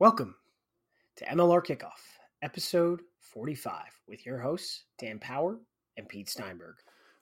Welcome 0.00 0.34
to 1.16 1.24
MLR 1.26 1.62
Kickoff, 1.62 2.00
episode 2.40 3.02
45, 3.20 3.99
with 4.10 4.26
your 4.26 4.38
hosts, 4.38 4.84
Dan 4.98 5.18
Power 5.20 5.58
and 5.96 6.08
Pete 6.08 6.28
Steinberg. 6.28 6.74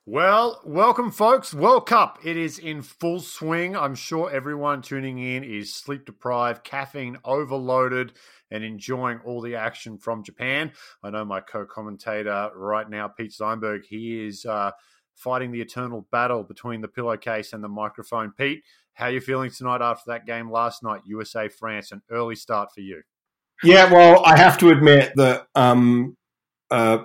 Well, 0.07 0.63
welcome, 0.65 1.11
folks. 1.11 1.53
World 1.53 1.87
Cup. 1.87 2.19
It 2.25 2.39
is 2.39 2.59
in 2.59 2.81
full 2.81 3.21
swing. 3.21 3.77
I'm 3.77 3.95
sure 3.95 4.31
everyone 4.31 4.81
tuning 4.81 5.19
in 5.19 5.45
is 5.45 5.75
sleep 5.75 6.07
deprived, 6.07 6.65
caffeine 6.65 7.19
overloaded, 7.27 8.15
and 8.51 8.65
enjoying 8.65 9.21
all 9.27 9.43
the 9.43 9.55
action 9.55 9.99
from 9.99 10.25
Japan. 10.25 10.73
I 11.03 11.11
know 11.11 11.27
my 11.27 11.41
co 11.41 11.67
commentator 11.67 12.51
right 12.57 12.89
now, 12.89 13.09
Pete 13.09 13.33
Steinberg, 13.33 13.85
he 13.85 14.27
is 14.27 14.47
uh, 14.47 14.71
fighting 15.15 15.53
the 15.53 15.61
eternal 15.61 16.07
battle 16.11 16.43
between 16.43 16.81
the 16.81 16.89
pillowcase 16.89 17.53
and 17.53 17.63
the 17.63 17.69
microphone. 17.69 18.33
Pete, 18.33 18.63
how 18.95 19.07
are 19.07 19.11
you 19.11 19.21
feeling 19.21 19.51
tonight 19.51 19.83
after 19.83 20.05
that 20.07 20.25
game 20.25 20.51
last 20.51 20.83
night, 20.83 21.03
USA 21.05 21.49
France? 21.49 21.93
An 21.93 22.01
early 22.11 22.35
start 22.35 22.71
for 22.75 22.81
you. 22.81 23.03
Yeah, 23.63 23.93
well, 23.93 24.25
I 24.25 24.39
have 24.39 24.57
to 24.59 24.71
admit 24.71 25.13
that 25.17 25.49
um, 25.55 26.17
uh, 26.71 26.99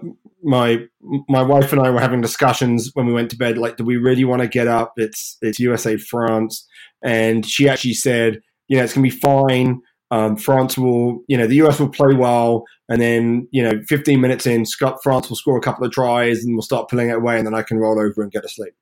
my 0.43 0.85
my 1.29 1.41
wife 1.41 1.71
and 1.71 1.81
I 1.81 1.89
were 1.89 2.01
having 2.01 2.21
discussions 2.21 2.91
when 2.93 3.05
we 3.05 3.13
went 3.13 3.29
to 3.31 3.37
bed. 3.37 3.57
Like, 3.57 3.77
do 3.77 3.83
we 3.83 3.97
really 3.97 4.25
want 4.25 4.41
to 4.41 4.47
get 4.47 4.67
up? 4.67 4.93
It's 4.97 5.37
it's 5.41 5.59
USA 5.59 5.97
France, 5.97 6.67
and 7.01 7.45
she 7.45 7.69
actually 7.69 7.93
said, 7.93 8.41
you 8.67 8.77
know, 8.77 8.83
it's 8.83 8.93
gonna 8.93 9.03
be 9.03 9.09
fine. 9.09 9.81
Um, 10.11 10.35
France 10.35 10.77
will, 10.77 11.23
you 11.27 11.37
know, 11.37 11.47
the 11.47 11.55
US 11.63 11.79
will 11.79 11.89
play 11.89 12.13
well, 12.13 12.65
and 12.89 13.01
then 13.01 13.47
you 13.51 13.63
know, 13.63 13.81
15 13.87 14.19
minutes 14.19 14.45
in, 14.45 14.65
Scott 14.65 14.99
France 15.01 15.29
will 15.29 15.37
score 15.37 15.57
a 15.57 15.61
couple 15.61 15.85
of 15.85 15.91
tries, 15.91 16.43
and 16.43 16.55
we'll 16.55 16.61
start 16.61 16.89
pulling 16.89 17.09
it 17.09 17.15
away, 17.15 17.37
and 17.37 17.47
then 17.47 17.55
I 17.55 17.63
can 17.63 17.77
roll 17.77 17.99
over 17.99 18.21
and 18.21 18.31
go 18.31 18.41
to 18.41 18.49
sleep. 18.49 18.73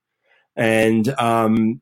And 0.55 1.07
um, 1.19 1.81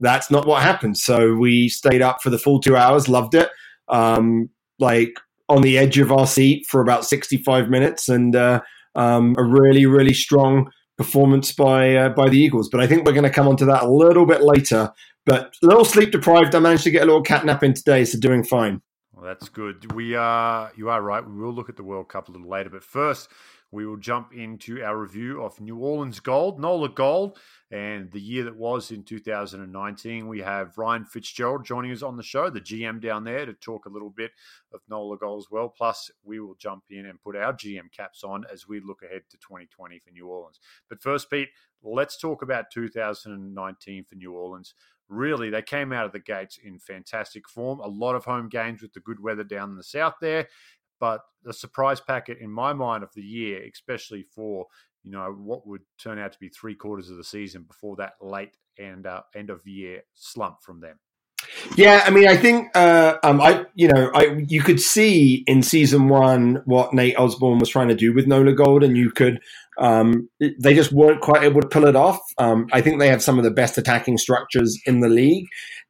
that's 0.00 0.30
not 0.30 0.46
what 0.46 0.62
happened. 0.62 0.98
So 0.98 1.34
we 1.34 1.68
stayed 1.68 2.02
up 2.02 2.22
for 2.22 2.30
the 2.30 2.38
full 2.38 2.60
two 2.60 2.76
hours, 2.76 3.08
loved 3.08 3.34
it. 3.34 3.48
Um, 3.88 4.50
like 4.78 5.14
on 5.48 5.62
the 5.62 5.78
edge 5.78 5.98
of 5.98 6.12
our 6.12 6.26
seat 6.26 6.66
for 6.66 6.80
about 6.80 7.04
65 7.04 7.70
minutes 7.70 8.08
and 8.08 8.36
uh, 8.36 8.60
um, 8.94 9.34
a 9.38 9.44
really, 9.44 9.86
really 9.86 10.14
strong 10.14 10.70
performance 10.96 11.52
by 11.52 11.94
uh, 11.94 12.08
by 12.10 12.28
the 12.28 12.38
Eagles. 12.38 12.68
But 12.68 12.80
I 12.80 12.86
think 12.86 13.06
we're 13.06 13.12
going 13.12 13.24
to 13.24 13.30
come 13.30 13.48
onto 13.48 13.66
that 13.66 13.84
a 13.84 13.88
little 13.88 14.26
bit 14.26 14.42
later. 14.42 14.92
But 15.24 15.54
a 15.62 15.66
little 15.66 15.84
sleep 15.84 16.10
deprived. 16.10 16.54
I 16.54 16.58
managed 16.58 16.84
to 16.84 16.90
get 16.90 17.02
a 17.02 17.06
little 17.06 17.22
cat 17.22 17.44
nap 17.44 17.62
in 17.62 17.74
today, 17.74 18.04
so 18.04 18.18
doing 18.18 18.42
fine. 18.44 18.80
Well, 19.12 19.24
that's 19.24 19.48
good. 19.48 19.92
We 19.92 20.14
are 20.14 20.72
you 20.76 20.90
are 20.90 21.02
right. 21.02 21.26
We 21.26 21.32
will 21.32 21.52
look 21.52 21.68
at 21.68 21.76
the 21.76 21.82
World 21.82 22.08
Cup 22.08 22.28
a 22.28 22.32
little 22.32 22.48
later, 22.48 22.70
but 22.70 22.84
first 22.84 23.28
we 23.70 23.86
will 23.86 23.96
jump 23.96 24.32
into 24.32 24.82
our 24.82 24.96
review 24.96 25.42
of 25.42 25.60
New 25.60 25.76
Orleans 25.76 26.20
Gold, 26.20 26.58
NOLA 26.58 26.90
Gold, 26.90 27.38
and 27.70 28.10
the 28.10 28.20
year 28.20 28.44
that 28.44 28.56
was 28.56 28.90
in 28.90 29.02
2019. 29.02 30.26
We 30.26 30.40
have 30.40 30.78
Ryan 30.78 31.04
Fitzgerald 31.04 31.66
joining 31.66 31.92
us 31.92 32.02
on 32.02 32.16
the 32.16 32.22
show, 32.22 32.48
the 32.48 32.60
GM 32.60 33.00
down 33.00 33.24
there, 33.24 33.44
to 33.44 33.52
talk 33.52 33.86
a 33.86 33.90
little 33.90 34.10
bit 34.10 34.30
of 34.72 34.80
NOLA 34.88 35.18
Gold 35.18 35.42
as 35.42 35.50
well. 35.50 35.68
Plus, 35.68 36.10
we 36.24 36.40
will 36.40 36.54
jump 36.54 36.84
in 36.90 37.06
and 37.06 37.20
put 37.20 37.36
our 37.36 37.52
GM 37.52 37.92
caps 37.94 38.24
on 38.24 38.44
as 38.50 38.66
we 38.66 38.80
look 38.80 39.02
ahead 39.02 39.22
to 39.30 39.36
2020 39.36 39.98
for 39.98 40.10
New 40.12 40.26
Orleans. 40.26 40.60
But 40.88 41.02
first, 41.02 41.30
Pete, 41.30 41.50
let's 41.82 42.18
talk 42.18 42.42
about 42.42 42.70
2019 42.70 44.04
for 44.04 44.14
New 44.14 44.32
Orleans 44.32 44.74
really 45.08 45.50
they 45.50 45.62
came 45.62 45.92
out 45.92 46.04
of 46.04 46.12
the 46.12 46.18
gates 46.18 46.58
in 46.62 46.78
fantastic 46.78 47.48
form. 47.48 47.80
A 47.80 47.88
lot 47.88 48.14
of 48.14 48.24
home 48.24 48.48
games 48.48 48.82
with 48.82 48.92
the 48.92 49.00
good 49.00 49.20
weather 49.20 49.44
down 49.44 49.70
in 49.70 49.76
the 49.76 49.82
south 49.82 50.14
there, 50.20 50.48
but 51.00 51.20
the 51.44 51.52
surprise 51.52 52.00
packet 52.00 52.38
in 52.40 52.50
my 52.50 52.72
mind 52.72 53.02
of 53.02 53.10
the 53.14 53.22
year, 53.22 53.62
especially 53.72 54.22
for 54.22 54.66
you 55.02 55.12
know 55.12 55.34
what 55.38 55.66
would 55.66 55.82
turn 55.98 56.18
out 56.18 56.32
to 56.32 56.38
be 56.38 56.48
three 56.48 56.74
quarters 56.74 57.10
of 57.10 57.16
the 57.16 57.24
season 57.24 57.62
before 57.62 57.96
that 57.96 58.14
late 58.20 58.56
and 58.78 59.06
uh, 59.06 59.22
end 59.34 59.50
of 59.50 59.66
year 59.66 60.02
slump 60.14 60.62
from 60.62 60.80
them. 60.80 60.98
Yeah, 61.76 62.02
I 62.04 62.10
mean, 62.10 62.26
I 62.26 62.36
think 62.36 62.76
uh, 62.76 63.16
um, 63.22 63.40
I, 63.40 63.66
you 63.74 63.88
know, 63.88 64.10
I 64.12 64.44
you 64.48 64.62
could 64.62 64.80
see 64.80 65.44
in 65.46 65.62
season 65.62 66.08
one 66.08 66.62
what 66.64 66.92
Nate 66.92 67.18
Osborne 67.18 67.58
was 67.58 67.68
trying 67.68 67.88
to 67.88 67.94
do 67.94 68.12
with 68.12 68.26
Nola 68.26 68.52
Gold, 68.52 68.82
and 68.82 68.96
you 68.96 69.10
could, 69.10 69.40
um, 69.78 70.28
they 70.40 70.74
just 70.74 70.92
weren't 70.92 71.20
quite 71.20 71.44
able 71.44 71.60
to 71.60 71.68
pull 71.68 71.86
it 71.86 71.94
off. 71.94 72.20
Um, 72.38 72.66
I 72.72 72.80
think 72.80 72.98
they 72.98 73.08
have 73.08 73.22
some 73.22 73.38
of 73.38 73.44
the 73.44 73.50
best 73.50 73.78
attacking 73.78 74.18
structures 74.18 74.78
in 74.86 75.00
the 75.00 75.08
league, 75.08 75.46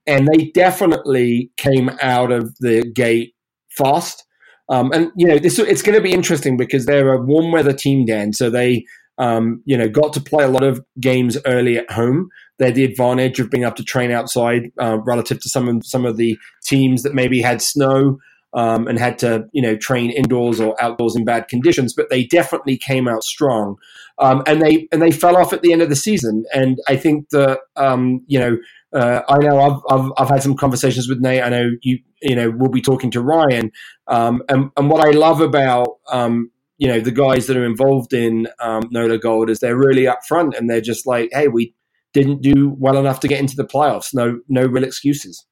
and 0.06 0.28
they 0.28 0.50
definitely 0.52 1.50
came 1.56 1.90
out 2.02 2.30
of 2.30 2.54
the 2.58 2.84
gate 2.94 3.34
fast. 3.70 4.24
Um, 4.68 4.90
and 4.92 5.10
you 5.16 5.26
know, 5.26 5.38
this 5.38 5.58
it's 5.58 5.82
going 5.82 5.96
to 5.96 6.02
be 6.02 6.12
interesting 6.12 6.56
because 6.56 6.86
they're 6.86 7.12
a 7.12 7.22
warm 7.22 7.52
weather 7.52 7.72
team, 7.72 8.04
Dan. 8.04 8.32
So 8.32 8.50
they, 8.50 8.84
um, 9.16 9.62
you 9.64 9.76
know, 9.76 9.88
got 9.88 10.12
to 10.14 10.20
play 10.20 10.44
a 10.44 10.48
lot 10.48 10.62
of 10.62 10.80
games 11.00 11.38
early 11.46 11.78
at 11.78 11.90
home. 11.90 12.28
They 12.58 12.66
had 12.66 12.74
the 12.74 12.84
advantage 12.84 13.40
of 13.40 13.50
being 13.50 13.62
able 13.62 13.76
to 13.76 13.84
train 13.84 14.10
outside 14.10 14.70
uh, 14.78 14.98
relative 15.04 15.40
to 15.40 15.48
some 15.48 15.68
of 15.68 15.86
some 15.86 16.04
of 16.04 16.16
the 16.16 16.38
teams 16.64 17.02
that 17.02 17.14
maybe 17.14 17.40
had 17.40 17.62
snow 17.62 18.18
um, 18.54 18.86
and 18.88 18.98
had 18.98 19.18
to, 19.18 19.44
you 19.52 19.62
know, 19.62 19.76
train 19.76 20.10
indoors 20.10 20.60
or 20.60 20.80
outdoors 20.82 21.16
in 21.16 21.24
bad 21.24 21.48
conditions. 21.48 21.94
But 21.94 22.10
they 22.10 22.24
definitely 22.24 22.76
came 22.76 23.08
out 23.08 23.22
strong, 23.22 23.76
um, 24.18 24.42
and 24.46 24.60
they 24.60 24.86
and 24.92 25.00
they 25.00 25.12
fell 25.12 25.36
off 25.36 25.52
at 25.52 25.62
the 25.62 25.72
end 25.72 25.80
of 25.80 25.88
the 25.88 25.96
season. 25.96 26.44
And 26.52 26.78
I 26.88 26.96
think 26.96 27.30
that 27.30 27.60
um, 27.76 28.22
you 28.26 28.38
know 28.38 28.58
uh, 28.92 29.22
I 29.28 29.38
know 29.38 29.60
I've, 29.60 29.80
I've, 29.90 30.12
I've 30.16 30.28
had 30.28 30.42
some 30.42 30.56
conversations 30.56 31.08
with 31.08 31.20
Nate. 31.20 31.42
I 31.42 31.48
know 31.48 31.70
you 31.82 31.98
you 32.22 32.34
know 32.34 32.50
we'll 32.50 32.70
be 32.70 32.80
talking 32.80 33.10
to 33.12 33.20
Ryan. 33.20 33.70
Um, 34.06 34.42
and 34.48 34.70
and 34.76 34.90
what 34.90 35.06
I 35.06 35.10
love 35.10 35.40
about 35.40 35.98
um, 36.10 36.50
you 36.78 36.88
know 36.88 37.00
the 37.00 37.12
guys 37.12 37.46
that 37.46 37.56
are 37.56 37.64
involved 37.66 38.12
in 38.12 38.48
um, 38.60 38.88
Nola 38.90 39.18
Gold 39.18 39.50
is 39.50 39.60
they're 39.60 39.76
really 39.76 40.04
upfront 40.04 40.56
and 40.56 40.68
they're 40.68 40.80
just 40.80 41.06
like, 41.06 41.30
hey, 41.32 41.48
we 41.48 41.74
didn't 42.12 42.42
do 42.42 42.74
well 42.78 42.98
enough 42.98 43.20
to 43.20 43.28
get 43.28 43.40
into 43.40 43.56
the 43.56 43.66
playoffs. 43.66 44.14
No 44.14 44.40
no 44.48 44.66
real 44.66 44.84
excuses. 44.84 45.44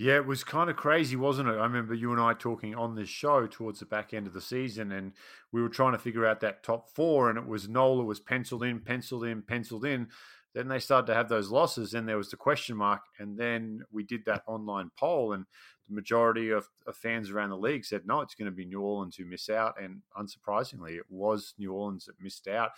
Yeah, 0.00 0.16
it 0.16 0.26
was 0.26 0.44
kind 0.44 0.70
of 0.70 0.76
crazy, 0.76 1.14
wasn't 1.14 1.50
it? 1.50 1.58
I 1.58 1.64
remember 1.64 1.92
you 1.92 2.10
and 2.10 2.18
I 2.18 2.32
talking 2.32 2.74
on 2.74 2.94
this 2.94 3.10
show 3.10 3.46
towards 3.46 3.80
the 3.80 3.84
back 3.84 4.14
end 4.14 4.26
of 4.26 4.32
the 4.32 4.40
season, 4.40 4.92
and 4.92 5.12
we 5.52 5.60
were 5.60 5.68
trying 5.68 5.92
to 5.92 5.98
figure 5.98 6.24
out 6.24 6.40
that 6.40 6.62
top 6.62 6.88
four, 6.88 7.28
and 7.28 7.36
it 7.36 7.46
was 7.46 7.68
Nola 7.68 8.02
was 8.02 8.18
penciled 8.18 8.62
in, 8.62 8.80
penciled 8.80 9.24
in, 9.24 9.42
penciled 9.42 9.84
in. 9.84 10.08
Then 10.54 10.68
they 10.68 10.78
started 10.78 11.06
to 11.06 11.14
have 11.14 11.28
those 11.28 11.50
losses. 11.50 11.92
Then 11.92 12.06
there 12.06 12.16
was 12.16 12.30
the 12.30 12.36
question 12.36 12.76
mark. 12.76 13.02
And 13.18 13.38
then 13.38 13.82
we 13.90 14.02
did 14.02 14.24
that 14.26 14.42
online 14.46 14.90
poll, 14.98 15.32
and 15.32 15.46
the 15.88 15.94
majority 15.94 16.50
of, 16.50 16.68
of 16.86 16.96
fans 16.96 17.30
around 17.30 17.50
the 17.50 17.56
league 17.56 17.84
said, 17.84 18.02
no, 18.06 18.20
it's 18.20 18.34
going 18.34 18.46
to 18.46 18.52
be 18.52 18.64
New 18.64 18.80
Orleans 18.80 19.16
who 19.16 19.24
miss 19.24 19.48
out. 19.48 19.74
And 19.80 20.02
unsurprisingly, 20.16 20.96
it 20.96 21.06
was 21.08 21.54
New 21.58 21.72
Orleans 21.72 22.06
that 22.06 22.20
missed 22.20 22.48
out. 22.48 22.70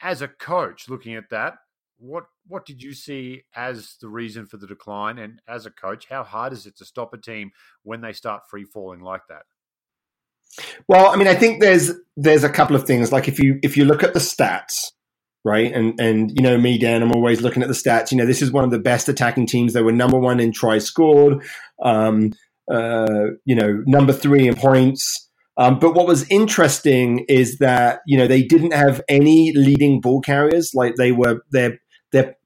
As 0.00 0.22
a 0.22 0.28
coach, 0.28 0.88
looking 0.88 1.14
at 1.14 1.30
that, 1.30 1.54
what 1.98 2.24
what 2.48 2.66
did 2.66 2.82
you 2.82 2.92
see 2.92 3.44
as 3.54 3.96
the 4.00 4.08
reason 4.08 4.46
for 4.46 4.56
the 4.56 4.66
decline? 4.66 5.18
And 5.18 5.40
as 5.46 5.66
a 5.66 5.70
coach, 5.70 6.06
how 6.08 6.24
hard 6.24 6.52
is 6.52 6.66
it 6.66 6.76
to 6.78 6.84
stop 6.84 7.14
a 7.14 7.18
team 7.18 7.52
when 7.84 8.00
they 8.00 8.12
start 8.12 8.48
free 8.50 8.64
falling 8.64 9.00
like 9.00 9.22
that? 9.28 9.42
Well, 10.88 11.10
I 11.10 11.16
mean, 11.16 11.28
I 11.28 11.34
think 11.34 11.60
there's 11.60 11.92
there's 12.16 12.44
a 12.44 12.48
couple 12.50 12.76
of 12.76 12.84
things. 12.84 13.12
Like 13.12 13.28
if 13.28 13.38
you 13.38 13.58
if 13.62 13.76
you 13.76 13.84
look 13.84 14.02
at 14.02 14.14
the 14.14 14.20
stats, 14.20 14.90
right? 15.44 15.72
And 15.72 15.98
and 16.00 16.30
you 16.34 16.42
know 16.42 16.58
me, 16.58 16.78
Dan, 16.78 17.02
I'm 17.02 17.12
always 17.12 17.40
looking 17.40 17.62
at 17.62 17.68
the 17.68 17.74
stats. 17.74 18.10
You 18.10 18.18
know, 18.18 18.26
this 18.26 18.42
is 18.42 18.52
one 18.52 18.64
of 18.64 18.70
the 18.70 18.78
best 18.78 19.08
attacking 19.08 19.46
teams. 19.46 19.72
They 19.72 19.82
were 19.82 19.92
number 19.92 20.18
one 20.18 20.40
in 20.40 20.52
tries 20.52 20.84
scored, 20.84 21.42
um, 21.82 22.32
uh, 22.70 23.26
you 23.44 23.54
know, 23.54 23.82
number 23.86 24.12
three 24.12 24.46
in 24.46 24.54
points. 24.54 25.28
Um, 25.56 25.78
but 25.78 25.94
what 25.94 26.06
was 26.06 26.28
interesting 26.30 27.26
is 27.28 27.58
that 27.58 28.00
you 28.06 28.16
know 28.16 28.26
they 28.26 28.42
didn't 28.42 28.72
have 28.72 29.02
any 29.08 29.52
leading 29.52 30.00
ball 30.00 30.20
carriers. 30.20 30.72
Like 30.74 30.94
they 30.96 31.12
were 31.12 31.42
their 31.50 31.78
their 32.12 32.36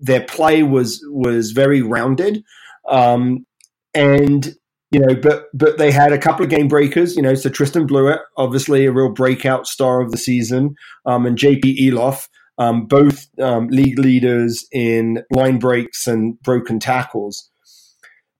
their 0.00 0.24
play 0.24 0.62
was 0.62 1.02
was 1.08 1.52
very 1.52 1.82
rounded, 1.82 2.42
um, 2.88 3.46
and 3.94 4.54
you 4.92 5.00
know, 5.00 5.14
but 5.14 5.46
but 5.54 5.78
they 5.78 5.90
had 5.90 6.12
a 6.12 6.18
couple 6.18 6.44
of 6.44 6.50
game 6.50 6.68
breakers, 6.68 7.16
you 7.16 7.22
know. 7.22 7.34
So 7.34 7.48
Tristan 7.48 7.86
Blewett, 7.86 8.20
obviously 8.36 8.84
a 8.84 8.92
real 8.92 9.10
breakout 9.10 9.66
star 9.66 10.02
of 10.02 10.12
the 10.12 10.18
season, 10.18 10.74
um, 11.06 11.24
and 11.24 11.36
JP 11.36 11.78
Eloff, 11.78 12.28
um, 12.58 12.86
both 12.86 13.26
um, 13.40 13.68
league 13.68 13.98
leaders 13.98 14.66
in 14.70 15.22
line 15.30 15.58
breaks 15.58 16.06
and 16.06 16.38
broken 16.42 16.78
tackles. 16.78 17.50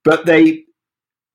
But 0.04 0.26
they 0.26 0.64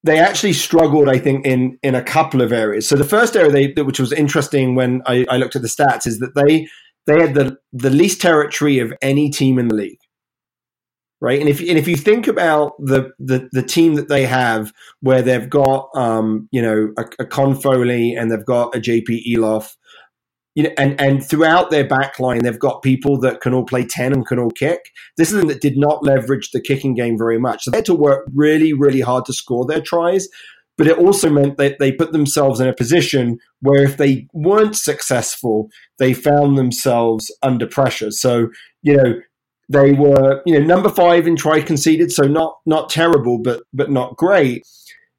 they 0.03 0.19
actually 0.19 0.53
struggled, 0.53 1.09
I 1.09 1.17
think, 1.17 1.47
in 1.47 1.79
in 1.81 1.95
a 1.95 2.03
couple 2.03 2.41
of 2.41 2.53
areas. 2.53 2.87
So 2.87 2.95
the 2.95 3.03
first 3.03 3.35
area, 3.35 3.51
they, 3.51 3.81
which 3.81 3.99
was 3.99 4.13
interesting 4.13 4.75
when 4.75 5.01
I, 5.07 5.25
I 5.29 5.37
looked 5.37 5.55
at 5.55 5.63
the 5.63 5.67
stats, 5.67 6.05
is 6.05 6.19
that 6.19 6.35
they 6.35 6.67
they 7.07 7.19
had 7.19 7.33
the 7.33 7.57
the 7.73 7.89
least 7.89 8.21
territory 8.21 8.77
of 8.77 8.93
any 9.01 9.31
team 9.31 9.57
in 9.57 9.69
the 9.69 9.75
league 9.75 9.99
right? 11.21 11.39
And 11.39 11.49
if 11.49 11.59
and 11.59 11.77
if 11.77 11.87
you 11.87 11.95
think 11.95 12.27
about 12.27 12.73
the 12.79 13.11
the, 13.19 13.49
the 13.51 13.63
team 13.63 13.95
that 13.95 14.09
they 14.09 14.25
have, 14.25 14.71
where 15.01 15.21
they've 15.21 15.49
got 15.49 15.89
um, 15.95 16.47
you 16.51 16.61
know 16.61 16.93
a, 16.97 17.05
a 17.19 17.25
Con 17.25 17.59
Foley 17.59 18.13
and 18.13 18.31
they've 18.31 18.45
got 18.45 18.75
a 18.75 18.79
JP 18.79 19.25
Eloff, 19.27 19.75
you 20.55 20.63
know, 20.63 20.71
and 20.77 20.99
and 21.01 21.27
throughout 21.27 21.71
their 21.71 21.87
back 21.87 22.19
line, 22.19 22.43
they've 22.43 22.59
got 22.59 22.81
people 22.81 23.19
that 23.19 23.41
can 23.41 23.53
all 23.53 23.65
play 23.65 23.85
ten 23.85 24.13
and 24.13 24.25
can 24.25 24.39
all 24.39 24.51
kick. 24.51 24.91
This 25.17 25.31
is 25.31 25.43
that 25.45 25.61
did 25.61 25.77
not 25.77 26.03
leverage 26.03 26.51
the 26.51 26.61
kicking 26.61 26.93
game 26.93 27.17
very 27.17 27.39
much, 27.39 27.63
so 27.63 27.71
they 27.71 27.77
had 27.77 27.85
to 27.85 27.95
work 27.95 28.27
really, 28.33 28.73
really 28.73 29.01
hard 29.01 29.25
to 29.25 29.33
score 29.33 29.65
their 29.65 29.81
tries. 29.81 30.27
But 30.77 30.85
it 30.85 30.99
also 30.99 31.31
meant 31.31 31.57
that 31.57 31.79
they 31.79 31.91
put 31.91 32.11
themselves 32.11 32.59
in 32.59 32.67
a 32.67 32.73
position 32.73 33.39
where 33.61 33.83
if 33.83 33.97
they 33.97 34.27
weren't 34.31 34.75
successful, 34.75 35.69
they 35.97 36.13
found 36.13 36.55
themselves 36.55 37.35
under 37.41 37.65
pressure. 37.65 38.11
So 38.11 38.49
you 38.83 38.95
know 38.95 39.21
they 39.69 39.93
were 39.93 40.41
you 40.45 40.57
know 40.57 40.65
number 40.65 40.89
five 40.89 41.27
in 41.27 41.35
try 41.35 41.61
conceded, 41.61 42.11
so 42.11 42.23
not 42.23 42.57
not 42.65 42.89
terrible, 42.89 43.39
but 43.39 43.63
but 43.73 43.91
not 43.91 44.17
great. 44.17 44.65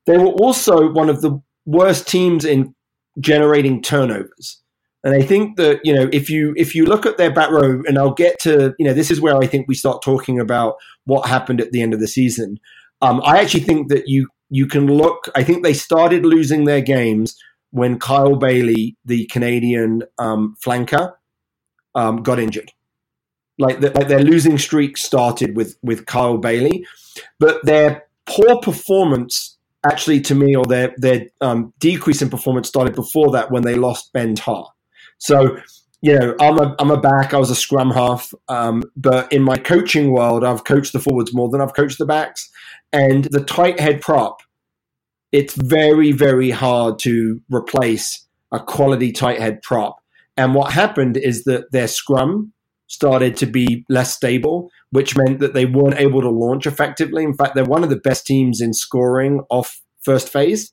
They 0.06 0.16
were 0.16 0.26
also 0.26 0.90
one 0.90 1.10
of 1.10 1.20
the 1.20 1.40
worst 1.66 2.08
teams 2.08 2.44
in 2.44 2.74
generating 3.20 3.82
turnovers. 3.82 4.62
And 5.04 5.14
I 5.14 5.22
think 5.22 5.56
that 5.56 5.80
you 5.84 5.94
know 5.94 6.08
if 6.12 6.30
you 6.30 6.54
if 6.56 6.74
you 6.74 6.86
look 6.86 7.06
at 7.06 7.18
their 7.18 7.30
back 7.30 7.50
row, 7.50 7.82
and 7.86 7.98
I'll 7.98 8.14
get 8.14 8.38
to 8.40 8.74
you 8.78 8.86
know 8.86 8.94
this 8.94 9.10
is 9.10 9.20
where 9.20 9.36
I 9.36 9.46
think 9.46 9.68
we 9.68 9.74
start 9.74 10.02
talking 10.02 10.40
about 10.40 10.76
what 11.04 11.28
happened 11.28 11.60
at 11.60 11.72
the 11.72 11.82
end 11.82 11.94
of 11.94 12.00
the 12.00 12.08
season. 12.08 12.58
Um, 13.00 13.20
I 13.24 13.38
actually 13.40 13.60
think 13.60 13.88
that 13.88 14.08
you 14.08 14.28
you 14.50 14.66
can 14.66 14.86
look. 14.86 15.28
I 15.34 15.44
think 15.44 15.62
they 15.62 15.74
started 15.74 16.24
losing 16.24 16.64
their 16.64 16.80
games 16.80 17.36
when 17.70 17.98
Kyle 17.98 18.34
Baillie, 18.36 18.96
the 19.04 19.26
Canadian 19.26 20.02
um, 20.18 20.56
flanker, 20.64 21.12
um, 21.94 22.22
got 22.22 22.38
injured. 22.38 22.72
Like, 23.58 23.80
the, 23.80 23.90
like 23.90 24.08
their 24.08 24.22
losing 24.22 24.56
streak 24.56 24.96
started 24.96 25.56
with 25.56 25.76
with 25.82 26.06
Kyle 26.06 26.38
Baillie, 26.38 26.84
but 27.40 27.64
their 27.64 28.04
poor 28.26 28.60
performance 28.60 29.58
actually 29.84 30.20
to 30.22 30.34
me, 30.34 30.54
or 30.54 30.64
their 30.64 30.94
their 30.96 31.26
um, 31.40 31.72
decrease 31.78 32.22
in 32.22 32.30
performance 32.30 32.68
started 32.68 32.94
before 32.94 33.30
that 33.32 33.50
when 33.50 33.62
they 33.62 33.74
lost 33.74 34.12
Ben 34.12 34.34
Tarr. 34.34 34.66
So 35.18 35.58
you 36.00 36.16
know, 36.16 36.34
I'm 36.40 36.58
a 36.58 36.76
I'm 36.78 36.90
a 36.90 37.00
back. 37.00 37.34
I 37.34 37.38
was 37.38 37.50
a 37.50 37.56
scrum 37.56 37.90
half, 37.90 38.32
um, 38.48 38.84
but 38.96 39.32
in 39.32 39.42
my 39.42 39.56
coaching 39.56 40.12
world, 40.12 40.44
I've 40.44 40.64
coached 40.64 40.92
the 40.92 41.00
forwards 41.00 41.34
more 41.34 41.48
than 41.48 41.60
I've 41.60 41.74
coached 41.74 41.98
the 41.98 42.06
backs. 42.06 42.48
And 42.92 43.24
the 43.24 43.44
tight 43.44 43.80
head 43.80 44.00
prop, 44.00 44.40
it's 45.32 45.54
very 45.54 46.12
very 46.12 46.50
hard 46.50 46.98
to 47.00 47.40
replace 47.50 48.26
a 48.52 48.60
quality 48.60 49.12
tight 49.12 49.40
head 49.40 49.60
prop. 49.62 49.96
And 50.36 50.54
what 50.54 50.72
happened 50.72 51.16
is 51.16 51.44
that 51.44 51.72
their 51.72 51.88
scrum 51.88 52.52
started 52.88 53.36
to 53.36 53.46
be 53.46 53.84
less 53.88 54.14
stable, 54.14 54.70
which 54.90 55.16
meant 55.16 55.38
that 55.38 55.54
they 55.54 55.66
weren't 55.66 56.00
able 56.00 56.20
to 56.20 56.30
launch 56.30 56.66
effectively. 56.66 57.22
In 57.22 57.34
fact, 57.34 57.54
they're 57.54 57.64
one 57.64 57.84
of 57.84 57.90
the 57.90 57.96
best 57.96 58.26
teams 58.26 58.60
in 58.60 58.72
scoring 58.72 59.42
off 59.50 59.80
first 60.00 60.28
phase. 60.28 60.72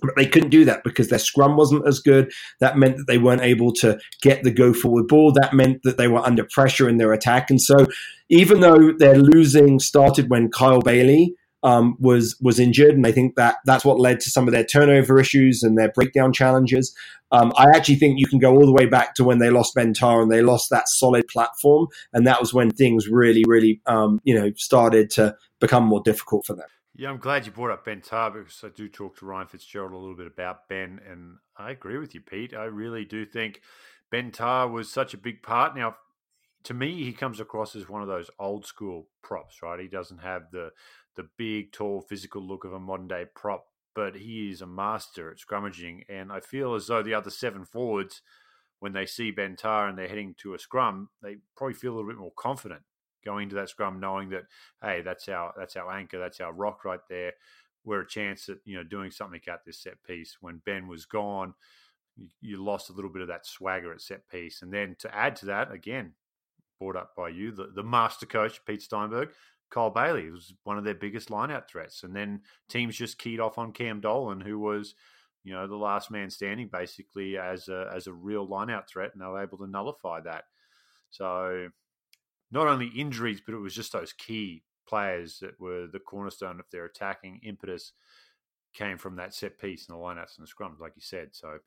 But 0.00 0.16
they 0.16 0.26
couldn't 0.26 0.50
do 0.50 0.64
that 0.64 0.82
because 0.84 1.08
their 1.08 1.18
scrum 1.18 1.56
wasn't 1.56 1.86
as 1.86 2.00
good. 2.00 2.30
That 2.60 2.76
meant 2.76 2.96
that 2.96 3.06
they 3.06 3.16
weren't 3.16 3.42
able 3.42 3.72
to 3.74 3.98
get 4.22 4.42
the 4.42 4.50
go 4.50 4.74
forward 4.74 5.06
ball. 5.06 5.32
That 5.32 5.54
meant 5.54 5.80
that 5.84 5.96
they 5.96 6.08
were 6.08 6.18
under 6.18 6.44
pressure 6.50 6.88
in 6.88 6.98
their 6.98 7.12
attack. 7.12 7.48
And 7.48 7.60
so, 7.60 7.86
even 8.28 8.60
though 8.60 8.92
their 8.92 9.16
losing 9.16 9.78
started 9.78 10.28
when 10.28 10.50
Kyle 10.50 10.82
Baillie 10.82 11.28
um, 11.64 11.96
was 11.98 12.36
was 12.40 12.60
injured, 12.60 12.94
and 12.94 13.06
I 13.06 13.10
think 13.10 13.34
that 13.36 13.56
that's 13.64 13.84
what 13.84 13.98
led 13.98 14.20
to 14.20 14.30
some 14.30 14.46
of 14.46 14.52
their 14.52 14.64
turnover 14.64 15.18
issues 15.18 15.62
and 15.62 15.76
their 15.76 15.90
breakdown 15.90 16.32
challenges. 16.32 16.94
Um, 17.32 17.52
I 17.56 17.66
actually 17.74 17.96
think 17.96 18.20
you 18.20 18.26
can 18.26 18.38
go 18.38 18.54
all 18.54 18.66
the 18.66 18.72
way 18.72 18.86
back 18.86 19.14
to 19.14 19.24
when 19.24 19.38
they 19.38 19.50
lost 19.50 19.74
Ben 19.74 19.94
Tarr 19.94 20.22
and 20.22 20.30
they 20.30 20.42
lost 20.42 20.70
that 20.70 20.88
solid 20.88 21.26
platform, 21.26 21.88
and 22.12 22.26
that 22.26 22.38
was 22.38 22.52
when 22.52 22.70
things 22.70 23.08
really, 23.08 23.42
really, 23.48 23.80
um, 23.86 24.20
you 24.24 24.38
know, 24.38 24.52
started 24.56 25.10
to 25.12 25.34
become 25.58 25.84
more 25.84 26.02
difficult 26.04 26.44
for 26.46 26.54
them. 26.54 26.68
Yeah, 26.94 27.10
I'm 27.10 27.18
glad 27.18 27.46
you 27.46 27.50
brought 27.50 27.72
up 27.72 27.86
Ben 27.86 28.02
Tarr 28.02 28.30
because 28.30 28.62
I 28.62 28.68
do 28.68 28.88
talk 28.88 29.16
to 29.18 29.26
Ryan 29.26 29.48
Fitzgerald 29.48 29.92
a 29.92 29.96
little 29.96 30.16
bit 30.16 30.28
about 30.28 30.68
Ben, 30.68 31.00
and 31.10 31.38
I 31.56 31.70
agree 31.70 31.98
with 31.98 32.14
you, 32.14 32.20
Pete. 32.20 32.54
I 32.54 32.64
really 32.64 33.04
do 33.04 33.24
think 33.24 33.62
Ben 34.10 34.30
Tarr 34.30 34.68
was 34.68 34.92
such 34.92 35.14
a 35.14 35.18
big 35.18 35.42
part. 35.42 35.74
Now, 35.74 35.96
to 36.64 36.74
me, 36.74 37.04
he 37.04 37.12
comes 37.12 37.40
across 37.40 37.74
as 37.74 37.88
one 37.88 38.02
of 38.02 38.08
those 38.08 38.30
old 38.38 38.64
school 38.64 39.08
props, 39.22 39.62
right? 39.62 39.80
He 39.80 39.88
doesn't 39.88 40.18
have 40.18 40.50
the 40.52 40.70
the 41.16 41.28
big, 41.36 41.72
tall, 41.72 42.00
physical 42.00 42.42
look 42.42 42.64
of 42.64 42.72
a 42.72 42.80
modern 42.80 43.08
day 43.08 43.24
prop, 43.34 43.66
but 43.94 44.16
he 44.16 44.50
is 44.50 44.60
a 44.60 44.66
master 44.66 45.30
at 45.30 45.38
scrummaging. 45.38 46.02
And 46.08 46.32
I 46.32 46.40
feel 46.40 46.74
as 46.74 46.86
though 46.86 47.02
the 47.02 47.14
other 47.14 47.30
seven 47.30 47.64
forwards, 47.64 48.22
when 48.80 48.92
they 48.92 49.06
see 49.06 49.30
Ben 49.30 49.56
Tarr 49.56 49.88
and 49.88 49.96
they're 49.96 50.08
heading 50.08 50.34
to 50.38 50.54
a 50.54 50.58
scrum, 50.58 51.08
they 51.22 51.36
probably 51.56 51.74
feel 51.74 51.94
a 51.94 51.96
little 51.96 52.10
bit 52.10 52.18
more 52.18 52.32
confident 52.36 52.82
going 53.24 53.44
into 53.44 53.54
that 53.56 53.70
scrum, 53.70 54.00
knowing 54.00 54.28
that 54.30 54.44
hey, 54.82 55.02
that's 55.02 55.28
our 55.28 55.54
that's 55.56 55.76
our 55.76 55.90
anchor, 55.90 56.18
that's 56.18 56.40
our 56.40 56.52
rock 56.52 56.84
right 56.84 57.00
there. 57.08 57.32
We're 57.84 58.02
a 58.02 58.06
chance 58.06 58.48
at 58.48 58.58
you 58.64 58.76
know 58.76 58.84
doing 58.84 59.10
something 59.10 59.40
at 59.48 59.64
this 59.64 59.82
set 59.82 60.02
piece. 60.06 60.36
When 60.40 60.60
Ben 60.66 60.88
was 60.88 61.06
gone, 61.06 61.54
you, 62.16 62.28
you 62.40 62.62
lost 62.62 62.90
a 62.90 62.92
little 62.92 63.10
bit 63.10 63.22
of 63.22 63.28
that 63.28 63.46
swagger 63.46 63.92
at 63.92 64.00
set 64.00 64.28
piece, 64.28 64.62
and 64.62 64.72
then 64.72 64.96
to 65.00 65.14
add 65.14 65.36
to 65.36 65.46
that, 65.46 65.72
again, 65.72 66.12
brought 66.78 66.96
up 66.96 67.14
by 67.16 67.28
you, 67.28 67.52
the, 67.52 67.70
the 67.74 67.82
master 67.82 68.26
coach 68.26 68.60
Pete 68.66 68.82
Steinberg, 68.82 69.30
Kyle 69.74 69.92
Baillie 69.92 70.30
was 70.30 70.54
one 70.62 70.78
of 70.78 70.84
their 70.84 70.94
biggest 70.94 71.30
lineout 71.30 71.66
threats, 71.66 72.04
and 72.04 72.14
then 72.14 72.42
teams 72.68 72.96
just 72.96 73.18
keyed 73.18 73.40
off 73.40 73.58
on 73.58 73.72
Cam 73.72 74.00
Dolan, 74.00 74.40
who 74.40 74.60
was 74.60 74.94
you 75.42 75.52
know 75.52 75.66
the 75.66 75.74
last 75.74 76.12
man 76.12 76.30
standing 76.30 76.68
basically 76.68 77.36
as 77.36 77.68
a 77.68 77.90
as 77.92 78.06
a 78.06 78.12
real 78.12 78.46
lineout 78.46 78.86
threat, 78.86 79.10
and 79.12 79.20
they 79.20 79.26
were 79.26 79.42
able 79.42 79.58
to 79.58 79.66
nullify 79.66 80.20
that. 80.20 80.44
So 81.10 81.70
not 82.52 82.68
only 82.68 82.86
injuries, 82.86 83.40
but 83.44 83.54
it 83.54 83.58
was 83.58 83.74
just 83.74 83.92
those 83.92 84.12
key 84.12 84.62
players 84.86 85.40
that 85.40 85.58
were 85.58 85.88
the 85.92 85.98
cornerstone 85.98 86.60
of 86.60 86.66
their 86.70 86.84
attacking 86.84 87.40
impetus 87.42 87.92
came 88.74 88.96
from 88.96 89.16
that 89.16 89.34
set 89.34 89.58
piece 89.58 89.88
and 89.88 89.96
the 89.96 90.00
lineouts 90.00 90.38
and 90.38 90.46
the 90.46 90.52
scrums, 90.52 90.78
like 90.78 90.92
you 90.94 91.02
said. 91.02 91.30
So 91.32 91.58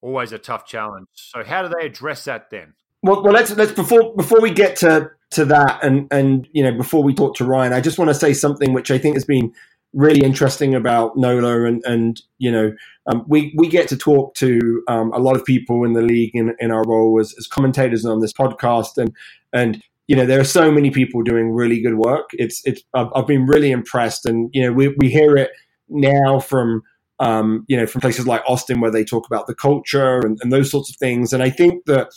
always 0.00 0.32
a 0.32 0.38
tough 0.38 0.66
challenge. 0.66 1.06
So 1.12 1.44
how 1.44 1.62
do 1.62 1.68
they 1.68 1.86
address 1.86 2.24
that 2.24 2.48
then? 2.50 2.74
Well, 3.02 3.22
well, 3.22 3.32
let's 3.32 3.50
let's 3.56 3.72
before 3.72 4.14
before 4.14 4.40
we 4.40 4.50
get 4.50 4.76
to 4.76 5.10
to 5.32 5.44
that, 5.46 5.82
and 5.82 6.06
and 6.12 6.48
you 6.52 6.62
know 6.62 6.72
before 6.72 7.02
we 7.02 7.14
talk 7.14 7.34
to 7.36 7.44
Ryan, 7.44 7.72
I 7.72 7.80
just 7.80 7.98
want 7.98 8.08
to 8.10 8.14
say 8.14 8.32
something 8.32 8.72
which 8.72 8.90
I 8.90 8.98
think 8.98 9.16
has 9.16 9.24
been 9.24 9.52
really 9.92 10.24
interesting 10.24 10.74
about 10.74 11.16
Nola, 11.16 11.64
and 11.64 11.82
and 11.84 12.20
you 12.38 12.50
know 12.50 12.72
um, 13.06 13.24
we 13.26 13.52
we 13.56 13.68
get 13.68 13.88
to 13.88 13.96
talk 13.96 14.34
to 14.36 14.82
um, 14.86 15.12
a 15.12 15.18
lot 15.18 15.34
of 15.34 15.44
people 15.44 15.84
in 15.84 15.94
the 15.94 16.02
league 16.02 16.30
in, 16.34 16.54
in 16.60 16.70
our 16.70 16.84
role 16.86 17.18
as, 17.20 17.34
as 17.38 17.48
commentators 17.48 18.04
on 18.04 18.20
this 18.20 18.32
podcast, 18.32 18.96
and 18.96 19.12
and 19.52 19.82
you 20.06 20.14
know 20.14 20.24
there 20.24 20.40
are 20.40 20.44
so 20.44 20.70
many 20.70 20.90
people 20.90 21.22
doing 21.22 21.50
really 21.50 21.80
good 21.80 21.96
work. 21.96 22.30
It's 22.34 22.60
it's 22.64 22.82
I've, 22.94 23.08
I've 23.16 23.26
been 23.26 23.46
really 23.46 23.72
impressed, 23.72 24.26
and 24.26 24.48
you 24.52 24.62
know 24.62 24.72
we 24.72 24.94
we 24.98 25.10
hear 25.10 25.36
it 25.36 25.50
now 25.88 26.38
from 26.38 26.82
um, 27.18 27.64
you 27.66 27.76
know 27.76 27.86
from 27.86 28.00
places 28.00 28.28
like 28.28 28.44
Austin 28.46 28.80
where 28.80 28.92
they 28.92 29.04
talk 29.04 29.26
about 29.26 29.48
the 29.48 29.56
culture 29.56 30.20
and, 30.20 30.38
and 30.40 30.52
those 30.52 30.70
sorts 30.70 30.88
of 30.88 30.94
things. 30.96 31.32
And 31.32 31.42
I 31.42 31.50
think 31.50 31.84
that 31.86 32.08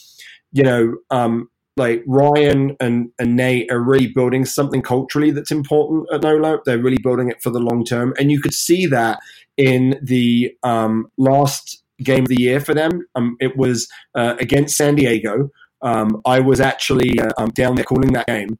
you 0.55 0.63
know 0.63 0.95
um, 1.11 1.49
like 1.77 2.03
Ryan 2.07 2.75
and, 2.79 3.11
and 3.19 3.35
Nate 3.35 3.71
are 3.71 3.83
really 3.83 4.07
building 4.07 4.45
something 4.45 4.81
culturally 4.81 5.29
that's 5.29 5.51
important 5.51 6.07
at 6.11 6.23
Nolo. 6.23 6.59
They're 6.65 6.81
really 6.81 6.97
building 7.03 7.29
it 7.29 7.41
for 7.43 7.51
the 7.51 7.59
long 7.59 7.85
term, 7.85 8.13
and 8.17 8.31
you 8.31 8.41
could 8.41 8.53
see 8.53 8.87
that 8.87 9.19
in 9.57 9.99
the 10.01 10.51
um, 10.63 11.07
last 11.17 11.83
game 12.03 12.23
of 12.23 12.29
the 12.29 12.41
year 12.41 12.59
for 12.59 12.73
them. 12.73 13.05
Um, 13.13 13.37
it 13.39 13.55
was 13.55 13.87
uh, 14.15 14.35
against 14.39 14.75
San 14.75 14.95
Diego 14.95 15.51
um, 15.85 16.21
I 16.25 16.39
was 16.39 16.59
actually 16.59 17.19
uh, 17.19 17.31
um, 17.37 17.49
down 17.49 17.75
there 17.75 17.85
calling 17.85 18.13
that 18.13 18.25
game, 18.27 18.57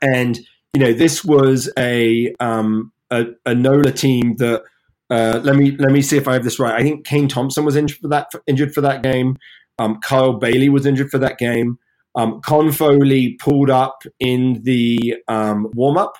and 0.00 0.38
you 0.72 0.80
know 0.80 0.92
this 0.92 1.24
was 1.24 1.70
a 1.76 2.32
um, 2.38 2.92
a, 3.10 3.26
a 3.44 3.54
NOLA 3.54 3.92
team 3.92 4.36
that. 4.36 4.62
Uh, 5.10 5.40
let 5.42 5.56
me 5.56 5.70
let 5.78 5.90
me 5.90 6.02
see 6.02 6.18
if 6.18 6.28
I 6.28 6.34
have 6.34 6.44
this 6.44 6.58
right. 6.58 6.74
I 6.74 6.82
think 6.82 7.06
Kane 7.06 7.28
Thompson 7.28 7.64
was 7.64 7.76
injured 7.76 7.96
for 7.96 8.08
that 8.08 8.30
injured 8.46 8.74
for 8.74 8.82
that 8.82 9.02
game. 9.02 9.38
Um, 9.78 10.00
Kyle 10.00 10.38
Baillie 10.38 10.70
was 10.70 10.86
injured 10.86 11.10
for 11.10 11.18
that 11.18 11.38
game. 11.38 11.78
Um, 12.14 12.40
Con 12.40 12.72
Foley 12.72 13.36
pulled 13.38 13.70
up 13.70 14.02
in 14.18 14.62
the 14.62 15.16
um, 15.28 15.70
warm 15.74 15.96
up, 15.96 16.16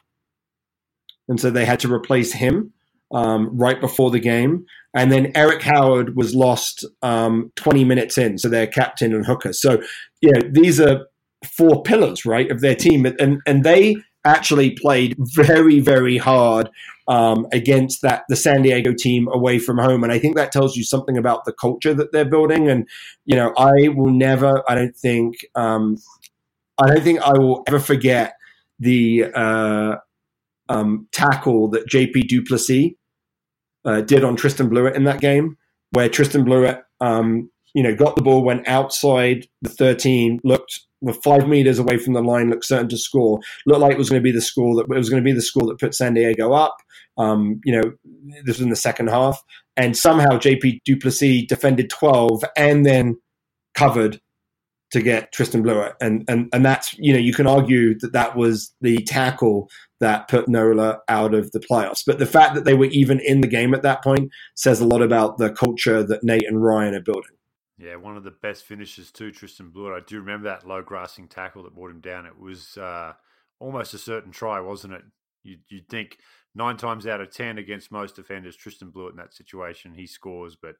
and 1.29 1.41
so 1.41 1.51
they 1.51 1.65
had 1.65 1.81
to 1.81 1.93
replace 1.93 2.33
him 2.33 2.73
um, 3.13 3.57
right 3.57 3.81
before 3.81 4.11
the 4.11 4.21
game. 4.21 4.65
And 4.95 5.13
then 5.13 5.33
Eric 5.35 5.63
Howard 5.63 6.17
was 6.17 6.35
lost 6.35 6.85
um, 7.03 7.53
20 7.57 7.85
minutes 7.85 8.19
in, 8.19 8.39
so 8.39 8.49
their 8.49 8.67
captain 8.67 9.15
and 9.15 9.27
hooker. 9.27 9.53
So, 9.53 9.83
know, 10.33 10.41
these 10.51 10.81
are 10.81 11.07
four 11.45 11.83
pillars, 11.83 12.25
right, 12.25 12.51
of 12.51 12.61
their 12.61 12.75
team. 12.75 13.07
And, 13.07 13.41
and 13.47 13.65
they 13.65 13.97
actually 14.25 14.71
played 14.71 15.17
very, 15.19 15.81
very 15.81 16.17
hard 16.17 16.69
um, 17.09 17.47
against 17.53 18.03
that 18.03 18.25
the 18.29 18.37
San 18.37 18.63
Diego 18.63 18.93
team 18.97 19.29
away 19.33 19.59
from 19.59 19.79
home. 19.79 20.05
And 20.05 20.13
I 20.13 20.19
think 20.19 20.37
that 20.37 20.53
tells 20.53 20.77
you 20.77 20.85
something 20.85 21.17
about 21.17 21.47
the 21.47 21.53
culture 21.53 21.95
that 21.95 22.13
they're 22.13 22.25
building. 22.25 22.69
And, 22.69 22.87
you 23.25 23.35
know, 23.35 23.53
I 23.57 23.89
will 23.89 24.13
never, 24.13 24.63
I 24.71 24.75
don't 24.75 24.95
think, 24.95 25.47
um, 25.55 25.97
I 26.79 26.87
don't 26.87 27.03
think 27.03 27.21
I 27.21 27.33
will 27.33 27.65
ever 27.67 27.81
forget 27.81 28.35
the 28.79 29.25
uh, 29.35 29.97
um, 30.69 31.09
tackle 31.11 31.69
that 31.71 31.89
JP 31.89 32.29
Duplessis 32.29 32.93
uh, 33.85 34.03
did 34.03 34.23
on 34.23 34.37
Tristan 34.37 34.69
Blewett 34.69 34.95
in 34.95 35.05
that 35.05 35.21
game, 35.21 35.57
where 35.93 36.09
Tristan 36.09 36.45
Blewett, 36.45 36.83
um, 37.01 37.51
you 37.79 37.85
know, 37.85 37.95
got 37.95 38.17
the 38.17 38.23
ball, 38.23 38.43
went 38.43 38.67
outside 38.67 39.47
the 39.63 39.69
13, 39.69 40.41
looked 40.43 40.81
five 41.23 41.47
meters 41.47 41.79
away 41.79 41.97
from 41.97 42.13
the 42.13 42.21
line, 42.21 42.51
looked 42.51 42.65
certain 42.65 42.89
to 42.89 42.99
score. 42.99 43.39
Looked 43.67 43.81
like 43.81 43.93
it 43.93 43.99
was 43.99 44.11
going 44.11 44.21
to 44.21 44.25
be 44.25 44.33
the 44.33 44.41
score 44.41 44.75
that 44.75 44.89
was 44.89 45.09
going 45.09 45.23
to 45.23 45.25
be 45.25 45.33
the 45.33 45.41
score 45.41 45.65
that 45.69 45.79
put 45.79 45.95
San 45.95 46.15
Diego 46.15 46.53
up. 46.53 46.77
Um, 47.19 47.61
you 47.65 47.73
know, 47.73 47.93
this 48.45 48.59
was 48.59 48.63
in 48.63 48.71
the 48.71 48.75
second 48.75 49.11
half, 49.11 49.41
and 49.77 49.97
somehow 49.97 50.31
JP 50.31 50.81
du 50.85 50.97
Plessis 50.97 51.47
defended 51.47 51.89
12 51.89 52.45
and 52.57 52.85
then 52.85 53.17
covered 53.75 54.21
to 54.91 55.01
get 55.01 55.31
Tristan 55.31 55.63
Blewett, 55.63 55.95
and 56.01 56.25
and 56.27 56.49
and 56.53 56.67
that's 56.67 56.99
you 56.99 57.13
know 57.13 57.19
you 57.21 57.33
can 57.33 57.47
argue 57.47 57.97
that 58.01 58.13
that 58.13 58.35
was 58.37 58.75
the 58.81 58.99
tackle 59.05 59.71
that 60.01 60.27
put 60.27 60.49
Nola 60.49 60.99
out 61.09 61.33
of 61.33 61.53
the 61.53 61.61
playoffs. 61.61 62.03
But 62.05 62.19
the 62.19 62.27
fact 62.27 62.57
that 62.57 62.65
they 62.65 62.75
were 62.75 62.87
even 62.87 63.21
in 63.21 63.41
the 63.41 63.47
game 63.47 63.73
at 63.73 63.83
that 63.83 64.03
point 64.03 64.33
says 64.57 64.81
a 64.81 64.87
lot 64.87 65.03
about 65.03 65.39
the 65.39 65.51
culture 65.51 66.03
that 66.03 66.25
Nate 66.25 66.49
and 66.49 66.61
Ryan 66.61 66.95
are 66.95 67.01
building. 67.01 67.38
Yeah, 67.79 67.97
one 67.97 68.17
of 68.17 68.25
the 68.25 68.33
best 68.33 68.65
finishes 68.65 69.13
too, 69.13 69.31
Tristan 69.31 69.71
Blewett. 69.71 70.03
I 70.03 70.05
do 70.05 70.19
remember 70.19 70.49
that 70.49 70.67
low 70.67 70.83
grassing 70.83 71.29
tackle 71.29 71.63
that 71.63 71.75
brought 71.75 71.93
him 71.93 72.01
down. 72.01 72.27
It 72.27 72.39
was 72.39 72.77
uh, 72.77 73.13
almost 73.61 73.95
a 73.95 73.99
certain 73.99 74.33
try, 74.33 74.59
wasn't 74.59 74.95
it? 74.95 75.03
You'd, 75.45 75.61
you'd 75.69 75.89
think 75.89 76.19
nine 76.57 76.77
times 76.77 77.07
out 77.07 77.21
of 77.21 77.31
ten 77.31 77.57
against 77.57 77.93
most 77.93 78.17
defenders, 78.17 78.57
Tristan 78.57 78.91
Blewett 78.91 79.13
in 79.13 79.19
that 79.19 79.33
situation 79.33 79.95
he 79.95 80.09
scores. 80.09 80.57
But 80.61 80.75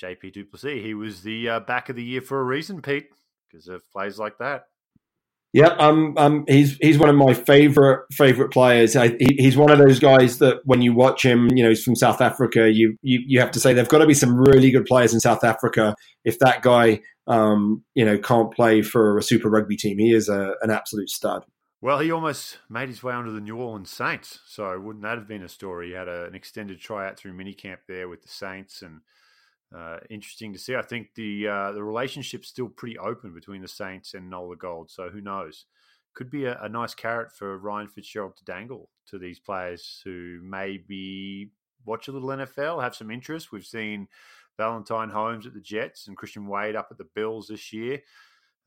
JP 0.00 0.32
du 0.32 0.44
Plessis, 0.44 0.84
he 0.84 0.94
was 0.94 1.22
the 1.22 1.48
uh, 1.48 1.60
back 1.60 1.88
of 1.88 1.96
the 1.96 2.04
year 2.04 2.22
for 2.22 2.40
a 2.40 2.44
reason, 2.44 2.82
Pete 2.82 3.08
because 3.50 3.68
of 3.68 3.88
plays 3.90 4.18
like 4.18 4.38
that. 4.38 4.66
Yeah, 5.54 5.68
um, 5.78 6.14
um, 6.18 6.44
he's 6.46 6.76
he's 6.76 6.98
one 6.98 7.08
of 7.08 7.16
my 7.16 7.32
favorite 7.32 8.04
favorite 8.12 8.50
players. 8.50 8.94
I, 8.96 9.08
he, 9.18 9.34
he's 9.38 9.56
one 9.56 9.70
of 9.70 9.78
those 9.78 9.98
guys 9.98 10.38
that 10.38 10.60
when 10.64 10.82
you 10.82 10.92
watch 10.92 11.24
him, 11.24 11.48
you 11.56 11.62
know, 11.62 11.70
he's 11.70 11.82
from 11.82 11.96
South 11.96 12.20
Africa. 12.20 12.70
You 12.70 12.98
you, 13.00 13.20
you 13.26 13.40
have 13.40 13.50
to 13.52 13.60
say 13.60 13.72
there've 13.72 13.88
got 13.88 13.98
to 13.98 14.06
be 14.06 14.14
some 14.14 14.36
really 14.36 14.70
good 14.70 14.84
players 14.84 15.14
in 15.14 15.20
South 15.20 15.44
Africa. 15.44 15.94
If 16.22 16.38
that 16.40 16.60
guy, 16.60 17.00
um, 17.26 17.82
you 17.94 18.04
know, 18.04 18.18
can't 18.18 18.52
play 18.52 18.82
for 18.82 19.16
a 19.16 19.22
Super 19.22 19.48
Rugby 19.48 19.76
team, 19.76 19.98
he 19.98 20.12
is 20.12 20.28
a, 20.28 20.52
an 20.60 20.70
absolute 20.70 21.08
stud. 21.08 21.44
Well, 21.80 22.00
he 22.00 22.10
almost 22.10 22.58
made 22.68 22.88
his 22.88 23.02
way 23.02 23.14
onto 23.14 23.32
the 23.32 23.40
New 23.40 23.56
Orleans 23.56 23.90
Saints. 23.90 24.40
So 24.46 24.78
wouldn't 24.78 25.04
that 25.04 25.16
have 25.16 25.28
been 25.28 25.42
a 25.44 25.48
story? 25.48 25.88
He 25.88 25.94
had 25.94 26.08
a, 26.08 26.26
an 26.26 26.34
extended 26.34 26.80
tryout 26.80 27.16
through 27.16 27.34
minicamp 27.34 27.78
there 27.86 28.08
with 28.08 28.22
the 28.22 28.28
Saints 28.28 28.82
and 28.82 29.00
uh, 29.74 29.98
interesting 30.08 30.52
to 30.52 30.58
see. 30.58 30.74
I 30.74 30.82
think 30.82 31.14
the 31.14 31.48
uh, 31.48 31.72
the 31.72 31.82
relationship's 31.82 32.48
still 32.48 32.68
pretty 32.68 32.98
open 32.98 33.34
between 33.34 33.62
the 33.62 33.68
Saints 33.68 34.14
and 34.14 34.30
Nola 34.30 34.56
Gold. 34.56 34.90
So 34.90 35.10
who 35.10 35.20
knows? 35.20 35.66
Could 36.14 36.30
be 36.30 36.46
a, 36.46 36.58
a, 36.60 36.68
nice 36.68 36.94
carrot 36.94 37.32
for 37.32 37.58
Ryan 37.58 37.86
Fitzgerald 37.86 38.36
to 38.38 38.44
dangle 38.44 38.90
to 39.06 39.18
these 39.18 39.38
players 39.38 40.00
who 40.04 40.40
maybe 40.42 41.52
watch 41.84 42.08
a 42.08 42.12
little 42.12 42.30
NFL, 42.30 42.82
have 42.82 42.96
some 42.96 43.10
interest. 43.10 43.52
We've 43.52 43.64
seen 43.64 44.08
Valentine 44.56 45.10
Holmes 45.10 45.46
at 45.46 45.54
the 45.54 45.60
Jets 45.60 46.08
and 46.08 46.16
Christian 46.16 46.48
Wade 46.48 46.74
up 46.74 46.88
at 46.90 46.98
the 46.98 47.06
Bills 47.14 47.48
this 47.48 47.72
year. 47.72 48.00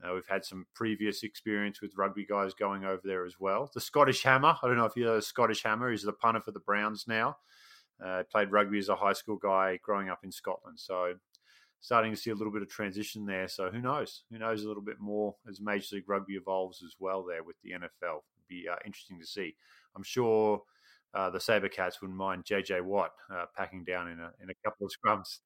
Uh, 0.03 0.13
we've 0.13 0.27
had 0.27 0.45
some 0.45 0.65
previous 0.73 1.23
experience 1.23 1.81
with 1.81 1.97
rugby 1.97 2.25
guys 2.25 2.53
going 2.53 2.85
over 2.85 3.01
there 3.03 3.25
as 3.25 3.35
well. 3.39 3.69
The 3.73 3.81
Scottish 3.81 4.23
Hammer, 4.23 4.55
I 4.61 4.67
don't 4.67 4.77
know 4.77 4.85
if 4.85 4.95
you 4.95 5.03
know 5.03 5.19
Scottish 5.19 5.63
Hammer, 5.63 5.91
he's 5.91 6.03
the 6.03 6.13
punter 6.13 6.41
for 6.41 6.51
the 6.51 6.59
Browns 6.59 7.05
now. 7.07 7.37
Uh, 8.03 8.23
played 8.31 8.51
rugby 8.51 8.79
as 8.79 8.89
a 8.89 8.95
high 8.95 9.13
school 9.13 9.37
guy 9.37 9.79
growing 9.83 10.09
up 10.09 10.19
in 10.23 10.31
Scotland. 10.31 10.79
So 10.79 11.13
starting 11.81 12.11
to 12.11 12.17
see 12.17 12.29
a 12.29 12.35
little 12.35 12.53
bit 12.53 12.61
of 12.61 12.69
transition 12.69 13.25
there. 13.25 13.47
So 13.47 13.69
who 13.69 13.81
knows? 13.81 14.23
Who 14.31 14.37
knows 14.37 14.63
a 14.63 14.67
little 14.67 14.83
bit 14.83 14.99
more 14.99 15.35
as 15.49 15.59
Major 15.59 15.95
League 15.95 16.07
Rugby 16.09 16.33
evolves 16.33 16.81
as 16.83 16.95
well 16.99 17.23
there 17.23 17.43
with 17.43 17.57
the 17.63 17.71
NFL. 17.71 18.21
It'd 18.21 18.47
be 18.47 18.67
uh, 18.67 18.75
interesting 18.85 19.19
to 19.19 19.25
see. 19.25 19.55
I'm 19.95 20.03
sure 20.03 20.61
uh, 21.13 21.29
the 21.29 21.39
Sabercats 21.39 22.01
wouldn't 22.01 22.17
mind 22.17 22.45
JJ 22.45 22.83
Watt 22.83 23.11
uh, 23.33 23.45
packing 23.57 23.83
down 23.83 24.07
in 24.09 24.19
a 24.19 24.31
in 24.41 24.49
a 24.49 24.53
couple 24.63 24.87
of 24.87 24.91
scrums. 24.91 25.39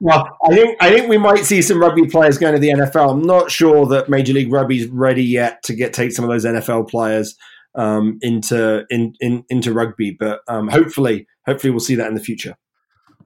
well, 0.00 0.38
I 0.44 0.54
think 0.54 0.76
I 0.80 0.90
think 0.90 1.08
we 1.08 1.18
might 1.18 1.44
see 1.44 1.60
some 1.60 1.80
rugby 1.80 2.06
players 2.06 2.38
going 2.38 2.54
to 2.54 2.60
the 2.60 2.70
NFL. 2.70 3.10
I'm 3.10 3.22
not 3.22 3.50
sure 3.50 3.86
that 3.86 4.08
Major 4.08 4.32
League 4.32 4.52
Rugby 4.52 4.78
is 4.78 4.86
ready 4.86 5.24
yet 5.24 5.62
to 5.64 5.74
get 5.74 5.92
take 5.92 6.12
some 6.12 6.24
of 6.24 6.30
those 6.30 6.44
NFL 6.44 6.88
players 6.88 7.36
um, 7.74 8.18
into 8.22 8.84
in, 8.90 9.14
in, 9.20 9.44
into 9.48 9.72
rugby. 9.72 10.10
But 10.18 10.40
um, 10.48 10.68
hopefully, 10.68 11.26
hopefully, 11.46 11.70
we'll 11.70 11.80
see 11.80 11.94
that 11.96 12.08
in 12.08 12.14
the 12.14 12.20
future. 12.20 12.56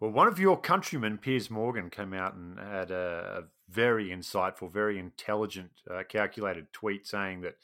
Well, 0.01 0.11
one 0.11 0.27
of 0.27 0.41
your 0.41 0.61
countrymen, 0.61 1.19
Piers 1.19 1.49
Morgan, 1.49 1.89
came 1.89 2.13
out 2.13 2.35
and 2.35 2.59
had 2.59 2.91
a, 2.91 3.45
very 3.73 4.11
insightful, 4.11 4.71
very 4.71 4.99
intelligent, 4.99 5.71
uh, 5.91 6.03
calculated 6.09 6.73
tweet 6.73 7.07
saying 7.07 7.41
that 7.41 7.55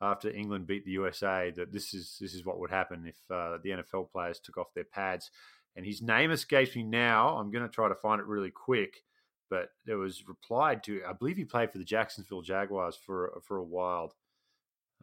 after 0.00 0.30
England 0.30 0.66
beat 0.66 0.84
the 0.84 0.92
USA, 0.92 1.52
that 1.56 1.72
this 1.72 1.92
is 1.92 2.16
this 2.20 2.34
is 2.34 2.44
what 2.44 2.58
would 2.58 2.70
happen 2.70 3.04
if 3.06 3.16
uh, 3.30 3.58
the 3.62 3.70
NFL 3.70 4.10
players 4.10 4.40
took 4.40 4.56
off 4.56 4.74
their 4.74 4.84
pads. 4.84 5.30
And 5.76 5.84
his 5.84 6.02
name 6.02 6.30
escapes 6.30 6.74
me 6.74 6.82
now. 6.82 7.36
I'm 7.36 7.50
going 7.50 7.64
to 7.64 7.70
try 7.70 7.88
to 7.88 7.94
find 7.94 8.20
it 8.20 8.26
really 8.26 8.50
quick. 8.50 9.02
But 9.50 9.70
there 9.84 9.98
was 9.98 10.28
replied 10.28 10.84
to. 10.84 11.02
I 11.06 11.12
believe 11.12 11.36
he 11.36 11.44
played 11.44 11.72
for 11.72 11.78
the 11.78 11.84
Jacksonville 11.84 12.42
Jaguars 12.42 12.96
for 12.96 13.40
for 13.44 13.58
a 13.58 13.64
while 13.64 14.14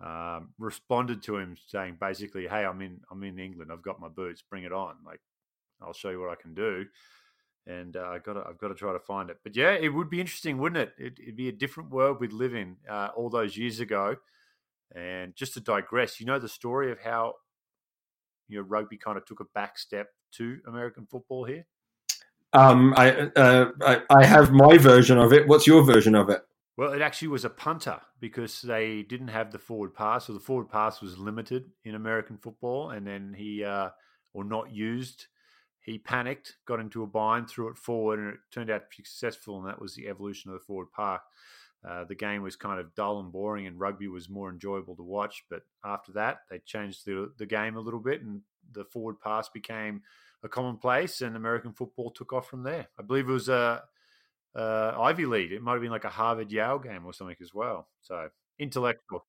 um, 0.01 0.49
responded 0.59 1.23
to 1.23 1.37
him 1.37 1.55
saying 1.67 1.97
basically, 1.99 2.47
"Hey, 2.47 2.65
I'm 2.65 2.81
in 2.81 3.01
I'm 3.11 3.23
in 3.23 3.39
England. 3.39 3.71
I've 3.71 3.81
got 3.81 3.99
my 3.99 4.09
boots. 4.09 4.43
Bring 4.47 4.63
it 4.63 4.71
on. 4.71 4.95
Like, 5.05 5.21
I'll 5.81 5.93
show 5.93 6.09
you 6.09 6.19
what 6.19 6.29
I 6.29 6.35
can 6.35 6.53
do." 6.53 6.85
And 7.65 7.97
uh, 7.97 8.09
I 8.13 8.19
got 8.19 8.37
I've 8.37 8.59
got 8.59 8.69
to 8.69 8.75
try 8.75 8.93
to 8.93 8.99
find 8.99 9.29
it. 9.29 9.37
But 9.43 9.55
yeah, 9.55 9.71
it 9.71 9.89
would 9.89 10.09
be 10.09 10.21
interesting, 10.21 10.57
wouldn't 10.57 10.81
it? 10.81 10.93
it 10.97 11.19
would 11.25 11.35
be 11.35 11.49
a 11.49 11.53
different 11.53 11.89
world 11.89 12.19
we'd 12.19 12.31
live 12.31 12.53
in 12.53 12.77
uh, 12.89 13.09
all 13.15 13.29
those 13.29 13.57
years 13.57 13.79
ago. 13.79 14.15
And 14.95 15.35
just 15.35 15.53
to 15.55 15.59
digress, 15.59 16.19
you 16.19 16.25
know 16.25 16.39
the 16.39 16.47
story 16.47 16.91
of 16.91 16.99
how 16.99 17.33
you 18.47 18.57
know 18.57 18.67
rugby 18.67 18.97
kind 18.97 19.17
of 19.17 19.25
took 19.25 19.39
a 19.39 19.45
back 19.55 19.77
step 19.77 20.09
to 20.33 20.59
American 20.67 21.07
football 21.09 21.43
here. 21.43 21.65
Um, 22.53 22.93
I, 22.95 23.11
uh, 23.35 23.71
I 23.81 24.01
I 24.09 24.25
have 24.25 24.51
my 24.51 24.77
version 24.77 25.17
of 25.17 25.33
it. 25.33 25.47
What's 25.47 25.67
your 25.67 25.83
version 25.83 26.15
of 26.15 26.29
it? 26.29 26.46
Well, 26.77 26.93
it 26.93 27.01
actually 27.01 27.29
was 27.29 27.43
a 27.43 27.49
punter 27.49 27.99
because 28.19 28.61
they 28.61 29.01
didn't 29.01 29.29
have 29.29 29.51
the 29.51 29.57
forward 29.57 29.95
pass, 29.95 30.27
so 30.27 30.33
the 30.33 30.39
forward 30.39 30.69
pass 30.69 31.01
was 31.01 31.17
limited 31.17 31.71
in 31.83 31.95
American 31.95 32.37
football, 32.37 32.91
and 32.91 33.05
then 33.05 33.33
he 33.35 33.63
uh, 33.63 33.89
or 34.33 34.43
not 34.43 34.71
used. 34.71 35.25
He 35.79 35.97
panicked, 35.97 36.57
got 36.67 36.79
into 36.79 37.01
a 37.01 37.07
bind, 37.07 37.49
threw 37.49 37.69
it 37.69 37.77
forward, 37.77 38.19
and 38.19 38.33
it 38.33 38.39
turned 38.51 38.69
out 38.69 38.83
successful. 38.93 39.57
And 39.57 39.67
that 39.67 39.81
was 39.81 39.95
the 39.95 40.07
evolution 40.07 40.51
of 40.51 40.59
the 40.59 40.65
forward 40.65 40.91
pass. 40.95 41.21
Uh, 41.87 42.03
the 42.03 42.13
game 42.13 42.43
was 42.43 42.55
kind 42.55 42.79
of 42.79 42.93
dull 42.93 43.21
and 43.21 43.31
boring, 43.31 43.65
and 43.65 43.79
rugby 43.79 44.07
was 44.07 44.29
more 44.29 44.51
enjoyable 44.51 44.95
to 44.97 45.03
watch. 45.03 45.45
But 45.49 45.61
after 45.83 46.11
that, 46.11 46.41
they 46.49 46.59
changed 46.59 47.05
the, 47.05 47.31
the 47.37 47.45
game 47.45 47.75
a 47.75 47.81
little 47.81 48.01
bit, 48.01 48.21
and 48.21 48.41
the 48.73 48.85
forward 48.85 49.19
pass 49.19 49.49
became 49.49 50.03
a 50.43 50.49
commonplace, 50.49 51.21
and 51.21 51.35
American 51.35 51.73
football 51.73 52.11
took 52.11 52.33
off 52.33 52.49
from 52.49 52.63
there. 52.63 52.87
I 52.99 53.01
believe 53.01 53.29
it 53.29 53.33
was 53.33 53.49
a 53.49 53.83
uh, 54.55 54.93
Ivy 54.99 55.25
League. 55.25 55.51
It 55.51 55.61
might 55.61 55.73
have 55.73 55.81
been 55.81 55.91
like 55.91 56.05
a 56.05 56.09
Harvard 56.09 56.51
Yale 56.51 56.79
game 56.79 57.05
or 57.05 57.13
something 57.13 57.35
as 57.41 57.53
well. 57.53 57.87
So 58.01 58.29
intellectual. 58.59 59.25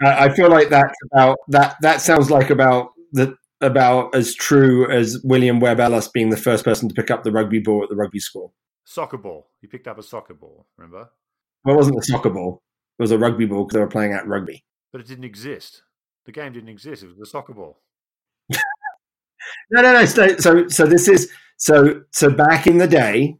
I 0.00 0.28
feel 0.28 0.48
like 0.48 0.68
that's 0.68 0.94
about 1.12 1.38
that. 1.48 1.76
That 1.80 2.00
sounds 2.00 2.30
like 2.30 2.50
about 2.50 2.92
the 3.12 3.36
about 3.60 4.14
as 4.14 4.34
true 4.34 4.88
as 4.90 5.20
William 5.24 5.58
Webb 5.58 5.80
Ellis 5.80 6.08
being 6.08 6.30
the 6.30 6.36
first 6.36 6.64
person 6.64 6.88
to 6.88 6.94
pick 6.94 7.10
up 7.10 7.24
the 7.24 7.32
rugby 7.32 7.58
ball 7.58 7.82
at 7.82 7.88
the 7.88 7.96
rugby 7.96 8.20
school. 8.20 8.54
Soccer 8.84 9.18
ball. 9.18 9.50
He 9.60 9.66
picked 9.66 9.88
up 9.88 9.98
a 9.98 10.02
soccer 10.02 10.34
ball. 10.34 10.66
Remember? 10.76 11.10
Well, 11.64 11.74
it 11.74 11.78
wasn't 11.78 11.98
a 11.98 12.02
soccer 12.02 12.30
ball. 12.30 12.62
It 12.98 13.02
was 13.02 13.10
a 13.10 13.18
rugby 13.18 13.46
ball 13.46 13.64
because 13.64 13.74
they 13.74 13.80
were 13.80 13.88
playing 13.88 14.12
at 14.12 14.26
rugby. 14.26 14.64
But 14.92 15.00
it 15.00 15.06
didn't 15.08 15.24
exist. 15.24 15.82
The 16.26 16.32
game 16.32 16.52
didn't 16.52 16.68
exist. 16.68 17.02
It 17.02 17.08
was 17.08 17.20
a 17.20 17.26
soccer 17.26 17.54
ball. 17.54 17.80
no, 18.50 19.82
no, 19.82 19.92
no. 19.92 20.04
So, 20.04 20.36
so, 20.36 20.68
so 20.68 20.86
this 20.86 21.08
is 21.08 21.30
so. 21.56 22.02
So 22.12 22.30
back 22.30 22.66
in 22.66 22.78
the 22.78 22.86
day, 22.86 23.36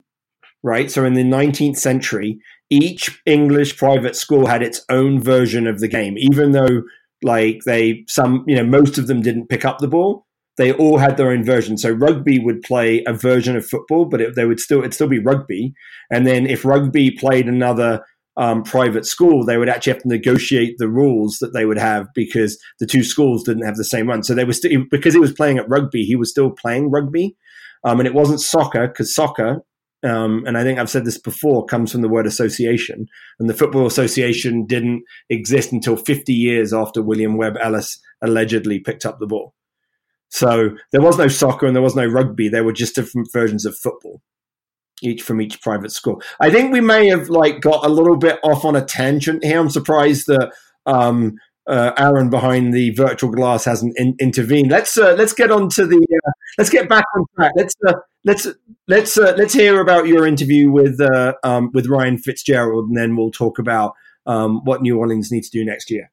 right? 0.63 0.91
So 0.91 1.05
in 1.05 1.15
the 1.15 1.25
19th 1.25 1.77
century, 1.77 2.41
each 2.71 3.21
English 3.27 3.77
private 3.77 4.17
school 4.17 4.47
had 4.47 4.63
its 4.63 4.85
own 4.91 5.21
version 5.21 5.67
of 5.67 5.81
the 5.81 5.89
game, 5.89 6.17
even 6.19 6.53
though 6.53 6.83
like 7.23 7.63
they 7.65 8.05
some 8.09 8.45
you 8.47 8.55
know 8.55 8.65
most 8.65 8.99
of 8.99 9.07
them 9.07 9.23
didn't 9.23 9.49
pick 9.49 9.65
up 9.65 9.79
the 9.79 9.89
ball. 9.89 10.27
They 10.57 10.73
all 10.73 10.99
had 10.99 11.17
their 11.17 11.31
own 11.31 11.45
version. 11.45 11.79
So 11.79 11.91
rugby 11.91 12.41
would 12.41 12.63
play 12.63 13.05
a 13.07 13.13
version 13.13 13.57
of 13.57 13.65
football, 13.65 14.07
but 14.07 14.21
it, 14.21 14.35
they 14.35 14.45
would 14.45 14.61
still 14.61 14.81
it'd 14.81 14.95
still 14.95 15.09
be 15.09 15.21
rugby. 15.21 15.73
And 16.11 16.27
then 16.27 16.47
if 16.47 16.65
rugby 16.65 17.13
played 17.13 17.47
another 17.47 18.05
um, 18.37 18.63
private 18.63 19.07
school, 19.07 19.45
they 19.45 19.57
would 19.57 19.69
actually 19.69 19.95
have 19.95 20.03
to 20.03 20.09
negotiate 20.09 20.77
the 20.79 20.89
rules 20.89 21.39
that 21.41 21.53
they 21.53 21.65
would 21.65 21.79
have 21.79 22.07
because 22.15 22.59
the 22.81 22.87
two 22.87 23.03
schools 23.03 23.43
didn't 23.43 23.65
have 23.65 23.77
the 23.77 23.85
same 23.85 24.07
one. 24.07 24.23
So 24.23 24.35
they 24.35 24.45
were 24.45 24.53
still 24.53 24.85
because 24.91 25.15
he 25.15 25.21
was 25.21 25.33
playing 25.33 25.59
at 25.59 25.69
rugby, 25.69 26.05
he 26.05 26.17
was 26.17 26.31
still 26.31 26.51
playing 26.51 26.91
rugby, 26.91 27.37
um, 27.85 28.01
and 28.01 28.07
it 28.07 28.15
wasn't 28.15 28.41
soccer 28.41 28.89
because 28.89 29.15
soccer 29.15 29.63
um, 30.05 30.45
and 30.47 30.57
I 30.57 30.63
think 30.63 30.79
I've 30.79 30.91
said 30.91 31.05
this 31.05 31.19
before, 31.19 31.67
comes 31.67 31.91
from 31.91 32.03
the 32.03 32.09
word 32.09 32.27
association. 32.27 33.09
And 33.39 33.49
the 33.49 33.55
Football 33.55 33.87
Association 33.87 34.65
didn't 34.65 35.03
exist 35.29 35.73
until 35.73 35.97
50 35.97 36.33
years 36.33 36.73
after 36.73 37.03
William 37.03 37.37
Webb 37.37 37.57
Ellis 37.61 37.99
allegedly 38.23 38.79
picked 38.79 39.05
up 39.05 39.19
the 39.19 39.27
ball. 39.27 39.55
So 40.29 40.71
there 40.93 41.01
was 41.01 41.19
no 41.19 41.27
soccer 41.29 41.67
and 41.67 41.75
there 41.75 41.83
was 41.83 41.97
no 41.97 42.07
rugby. 42.07 42.49
There 42.49 42.65
were 42.65 42.73
just 42.73 42.95
different 42.95 43.29
versions 43.33 43.65
of 43.65 43.77
football, 43.77 44.21
each 45.03 45.23
from 45.23 45.41
each 45.41 45.61
private 45.63 45.91
school. 45.91 46.23
I 46.39 46.51
think 46.51 46.73
we 46.73 46.81
may 46.81 47.09
have 47.09 47.29
like 47.29 47.61
got 47.61 47.85
a 47.85 47.89
little 47.89 48.17
bit 48.17 48.39
off 48.45 48.65
on 48.65 48.77
a 48.77 48.85
tangent 48.85 49.43
here. 49.43 49.59
I'm 49.59 49.71
surprised 49.71 50.27
that 50.27 50.53
um, 50.87 51.37
uh, 51.69 51.93
Aaron 51.99 52.31
behind 52.31 52.73
the 52.73 52.91
virtual 52.91 53.31
glass 53.31 53.65
hasn't 53.65 53.97
in- 53.99 54.17
intervened. 54.19 54.71
Let's 54.71 54.97
uh, 54.97 55.15
let's 55.19 55.33
get 55.33 55.51
on 55.51 55.69
to 55.71 55.87
the 55.87 55.97
uh, 55.97 56.31
let's 56.57 56.71
get 56.71 56.89
back 56.89 57.05
on 57.17 57.25
track. 57.37 57.53
Let's 57.57 57.75
uh, 57.87 57.95
let's 58.25 58.49
let's 58.89 59.19
uh, 59.19 59.35
let's 59.37 59.55
hear 59.55 59.81
about 59.81 60.07
your 60.07 60.27
interview 60.27 60.71
with 60.71 61.01
uh, 61.01 61.35
um, 61.45 61.71
with 61.75 61.87
Ryan 61.87 62.19
Fitzgerald, 62.19 62.89
and 62.89 62.97
then 62.97 63.17
we'll 63.17 63.31
talk 63.31 63.59
about 63.59 63.95
um, 64.27 64.65
what 64.65 64.83
New 64.83 64.99
Orleans 64.99 65.31
needs 65.31 65.51
to 65.51 65.59
do 65.59 65.65
next 65.65 65.91
year. 65.91 66.11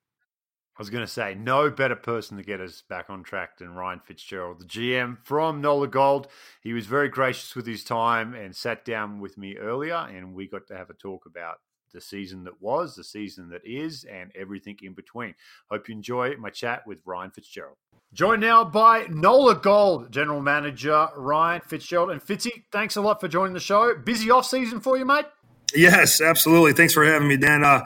I 0.77 0.81
was 0.81 0.89
going 0.89 1.05
to 1.05 1.11
say, 1.11 1.35
no 1.35 1.69
better 1.69 1.95
person 1.95 2.35
to 2.35 2.43
get 2.43 2.59
us 2.59 2.83
back 2.89 3.09
on 3.09 3.23
track 3.23 3.59
than 3.59 3.75
Ryan 3.75 4.01
Fitzgerald, 4.01 4.59
the 4.59 4.65
GM 4.65 5.17
from 5.23 5.61
Nola 5.61 5.87
Gold. 5.87 6.27
He 6.61 6.73
was 6.73 6.85
very 6.85 7.07
gracious 7.07 7.55
with 7.55 7.65
his 7.65 7.85
time 7.85 8.33
and 8.33 8.53
sat 8.53 8.83
down 8.83 9.21
with 9.21 9.37
me 9.37 9.55
earlier, 9.55 9.95
and 9.95 10.33
we 10.33 10.49
got 10.49 10.67
to 10.67 10.75
have 10.75 10.89
a 10.89 10.93
talk 10.93 11.25
about 11.25 11.59
the 11.95 12.01
season 12.01 12.43
that 12.43 12.61
was, 12.61 12.95
the 12.95 13.03
season 13.03 13.49
that 13.49 13.61
is, 13.65 14.03
and 14.03 14.31
everything 14.35 14.77
in 14.83 14.93
between. 14.93 15.33
Hope 15.71 15.87
you 15.89 15.95
enjoy 15.95 16.35
my 16.37 16.49
chat 16.49 16.85
with 16.85 16.99
Ryan 17.05 17.31
Fitzgerald. 17.31 17.77
Joined 18.13 18.41
now 18.41 18.63
by 18.63 19.07
Nola 19.09 19.55
Gold 19.55 20.11
General 20.11 20.41
Manager 20.41 21.07
Ryan 21.15 21.61
Fitzgerald. 21.61 22.11
And 22.11 22.21
Fitzy, 22.21 22.63
thanks 22.71 22.97
a 22.97 23.01
lot 23.01 23.19
for 23.19 23.27
joining 23.27 23.53
the 23.53 23.59
show. 23.59 23.95
Busy 23.95 24.29
off 24.29 24.45
season 24.45 24.79
for 24.79 24.97
you, 24.97 25.05
mate? 25.05 25.25
Yes, 25.73 26.21
absolutely. 26.21 26.73
Thanks 26.73 26.93
for 26.93 27.03
having 27.03 27.27
me, 27.27 27.37
Dan. 27.37 27.63
Uh, 27.63 27.83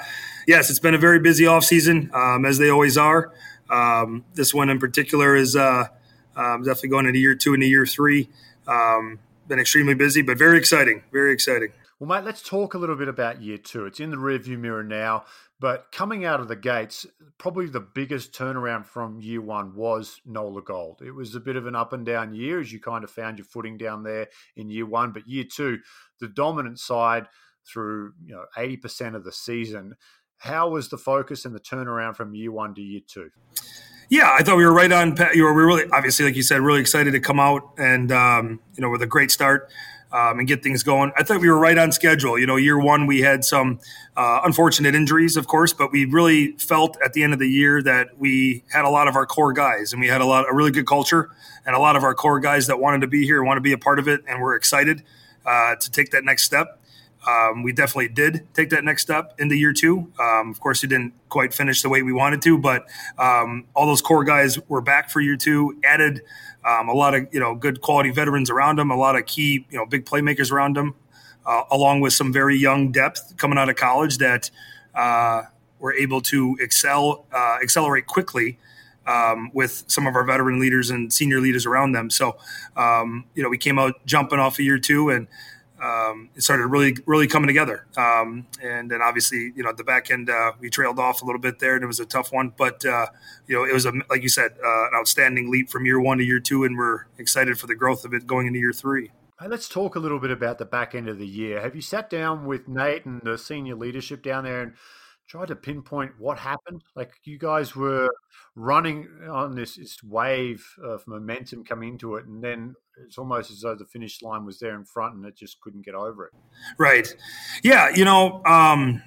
yes, 0.47 0.69
it's 0.69 0.79
been 0.79 0.93
a 0.93 0.99
very 0.99 1.19
busy 1.19 1.45
off 1.45 1.63
season, 1.63 2.11
um, 2.13 2.45
as 2.45 2.57
they 2.57 2.69
always 2.69 2.97
are. 2.97 3.31
Um, 3.69 4.25
this 4.33 4.53
one 4.53 4.69
in 4.69 4.79
particular 4.79 5.35
is 5.35 5.55
uh, 5.55 5.85
um, 6.35 6.63
definitely 6.63 6.89
going 6.89 7.05
into 7.05 7.19
year 7.19 7.35
two 7.35 7.53
and 7.53 7.63
year 7.63 7.85
three. 7.85 8.29
Um, 8.67 9.19
been 9.47 9.59
extremely 9.59 9.95
busy, 9.95 10.21
but 10.21 10.37
very 10.37 10.57
exciting. 10.57 11.03
Very 11.11 11.33
exciting. 11.33 11.69
Well, 11.99 12.07
mate, 12.07 12.25
let's 12.25 12.41
talk 12.41 12.73
a 12.73 12.77
little 12.77 12.95
bit 12.95 13.09
about 13.09 13.41
year 13.41 13.57
two. 13.57 13.85
It's 13.85 13.99
in 13.99 14.09
the 14.09 14.15
rearview 14.15 14.57
mirror 14.57 14.85
now, 14.85 15.25
but 15.59 15.91
coming 15.91 16.23
out 16.23 16.39
of 16.39 16.47
the 16.47 16.55
gates, 16.55 17.05
probably 17.37 17.67
the 17.67 17.81
biggest 17.81 18.31
turnaround 18.31 18.85
from 18.85 19.19
year 19.19 19.41
one 19.41 19.75
was 19.75 20.21
Nola 20.25 20.61
Gold. 20.61 21.01
It 21.05 21.11
was 21.11 21.35
a 21.35 21.41
bit 21.41 21.57
of 21.57 21.67
an 21.67 21.75
up 21.75 21.91
and 21.91 22.05
down 22.05 22.33
year 22.33 22.61
as 22.61 22.71
you 22.71 22.79
kind 22.79 23.03
of 23.03 23.11
found 23.11 23.37
your 23.37 23.45
footing 23.45 23.77
down 23.77 24.03
there 24.03 24.29
in 24.55 24.69
year 24.69 24.85
one, 24.85 25.11
but 25.11 25.27
year 25.27 25.43
two, 25.43 25.79
the 26.19 26.29
dominant 26.29 26.79
side– 26.79 27.27
through 27.71 28.13
you 28.25 28.33
know 28.33 28.45
80% 28.57 29.15
of 29.15 29.23
the 29.23 29.31
season. 29.31 29.95
How 30.37 30.69
was 30.69 30.89
the 30.89 30.97
focus 30.97 31.45
and 31.45 31.53
the 31.53 31.59
turnaround 31.59 32.15
from 32.15 32.33
year 32.33 32.51
one 32.51 32.73
to 32.75 32.81
year 32.81 33.01
two? 33.05 33.29
Yeah, 34.09 34.35
I 34.37 34.41
thought 34.41 34.57
we 34.57 34.65
were 34.65 34.73
right 34.73 34.91
on. 34.91 35.15
You 35.33 35.43
were 35.43 35.53
really, 35.53 35.83
obviously, 35.91 36.25
like 36.25 36.35
you 36.35 36.41
said, 36.41 36.61
really 36.61 36.79
excited 36.79 37.11
to 37.11 37.19
come 37.19 37.39
out 37.39 37.73
and 37.77 38.11
um, 38.11 38.59
you 38.75 38.81
know 38.81 38.89
with 38.89 39.01
a 39.01 39.07
great 39.07 39.31
start 39.31 39.69
um, 40.11 40.39
and 40.39 40.47
get 40.47 40.63
things 40.63 40.83
going. 40.83 41.11
I 41.17 41.23
thought 41.23 41.39
we 41.39 41.49
were 41.49 41.59
right 41.59 41.77
on 41.77 41.91
schedule. 41.91 42.37
You 42.39 42.47
know, 42.47 42.55
year 42.55 42.79
one 42.79 43.05
we 43.05 43.21
had 43.21 43.45
some 43.45 43.79
uh, 44.17 44.41
unfortunate 44.43 44.95
injuries, 44.95 45.37
of 45.37 45.47
course, 45.47 45.73
but 45.73 45.91
we 45.91 46.05
really 46.05 46.53
felt 46.53 46.97
at 47.03 47.13
the 47.13 47.23
end 47.23 47.33
of 47.33 47.39
the 47.39 47.49
year 47.49 47.81
that 47.83 48.17
we 48.17 48.63
had 48.71 48.85
a 48.85 48.89
lot 48.89 49.07
of 49.07 49.15
our 49.15 49.25
core 49.25 49.53
guys 49.53 49.93
and 49.93 50.01
we 50.01 50.07
had 50.07 50.21
a 50.21 50.25
lot 50.25 50.45
a 50.49 50.53
really 50.53 50.71
good 50.71 50.87
culture 50.87 51.29
and 51.65 51.75
a 51.75 51.79
lot 51.79 51.95
of 51.95 52.03
our 52.03 52.15
core 52.15 52.39
guys 52.39 52.67
that 52.67 52.79
wanted 52.79 53.01
to 53.01 53.07
be 53.07 53.25
here, 53.25 53.43
want 53.43 53.57
to 53.57 53.61
be 53.61 53.73
a 53.73 53.77
part 53.77 53.99
of 53.99 54.07
it, 54.07 54.21
and 54.27 54.41
we're 54.41 54.55
excited 54.55 55.03
uh, 55.45 55.75
to 55.75 55.91
take 55.91 56.11
that 56.11 56.23
next 56.23 56.43
step. 56.43 56.79
Um, 57.27 57.63
we 57.63 57.73
definitely 57.73 58.07
did 58.09 58.47
take 58.53 58.69
that 58.69 58.83
next 58.83 59.01
step 59.01 59.35
into 59.39 59.55
year 59.55 59.73
two. 59.73 60.11
Um, 60.19 60.49
of 60.49 60.59
course, 60.59 60.83
it 60.83 60.87
didn't 60.87 61.13
quite 61.27 61.53
finish 61.53 61.81
the 61.81 61.89
way 61.89 62.01
we 62.01 62.13
wanted 62.13 62.41
to, 62.43 62.57
but 62.57 62.85
um, 63.17 63.65
all 63.73 63.85
those 63.85 64.01
core 64.01 64.23
guys 64.23 64.57
were 64.69 64.81
back 64.81 65.09
for 65.09 65.19
year 65.19 65.35
two. 65.35 65.77
Added 65.83 66.21
um, 66.65 66.87
a 66.87 66.93
lot 66.93 67.13
of 67.15 67.27
you 67.31 67.39
know 67.39 67.55
good 67.55 67.81
quality 67.81 68.11
veterans 68.11 68.49
around 68.49 68.79
them, 68.79 68.89
a 68.89 68.95
lot 68.95 69.15
of 69.15 69.25
key 69.25 69.65
you 69.69 69.77
know 69.77 69.85
big 69.85 70.05
playmakers 70.05 70.51
around 70.51 70.77
them, 70.77 70.95
uh, 71.45 71.63
along 71.71 72.01
with 72.01 72.13
some 72.13 72.31
very 72.31 72.55
young 72.55 72.91
depth 72.91 73.35
coming 73.37 73.57
out 73.57 73.69
of 73.69 73.75
college 73.75 74.17
that 74.19 74.49
uh, 74.95 75.43
were 75.79 75.93
able 75.93 76.21
to 76.21 76.57
excel, 76.61 77.25
uh, 77.33 77.57
accelerate 77.61 78.07
quickly. 78.07 78.57
Um, 79.07 79.49
with 79.55 79.85
some 79.87 80.05
of 80.05 80.15
our 80.15 80.23
veteran 80.23 80.59
leaders 80.59 80.91
and 80.91 81.11
senior 81.11 81.39
leaders 81.39 81.65
around 81.65 81.93
them. 81.93 82.11
So, 82.11 82.37
um, 82.77 83.25
you 83.33 83.41
know, 83.41 83.49
we 83.49 83.57
came 83.57 83.79
out 83.79 84.05
jumping 84.05 84.37
off 84.37 84.59
of 84.59 84.59
year 84.59 84.77
two 84.77 85.09
and 85.09 85.25
um, 85.81 86.29
it 86.35 86.43
started 86.43 86.67
really, 86.67 86.95
really 87.05 87.27
coming 87.27 87.47
together. 87.47 87.85
Um, 87.97 88.47
and 88.61 88.89
then 88.89 89.01
obviously, 89.01 89.51
you 89.55 89.63
know, 89.63 89.69
at 89.69 89.77
the 89.77 89.83
back 89.83 90.11
end, 90.11 90.29
uh, 90.29 90.53
we 90.59 90.69
trailed 90.69 90.99
off 90.99 91.21
a 91.21 91.25
little 91.25 91.41
bit 91.41 91.59
there, 91.59 91.75
and 91.75 91.83
it 91.83 91.87
was 91.87 91.99
a 91.99 92.05
tough 92.05 92.31
one. 92.31 92.53
But 92.57 92.85
uh, 92.85 93.07
you 93.47 93.55
know, 93.55 93.63
it 93.63 93.73
was 93.73 93.85
a 93.85 93.93
like 94.09 94.23
you 94.23 94.29
said, 94.29 94.51
uh, 94.63 94.87
an 94.87 94.91
outstanding 94.95 95.51
leap 95.51 95.69
from 95.69 95.85
year 95.85 95.99
one 95.99 96.17
to 96.17 96.23
year 96.23 96.39
two, 96.39 96.63
and 96.63 96.77
we're 96.77 97.05
excited 97.17 97.59
for 97.59 97.67
the 97.67 97.75
growth 97.75 98.05
of 98.05 98.13
it 98.13 98.27
going 98.27 98.47
into 98.47 98.59
year 98.59 98.73
three. 98.73 99.11
Let's 99.47 99.69
talk 99.69 99.95
a 99.95 99.99
little 99.99 100.19
bit 100.19 100.31
about 100.31 100.57
the 100.57 100.65
back 100.65 100.93
end 100.95 101.07
of 101.07 101.17
the 101.17 101.25
year. 101.27 101.61
Have 101.61 101.73
you 101.73 101.81
sat 101.81 102.09
down 102.09 102.45
with 102.45 102.67
Nate 102.67 103.05
and 103.05 103.21
the 103.21 103.37
senior 103.37 103.75
leadership 103.75 104.21
down 104.21 104.43
there 104.43 104.61
and 104.61 104.73
tried 105.27 105.47
to 105.47 105.55
pinpoint 105.55 106.11
what 106.17 106.37
happened? 106.37 106.83
Like 106.93 107.13
you 107.23 107.37
guys 107.37 107.73
were 107.73 108.09
running 108.59 109.07
on 109.29 109.55
this, 109.55 109.75
this 109.75 110.03
wave 110.03 110.65
of 110.83 111.07
momentum 111.07 111.63
coming 111.63 111.89
into 111.89 112.15
it, 112.15 112.25
and 112.25 112.43
then 112.43 112.75
it's 113.05 113.17
almost 113.17 113.49
as 113.51 113.61
though 113.61 113.75
the 113.75 113.85
finish 113.85 114.21
line 114.21 114.45
was 114.45 114.59
there 114.59 114.75
in 114.75 114.83
front, 114.83 115.15
and 115.15 115.25
it 115.25 115.35
just 115.35 115.61
couldn't 115.61 115.85
get 115.85 115.95
over 115.95 116.25
it. 116.25 116.33
Right. 116.77 117.07
Yeah. 117.63 117.89
You 117.89 118.05
know. 118.05 118.43
Um, 118.45 119.01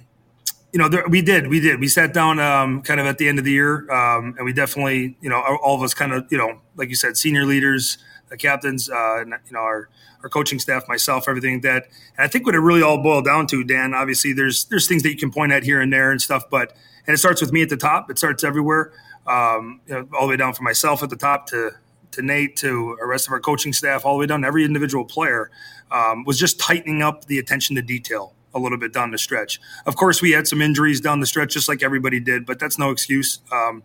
you 0.73 0.79
know, 0.79 0.89
there, 0.89 1.07
we 1.07 1.21
did, 1.21 1.49
we 1.49 1.61
did. 1.61 1.81
We 1.81 1.89
sat 1.89 2.15
down 2.15 2.41
um, 2.41 2.81
kind 2.81 2.99
of 2.99 3.05
at 3.05 3.19
the 3.19 3.29
end 3.29 3.39
of 3.39 3.45
the 3.45 3.51
year, 3.51 3.91
um, 3.93 4.35
and 4.39 4.47
we 4.47 4.55
definitely, 4.55 5.19
you 5.21 5.29
know, 5.29 5.39
all 5.63 5.77
of 5.77 5.83
us 5.83 5.93
kind 5.93 6.15
of, 6.15 6.25
you 6.31 6.39
know, 6.39 6.63
like 6.77 6.89
you 6.89 6.95
said, 6.95 7.19
senior 7.19 7.45
leaders, 7.45 7.99
the 8.31 8.39
captains, 8.39 8.89
uh, 8.89 9.21
and, 9.21 9.35
you 9.47 9.53
know, 9.53 9.59
our 9.61 9.91
our 10.23 10.31
coaching 10.31 10.59
staff, 10.59 10.85
myself, 10.89 11.29
everything 11.29 11.61
that. 11.61 11.89
And 12.17 12.25
I 12.25 12.29
think 12.29 12.47
what 12.47 12.55
it 12.55 12.61
really 12.61 12.81
all 12.81 13.03
boiled 13.03 13.27
down 13.27 13.47
to, 13.49 13.63
Dan. 13.65 13.93
Obviously, 13.93 14.33
there's 14.33 14.65
there's 14.65 14.89
things 14.89 15.03
that 15.03 15.11
you 15.11 15.19
can 15.19 15.31
point 15.31 15.53
at 15.53 15.63
here 15.63 15.81
and 15.81 15.93
there 15.93 16.11
and 16.11 16.23
stuff, 16.23 16.45
but 16.51 16.73
and 17.07 17.13
it 17.13 17.19
starts 17.19 17.43
with 17.43 17.53
me 17.53 17.63
at 17.63 17.69
the 17.69 17.77
top. 17.77 18.11
It 18.11 18.17
starts 18.19 18.43
everywhere, 18.43 18.93
um, 19.27 19.81
you 19.87 19.95
know, 19.95 20.09
all 20.15 20.27
the 20.27 20.31
way 20.31 20.37
down 20.37 20.55
from 20.55 20.65
myself 20.65 21.03
at 21.03 21.11
the 21.11 21.17
top 21.17 21.47
to 21.49 21.73
to 22.13 22.23
Nate 22.23 22.57
to 22.57 22.97
the 23.01 23.07
rest 23.07 23.27
of 23.27 23.33
our 23.33 23.41
coaching 23.41 23.73
staff, 23.73 24.05
all 24.05 24.15
the 24.15 24.21
way 24.21 24.27
down 24.27 24.45
every 24.45 24.65
individual 24.65 25.05
player, 25.05 25.51
um, 25.91 26.25
was 26.25 26.39
just 26.39 26.61
tightening 26.61 27.03
up 27.03 27.25
the 27.25 27.39
attention 27.39 27.75
to 27.77 27.83
detail 27.83 28.35
a 28.55 28.59
little 28.59 28.79
bit 28.79 28.93
down 28.93 29.11
the 29.11 29.19
stretch. 29.19 29.61
Of 29.87 29.97
course, 29.97 30.21
we 30.21 30.33
had 30.33 30.47
some 30.47 30.61
injuries 30.61 31.01
down 31.01 31.21
the 31.21 31.27
stretch, 31.27 31.55
just 31.55 31.69
like 31.69 31.83
everybody 31.83 32.21
did, 32.21 32.45
but 32.45 32.59
that's 32.59 32.79
no 32.79 32.91
excuse. 32.91 33.39
Um, 33.51 33.83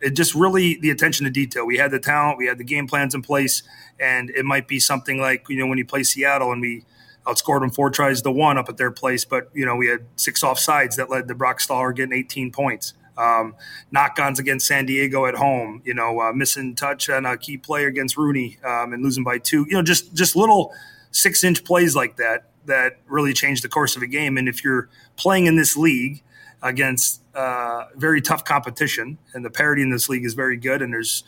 it 0.00 0.10
just 0.10 0.34
really 0.34 0.78
the 0.80 0.90
attention 0.90 1.24
to 1.24 1.30
detail. 1.30 1.66
We 1.66 1.78
had 1.78 1.90
the 1.90 1.98
talent, 1.98 2.38
we 2.38 2.46
had 2.46 2.58
the 2.58 2.64
game 2.64 2.86
plans 2.86 3.14
in 3.14 3.22
place, 3.22 3.62
and 3.98 4.30
it 4.30 4.44
might 4.44 4.68
be 4.68 4.78
something 4.78 5.18
like 5.18 5.48
you 5.48 5.56
know 5.56 5.66
when 5.66 5.78
you 5.78 5.86
play 5.86 6.02
Seattle 6.02 6.52
and 6.52 6.60
we 6.60 6.84
outscored 7.26 7.60
them 7.60 7.70
four 7.70 7.90
tries 7.90 8.20
to 8.22 8.30
one 8.30 8.58
up 8.58 8.68
at 8.68 8.76
their 8.76 8.90
place, 8.90 9.24
but 9.24 9.48
you 9.54 9.64
know 9.64 9.76
we 9.76 9.88
had 9.88 10.00
six 10.16 10.42
offsides 10.42 10.96
that 10.96 11.10
led 11.10 11.26
to 11.28 11.34
Brock 11.34 11.58
Staller 11.58 11.94
getting 11.94 12.12
18 12.12 12.52
points. 12.52 12.94
Um, 13.16 13.54
knock-ons 13.92 14.40
against 14.40 14.66
San 14.66 14.86
Diego 14.86 15.26
at 15.26 15.34
home, 15.34 15.82
you 15.84 15.94
know, 15.94 16.20
uh, 16.20 16.32
missing 16.32 16.74
touch 16.74 17.08
on 17.08 17.24
a 17.24 17.36
key 17.36 17.56
player 17.56 17.86
against 17.86 18.16
Rooney 18.16 18.58
um, 18.64 18.92
and 18.92 19.02
losing 19.04 19.22
by 19.22 19.38
two. 19.38 19.66
You 19.68 19.76
know, 19.76 19.82
just 19.82 20.14
just 20.14 20.34
little 20.34 20.72
six-inch 21.12 21.64
plays 21.64 21.94
like 21.94 22.16
that 22.16 22.50
that 22.66 22.98
really 23.06 23.32
change 23.32 23.60
the 23.60 23.68
course 23.68 23.94
of 23.96 24.02
a 24.02 24.06
game. 24.06 24.36
And 24.36 24.48
if 24.48 24.64
you're 24.64 24.88
playing 25.16 25.46
in 25.46 25.56
this 25.56 25.76
league 25.76 26.22
against 26.62 27.22
uh, 27.34 27.84
very 27.94 28.20
tough 28.20 28.44
competition, 28.44 29.18
and 29.32 29.44
the 29.44 29.50
parity 29.50 29.82
in 29.82 29.90
this 29.90 30.08
league 30.08 30.24
is 30.24 30.34
very 30.34 30.56
good, 30.56 30.82
and 30.82 30.92
there's 30.92 31.24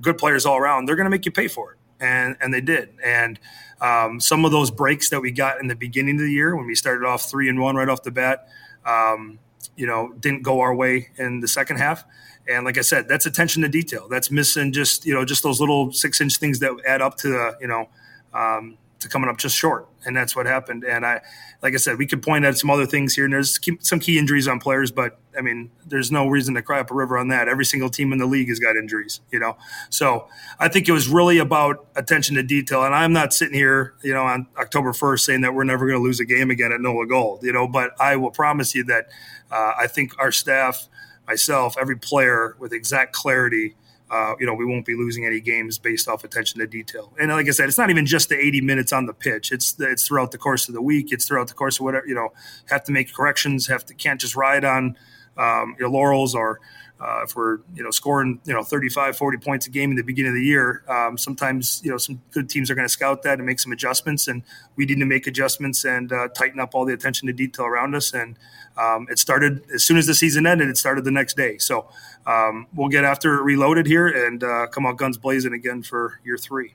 good 0.00 0.18
players 0.18 0.44
all 0.44 0.58
around. 0.58 0.86
They're 0.86 0.96
going 0.96 1.06
to 1.06 1.10
make 1.10 1.24
you 1.24 1.32
pay 1.32 1.48
for 1.48 1.72
it, 1.72 1.78
and 2.00 2.36
and 2.40 2.52
they 2.52 2.60
did. 2.60 2.90
And 3.02 3.38
um, 3.80 4.20
some 4.20 4.44
of 4.44 4.50
those 4.52 4.70
breaks 4.70 5.10
that 5.10 5.20
we 5.20 5.30
got 5.30 5.60
in 5.60 5.68
the 5.68 5.76
beginning 5.76 6.16
of 6.16 6.22
the 6.22 6.32
year 6.32 6.54
when 6.56 6.66
we 6.66 6.74
started 6.74 7.06
off 7.06 7.30
three 7.30 7.48
and 7.48 7.60
one 7.60 7.76
right 7.76 7.88
off 7.88 8.02
the 8.02 8.10
bat, 8.10 8.48
um, 8.84 9.38
you 9.76 9.86
know, 9.86 10.12
didn't 10.20 10.42
go 10.42 10.60
our 10.60 10.74
way 10.74 11.10
in 11.16 11.40
the 11.40 11.48
second 11.48 11.76
half. 11.76 12.04
And 12.48 12.64
like 12.64 12.78
I 12.78 12.82
said, 12.82 13.08
that's 13.08 13.26
attention 13.26 13.62
to 13.62 13.68
detail. 13.68 14.08
That's 14.08 14.30
missing 14.30 14.72
just 14.72 15.06
you 15.06 15.14
know 15.14 15.24
just 15.24 15.42
those 15.42 15.60
little 15.60 15.92
six 15.92 16.20
inch 16.20 16.36
things 16.36 16.58
that 16.60 16.72
add 16.86 17.00
up 17.00 17.16
to 17.18 17.52
you 17.60 17.68
know 17.68 17.88
um, 18.34 18.78
to 19.02 19.08
coming 19.08 19.28
up 19.28 19.38
just 19.38 19.56
short, 19.56 19.88
and 20.06 20.16
that's 20.16 20.34
what 20.34 20.46
happened. 20.46 20.84
And 20.84 21.04
I, 21.04 21.20
like 21.62 21.74
I 21.74 21.76
said, 21.76 21.98
we 21.98 22.06
could 22.06 22.22
point 22.22 22.44
at 22.44 22.58
some 22.58 22.70
other 22.70 22.86
things 22.86 23.14
here, 23.14 23.24
and 23.24 23.32
there's 23.32 23.60
some 23.80 24.00
key 24.00 24.18
injuries 24.18 24.48
on 24.48 24.58
players, 24.58 24.90
but 24.90 25.18
I 25.36 25.40
mean, 25.40 25.70
there's 25.86 26.10
no 26.10 26.26
reason 26.26 26.54
to 26.54 26.62
cry 26.62 26.80
up 26.80 26.90
a 26.90 26.94
river 26.94 27.18
on 27.18 27.28
that. 27.28 27.48
Every 27.48 27.64
single 27.64 27.90
team 27.90 28.12
in 28.12 28.18
the 28.18 28.26
league 28.26 28.48
has 28.48 28.58
got 28.58 28.76
injuries, 28.76 29.20
you 29.30 29.38
know. 29.38 29.56
So 29.90 30.28
I 30.58 30.68
think 30.68 30.88
it 30.88 30.92
was 30.92 31.08
really 31.08 31.38
about 31.38 31.86
attention 31.96 32.36
to 32.36 32.42
detail. 32.42 32.84
And 32.84 32.94
I'm 32.94 33.12
not 33.12 33.32
sitting 33.32 33.54
here, 33.54 33.94
you 34.02 34.12
know, 34.12 34.24
on 34.24 34.46
October 34.58 34.92
1st 34.92 35.20
saying 35.20 35.40
that 35.42 35.54
we're 35.54 35.64
never 35.64 35.86
going 35.86 35.98
to 35.98 36.02
lose 36.02 36.20
a 36.20 36.24
game 36.24 36.50
again 36.50 36.72
at 36.72 36.80
Nola 36.80 37.06
Gold, 37.06 37.42
you 37.42 37.52
know. 37.52 37.66
But 37.66 37.92
I 38.00 38.16
will 38.16 38.30
promise 38.30 38.74
you 38.74 38.84
that 38.84 39.08
uh, 39.52 39.74
I 39.78 39.86
think 39.86 40.18
our 40.18 40.32
staff, 40.32 40.88
myself, 41.26 41.76
every 41.78 41.96
player 41.96 42.56
with 42.58 42.72
exact 42.72 43.12
clarity 43.12 43.74
uh, 44.12 44.34
you 44.38 44.44
know, 44.44 44.52
we 44.52 44.66
won't 44.66 44.84
be 44.84 44.94
losing 44.94 45.24
any 45.24 45.40
games 45.40 45.78
based 45.78 46.06
off 46.06 46.22
attention 46.22 46.60
to 46.60 46.66
detail. 46.66 47.14
And 47.18 47.30
like 47.30 47.48
I 47.48 47.50
said, 47.50 47.66
it's 47.66 47.78
not 47.78 47.88
even 47.88 48.04
just 48.04 48.28
the 48.28 48.36
80 48.36 48.60
minutes 48.60 48.92
on 48.92 49.06
the 49.06 49.14
pitch. 49.14 49.50
It's 49.50 49.74
it's 49.80 50.06
throughout 50.06 50.32
the 50.32 50.38
course 50.38 50.68
of 50.68 50.74
the 50.74 50.82
week. 50.82 51.12
It's 51.12 51.26
throughout 51.26 51.48
the 51.48 51.54
course 51.54 51.78
of 51.78 51.84
whatever 51.84 52.06
you 52.06 52.14
know. 52.14 52.28
Have 52.66 52.84
to 52.84 52.92
make 52.92 53.14
corrections. 53.14 53.68
Have 53.68 53.86
to 53.86 53.94
can't 53.94 54.20
just 54.20 54.36
ride 54.36 54.66
on 54.66 54.98
um, 55.36 55.76
your 55.78 55.88
laurels 55.88 56.34
or 56.34 56.60
uh, 57.00 57.22
if 57.24 57.34
we're 57.34 57.58
you 57.74 57.82
know 57.82 57.90
scoring 57.90 58.40
you 58.44 58.52
know 58.52 58.62
35 58.62 59.16
40 59.16 59.38
points 59.38 59.66
a 59.66 59.70
game 59.70 59.90
in 59.90 59.96
the 59.96 60.02
beginning 60.02 60.30
of 60.30 60.36
the 60.36 60.44
year 60.44 60.84
um, 60.88 61.18
sometimes 61.18 61.80
you 61.84 61.90
know 61.90 61.98
some 61.98 62.20
good 62.30 62.48
teams 62.48 62.70
are 62.70 62.74
going 62.74 62.86
to 62.86 62.92
scout 62.92 63.22
that 63.22 63.38
and 63.38 63.46
make 63.46 63.58
some 63.58 63.72
adjustments 63.72 64.28
and 64.28 64.42
we 64.76 64.84
need 64.84 64.98
to 64.98 65.04
make 65.04 65.26
adjustments 65.26 65.84
and 65.84 66.12
uh, 66.12 66.28
tighten 66.28 66.60
up 66.60 66.74
all 66.74 66.84
the 66.84 66.92
attention 66.92 67.26
to 67.26 67.32
detail 67.32 67.66
around 67.66 67.94
us 67.94 68.12
and 68.12 68.36
um, 68.76 69.06
it 69.10 69.18
started 69.18 69.64
as 69.74 69.84
soon 69.84 69.96
as 69.96 70.06
the 70.06 70.14
season 70.14 70.46
ended 70.46 70.68
it 70.68 70.76
started 70.76 71.04
the 71.04 71.10
next 71.10 71.36
day. 71.36 71.58
So 71.58 71.88
um, 72.26 72.66
we'll 72.74 72.88
get 72.88 73.04
after 73.04 73.34
it 73.34 73.42
reloaded 73.42 73.86
here 73.86 74.08
and 74.08 74.42
uh, 74.42 74.66
come 74.68 74.86
out 74.86 74.96
guns 74.96 75.18
blazing 75.18 75.52
again 75.52 75.82
for 75.82 76.20
year 76.24 76.38
three. 76.38 76.74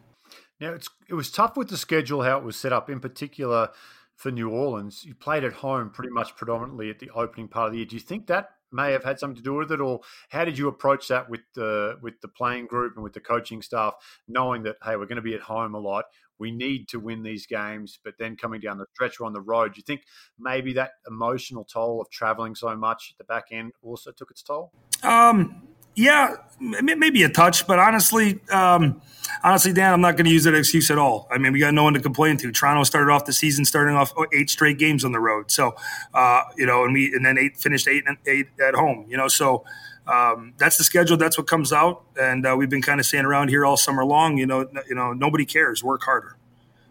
Now 0.59 0.75
it 1.07 1.13
was 1.13 1.31
tough 1.31 1.55
with 1.55 1.69
the 1.69 1.77
schedule 1.77 2.23
how 2.23 2.37
it 2.37 2.43
was 2.43 2.55
set 2.55 2.73
up 2.73 2.89
in 2.89 2.99
particular 2.99 3.69
for 4.17 4.31
New 4.31 4.49
Orleans, 4.49 5.05
you 5.05 5.13
played 5.13 5.43
at 5.43 5.53
home 5.53 5.91
pretty 5.91 6.09
much 6.09 6.35
predominantly 6.35 6.89
at 6.89 6.99
the 6.99 7.09
opening 7.11 7.47
part 7.47 7.67
of 7.67 7.71
the 7.71 7.77
year. 7.77 7.85
Do 7.85 7.95
you 7.95 8.01
think 8.01 8.27
that 8.27 8.49
may 8.71 8.91
have 8.91 9.03
had 9.03 9.19
something 9.19 9.37
to 9.37 9.43
do 9.43 9.53
with 9.53 9.71
it, 9.71 9.79
or 9.79 10.01
how 10.29 10.43
did 10.43 10.57
you 10.57 10.67
approach 10.67 11.07
that 11.07 11.29
with 11.29 11.41
the 11.53 11.97
with 12.01 12.19
the 12.21 12.27
playing 12.27 12.65
group 12.65 12.95
and 12.95 13.03
with 13.03 13.13
the 13.13 13.19
coaching 13.19 13.61
staff, 13.61 13.93
knowing 14.27 14.63
that 14.63 14.75
hey, 14.83 14.95
we're 14.95 15.05
going 15.05 15.17
to 15.17 15.21
be 15.21 15.35
at 15.35 15.41
home 15.41 15.75
a 15.75 15.79
lot, 15.79 16.05
we 16.39 16.51
need 16.51 16.87
to 16.89 16.99
win 16.99 17.21
these 17.23 17.45
games, 17.45 17.99
but 18.03 18.15
then 18.17 18.35
coming 18.35 18.59
down 18.59 18.79
the 18.79 18.85
stretch 18.93 19.19
or 19.19 19.25
on 19.25 19.33
the 19.33 19.41
road, 19.41 19.73
do 19.73 19.79
you 19.79 19.83
think 19.83 20.01
maybe 20.39 20.73
that 20.73 20.91
emotional 21.07 21.63
toll 21.63 22.01
of 22.01 22.09
traveling 22.09 22.55
so 22.55 22.75
much 22.75 23.13
at 23.13 23.17
the 23.19 23.23
back 23.23 23.45
end 23.51 23.71
also 23.81 24.11
took 24.11 24.31
its 24.31 24.41
toll? 24.41 24.71
Um, 25.03 25.67
yeah, 25.97 26.35
maybe 26.59 27.23
a 27.23 27.29
touch, 27.29 27.65
but 27.65 27.79
honestly, 27.79 28.39
um, 28.51 29.01
honestly, 29.43 29.73
Dan, 29.73 29.93
I'm 29.93 30.01
not 30.01 30.15
going 30.15 30.25
to 30.25 30.31
use 30.31 30.43
that 30.43 30.53
excuse 30.53 30.91
at 30.91 30.99
all. 30.99 31.27
I 31.31 31.39
mean, 31.39 31.53
we 31.53 31.59
got 31.59 31.73
no 31.73 31.83
one 31.83 31.95
to 31.95 31.99
complain 31.99 32.37
to. 32.37 32.51
Toronto 32.51 32.83
started 32.83 33.11
off 33.11 33.25
the 33.25 33.33
season 33.33 33.65
starting 33.65 33.95
off 33.95 34.13
eight 34.31 34.51
straight 34.51 34.77
games 34.77 35.03
on 35.03 35.11
the 35.11 35.19
road, 35.19 35.49
so 35.49 35.75
uh, 36.13 36.43
you 36.55 36.67
know, 36.67 36.83
and 36.83 36.93
we 36.93 37.11
and 37.13 37.25
then 37.25 37.39
eight 37.39 37.57
finished 37.57 37.87
eight 37.87 38.03
and 38.05 38.17
eight 38.27 38.47
at 38.63 38.75
home. 38.75 39.07
You 39.09 39.17
know, 39.17 39.27
so 39.27 39.65
um, 40.05 40.53
that's 40.59 40.77
the 40.77 40.83
schedule. 40.83 41.17
That's 41.17 41.35
what 41.35 41.47
comes 41.47 41.73
out, 41.73 42.03
and 42.15 42.45
uh, 42.45 42.55
we've 42.55 42.69
been 42.69 42.83
kind 42.83 42.99
of 42.99 43.07
saying 43.07 43.25
around 43.25 43.49
here 43.49 43.65
all 43.65 43.75
summer 43.75 44.05
long. 44.05 44.37
You 44.37 44.45
know, 44.45 44.69
you 44.87 44.93
know, 44.93 45.13
nobody 45.13 45.45
cares. 45.45 45.83
Work 45.83 46.03
harder. 46.03 46.37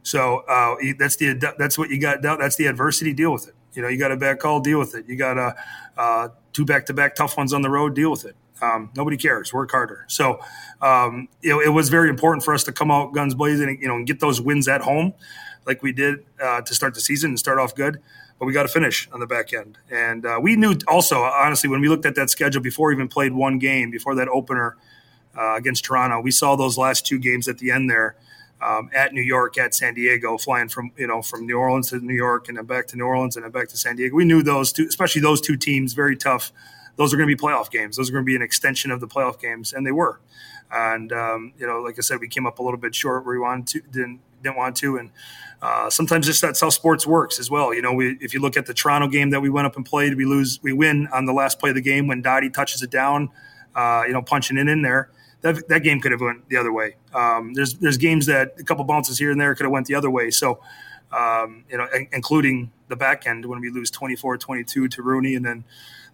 So 0.03 0.38
uh, 0.49 0.75
that's 0.99 1.14
the 1.14 1.55
that's 1.59 1.79
what 1.79 1.90
you 1.90 2.01
got. 2.01 2.23
That's 2.23 2.57
the 2.57 2.66
adversity. 2.66 3.12
Deal 3.12 3.33
with 3.33 3.47
it. 3.47 3.55
You 3.75 3.83
know, 3.83 3.88
you 3.88 3.99
got 3.99 4.11
a 4.11 4.16
bad 4.16 4.40
call. 4.40 4.59
Deal 4.59 4.81
with 4.81 4.97
it. 4.97 5.09
You 5.09 5.14
got 5.14 5.38
a 5.38 5.55
uh, 5.97 6.29
two 6.53 6.64
back 6.64 6.87
to 6.87 6.95
back 6.95 7.14
tough 7.14 7.37
ones 7.37 7.53
on 7.53 7.62
the 7.62 7.71
road. 7.71 7.95
Deal 7.95 8.11
with 8.11 8.25
it. 8.25 8.35
Um, 8.62 8.90
nobody 8.97 9.16
cares. 9.16 9.53
Work 9.53 9.71
harder. 9.71 10.05
So 10.09 10.40
um, 10.81 11.29
it, 11.42 11.55
it, 11.55 11.71
was 11.71 11.88
very 11.88 12.09
important 12.09 12.45
for 12.45 12.55
us 12.55 12.64
to 12.64 12.73
come 12.73 12.90
out 12.90 13.12
guns 13.12 13.35
blazing, 13.35 13.79
you 13.81 13.88
know, 13.88 13.97
and 13.97 14.07
get 14.07 14.21
those 14.21 14.40
wins 14.40 14.66
at 14.69 14.81
home, 14.83 15.14
like 15.66 15.83
we 15.83 15.92
did 15.92 16.25
uh, 16.42 16.62
to 16.62 16.75
start 16.75 16.95
the 16.95 17.01
season 17.01 17.31
and 17.31 17.38
start 17.38 17.59
off 17.59 17.75
good. 17.75 18.01
But 18.38 18.47
we 18.47 18.53
got 18.53 18.62
to 18.62 18.69
finish 18.69 19.09
on 19.12 19.21
the 19.21 19.27
back 19.27 19.53
end. 19.53 19.79
And 19.90 20.27
uh, 20.27 20.38
we 20.40 20.57
knew 20.57 20.77
also, 20.88 21.23
honestly, 21.23 21.71
when 21.71 21.81
we 21.81 21.88
looked 21.88 22.05
at 22.05 22.14
that 22.16 22.29
schedule 22.29 22.62
before 22.62 22.88
we 22.88 22.95
even 22.95 23.09
played 23.09 23.33
one 23.33 23.59
game, 23.59 23.90
before 23.90 24.14
that 24.14 24.29
opener 24.29 24.77
uh, 25.37 25.55
against 25.55 25.85
Toronto, 25.85 26.21
we 26.21 26.31
saw 26.31 26.55
those 26.57 26.77
last 26.77 27.07
two 27.07 27.19
games 27.19 27.49
at 27.49 27.59
the 27.59 27.71
end 27.71 27.90
there. 27.90 28.16
Um, 28.59 28.88
at 28.95 29.12
New 29.12 29.21
York, 29.21 29.59
at 29.59 29.75
San 29.75 29.92
Diego, 29.92 30.38
flying 30.38 30.71
from 30.71 30.90
you 30.97 31.07
know 31.07 31.21
from 31.21 31.45
New 31.45 31.59
Orleans 31.59 31.90
to 31.90 31.99
New 31.99 32.14
York 32.14 32.49
and 32.49 32.57
then 32.57 32.64
back 32.64 32.87
to 32.87 32.97
New 32.97 33.05
Orleans 33.05 33.37
and 33.37 33.45
then 33.45 33.53
back 33.53 33.69
to 33.69 33.77
San 33.77 33.97
Diego. 33.97 34.16
We 34.16 34.25
knew 34.25 34.42
those 34.42 34.73
two, 34.73 34.87
especially 34.88 35.21
those 35.21 35.42
two 35.42 35.59
teams, 35.59 35.92
very 35.92 36.16
tough 36.16 36.53
those 36.96 37.12
are 37.12 37.16
going 37.16 37.28
to 37.28 37.35
be 37.35 37.40
playoff 37.40 37.70
games. 37.70 37.96
Those 37.96 38.11
are 38.11 38.12
going 38.12 38.24
to 38.24 38.26
be 38.26 38.37
an 38.37 38.42
extension 38.42 38.90
of 38.90 39.00
the 39.00 39.06
playoff 39.06 39.40
games, 39.40 39.72
and 39.72 39.87
they 39.87 39.92
were. 39.92 40.20
And 40.70 41.12
um, 41.12 41.52
you 41.59 41.66
know, 41.66 41.80
like 41.80 41.96
I 41.98 42.02
said, 42.02 42.20
we 42.20 42.28
came 42.28 42.46
up 42.46 42.59
a 42.59 42.62
little 42.62 42.78
bit 42.78 42.94
short 42.94 43.24
where 43.24 43.35
we 43.35 43.40
wanted 43.40 43.66
to, 43.68 43.80
didn't 43.92 44.20
didn't 44.42 44.56
want 44.56 44.76
to, 44.76 44.96
and 44.96 45.11
uh, 45.62 45.88
sometimes 45.90 46.26
just 46.26 46.42
that's 46.42 46.61
how 46.61 46.68
sports 46.68 47.06
works 47.06 47.38
as 47.38 47.50
well. 47.50 47.72
You 47.72 47.82
know, 47.82 47.92
we, 47.92 48.16
if 48.20 48.35
you 48.35 48.40
look 48.40 48.56
at 48.56 48.66
the 48.66 48.74
Toronto 48.74 49.09
game 49.09 49.30
that 49.30 49.40
we 49.40 49.48
went 49.50 49.66
up 49.66 49.76
and 49.76 49.85
played, 49.85 50.16
we 50.16 50.24
lose, 50.24 50.61
we 50.62 50.72
win 50.72 51.09
on 51.12 51.24
the 51.24 51.32
last 51.32 51.59
play 51.59 51.70
of 51.70 51.76
the 51.76 51.82
game 51.82 52.06
when 52.06 52.20
Dottie 52.20 52.50
touches 52.50 52.82
it 52.82 52.90
down, 52.90 53.30
uh, 53.74 54.04
you 54.06 54.12
know, 54.12 54.22
punching 54.22 54.59
it 54.59 54.68
in 54.68 54.82
there. 54.82 55.11
That, 55.42 55.68
that 55.68 55.80
game 55.80 56.00
could 56.00 56.12
have 56.12 56.20
went 56.20 56.48
the 56.48 56.56
other 56.56 56.72
way. 56.72 56.96
Um, 57.14 57.54
there's 57.54 57.74
there's 57.74 57.96
games 57.96 58.26
that 58.26 58.54
a 58.59 58.64
couple 58.64 58.85
bounces 58.85 59.18
here 59.18 59.30
and 59.30 59.40
there 59.40 59.54
could 59.54 59.64
have 59.64 59.72
went 59.72 59.87
the 59.87 59.94
other 59.94 60.11
way. 60.11 60.30
So, 60.30 60.61
um, 61.12 61.64
you 61.70 61.78
know, 61.78 61.87
including 62.12 62.72
the 62.88 62.96
back 62.96 63.27
end 63.27 63.46
when 63.46 63.61
we 63.61 63.70
lose 63.70 63.90
24-22 63.90 64.90
to 64.90 65.03
Rooney, 65.03 65.35
and 65.35 65.44
then 65.44 65.64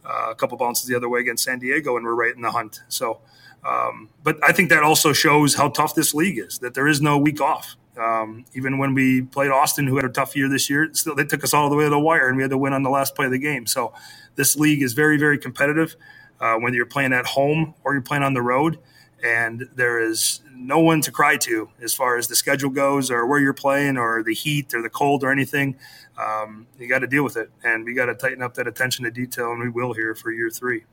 uh, 0.05 0.31
a 0.31 0.35
couple 0.35 0.57
bounces 0.57 0.87
the 0.87 0.95
other 0.95 1.09
way 1.09 1.21
against 1.21 1.45
San 1.45 1.59
Diego, 1.59 1.97
and 1.97 2.05
we're 2.05 2.15
right 2.15 2.35
in 2.35 2.43
the 2.43 2.51
hunt. 2.51 2.83
So, 2.89 3.21
um, 3.65 4.09
but 4.23 4.39
I 4.43 4.53
think 4.53 4.71
that 4.71 4.83
also 4.83 5.13
shows 5.13 5.55
how 5.55 5.69
tough 5.69 5.95
this 5.95 6.15
league 6.15 6.39
is. 6.39 6.59
That 6.59 6.75
there 6.75 6.89
is 6.89 7.01
no 7.01 7.19
week 7.19 7.41
off. 7.41 7.77
Um, 7.97 8.47
even 8.55 8.79
when 8.79 8.95
we 8.95 9.23
played 9.23 9.51
Austin, 9.51 9.87
who 9.87 9.97
had 9.97 10.05
a 10.05 10.09
tough 10.09 10.35
year 10.35 10.49
this 10.49 10.71
year, 10.71 10.89
still 10.95 11.15
they 11.15 11.25
took 11.25 11.45
us 11.45 11.53
all 11.55 11.69
the 11.71 11.77
way 11.77 11.85
to 11.85 11.91
the 11.91 12.01
wire, 12.01 12.29
and 12.29 12.37
we 12.37 12.43
had 12.43 12.51
to 12.51 12.59
win 12.59 12.73
on 12.73 12.83
the 12.83 12.91
last 12.91 13.15
play 13.15 13.27
of 13.27 13.33
the 13.33 13.39
game. 13.39 13.67
So, 13.67 13.93
this 14.35 14.57
league 14.57 14.83
is 14.83 14.95
very, 14.95 15.19
very 15.19 15.39
competitive. 15.39 15.97
Uh, 16.41 16.57
whether 16.57 16.75
you're 16.75 16.87
playing 16.87 17.13
at 17.13 17.25
home 17.25 17.73
or 17.85 17.93
you're 17.93 18.03
playing 18.03 18.25
on 18.25 18.35
the 18.35 18.43
road, 18.43 18.79
and 19.23 19.69
there 19.75 20.01
is 20.01 20.41
no 20.55 20.79
one 20.79 21.01
to 21.03 21.13
cry 21.13 21.37
to 21.37 21.69
as 21.81 21.95
far 21.95 22.17
as 22.17 22.29
the 22.29 22.37
schedule 22.37 22.71
goes 22.71 23.11
or 23.11 23.27
where 23.27 23.41
you're 23.41 23.53
playing 23.53 23.97
or 23.97 24.23
the 24.23 24.35
heat 24.35 24.75
or 24.75 24.83
the 24.83 24.91
cold 24.91 25.25
or 25.25 25.31
anything. 25.31 25.77
Um, 26.19 26.67
you 26.79 26.89
got 26.89 27.01
to 27.01 27.07
deal 27.07 27.25
with 27.25 27.37
it, 27.37 27.51
and 27.65 27.85
we 27.85 27.95
got 27.95 28.07
to 28.07 28.15
tighten 28.15 28.43
up 28.43 28.55
that 28.55 28.67
attention 28.67 29.05
to 29.05 29.11
detail, 29.11 29.53
and 29.53 29.61
we 29.61 29.69
will 29.69 29.93
here 29.95 30.15
for 30.15 30.31
year 30.31 30.51
three. 30.51 30.85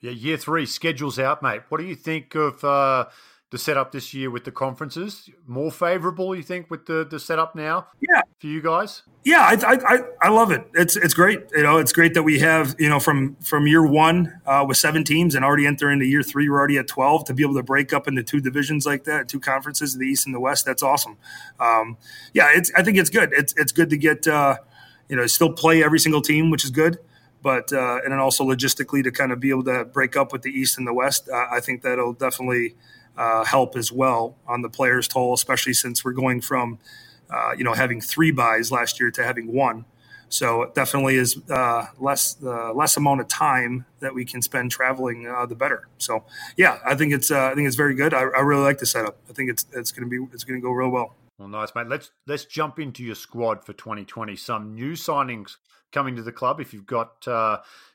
Yeah, 0.00 0.12
year 0.12 0.36
three 0.36 0.64
schedules 0.64 1.18
out, 1.18 1.42
mate. 1.42 1.62
What 1.68 1.78
do 1.78 1.86
you 1.86 1.94
think 1.94 2.34
of 2.34 2.64
uh, 2.64 3.06
the 3.50 3.58
setup 3.58 3.90
this 3.92 4.14
year 4.14 4.30
with 4.30 4.44
the 4.44 4.52
conferences? 4.52 5.28
More 5.46 5.70
favourable, 5.70 6.34
you 6.34 6.42
think, 6.42 6.70
with 6.70 6.86
the 6.86 7.04
the 7.04 7.18
setup 7.18 7.54
now? 7.54 7.88
Yeah, 8.00 8.22
for 8.38 8.46
you 8.46 8.62
guys. 8.62 9.02
Yeah, 9.24 9.40
I, 9.40 9.76
I, 9.76 9.98
I 10.22 10.28
love 10.30 10.50
it. 10.50 10.64
It's 10.74 10.96
it's 10.96 11.14
great. 11.14 11.40
You 11.54 11.62
know, 11.62 11.78
it's 11.78 11.92
great 11.92 12.14
that 12.14 12.22
we 12.22 12.38
have 12.38 12.76
you 12.78 12.88
know 12.88 13.00
from 13.00 13.36
from 13.36 13.66
year 13.66 13.84
one 13.84 14.40
uh, 14.46 14.64
with 14.66 14.76
seven 14.76 15.04
teams 15.04 15.34
and 15.34 15.44
already 15.44 15.66
enter 15.66 15.90
into 15.90 16.06
year 16.06 16.22
three. 16.22 16.48
We're 16.48 16.58
already 16.58 16.78
at 16.78 16.86
twelve 16.86 17.24
to 17.24 17.34
be 17.34 17.42
able 17.42 17.54
to 17.54 17.62
break 17.62 17.92
up 17.92 18.08
into 18.08 18.22
two 18.22 18.40
divisions 18.40 18.86
like 18.86 19.04
that, 19.04 19.28
two 19.28 19.40
conferences, 19.40 19.96
the 19.96 20.06
East 20.06 20.26
and 20.26 20.34
the 20.34 20.40
West. 20.40 20.64
That's 20.64 20.82
awesome. 20.82 21.16
Um, 21.58 21.98
yeah, 22.32 22.48
it's 22.54 22.72
I 22.76 22.82
think 22.82 22.98
it's 22.98 23.10
good. 23.10 23.32
It's 23.32 23.52
it's 23.56 23.72
good 23.72 23.90
to 23.90 23.98
get 23.98 24.26
uh, 24.26 24.58
you 25.08 25.16
know 25.16 25.26
still 25.26 25.52
play 25.52 25.82
every 25.82 25.98
single 25.98 26.22
team, 26.22 26.50
which 26.50 26.64
is 26.64 26.70
good 26.70 26.98
but 27.42 27.72
uh, 27.72 28.00
and 28.04 28.12
then 28.12 28.18
also 28.18 28.44
logistically 28.44 29.02
to 29.02 29.10
kind 29.10 29.32
of 29.32 29.40
be 29.40 29.50
able 29.50 29.64
to 29.64 29.84
break 29.86 30.16
up 30.16 30.30
with 30.32 30.42
the 30.42 30.50
East 30.50 30.76
and 30.76 30.86
the 30.86 30.92
West, 30.92 31.28
uh, 31.32 31.46
I 31.50 31.60
think 31.60 31.82
that'll 31.82 32.12
definitely 32.12 32.74
uh, 33.16 33.44
help 33.44 33.76
as 33.76 33.92
well 33.92 34.36
on 34.46 34.62
the 34.62 34.68
players' 34.68 35.08
toll, 35.08 35.34
especially 35.34 35.72
since 35.72 36.04
we're 36.04 36.12
going 36.12 36.40
from 36.40 36.78
uh, 37.30 37.52
you 37.56 37.64
know 37.64 37.74
having 37.74 38.00
three 38.00 38.30
buys 38.30 38.72
last 38.72 39.00
year 39.00 39.10
to 39.10 39.24
having 39.24 39.52
one. 39.52 39.84
So 40.30 40.62
it 40.62 40.74
definitely 40.74 41.16
is 41.16 41.38
uh, 41.50 41.86
less 41.98 42.36
uh, 42.42 42.72
less 42.72 42.96
amount 42.96 43.20
of 43.20 43.28
time 43.28 43.84
that 43.98 44.14
we 44.14 44.24
can 44.24 44.42
spend 44.42 44.70
traveling, 44.70 45.26
uh, 45.26 45.44
the 45.46 45.56
better. 45.56 45.88
So 45.98 46.24
yeah, 46.56 46.78
I 46.86 46.94
think 46.94 47.12
it's 47.12 47.30
uh, 47.30 47.48
I 47.48 47.54
think 47.54 47.66
it's 47.66 47.76
very 47.76 47.94
good. 47.94 48.14
I, 48.14 48.20
I, 48.20 48.40
really 48.40 48.62
like 48.62 48.78
the 48.78 48.86
setup. 48.86 49.18
I 49.28 49.32
think 49.32 49.50
it's 49.50 49.66
it's 49.72 49.90
going 49.90 50.08
to 50.08 50.10
be 50.10 50.32
it's 50.32 50.44
going 50.44 50.60
to 50.60 50.62
go 50.64 50.70
real 50.70 50.90
well. 50.90 51.16
Well, 51.38 51.48
nice, 51.48 51.74
mate. 51.74 51.88
Let's 51.88 52.12
let's 52.26 52.44
jump 52.44 52.78
into 52.78 53.02
your 53.02 53.16
squad 53.16 53.64
for 53.64 53.72
2020. 53.72 54.36
Some 54.36 54.74
new 54.74 54.92
signings 54.92 55.56
coming 55.90 56.14
to 56.14 56.22
the 56.22 56.32
club. 56.32 56.60
If 56.60 56.72
you've 56.72 56.86
got 56.86 57.26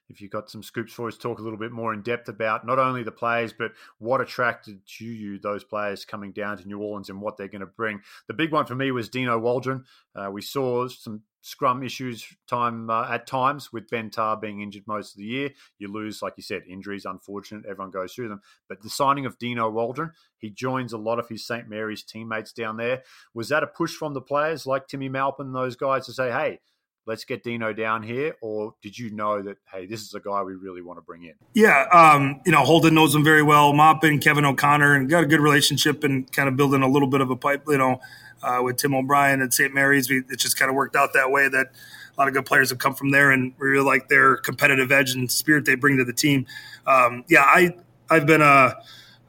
if 0.10 0.22
you've 0.22 0.32
got 0.32 0.50
some 0.50 0.64
scoops 0.64 0.94
for 0.94 1.08
us, 1.08 1.18
talk 1.18 1.40
a 1.40 1.42
little 1.42 1.58
bit 1.58 1.72
more 1.72 1.94
in 1.94 2.02
depth 2.02 2.30
about 2.30 2.66
not 2.66 2.80
only 2.80 3.04
the 3.04 3.12
players, 3.12 3.54
but 3.54 3.72
what 3.98 4.22
attracted 4.22 4.80
to 4.98 5.06
you 5.06 5.40
those 5.40 5.64
players 5.64 6.06
coming 6.06 6.32
down 6.32 6.58
to 6.58 6.68
New 6.68 6.80
Orleans 6.80 7.10
and 7.10 7.22
what 7.22 7.38
they're 7.38 7.48
going 7.48 7.62
to 7.62 7.66
bring. 7.66 8.02
The 8.28 8.34
big 8.34 8.52
one 8.52 8.66
for 8.66 8.76
me 8.76 8.92
was 8.92 9.10
Dino 9.10 9.40
Waldren. 9.40 9.84
Uh, 10.16 10.30
we 10.32 10.42
saw 10.42 10.88
some 10.88 11.24
scrum 11.42 11.84
issues 11.84 12.26
time 12.48 12.90
uh, 12.90 13.08
at 13.08 13.28
times 13.28 13.72
with 13.72 13.90
Ben 13.90 14.10
Tarr 14.10 14.36
being 14.36 14.62
injured 14.62 14.88
most 14.88 15.14
of 15.14 15.20
the 15.20 15.26
year. 15.26 15.52
You 15.78 15.92
lose, 15.92 16.22
like 16.22 16.34
you 16.38 16.44
said, 16.44 16.64
injuries, 16.68 17.06
unfortunate. 17.06 17.66
Everyone 17.66 17.92
goes 17.92 18.14
through 18.14 18.30
them. 18.30 18.42
But 18.68 18.82
the 18.82 18.90
signing 18.90 19.26
of 19.26 19.38
Dino 19.38 19.72
Waldren, 19.72 20.12
he 20.38 20.50
joins 20.50 20.92
a 20.92 20.98
lot 20.98 21.20
of 21.20 21.30
his 21.30 21.46
St. 21.46 21.68
Mary's 21.70 22.04
teammates 22.04 22.52
down 22.52 22.78
there. 22.78 23.04
Was 23.34 23.50
that 23.50 23.64
a 23.64 23.68
push 23.68 23.94
from 23.94 24.14
the 24.14 24.22
players 24.22 24.66
like 24.66 24.88
Timmy 24.88 25.10
Maupin, 25.10 25.54
those 25.54 25.76
guys, 25.76 26.08
to 26.08 26.14
say, 26.14 26.32
hey, 26.32 26.60
let's 27.06 27.24
get 27.24 27.44
Dino 27.44 27.74
down 27.74 28.04
here? 28.04 28.36
Or 28.42 28.74
did 28.82 28.98
you 28.98 29.12
know 29.12 29.42
that, 29.42 29.58
hey, 29.72 29.86
this 29.86 30.02
is 30.02 30.14
a 30.14 30.20
guy 30.20 30.42
we 30.44 30.56
really 30.56 30.82
want 30.82 30.98
to 30.98 31.02
bring 31.02 31.24
in? 31.24 31.34
Yeah. 31.54 31.86
Um, 31.92 32.42
you 32.46 32.52
know, 32.52 32.64
Holden 32.64 32.94
knows 32.94 33.14
him 33.14 33.24
very 33.24 33.44
well. 33.44 33.74
Maupin, 33.74 34.20
Kevin 34.20 34.46
O'Connor, 34.46 34.96
and 34.96 35.10
got 35.10 35.24
a 35.24 35.28
good 35.28 35.40
relationship 35.40 36.04
and 36.04 36.32
kind 36.32 36.50
of 36.50 36.56
building 36.56 36.82
a 36.82 36.88
little 36.88 37.08
bit 37.08 37.22
of 37.22 37.30
a 37.30 37.36
pipe, 37.36 37.64
you 37.68 37.78
know, 37.78 38.00
uh, 38.44 38.62
with 38.62 38.78
Tim 38.78 38.94
O'Brien 38.94 39.42
at 39.42 39.54
St. 39.54 39.74
Mary's. 39.74 40.10
We, 40.10 40.24
it 40.30 40.40
just 40.40 40.58
kind 40.58 40.70
of 40.70 40.76
worked 40.76 40.96
out 40.96 41.14
that 41.14 41.32
way 41.32 41.48
that 41.48 41.68
a 41.68 42.22
lot 42.22 42.28
of 42.28 42.34
good 42.34 42.46
players 42.46 42.70
have 42.70 42.80
come 42.80 42.96
from 42.96 43.12
there 43.12 43.32
and 43.32 43.54
we 43.60 43.68
really 43.68 43.86
like 43.86 44.08
their 44.08 44.38
competitive 44.38 44.92
edge 44.92 45.14
and 45.14 45.32
spirit 45.32 45.66
they 45.66 45.76
bring 45.76 45.98
to 45.98 46.06
the 46.06 46.14
team. 46.14 46.46
Um, 46.88 47.26
yeah, 47.28 47.44
I, 47.44 47.76
I've 48.10 48.26
been 48.26 48.42
a, 48.42 48.76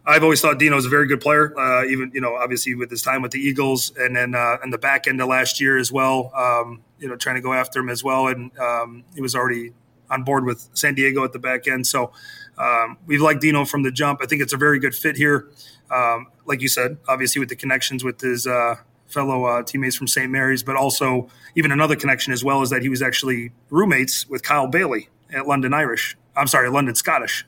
I've 0.06 0.22
always 0.22 0.40
thought 0.40 0.58
Dino 0.58 0.76
was 0.76 0.86
a 0.86 0.88
very 0.88 1.08
good 1.08 1.20
player, 1.20 1.58
uh, 1.58 1.84
even 1.84 2.12
you 2.14 2.20
know 2.20 2.36
obviously 2.36 2.74
with 2.74 2.90
his 2.90 3.02
time 3.02 3.22
with 3.22 3.32
the 3.32 3.40
Eagles 3.40 3.92
and 3.96 4.14
then 4.14 4.34
uh, 4.34 4.56
and 4.62 4.72
the 4.72 4.78
back 4.78 5.08
end 5.08 5.20
of 5.20 5.28
last 5.28 5.60
year 5.60 5.76
as 5.76 5.90
well. 5.90 6.32
Um, 6.34 6.82
you 6.98 7.08
know, 7.08 7.16
trying 7.16 7.34
to 7.36 7.42
go 7.42 7.52
after 7.52 7.80
him 7.80 7.88
as 7.88 8.04
well, 8.04 8.28
and 8.28 8.56
um, 8.58 9.04
he 9.14 9.20
was 9.20 9.34
already 9.34 9.72
on 10.08 10.22
board 10.22 10.44
with 10.44 10.68
San 10.74 10.94
Diego 10.94 11.24
at 11.24 11.32
the 11.32 11.38
back 11.38 11.66
end. 11.66 11.86
So 11.86 12.12
um, 12.56 12.96
we 13.06 13.18
liked 13.18 13.40
Dino 13.40 13.64
from 13.64 13.82
the 13.82 13.90
jump. 13.90 14.20
I 14.22 14.26
think 14.26 14.40
it's 14.40 14.52
a 14.52 14.56
very 14.56 14.78
good 14.78 14.94
fit 14.94 15.16
here. 15.16 15.50
Um, 15.90 16.28
like 16.44 16.62
you 16.62 16.68
said, 16.68 16.98
obviously 17.08 17.40
with 17.40 17.48
the 17.48 17.56
connections 17.56 18.04
with 18.04 18.20
his 18.20 18.46
uh, 18.46 18.76
fellow 19.08 19.44
uh, 19.44 19.62
teammates 19.62 19.96
from 19.96 20.06
St. 20.06 20.30
Mary's, 20.30 20.62
but 20.62 20.76
also 20.76 21.28
even 21.54 21.72
another 21.72 21.96
connection 21.96 22.32
as 22.32 22.44
well 22.44 22.62
is 22.62 22.70
that 22.70 22.82
he 22.82 22.88
was 22.88 23.02
actually 23.02 23.52
roommates 23.70 24.28
with 24.28 24.42
Kyle 24.42 24.68
Baillie 24.68 25.08
at 25.32 25.46
London 25.46 25.74
Irish. 25.74 26.16
I'm 26.36 26.46
sorry, 26.46 26.70
London 26.70 26.94
Scottish. 26.94 27.44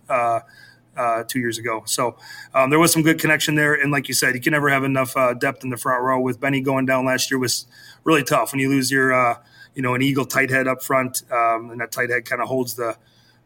Uh, 0.99 1.23
two 1.23 1.39
years 1.39 1.59
ago. 1.59 1.85
So 1.87 2.17
um, 2.55 2.71
there 2.71 2.79
was 2.81 2.93
some 2.93 3.03
good 3.03 3.21
connection 3.21 3.55
there. 3.55 3.73
And 3.73 3.93
like 3.93 4.09
you 4.09 4.15
said, 4.15 4.35
you 4.35 4.41
can 4.41 4.51
never 4.51 4.69
have 4.69 4.83
enough 4.83 5.17
uh, 5.17 5.33
depth 5.33 5.63
in 5.63 5.71
the 5.71 5.77
front 5.77 6.03
row. 6.03 6.19
With 6.19 6.41
Benny 6.41 6.61
going 6.61 6.87
down 6.87 7.07
last 7.07 7.31
year 7.31 7.39
was 7.39 7.67
really 8.03 8.25
tough 8.25 8.51
when 8.51 8.59
you 8.59 8.69
lose 8.69 8.91
your, 8.91 9.13
uh, 9.13 9.37
you 9.77 9.83
know, 9.83 9.95
an 9.95 10.03
eagle 10.03 10.27
tight 10.27 10.51
head 10.51 10.67
up 10.67 10.83
front, 10.83 11.23
um, 11.31 11.71
and 11.71 11.81
that 11.81 11.93
tight 11.93 12.11
head 12.11 12.25
kind 12.25 12.43
of 12.43 12.49
holds 12.49 12.75
the 12.75 12.97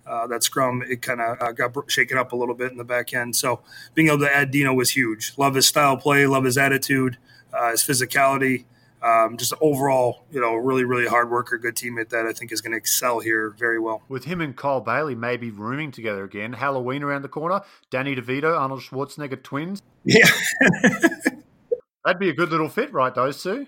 uh, 0.07 0.27
that 0.29 0.43
scrum. 0.43 0.83
It 0.89 1.03
kind 1.03 1.21
of 1.21 1.43
uh, 1.43 1.53
got 1.53 1.75
shaken 1.91 2.17
up 2.17 2.33
a 2.33 2.37
little 2.37 2.55
bit 2.55 2.73
in 2.73 2.79
the 2.79 2.85
back 2.85 3.13
end. 3.13 3.37
So 3.37 3.61
being 3.95 4.09
able 4.09 4.21
to 4.21 4.35
add 4.35 4.51
Dino 4.51 4.73
was 4.73 4.89
huge. 4.91 5.35
Love 5.37 5.55
his 5.55 5.67
style 5.67 5.99
play, 5.99 6.25
love 6.27 6.45
his 6.45 6.57
attitude, 6.57 7.19
uh, 7.53 7.73
his 7.73 7.83
physicality. 7.83 8.65
Um, 9.03 9.37
just 9.37 9.53
overall, 9.61 10.25
you 10.31 10.41
know, 10.41 10.55
really, 10.55 10.85
really 10.85 11.07
hard 11.07 11.29
worker, 11.31 11.59
good 11.59 11.75
teammate 11.75 12.11
that 12.11 12.25
I 12.27 12.33
think 12.33 12.53
is 12.53 12.61
going 12.61 12.71
to 12.73 12.79
excel 12.79 13.19
here 13.19 13.51
very 13.51 13.81
well. 13.81 14.03
With 14.09 14.25
him 14.25 14.41
and 14.41 14.57
Kyle 14.57 14.85
Baillie 14.85 15.17
maybe 15.17 15.51
rooming 15.51 15.91
together 15.91 16.23
again, 16.23 16.53
Halloween 16.53 17.03
around 17.03 17.23
the 17.23 17.29
corner, 17.29 17.63
Danny 17.91 18.15
DeVito, 18.15 18.57
Arnold 18.57 18.81
Schwarzenegger 18.81 19.43
twins. 19.43 19.83
Yeah. 20.05 20.29
That'd 22.05 22.21
be 22.21 22.29
a 22.29 22.33
good 22.33 22.51
little 22.51 22.69
fit, 22.69 22.93
right? 22.93 23.15
Those 23.15 23.43
two. 23.43 23.67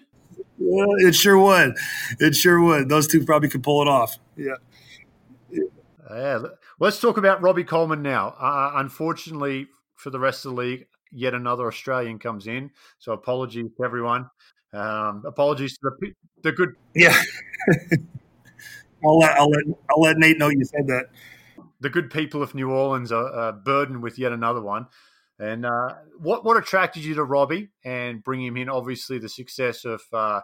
Well, 0.58 0.88
it 0.98 1.14
sure 1.14 1.38
would. 1.38 1.74
It 2.20 2.36
sure 2.36 2.60
would. 2.60 2.88
Those 2.88 3.08
two 3.08 3.24
probably 3.24 3.48
could 3.48 3.62
pull 3.62 3.82
it 3.82 3.88
off. 3.88 4.18
Yeah. 4.36 4.54
Yeah. 6.10 6.42
Let's 6.78 7.00
talk 7.00 7.16
about 7.16 7.42
Robbie 7.42 7.64
Coleman 7.64 8.02
now. 8.02 8.34
Uh, 8.38 8.72
unfortunately, 8.76 9.68
for 9.94 10.10
the 10.10 10.18
rest 10.18 10.44
of 10.44 10.54
the 10.54 10.60
league, 10.60 10.86
yet 11.10 11.34
another 11.34 11.66
Australian 11.66 12.18
comes 12.18 12.46
in. 12.46 12.70
So 12.98 13.12
apologies 13.12 13.70
to 13.76 13.84
everyone. 13.84 14.28
Um, 14.74 15.22
apologies 15.24 15.78
to 15.78 15.90
the 16.00 16.12
the 16.42 16.52
good. 16.52 16.74
Yeah. 16.94 17.16
I'll 19.04 19.18
let 19.18 19.32
I'll 19.32 19.50
let 19.50 19.64
I'll 19.90 20.00
let 20.00 20.16
Nate 20.18 20.38
know 20.38 20.48
you 20.48 20.64
said 20.64 20.87
that. 20.88 21.06
The 21.80 21.90
good 21.90 22.10
people 22.10 22.42
of 22.42 22.54
New 22.54 22.70
Orleans 22.70 23.12
are, 23.12 23.30
are 23.30 23.52
burdened 23.52 24.02
with 24.02 24.18
yet 24.18 24.32
another 24.32 24.60
one. 24.60 24.87
And 25.38 25.66
uh, 25.66 25.94
what 26.18 26.44
what 26.44 26.56
attracted 26.56 27.04
you 27.04 27.14
to 27.14 27.24
Robbie 27.24 27.70
and 27.84 28.22
bring 28.22 28.44
him 28.44 28.56
in? 28.56 28.68
Obviously, 28.68 29.18
the 29.18 29.28
success 29.28 29.84
of 29.84 30.02
uh, 30.12 30.40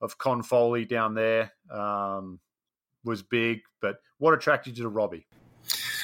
of 0.00 0.18
Con 0.18 0.42
Foley 0.42 0.84
down 0.84 1.14
there 1.14 1.52
um, 1.70 2.40
was 3.04 3.22
big, 3.22 3.60
but 3.80 3.96
what 4.18 4.34
attracted 4.34 4.76
you 4.76 4.84
to 4.84 4.88
Robbie? 4.88 5.26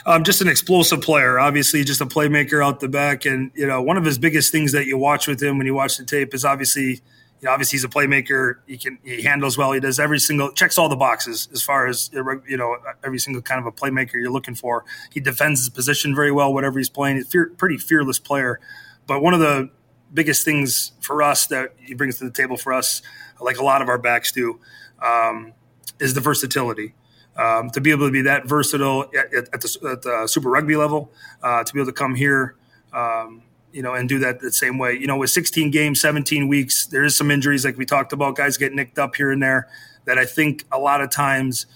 Um, 0.07 0.25
just 0.25 0.41
an 0.41 0.49
explosive 0.49 1.03
player, 1.03 1.39
obviously, 1.39 1.85
just 1.85 2.01
a 2.01 2.07
playmaker 2.07 2.65
out 2.65 2.81
the 2.81 2.89
back. 2.89 3.27
And 3.27 3.51
you 3.55 3.67
know, 3.67 3.83
one 3.83 3.97
of 3.97 4.05
his 4.05 4.17
biggest 4.17 4.51
things 4.53 4.73
that 4.73 4.87
you 4.87 4.97
watch 4.97 5.27
with 5.27 5.43
him 5.43 5.59
when 5.59 5.67
you 5.67 5.75
watch 5.75 5.99
the 5.99 6.05
tape 6.05 6.33
is 6.33 6.45
obviously 6.45 7.03
you 7.41 7.47
know, 7.47 7.53
obviously 7.53 7.77
he's 7.77 7.85
a 7.85 7.89
playmaker. 7.89 8.57
He 8.67 8.77
can 8.77 8.99
he 9.03 9.23
handles 9.23 9.57
well. 9.57 9.73
He 9.73 9.81
does 9.81 9.99
every 9.99 10.19
single 10.19 10.53
checks 10.53 10.77
all 10.77 10.89
the 10.89 10.97
boxes 10.97 11.49
as 11.53 11.63
far 11.63 11.87
as 11.87 12.11
you 12.13 12.57
know 12.57 12.77
every 13.03 13.19
single 13.19 13.41
kind 13.41 13.61
of 13.61 13.67
a 13.67 13.73
playmaker 13.73 14.15
you're 14.15 14.31
looking 14.31 14.55
for. 14.55 14.85
He 15.11 15.21
defends 15.21 15.61
his 15.61 15.71
position 15.71 16.15
very 16.15 16.33
well, 16.33 16.53
whatever 16.53 16.79
he's 16.79 16.91
playing. 16.91 17.17
He's 17.17 17.35
a 17.35 17.47
pretty 17.57 17.79
fearless 17.79 18.19
player. 18.19 18.61
But 19.07 19.23
one 19.23 19.33
of 19.33 19.41
the 19.41 19.71
biggest 20.13 20.45
things 20.45 20.93
for 21.01 21.23
us 21.23 21.47
that 21.47 21.75
he 21.79 21.95
brings 21.95 22.19
to 22.19 22.25
the 22.25 22.31
table 22.31 22.57
for 22.57 22.75
us, 22.75 23.01
like 23.41 23.57
a 23.57 23.65
lot 23.65 23.81
of 23.81 23.89
our 23.89 23.99
backs 23.99 24.33
do, 24.33 24.61
um, 25.03 25.55
is 25.99 26.15
the 26.15 26.21
versatility. 26.21 26.95
Um, 27.37 27.71
to 27.71 27.81
be 27.81 27.91
able 27.91 28.07
to 28.07 28.13
be 28.13 28.23
that 28.23 28.47
versatile 28.47 29.05
at, 29.17 29.33
at, 29.33 29.61
the, 29.61 29.89
at 29.91 30.03
the, 30.03 30.27
Super 30.27 30.51
Rugby 30.51 30.77
level, 30.77 31.11
uh, 31.43 31.65
to 31.65 31.73
be 31.73 31.81
able 31.81 31.87
to 31.87 31.93
come 31.93 32.15
here. 32.15 32.57
Um, 32.93 33.45
you 33.73 33.83
know, 33.83 33.95
and 33.95 34.09
do 34.09 34.19
that 34.21 34.41
the 34.41 34.53
same 34.53 34.79
way. 34.79 34.95
You 34.95 35.07
know, 35.07 35.17
with 35.17 35.31
16 35.31 35.71
games, 35.71 36.01
17 36.01 36.49
weeks, 36.49 36.87
there 36.87 37.05
is 37.05 37.17
some 37.17 37.31
injuries 37.31 37.65
like 37.65 37.77
we 37.77 37.87
talked 37.87 38.13
about. 38.13 38.37
Guys 38.37 38.57
get 38.57 38.73
nicked 38.73 38.99
up 38.99 39.17
here 39.17 39.31
and 39.31 39.43
there. 39.43 39.69
That 40.07 40.19
I 40.19 40.25
think 40.25 40.65
a 40.73 40.79
lot 40.79 41.01
of 41.01 41.11
times, 41.11 41.67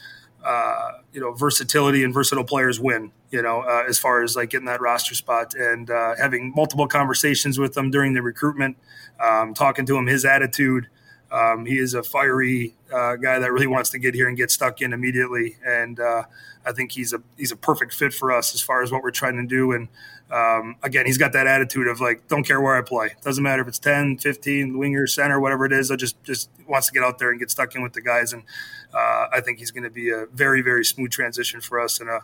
uh, 0.45 0.93
you 1.13 1.21
know, 1.21 1.33
versatility 1.33 2.03
and 2.03 2.13
versatile 2.13 2.45
players 2.45 2.81
win. 2.81 3.13
You 3.31 3.43
know, 3.43 3.61
uh, 3.61 3.85
as 3.89 3.99
far 3.99 4.23
as 4.23 4.37
like 4.37 4.51
getting 4.51 4.67
that 4.67 4.81
roster 4.81 5.15
spot 5.15 5.55
and 5.55 5.91
uh, 5.91 6.15
having 6.17 6.53
multiple 6.55 6.87
conversations 6.87 7.59
with 7.59 7.75
them 7.75 7.91
during 7.91 8.15
the 8.15 8.23
recruitment, 8.23 8.77
um, 9.21 9.55
talking 9.55 9.87
to 9.87 9.97
him, 9.97 10.07
his 10.07 10.25
attitude. 10.25 10.89
Um, 11.35 11.67
he 11.67 11.79
is 11.79 11.95
a 11.95 12.03
fiery 12.03 12.75
uh, 12.93 13.17
guy 13.17 13.41
that 13.41 13.53
really 13.53 13.67
wants 13.67 13.91
to 13.91 13.99
get 13.99 14.15
here 14.15 14.29
and 14.29 14.37
get 14.37 14.51
stuck 14.51 14.81
in 14.81 14.93
immediately, 14.93 15.57
and 15.67 15.99
uh, 15.99 16.23
I 16.65 16.73
think 16.73 16.93
he's 16.93 17.13
a 17.13 17.23
he's 17.37 17.51
a 17.51 17.57
perfect 17.57 17.93
fit 17.93 18.15
for 18.15 18.31
us 18.31 18.55
as 18.55 18.61
far 18.61 18.83
as 18.83 18.93
what 18.93 19.03
we're 19.03 19.11
trying 19.11 19.37
to 19.37 19.47
do. 19.47 19.73
And 19.73 19.89
um, 20.31 20.77
again, 20.83 21.07
he's 21.07 21.19
got 21.19 21.33
that 21.33 21.47
attitude 21.47 21.87
of 21.87 22.01
like, 22.01 22.27
don't 22.29 22.45
care 22.45 22.61
where 22.61 22.77
I 22.77 22.83
play. 22.83 23.15
Doesn't 23.23 23.43
matter 23.43 23.63
if 23.63 23.69
it's 23.69 23.79
10, 23.79 24.19
15, 24.19 24.79
winger, 24.79 25.07
center, 25.07 25.39
whatever 25.39 25.65
it 25.65 25.73
is. 25.73 25.91
I 25.91 25.97
just, 25.97 26.23
just 26.25 26.51
wants 26.67 26.89
to 26.89 26.93
get 26.93 27.03
out 27.03 27.19
there 27.19 27.31
and 27.31 27.39
get 27.39 27.51
stuck 27.51 27.75
in 27.75 27.83
with 27.83 27.93
the 27.93 28.01
guys. 28.01 28.33
And 28.33 28.43
uh, 28.93 29.27
I 29.33 29.41
think 29.45 29.59
he's 29.59 29.71
going 29.71 29.85
to 29.85 29.91
be 29.91 30.11
a 30.11 30.27
very, 30.33 30.63
very 30.63 30.85
smooth 30.85 31.11
transition 31.11 31.61
for 31.61 31.79
us 31.79 32.01
and 32.01 32.09
a, 32.09 32.21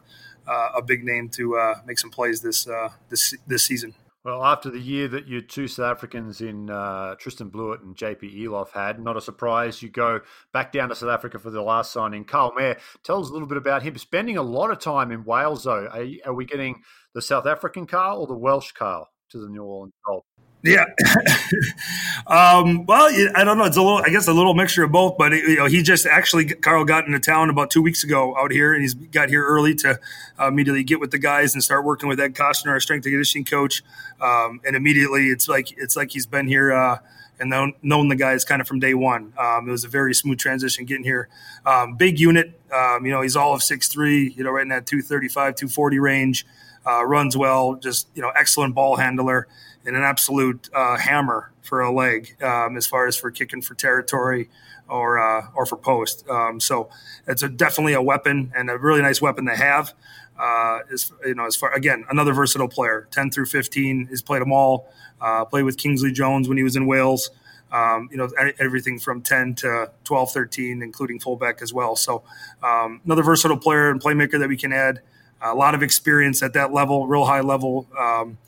uh, 0.48 0.72
a 0.76 0.82
big 0.82 1.04
name 1.04 1.28
to 1.30 1.56
uh, 1.56 1.74
make 1.86 1.98
some 1.98 2.10
plays 2.10 2.40
this, 2.40 2.66
uh, 2.66 2.88
this, 3.10 3.34
this 3.46 3.64
season. 3.64 3.94
Well, 4.22 4.44
after 4.44 4.68
the 4.68 4.78
year 4.78 5.08
that 5.08 5.28
your 5.28 5.40
two 5.40 5.66
South 5.66 5.96
Africans 5.96 6.42
in 6.42 6.68
uh, 6.68 7.14
Tristan 7.14 7.48
Blewett 7.48 7.80
and 7.80 7.96
JP 7.96 8.38
Eloff 8.38 8.72
had, 8.72 9.00
not 9.00 9.16
a 9.16 9.20
surprise 9.20 9.82
you 9.82 9.88
go 9.88 10.20
back 10.52 10.72
down 10.72 10.90
to 10.90 10.94
South 10.94 11.08
Africa 11.08 11.38
for 11.38 11.48
the 11.48 11.62
last 11.62 11.90
signing. 11.90 12.26
Carl 12.26 12.52
Mayer, 12.54 12.76
tell 13.02 13.22
us 13.22 13.30
a 13.30 13.32
little 13.32 13.48
bit 13.48 13.56
about 13.56 13.82
him. 13.82 13.96
Spending 13.96 14.36
a 14.36 14.42
lot 14.42 14.70
of 14.70 14.78
time 14.78 15.10
in 15.10 15.24
Wales, 15.24 15.64
though. 15.64 15.86
Are, 15.86 16.06
are 16.26 16.34
we 16.34 16.44
getting 16.44 16.82
the 17.14 17.22
South 17.22 17.46
African 17.46 17.86
Carl 17.86 18.20
or 18.20 18.26
the 18.26 18.36
Welsh 18.36 18.72
Carl 18.72 19.08
to 19.30 19.38
the 19.38 19.48
New 19.48 19.62
Orleans 19.62 19.94
Gold? 20.06 20.24
Yeah. 20.62 20.84
um, 22.26 22.84
well, 22.84 23.08
I 23.34 23.44
don't 23.44 23.56
know. 23.56 23.64
It's 23.64 23.78
a 23.78 23.82
little, 23.82 24.02
I 24.04 24.10
guess, 24.10 24.28
a 24.28 24.32
little 24.32 24.54
mixture 24.54 24.84
of 24.84 24.92
both. 24.92 25.16
But 25.16 25.32
you 25.32 25.56
know, 25.56 25.66
he 25.66 25.82
just 25.82 26.06
actually 26.06 26.46
Carl 26.46 26.84
got 26.84 27.06
into 27.06 27.18
town 27.18 27.48
about 27.48 27.70
two 27.70 27.80
weeks 27.80 28.04
ago 28.04 28.36
out 28.36 28.52
here, 28.52 28.74
and 28.74 28.82
he's 28.82 28.94
got 28.94 29.30
here 29.30 29.44
early 29.44 29.74
to 29.76 29.98
uh, 30.38 30.48
immediately 30.48 30.84
get 30.84 31.00
with 31.00 31.12
the 31.12 31.18
guys 31.18 31.54
and 31.54 31.64
start 31.64 31.84
working 31.84 32.08
with 32.08 32.20
Ed 32.20 32.34
Costner, 32.34 32.68
our 32.68 32.80
strength 32.80 33.06
and 33.06 33.12
conditioning 33.12 33.46
coach. 33.46 33.82
Um, 34.20 34.60
and 34.66 34.76
immediately, 34.76 35.28
it's 35.28 35.48
like 35.48 35.72
it's 35.78 35.96
like 35.96 36.10
he's 36.10 36.26
been 36.26 36.46
here. 36.46 36.72
Uh, 36.72 36.98
and 37.38 37.48
known, 37.48 37.72
known 37.82 38.08
the 38.08 38.16
guys 38.16 38.44
kind 38.44 38.60
of 38.60 38.68
from 38.68 38.80
day 38.80 38.92
one. 38.92 39.32
Um, 39.38 39.66
it 39.66 39.70
was 39.70 39.84
a 39.84 39.88
very 39.88 40.14
smooth 40.14 40.38
transition 40.38 40.84
getting 40.84 41.04
here. 41.04 41.30
Um, 41.64 41.96
big 41.96 42.20
unit, 42.20 42.60
um, 42.70 43.06
you 43.06 43.12
know, 43.12 43.22
he's 43.22 43.34
all 43.34 43.54
of 43.54 43.62
six 43.62 43.88
three. 43.88 44.34
you 44.36 44.44
know, 44.44 44.50
right 44.50 44.60
in 44.60 44.68
that 44.68 44.84
235, 44.84 45.54
240 45.54 45.98
range, 46.00 46.46
uh, 46.86 47.02
runs 47.02 47.38
well, 47.38 47.76
just, 47.76 48.08
you 48.14 48.20
know, 48.20 48.30
excellent 48.36 48.74
ball 48.74 48.96
handler 48.96 49.48
and 49.90 49.96
an 49.96 50.04
absolute 50.04 50.70
uh, 50.72 50.96
hammer 50.96 51.50
for 51.62 51.80
a 51.80 51.92
leg 51.92 52.40
um, 52.44 52.76
as 52.76 52.86
far 52.86 53.08
as 53.08 53.16
for 53.16 53.28
kicking 53.32 53.60
for 53.60 53.74
territory 53.74 54.48
or 54.88 55.18
uh, 55.18 55.48
or 55.52 55.66
for 55.66 55.76
post. 55.76 56.24
Um, 56.28 56.60
so 56.60 56.88
it's 57.26 57.42
a, 57.42 57.48
definitely 57.48 57.94
a 57.94 58.02
weapon 58.02 58.52
and 58.54 58.70
a 58.70 58.78
really 58.78 59.02
nice 59.02 59.20
weapon 59.20 59.46
to 59.46 59.56
have. 59.56 59.92
Uh, 60.38 60.78
is 60.92 61.12
you 61.26 61.34
know 61.34 61.44
as 61.44 61.56
far 61.56 61.74
again 61.74 62.04
another 62.08 62.32
versatile 62.32 62.68
player, 62.68 63.08
ten 63.10 63.32
through 63.32 63.46
fifteen, 63.46 64.06
he's 64.08 64.22
played 64.22 64.40
them 64.40 64.52
all. 64.52 64.88
Uh, 65.20 65.44
played 65.44 65.64
with 65.64 65.76
Kingsley 65.76 66.12
Jones 66.12 66.48
when 66.48 66.56
he 66.56 66.62
was 66.62 66.76
in 66.76 66.86
Wales. 66.86 67.30
Um, 67.72 68.08
you 68.12 68.16
know 68.16 68.28
everything 68.58 68.98
from 68.98 69.22
10 69.22 69.54
to 69.56 69.92
12 70.02 70.32
13 70.32 70.82
including 70.82 71.20
fullback 71.20 71.62
as 71.62 71.72
well 71.72 71.94
so 71.94 72.24
um, 72.64 73.00
another 73.04 73.22
versatile 73.22 73.56
player 73.56 73.90
and 73.90 74.02
playmaker 74.02 74.40
that 74.40 74.48
we 74.48 74.56
can 74.56 74.72
add 74.72 75.02
a 75.40 75.54
lot 75.54 75.76
of 75.76 75.80
experience 75.80 76.42
at 76.42 76.52
that 76.54 76.72
level 76.72 77.06
real 77.06 77.26
high 77.26 77.42
level 77.42 77.86
um, 77.96 78.38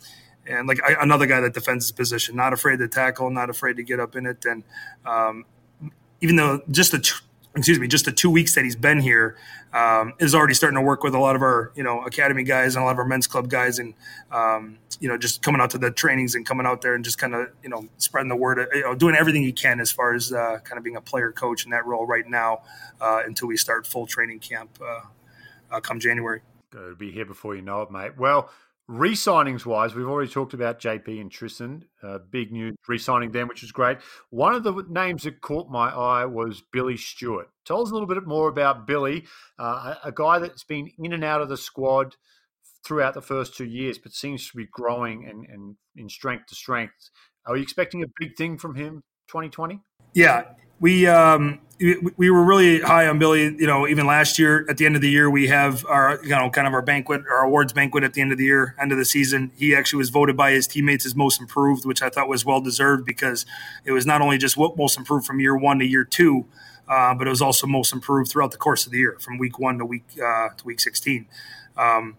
and 0.46 0.66
like 0.66 0.81
I, 0.83 0.96
another 1.00 1.26
guy 1.26 1.40
that 1.40 1.55
defends 1.55 1.85
his 1.85 1.92
position, 1.92 2.37
not 2.37 2.52
afraid 2.52 2.78
to 2.78 2.88
tackle, 2.88 3.31
not 3.31 3.50
afraid 3.50 3.76
to 3.76 3.83
get 3.83 4.00
up 4.00 4.16
in 4.16 4.26
it. 4.26 4.44
And 4.44 4.64
um, 5.05 5.44
even 6.20 6.37
though 6.37 6.62
just 6.70 6.92
the 6.92 6.98
t- 6.98 7.14
excuse 7.55 7.78
me, 7.78 7.87
just 7.87 8.05
the 8.05 8.12
two 8.12 8.31
weeks 8.31 8.55
that 8.55 8.64
he's 8.64 8.76
been 8.76 9.00
here 9.00 9.37
um, 9.72 10.14
is 10.18 10.35
already 10.35 10.55
starting 10.55 10.76
to 10.76 10.83
work 10.83 11.02
with 11.02 11.14
a 11.14 11.18
lot 11.18 11.37
of 11.37 11.42
our 11.42 11.72
you 11.74 11.83
know 11.83 12.02
academy 12.05 12.44
guys 12.44 12.74
and 12.74 12.83
a 12.83 12.85
lot 12.85 12.92
of 12.92 12.98
our 12.98 13.05
men's 13.05 13.26
club 13.26 13.48
guys, 13.48 13.78
and 13.78 13.94
um, 14.31 14.78
you 15.00 15.09
know 15.09 15.16
just 15.16 15.42
coming 15.42 15.61
out 15.61 15.70
to 15.70 15.78
the 15.78 15.90
trainings 15.90 16.35
and 16.35 16.46
coming 16.46 16.66
out 16.66 16.83
there 16.83 16.94
and 16.94 17.05
just 17.05 17.18
kind 17.18 17.35
of 17.35 17.48
you 17.62 17.68
know 17.68 17.87
spreading 17.98 18.28
the 18.28 18.37
word, 18.37 18.66
you 18.72 18.83
know, 18.83 18.94
doing 18.94 19.14
everything 19.14 19.42
he 19.42 19.52
can 19.52 19.81
as 19.81 19.90
far 19.90 20.14
as 20.14 20.33
uh, 20.33 20.59
kind 20.64 20.78
of 20.78 20.85
being 20.85 20.96
a 20.96 21.00
player 21.00 21.33
coach 21.33 21.64
in 21.64 21.70
that 21.70 21.87
role 21.87 22.07
right 22.07 22.28
now 22.28 22.62
uh, 23.00 23.22
until 23.24 23.48
we 23.48 23.57
start 23.57 23.87
full 23.87 24.07
training 24.07 24.38
camp 24.38 24.78
uh, 24.83 25.00
uh 25.70 25.81
come 25.81 26.00
January. 26.00 26.40
It'll 26.72 26.94
be 26.94 27.11
here 27.11 27.26
before 27.26 27.55
you 27.55 27.62
know 27.62 27.83
it, 27.83 27.90
mate. 27.90 28.16
Well, 28.16 28.50
Re-signings 28.92 29.64
wise, 29.64 29.94
we've 29.94 30.07
already 30.07 30.31
talked 30.31 30.52
about 30.52 30.78
JP 30.78 31.18
and 31.18 31.31
Tristan. 31.31 31.87
Uh, 32.02 32.18
big 32.31 32.52
news 32.52 32.74
re-signing 32.87 33.33
them, 33.33 33.48
which 33.48 33.62
is 33.62 33.72
great. 33.72 33.96
One 34.28 34.55
of 34.55 34.64
the 34.64 34.85
names 34.87 35.22
that 35.22 35.40
caught 35.40 35.70
my 35.70 35.88
eye 35.88 36.26
was 36.26 36.62
Billy 36.70 36.98
Stewart. 36.98 37.48
Tell 37.64 37.81
us 37.81 37.88
a 37.88 37.94
little 37.94 38.07
bit 38.07 38.26
more 38.26 38.50
about 38.50 38.87
Billy, 38.87 39.24
uh, 39.59 39.94
a, 40.05 40.12
guy 40.12 40.38
that's 40.40 40.64
been 40.64 40.90
in 40.98 41.14
and 41.14 41.24
out 41.24 41.40
of 41.40 41.48
the 41.48 41.57
squad 41.57 42.16
throughout 42.85 43.14
the 43.14 43.22
first 43.22 43.57
two 43.57 43.64
years, 43.64 43.96
but 43.96 44.12
seems 44.12 44.50
to 44.50 44.59
be 44.59 44.66
growing 44.70 45.26
and, 45.26 45.46
and 45.46 45.76
in 45.96 46.11
strength 46.11 46.48
to 46.48 46.55
strength. 46.55 47.09
Are 47.46 47.57
you 47.57 47.62
expecting 47.62 48.02
a 48.02 48.12
big 48.20 48.37
thing 48.37 48.59
from 48.59 48.74
him 48.74 49.05
2020? 49.28 49.81
Yeah, 50.12 50.44
we 50.82 51.06
um, 51.06 51.60
we 51.78 52.28
were 52.28 52.44
really 52.44 52.80
high 52.80 53.06
on 53.06 53.18
Billy. 53.18 53.42
You 53.42 53.66
know, 53.66 53.86
even 53.86 54.04
last 54.04 54.38
year 54.38 54.66
at 54.68 54.76
the 54.76 54.84
end 54.84 54.96
of 54.96 55.00
the 55.00 55.08
year, 55.08 55.30
we 55.30 55.46
have 55.46 55.86
our 55.86 56.20
you 56.22 56.30
know 56.30 56.50
kind 56.50 56.66
of 56.66 56.74
our 56.74 56.82
banquet, 56.82 57.22
our 57.30 57.44
awards 57.44 57.72
banquet 57.72 58.04
at 58.04 58.12
the 58.14 58.20
end 58.20 58.32
of 58.32 58.38
the 58.38 58.44
year, 58.44 58.74
end 58.78 58.92
of 58.92 58.98
the 58.98 59.04
season. 59.04 59.52
He 59.56 59.74
actually 59.74 59.98
was 59.98 60.10
voted 60.10 60.36
by 60.36 60.50
his 60.50 60.66
teammates 60.66 61.06
as 61.06 61.14
most 61.14 61.40
improved, 61.40 61.86
which 61.86 62.02
I 62.02 62.10
thought 62.10 62.28
was 62.28 62.44
well 62.44 62.60
deserved 62.60 63.06
because 63.06 63.46
it 63.84 63.92
was 63.92 64.04
not 64.04 64.20
only 64.20 64.36
just 64.36 64.56
what 64.56 64.76
most 64.76 64.98
improved 64.98 65.24
from 65.24 65.40
year 65.40 65.56
one 65.56 65.78
to 65.78 65.86
year 65.86 66.04
two, 66.04 66.46
uh, 66.88 67.14
but 67.14 67.26
it 67.28 67.30
was 67.30 67.40
also 67.40 67.66
most 67.66 67.92
improved 67.92 68.30
throughout 68.30 68.50
the 68.50 68.58
course 68.58 68.84
of 68.84 68.92
the 68.92 68.98
year, 68.98 69.16
from 69.20 69.38
week 69.38 69.58
one 69.58 69.78
to 69.78 69.84
week 69.84 70.04
uh, 70.22 70.48
to 70.56 70.64
week 70.64 70.80
sixteen. 70.80 71.26
Um, 71.76 72.16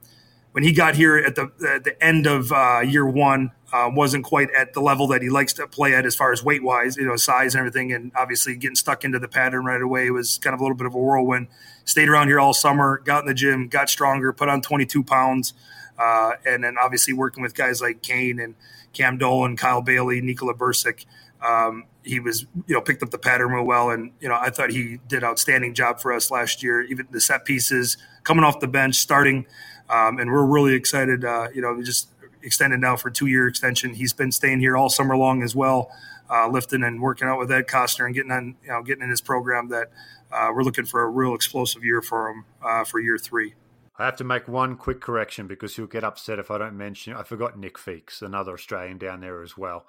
when 0.54 0.64
he 0.64 0.72
got 0.72 0.96
here 0.96 1.18
at 1.18 1.36
the 1.36 1.52
at 1.68 1.84
the 1.84 2.02
end 2.02 2.26
of 2.26 2.52
uh, 2.52 2.80
year 2.80 3.06
one, 3.06 3.52
uh, 3.74 3.90
wasn't 3.92 4.24
quite 4.24 4.50
at 4.52 4.74
the 4.74 4.80
level 4.82 5.08
that 5.08 5.22
he 5.22 5.30
likes 5.30 5.52
to 5.54 5.68
play 5.68 5.96
at 5.96 6.06
as 6.06 6.16
far 6.16 6.32
as 6.32 6.44
weight 6.44 6.64
wise, 6.64 6.96
you 6.96 7.06
know, 7.06 7.16
size 7.16 7.56
and 7.56 7.60
everything. 7.60 7.92
And 7.92 8.12
obviously 8.16 8.56
getting 8.56 8.76
stuck 8.76 9.04
into 9.04 9.18
the 9.18 9.28
pattern 9.28 9.66
right 9.66 9.82
away 9.82 10.12
was 10.12 10.38
kind 10.38 10.54
of 10.54 10.60
a 10.60 10.64
little 10.64 10.78
bit 10.78 10.86
of 10.86 10.94
a 10.94 11.00
whirlwind. 11.00 11.48
Stayed 11.86 12.08
around 12.08 12.28
here 12.28 12.40
all 12.40 12.54
summer, 12.54 13.02
got 13.04 13.24
in 13.24 13.28
the 13.28 13.34
gym, 13.34 13.68
got 13.68 13.90
stronger, 13.90 14.32
put 14.32 14.48
on 14.48 14.62
22 14.62 15.04
pounds. 15.04 15.54
Uh, 15.98 16.34
and 16.46 16.64
then 16.64 16.76
obviously 16.80 17.14
working 17.14 17.42
with 17.42 17.56
guys 17.56 17.82
like 17.82 18.02
Kane 18.04 18.40
and 18.40 18.56
Cam 18.94 19.18
Dolan, 19.18 19.58
Kyle 19.58 19.82
Baillie, 19.82 20.22
Nikola 20.22 20.54
Bursic. 20.54 21.06
Um, 21.42 21.86
he 22.04 22.20
was, 22.20 22.46
you 22.68 22.76
know, 22.76 22.82
picked 22.82 23.04
up 23.04 23.10
the 23.10 23.18
pattern 23.18 23.52
real 23.52 23.66
well, 23.66 23.90
and 23.90 24.12
you 24.20 24.30
know, 24.30 24.38
I 24.40 24.50
thought 24.50 24.72
he 24.72 25.00
did 25.08 25.24
outstanding 25.24 25.74
job 25.74 26.00
for 26.00 26.14
us 26.14 26.32
last 26.32 26.64
year. 26.64 26.82
Even 26.82 27.08
the 27.12 27.20
set 27.20 27.44
pieces 27.46 27.98
coming 28.24 28.44
off 28.44 28.60
the 28.60 28.68
bench, 28.68 28.96
starting, 28.96 29.46
um, 29.90 30.20
and 30.20 30.32
we're 30.32 30.46
really 30.46 30.74
excited. 30.74 31.26
Uh, 31.26 31.48
you 31.54 31.62
know, 31.62 31.82
just 31.82 32.10
extended 32.44 32.80
now 32.80 32.96
for 32.96 33.10
two 33.10 33.28
year 33.28 33.48
extension. 33.48 33.94
He's 33.94 34.14
been 34.14 34.32
staying 34.32 34.60
here 34.60 34.78
all 34.78 34.90
summer 34.90 35.18
long 35.18 35.44
as 35.44 35.56
well, 35.56 35.92
uh, 36.30 36.48
lifting 36.50 36.84
and 36.84 37.02
working 37.02 37.28
out 37.28 37.40
with 37.40 37.52
Ed 37.52 37.68
Costner 37.68 38.06
and 38.06 38.14
getting 38.14 38.32
on, 38.32 38.56
you 38.64 38.70
know, 38.70 38.84
getting 38.84 39.04
in 39.04 39.10
his 39.10 39.22
program. 39.22 39.70
That 39.70 39.90
uh, 40.32 40.50
we're 40.54 40.64
looking 40.64 40.86
for 40.86 41.04
a 41.04 41.10
real 41.10 41.34
explosive 41.34 41.84
year 41.84 42.02
for 42.02 42.30
him 42.30 42.46
uh, 42.64 42.84
for 42.84 43.00
year 43.00 43.18
three. 43.18 43.54
I 43.98 44.06
have 44.06 44.16
to 44.18 44.24
make 44.24 44.48
one 44.48 44.76
quick 44.76 45.02
correction 45.02 45.48
because 45.48 45.76
he'll 45.76 45.86
get 45.86 46.04
upset 46.04 46.40
if 46.40 46.50
I 46.50 46.58
don't 46.58 46.76
mention. 46.76 47.14
I 47.14 47.24
forgot 47.24 47.58
Nick 47.58 47.78
Feakes, 47.78 48.22
another 48.22 48.54
Australian 48.54 48.98
down 48.98 49.22
there 49.22 49.44
as 49.44 49.56
well. 49.56 49.86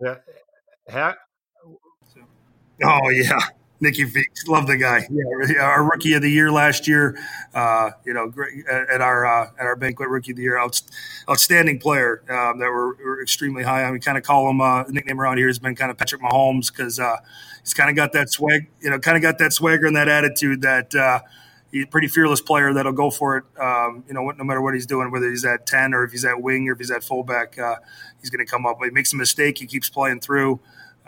Yeah, 0.00 0.16
how? 0.88 1.14
Oh 2.84 3.08
yeah, 3.08 3.38
Nicky 3.80 4.04
Feakes, 4.04 4.48
love 4.48 4.66
the 4.66 4.76
guy. 4.76 5.06
Yeah, 5.10 5.62
our 5.62 5.84
rookie 5.84 6.14
of 6.14 6.22
the 6.22 6.30
year 6.30 6.50
last 6.50 6.88
year. 6.88 7.16
Uh, 7.54 7.90
you 8.04 8.12
know, 8.12 8.28
great, 8.28 8.66
at 8.66 9.00
our 9.00 9.24
uh, 9.24 9.50
at 9.58 9.66
our 9.66 9.76
banquet, 9.76 10.08
rookie 10.08 10.32
of 10.32 10.36
the 10.36 10.42
year, 10.42 10.58
out, 10.58 10.80
outstanding 11.28 11.78
player 11.78 12.22
um, 12.28 12.58
that 12.58 12.68
we're, 12.70 12.96
we're, 12.96 13.22
extremely 13.22 13.62
high 13.62 13.84
on. 13.84 13.92
We 13.92 14.00
kind 14.00 14.18
of 14.18 14.24
call 14.24 14.50
him 14.50 14.60
uh, 14.60 14.84
nickname 14.88 15.20
around 15.20 15.38
here 15.38 15.46
has 15.46 15.58
been 15.58 15.76
kind 15.76 15.90
of 15.90 15.98
Patrick 15.98 16.20
Mahomes 16.22 16.72
because 16.72 16.98
uh, 16.98 17.16
he's 17.62 17.74
kind 17.74 17.88
of 17.88 17.94
got 17.94 18.12
that 18.12 18.30
swag. 18.30 18.68
You 18.80 18.90
know, 18.90 18.98
kind 18.98 19.16
of 19.16 19.22
got 19.22 19.38
that 19.38 19.52
swagger 19.52 19.86
and 19.86 19.94
that 19.96 20.08
attitude 20.08 20.62
that 20.62 20.92
uh, 20.94 21.20
he's 21.70 21.84
a 21.84 21.86
pretty 21.88 22.08
fearless 22.08 22.40
player 22.40 22.72
that'll 22.72 22.92
go 22.92 23.10
for 23.10 23.36
it. 23.36 23.44
Um, 23.60 24.02
you 24.08 24.14
know, 24.14 24.28
no 24.30 24.44
matter 24.44 24.60
what 24.60 24.74
he's 24.74 24.86
doing, 24.86 25.12
whether 25.12 25.30
he's 25.30 25.44
at 25.44 25.66
ten 25.66 25.94
or 25.94 26.02
if 26.02 26.10
he's 26.10 26.24
at 26.24 26.42
wing 26.42 26.68
or 26.68 26.72
if 26.72 26.78
he's 26.78 26.90
at 26.90 27.04
fullback, 27.04 27.56
uh, 27.58 27.76
he's 28.20 28.30
going 28.30 28.44
to 28.44 28.50
come 28.50 28.66
up. 28.66 28.78
But 28.80 28.86
he 28.86 28.90
makes 28.90 29.12
a 29.12 29.16
mistake, 29.16 29.58
he 29.58 29.66
keeps 29.66 29.88
playing 29.88 30.20
through. 30.20 30.58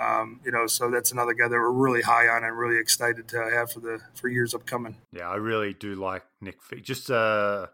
Um, 0.00 0.40
you 0.44 0.50
know, 0.50 0.66
so 0.66 0.90
that's 0.90 1.12
another 1.12 1.34
guy 1.34 1.46
that 1.48 1.54
we're 1.54 1.70
really 1.70 2.00
high 2.00 2.26
on 2.28 2.42
and 2.42 2.56
really 2.56 2.80
excited 2.80 3.28
to 3.28 3.50
have 3.50 3.70
for 3.70 3.80
the 3.80 4.00
for 4.14 4.28
years 4.28 4.54
upcoming. 4.54 4.96
Yeah, 5.12 5.28
I 5.28 5.36
really 5.36 5.74
do 5.74 5.94
like 5.94 6.24
Nick. 6.40 6.56
Just 6.82 7.10
a, 7.10 7.68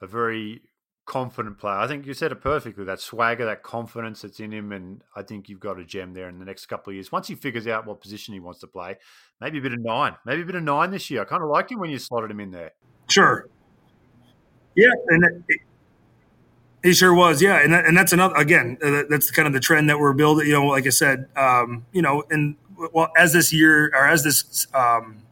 a 0.00 0.06
very 0.06 0.62
confident 1.04 1.58
player. 1.58 1.74
I 1.74 1.88
think 1.88 2.06
you 2.06 2.14
said 2.14 2.30
it 2.30 2.40
perfectly. 2.40 2.84
That 2.84 3.00
swagger, 3.00 3.44
that 3.46 3.64
confidence 3.64 4.22
that's 4.22 4.38
in 4.38 4.52
him, 4.52 4.70
and 4.70 5.02
I 5.16 5.22
think 5.22 5.48
you've 5.48 5.58
got 5.58 5.80
a 5.80 5.84
gem 5.84 6.14
there 6.14 6.28
in 6.28 6.38
the 6.38 6.44
next 6.44 6.66
couple 6.66 6.92
of 6.92 6.94
years. 6.94 7.10
Once 7.10 7.26
he 7.26 7.34
figures 7.34 7.66
out 7.66 7.84
what 7.84 8.00
position 8.00 8.32
he 8.32 8.40
wants 8.40 8.60
to 8.60 8.68
play, 8.68 8.98
maybe 9.40 9.58
a 9.58 9.62
bit 9.62 9.72
of 9.72 9.80
nine, 9.80 10.14
maybe 10.24 10.42
a 10.42 10.46
bit 10.46 10.54
of 10.54 10.62
nine 10.62 10.92
this 10.92 11.10
year. 11.10 11.22
I 11.22 11.24
kind 11.24 11.42
of 11.42 11.48
liked 11.48 11.72
him 11.72 11.80
when 11.80 11.90
you 11.90 11.98
slotted 11.98 12.30
him 12.30 12.38
in 12.38 12.52
there. 12.52 12.72
Sure. 13.08 13.48
Yeah, 14.76 14.92
and 15.08 15.24
it, 15.48 15.60
he 16.82 16.92
sure 16.92 17.14
was, 17.14 17.40
yeah, 17.40 17.62
and 17.62 17.72
that, 17.72 17.86
and 17.86 17.96
that's 17.96 18.12
another 18.12 18.34
again. 18.34 18.76
Uh, 18.82 19.02
that's 19.08 19.30
kind 19.30 19.46
of 19.46 19.54
the 19.54 19.60
trend 19.60 19.88
that 19.88 19.98
we're 19.98 20.12
building. 20.12 20.46
You 20.46 20.54
know, 20.54 20.66
like 20.66 20.86
I 20.86 20.90
said, 20.90 21.28
um, 21.36 21.86
you 21.92 22.02
know, 22.02 22.24
and 22.30 22.56
well, 22.92 23.10
as 23.16 23.32
this 23.32 23.52
year 23.52 23.88
or 23.94 24.06
as 24.06 24.24
this 24.24 24.66
um, 24.74 25.22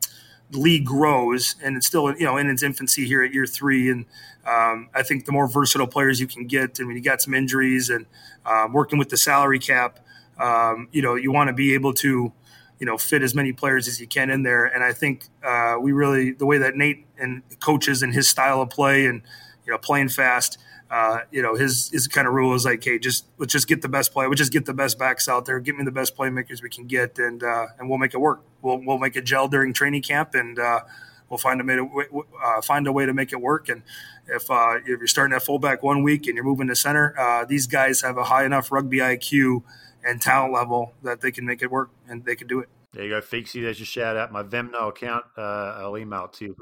league 0.53 0.87
grows, 0.87 1.57
and 1.63 1.77
it's 1.77 1.87
still 1.87 2.15
you 2.17 2.25
know 2.25 2.37
in 2.37 2.49
its 2.49 2.63
infancy 2.63 3.05
here 3.07 3.25
at 3.25 3.35
year 3.35 3.47
three, 3.47 3.91
and 3.91 4.07
um, 4.47 4.91
I 4.95 5.03
think 5.03 5.25
the 5.25 5.33
more 5.33 5.49
versatile 5.49 5.89
players 5.89 6.21
you 6.21 6.29
can 6.29 6.47
get, 6.47 6.79
I 6.81 6.85
mean, 6.85 6.97
you 6.97 7.03
got 7.03 7.21
some 7.21 7.35
injuries 7.35 7.91
and 7.91 8.07
uh, 8.47 8.69
working 8.73 8.99
with 8.99 9.09
the 9.09 9.17
salary 9.17 9.59
cap, 9.59 9.99
um, 10.39 10.89
you 10.93 11.03
know, 11.03 11.17
you 11.17 11.33
want 11.33 11.49
to 11.49 11.53
be 11.53 11.75
able 11.75 11.93
to 11.95 12.33
you 12.79 12.87
know 12.87 12.97
fit 12.97 13.23
as 13.23 13.35
many 13.35 13.53
players 13.53 13.89
as 13.89 14.01
you 14.01 14.07
can 14.07 14.31
in 14.31 14.45
there. 14.45 14.67
And 14.67 14.85
I 14.85 14.93
think 14.93 15.25
uh, 15.45 15.77
we 15.81 15.91
really 15.91 16.31
the 16.31 16.47
way 16.47 16.59
that 16.59 16.77
Nate 16.77 17.07
and 17.19 17.43
coaches 17.59 18.03
and 18.05 18.15
his 18.15 18.29
style 18.29 18.63
of 18.63 18.71
play 18.71 19.07
and 19.07 19.23
you 19.67 19.73
know 19.73 19.79
playing 19.79 20.11
fast 20.11 20.59
uh, 20.91 21.21
you 21.31 21.41
know, 21.41 21.55
his 21.55 21.89
his 21.91 22.09
kind 22.09 22.27
of 22.27 22.35
rule 22.35 22.53
is 22.55 22.65
like, 22.65 22.83
hey, 22.83 22.99
just 22.99 23.25
let's 23.39 23.53
just 23.53 23.69
get 23.69 23.81
the 23.81 23.89
best 23.89 24.13
play, 24.13 24.27
we'll 24.27 24.35
just 24.35 24.53
get 24.53 24.67
the 24.67 24.75
best 24.75 24.99
backs 24.99 25.29
out 25.29 25.47
there, 25.47 25.61
get 25.61 25.77
me 25.77 25.85
the 25.85 25.93
best 25.93 26.17
playmakers 26.17 26.63
we 26.63 26.69
can 26.69 26.87
get, 26.87 27.19
and 27.19 27.45
uh, 27.45 27.67
and 27.79 27.89
we'll 27.89 27.99
make 27.99 28.13
it 28.13 28.19
work. 28.19 28.43
We'll 28.61 28.85
we'll 28.85 28.99
make 28.99 29.15
it 29.15 29.25
gel 29.25 29.47
during 29.47 29.73
training 29.73 30.03
camp, 30.03 30.35
and 30.35 30.59
uh, 30.59 30.81
we'll 31.29 31.39
find 31.39 31.61
a 31.61 31.65
way 31.65 31.77
to 31.77 32.27
uh, 32.45 32.61
find 32.61 32.89
a 32.89 32.93
way 32.93 33.07
to 33.07 33.15
make 33.15 33.33
it 33.33 33.41
work. 33.41 33.69
And 33.69 33.83
if 34.27 34.51
uh, 34.51 34.79
if 34.79 34.87
you're 34.87 35.07
starting 35.07 35.35
at 35.35 35.45
fullback 35.45 35.85
one 35.85 36.03
week 36.03 36.27
and 36.27 36.35
you're 36.35 36.45
moving 36.45 36.67
to 36.67 36.75
center, 36.75 37.15
uh, 37.17 37.45
these 37.45 37.69
guys 37.69 38.01
have 38.01 38.19
a 38.19 38.25
high 38.25 38.45
enough 38.45 38.73
rugby 38.73 38.99
IQ 38.99 39.63
and 40.05 40.21
talent 40.21 40.53
level 40.53 40.95
that 41.05 41.21
they 41.21 41.31
can 41.31 41.47
make 41.47 41.63
it 41.63 41.71
work 41.71 41.91
and 42.09 42.25
they 42.25 42.35
can 42.35 42.49
do 42.49 42.59
it. 42.59 42.69
There 42.93 43.05
you 43.05 43.11
go, 43.11 43.21
Feeksy. 43.21 43.63
There's 43.63 43.79
your 43.79 43.87
shout 43.87 44.17
out. 44.17 44.33
My 44.33 44.43
Venmo 44.43 44.89
account. 44.89 45.25
I'll 45.37 45.97
email 45.97 46.25
it 46.25 46.33
to 46.33 46.47
you. 46.47 46.57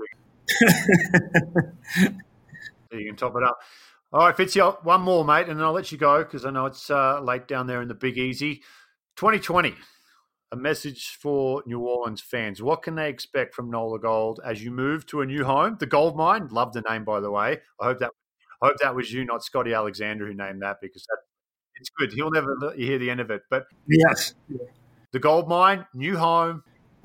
you 2.92 3.06
can 3.06 3.16
top 3.16 3.34
it 3.36 3.42
up. 3.42 3.58
All 4.10 4.20
right, 4.20 4.34
Fitzy, 4.34 4.84
one 4.84 5.02
more, 5.02 5.22
mate, 5.22 5.48
and 5.48 5.58
then 5.58 5.66
I'll 5.66 5.72
let 5.74 5.92
you 5.92 5.98
go 5.98 6.24
because 6.24 6.46
I 6.46 6.50
know 6.50 6.64
it's 6.64 6.88
uh, 6.88 7.20
late 7.20 7.46
down 7.46 7.66
there 7.66 7.82
in 7.82 7.88
the 7.88 7.94
Big 7.94 8.16
Easy. 8.16 8.62
2020, 9.16 9.74
a 10.50 10.56
message 10.56 11.18
for 11.20 11.62
New 11.66 11.80
Orleans 11.80 12.22
fans. 12.22 12.62
What 12.62 12.82
can 12.82 12.94
they 12.94 13.10
expect 13.10 13.54
from 13.54 13.70
Nola 13.70 13.98
Gold 13.98 14.40
as 14.42 14.64
you 14.64 14.70
move 14.70 15.04
to 15.08 15.20
a 15.20 15.26
new 15.26 15.44
home? 15.44 15.76
The 15.78 15.84
Gold 15.84 16.16
Mine, 16.16 16.48
love 16.48 16.72
the 16.72 16.80
name, 16.88 17.04
by 17.04 17.20
the 17.20 17.30
way. 17.30 17.58
I 17.78 17.84
hope 17.84 17.98
that 17.98 18.12
I 18.62 18.68
hope 18.68 18.78
that 18.80 18.94
was 18.94 19.12
you, 19.12 19.26
not 19.26 19.44
Scotty 19.44 19.74
Alexander, 19.74 20.26
who 20.26 20.32
named 20.32 20.62
that 20.62 20.78
because 20.80 21.04
that, 21.04 21.18
it's 21.74 21.90
good. 21.90 22.10
He'll 22.14 22.30
never 22.30 22.56
let 22.58 22.78
you 22.78 22.86
hear 22.86 22.98
the 22.98 23.10
end 23.10 23.20
of 23.20 23.30
it. 23.30 23.42
But 23.50 23.66
yes, 23.86 24.32
the 25.12 25.18
Gold 25.18 25.48
Mine, 25.50 25.84
new 25.92 26.16
home. 26.16 26.62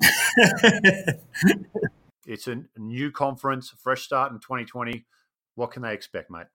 it's 2.26 2.48
a 2.48 2.64
new 2.78 3.10
conference, 3.10 3.74
fresh 3.82 4.04
start 4.04 4.32
in 4.32 4.38
2020. 4.38 5.04
What 5.54 5.70
can 5.70 5.82
they 5.82 5.92
expect, 5.92 6.30
mate? 6.30 6.46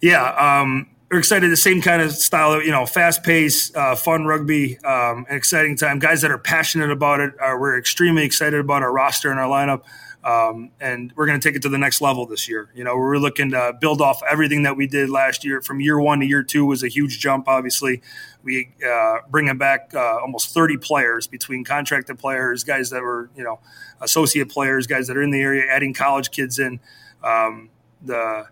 Yeah, 0.00 0.28
um, 0.34 0.88
we're 1.10 1.18
excited. 1.18 1.50
The 1.50 1.56
same 1.56 1.80
kind 1.80 2.02
of 2.02 2.12
style, 2.12 2.54
of, 2.54 2.64
you 2.64 2.70
know, 2.70 2.84
fast 2.84 3.22
pace, 3.22 3.74
uh, 3.74 3.94
fun 3.94 4.24
rugby, 4.24 4.78
um, 4.78 5.24
an 5.28 5.36
exciting 5.36 5.76
time. 5.76 5.98
Guys 5.98 6.20
that 6.22 6.30
are 6.30 6.38
passionate 6.38 6.90
about 6.90 7.20
it. 7.20 7.32
Uh, 7.40 7.56
we're 7.58 7.78
extremely 7.78 8.24
excited 8.24 8.58
about 8.58 8.82
our 8.82 8.92
roster 8.92 9.30
and 9.30 9.38
our 9.38 9.48
lineup. 9.48 9.82
Um, 10.24 10.72
and 10.80 11.12
we're 11.14 11.26
going 11.26 11.38
to 11.38 11.48
take 11.48 11.54
it 11.54 11.62
to 11.62 11.68
the 11.68 11.78
next 11.78 12.00
level 12.00 12.26
this 12.26 12.48
year. 12.48 12.68
You 12.74 12.82
know, 12.82 12.96
we're 12.96 13.18
looking 13.18 13.52
to 13.52 13.74
build 13.80 14.00
off 14.00 14.20
everything 14.28 14.64
that 14.64 14.76
we 14.76 14.88
did 14.88 15.08
last 15.08 15.44
year. 15.44 15.62
From 15.62 15.78
year 15.78 16.00
one 16.00 16.18
to 16.18 16.26
year 16.26 16.42
two 16.42 16.66
was 16.66 16.82
a 16.82 16.88
huge 16.88 17.20
jump. 17.20 17.46
Obviously, 17.46 18.02
we 18.42 18.72
uh, 18.84 19.18
bringing 19.30 19.56
back 19.56 19.92
uh, 19.94 20.18
almost 20.18 20.52
30 20.52 20.78
players 20.78 21.28
between 21.28 21.62
contracted 21.62 22.18
players, 22.18 22.64
guys 22.64 22.90
that 22.90 23.02
were 23.02 23.30
you 23.36 23.44
know 23.44 23.60
associate 24.00 24.48
players, 24.48 24.88
guys 24.88 25.06
that 25.06 25.16
are 25.16 25.22
in 25.22 25.30
the 25.30 25.40
area, 25.40 25.64
adding 25.70 25.94
college 25.94 26.32
kids 26.32 26.58
in. 26.58 26.80
Um, 27.22 27.70
the 28.02 28.46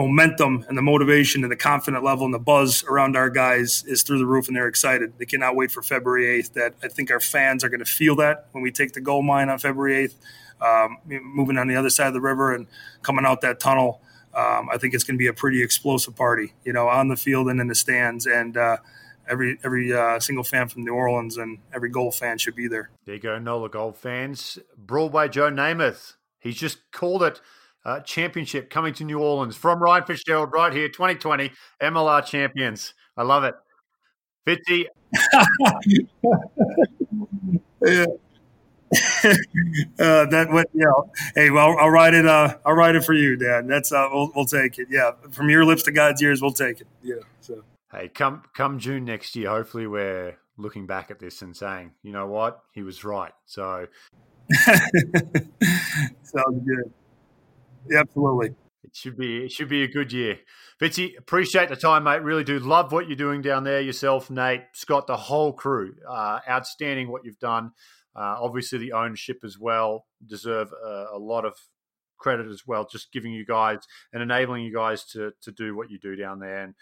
momentum 0.00 0.64
and 0.68 0.78
the 0.78 0.82
motivation 0.82 1.42
and 1.42 1.52
the 1.52 1.56
confident 1.56 2.02
level 2.02 2.24
and 2.24 2.32
the 2.32 2.38
buzz 2.38 2.84
around 2.84 3.16
our 3.16 3.28
guys 3.28 3.84
is 3.86 4.02
through 4.02 4.18
the 4.18 4.26
roof 4.26 4.48
and 4.48 4.56
they're 4.56 4.68
excited. 4.68 5.12
They 5.18 5.26
cannot 5.26 5.56
wait 5.56 5.70
for 5.70 5.82
February 5.82 6.42
8th. 6.42 6.54
That 6.54 6.74
I 6.82 6.88
think 6.88 7.10
our 7.10 7.20
fans 7.20 7.62
are 7.64 7.68
going 7.68 7.80
to 7.80 7.90
feel 7.90 8.16
that 8.16 8.46
when 8.52 8.62
we 8.62 8.70
take 8.70 8.92
the 8.92 9.00
gold 9.00 9.24
mine 9.24 9.48
on 9.48 9.58
February 9.58 10.08
8th, 10.08 10.14
um, 10.62 10.98
moving 11.22 11.58
on 11.58 11.68
the 11.68 11.76
other 11.76 11.90
side 11.90 12.08
of 12.08 12.14
the 12.14 12.20
river 12.20 12.54
and 12.54 12.66
coming 13.02 13.26
out 13.26 13.42
that 13.42 13.60
tunnel. 13.60 14.00
Um, 14.34 14.68
I 14.72 14.78
think 14.78 14.94
it's 14.94 15.04
going 15.04 15.16
to 15.16 15.18
be 15.18 15.26
a 15.26 15.32
pretty 15.32 15.62
explosive 15.62 16.14
party, 16.14 16.54
you 16.64 16.72
know, 16.72 16.88
on 16.88 17.08
the 17.08 17.16
field 17.16 17.48
and 17.48 17.60
in 17.60 17.66
the 17.66 17.74
stands. 17.74 18.26
And 18.26 18.56
uh, 18.56 18.78
every 19.28 19.58
every 19.64 19.92
uh, 19.92 20.20
single 20.20 20.44
fan 20.44 20.68
from 20.68 20.84
New 20.84 20.94
Orleans 20.94 21.36
and 21.36 21.58
every 21.74 21.88
Gold 21.88 22.14
fan 22.14 22.38
should 22.38 22.54
be 22.54 22.68
there. 22.68 22.90
There 23.04 23.14
you 23.16 23.20
go, 23.20 23.38
Nola 23.38 23.68
Gold 23.68 23.96
fans. 23.96 24.58
Broadway 24.76 25.28
Joe 25.28 25.50
Namath. 25.50 26.14
He's 26.38 26.56
just 26.56 26.90
called 26.90 27.22
it 27.22 27.40
uh, 27.84 28.00
championship 28.00 28.70
coming 28.70 28.94
to 28.94 29.04
New 29.04 29.18
Orleans 29.18 29.56
from 29.56 29.82
Ryan 29.82 30.04
Fitzgerald 30.04 30.52
right 30.52 30.72
here, 30.72 30.88
2020 30.88 31.50
MLR 31.82 32.24
champions. 32.24 32.94
I 33.16 33.22
love 33.22 33.44
it. 33.44 33.54
Fitzy. 34.46 34.86
yeah. 37.84 38.06
uh, 39.24 40.26
that 40.26 40.66
you 40.74 40.84
know. 40.84 41.12
Hey, 41.36 41.50
well, 41.50 41.76
I'll 41.78 41.90
write 41.90 42.12
it. 42.12 42.26
Uh, 42.26 42.56
I'll 42.66 42.74
write 42.74 42.96
it 42.96 43.04
for 43.04 43.14
you, 43.14 43.36
Dad. 43.36 43.68
That's 43.68 43.92
uh, 43.92 44.08
we'll, 44.10 44.32
we'll 44.34 44.46
take 44.46 44.80
it. 44.80 44.88
Yeah, 44.90 45.12
from 45.30 45.48
your 45.48 45.64
lips 45.64 45.84
to 45.84 45.92
God's 45.92 46.20
ears, 46.22 46.42
we'll 46.42 46.52
take 46.52 46.80
it. 46.80 46.88
Yeah. 47.00 47.16
So 47.40 47.62
hey, 47.92 48.08
come 48.08 48.42
come 48.52 48.80
June 48.80 49.04
next 49.04 49.36
year. 49.36 49.50
Hopefully, 49.50 49.86
we're 49.86 50.38
looking 50.56 50.86
back 50.86 51.12
at 51.12 51.20
this 51.20 51.40
and 51.40 51.56
saying, 51.56 51.92
you 52.02 52.10
know 52.10 52.26
what, 52.26 52.62
he 52.72 52.82
was 52.82 53.04
right. 53.04 53.32
So 53.46 53.86
sounds 56.22 56.64
good. 56.66 56.92
Yeah, 57.88 58.00
absolutely. 58.00 58.54
It 58.82 58.96
should 58.96 59.16
be 59.16 59.44
it 59.44 59.52
should 59.52 59.68
be 59.68 59.82
a 59.82 59.88
good 59.88 60.12
year. 60.12 60.38
Fitzy, 60.80 61.16
appreciate 61.18 61.68
the 61.68 61.76
time, 61.76 62.04
mate. 62.04 62.22
Really 62.22 62.44
do 62.44 62.58
love 62.58 62.92
what 62.92 63.06
you're 63.06 63.16
doing 63.16 63.42
down 63.42 63.64
there. 63.64 63.80
Yourself, 63.80 64.30
Nate, 64.30 64.62
Scott, 64.72 65.06
the 65.06 65.16
whole 65.16 65.52
crew. 65.52 65.94
Uh, 66.08 66.40
outstanding 66.48 67.10
what 67.10 67.24
you've 67.24 67.38
done. 67.38 67.72
Uh, 68.16 68.36
obviously, 68.40 68.78
the 68.78 68.92
ownership 68.92 69.38
as 69.44 69.58
well 69.58 70.06
deserve 70.26 70.72
a, 70.72 71.06
a, 71.12 71.18
lot 71.18 71.44
of 71.44 71.54
credit 72.18 72.48
as 72.48 72.62
well. 72.66 72.88
Just 72.90 73.12
giving 73.12 73.32
you 73.32 73.44
guys 73.44 73.78
and 74.12 74.22
enabling 74.22 74.64
you 74.64 74.74
guys 74.74 75.04
to 75.12 75.32
to 75.42 75.52
do 75.52 75.76
what 75.76 75.90
you 75.90 75.98
do 75.98 76.16
down 76.16 76.40
there. 76.40 76.64
And 76.64 76.74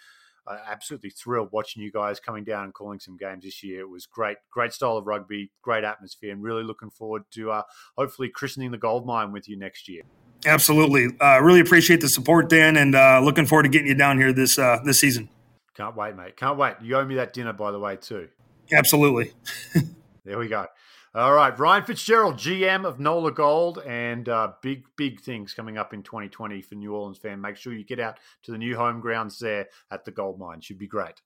uh, 0.46 0.57
absolutely 0.66 1.11
thrilled 1.11 1.51
watching 1.53 1.82
you 1.82 1.92
guys 1.92 2.20
coming 2.20 2.44
down 2.44 2.64
and 2.64 2.74
calling 2.74 3.01
some 3.01 3.16
games 3.16 3.44
this 3.44 3.62
year. 3.62 3.80
It 3.80 3.90
was 3.90 4.07
great, 4.07 4.38
great 4.51 4.72
style 4.72 4.96
of 4.96 5.07
rugby, 5.07 5.51
great 5.62 5.84
atmosphere, 5.84 6.32
and 6.32 6.42
really 6.42 6.62
looking 6.62 6.90
forward 6.90 7.24
to 7.32 7.51
uh, 7.51 7.62
hopefully 7.96 8.30
christening 8.30 8.70
the 8.70 8.78
gold 8.78 9.05
mine 9.05 9.32
with 9.32 9.49
you 9.49 9.59
next 9.59 9.88
year. 9.88 10.03
Absolutely. 10.47 11.09
Uh, 11.20 11.41
really 11.43 11.61
appreciate 11.61 12.01
the 12.01 12.09
support, 12.09 12.49
Dan, 12.49 12.76
and 12.76 12.95
uh, 12.95 13.20
looking 13.22 13.47
forward 13.47 13.64
to 13.64 13.68
getting 13.68 13.89
you 13.89 13.95
down 13.95 14.18
here 14.18 14.32
this 14.32 14.59
uh, 14.59 14.78
this 14.84 15.01
season. 15.01 15.28
Can't 15.74 15.97
wait, 15.97 16.16
mate. 16.16 16.36
Can't 16.36 16.57
wait. 16.59 16.74
You 16.82 16.97
owe 16.97 17.05
me 17.05 17.16
that 17.16 17.32
dinner, 17.32 17.53
by 17.53 17.70
the 17.70 17.78
way, 17.78 17.97
too. 17.97 18.28
Absolutely. 18.72 19.32
there 20.24 20.39
we 20.39 20.49
go. 20.49 20.66
All 21.14 21.32
right, 21.32 21.59
Ryan 21.59 21.84
Fitzgerald, 21.84 22.36
GM 22.36 22.84
of 22.84 23.01
Nola 23.01 23.32
Gold, 23.32 23.78
and 23.86 24.28
uh, 24.28 24.53
big, 24.61 24.84
big 24.97 25.20
things 25.20 25.55
coming 25.55 25.78
up 25.78 25.95
in 25.95 26.03
2020 26.03 26.61
for 26.61 26.74
New 26.74 26.95
Orleans 26.95 27.18
fan. 27.18 27.41
Make 27.41 27.57
sure 27.57 27.72
you 27.72 27.84
get 27.84 27.99
out 27.99 28.18
to 28.43 28.53
the 28.53 28.59
new 28.59 28.76
home 28.76 29.01
grounds 29.01 29.39
there 29.39 29.68
at 29.91 30.05
the 30.05 30.11
Gold 30.11 30.39
Mine. 30.39 30.61
Should 30.61 30.78
be 30.78 30.86
great. 30.86 31.22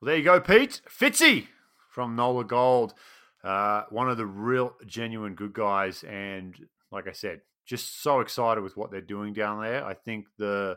Well, 0.00 0.08
there 0.08 0.16
you 0.16 0.24
go, 0.24 0.38
Pete. 0.38 0.82
Fitzy 0.88 1.46
from 1.88 2.14
Nola 2.14 2.44
Gold. 2.44 2.94
Uh, 3.42 3.84
one 3.88 4.10
of 4.10 4.16
the 4.16 4.26
real, 4.26 4.74
genuine 4.86 5.34
good 5.34 5.52
guys. 5.52 6.04
And 6.04 6.54
like 6.90 7.08
I 7.08 7.12
said, 7.12 7.40
just 7.66 8.02
so 8.02 8.20
excited 8.20 8.62
with 8.62 8.76
what 8.76 8.90
they're 8.90 9.00
doing 9.00 9.32
down 9.32 9.62
there. 9.62 9.84
I 9.84 9.94
think 9.94 10.26
the 10.38 10.76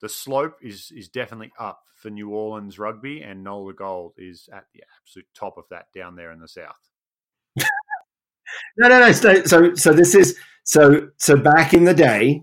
the 0.00 0.08
slope 0.08 0.56
is 0.62 0.92
is 0.94 1.08
definitely 1.08 1.52
up 1.58 1.82
for 1.96 2.10
New 2.10 2.30
Orleans 2.30 2.78
rugby, 2.78 3.22
and 3.22 3.44
Nola 3.44 3.72
Gold 3.72 4.14
is 4.18 4.48
at 4.52 4.64
the 4.74 4.82
absolute 5.00 5.28
top 5.34 5.56
of 5.56 5.64
that 5.70 5.86
down 5.94 6.16
there 6.16 6.32
in 6.32 6.40
the 6.40 6.48
south. 6.48 6.90
no, 7.56 8.88
no, 8.88 9.00
no. 9.00 9.12
So, 9.12 9.44
so, 9.44 9.74
so 9.74 9.92
this 9.92 10.14
is 10.14 10.36
so 10.64 11.08
so 11.18 11.36
back 11.36 11.72
in 11.72 11.84
the 11.84 11.94
day, 11.94 12.42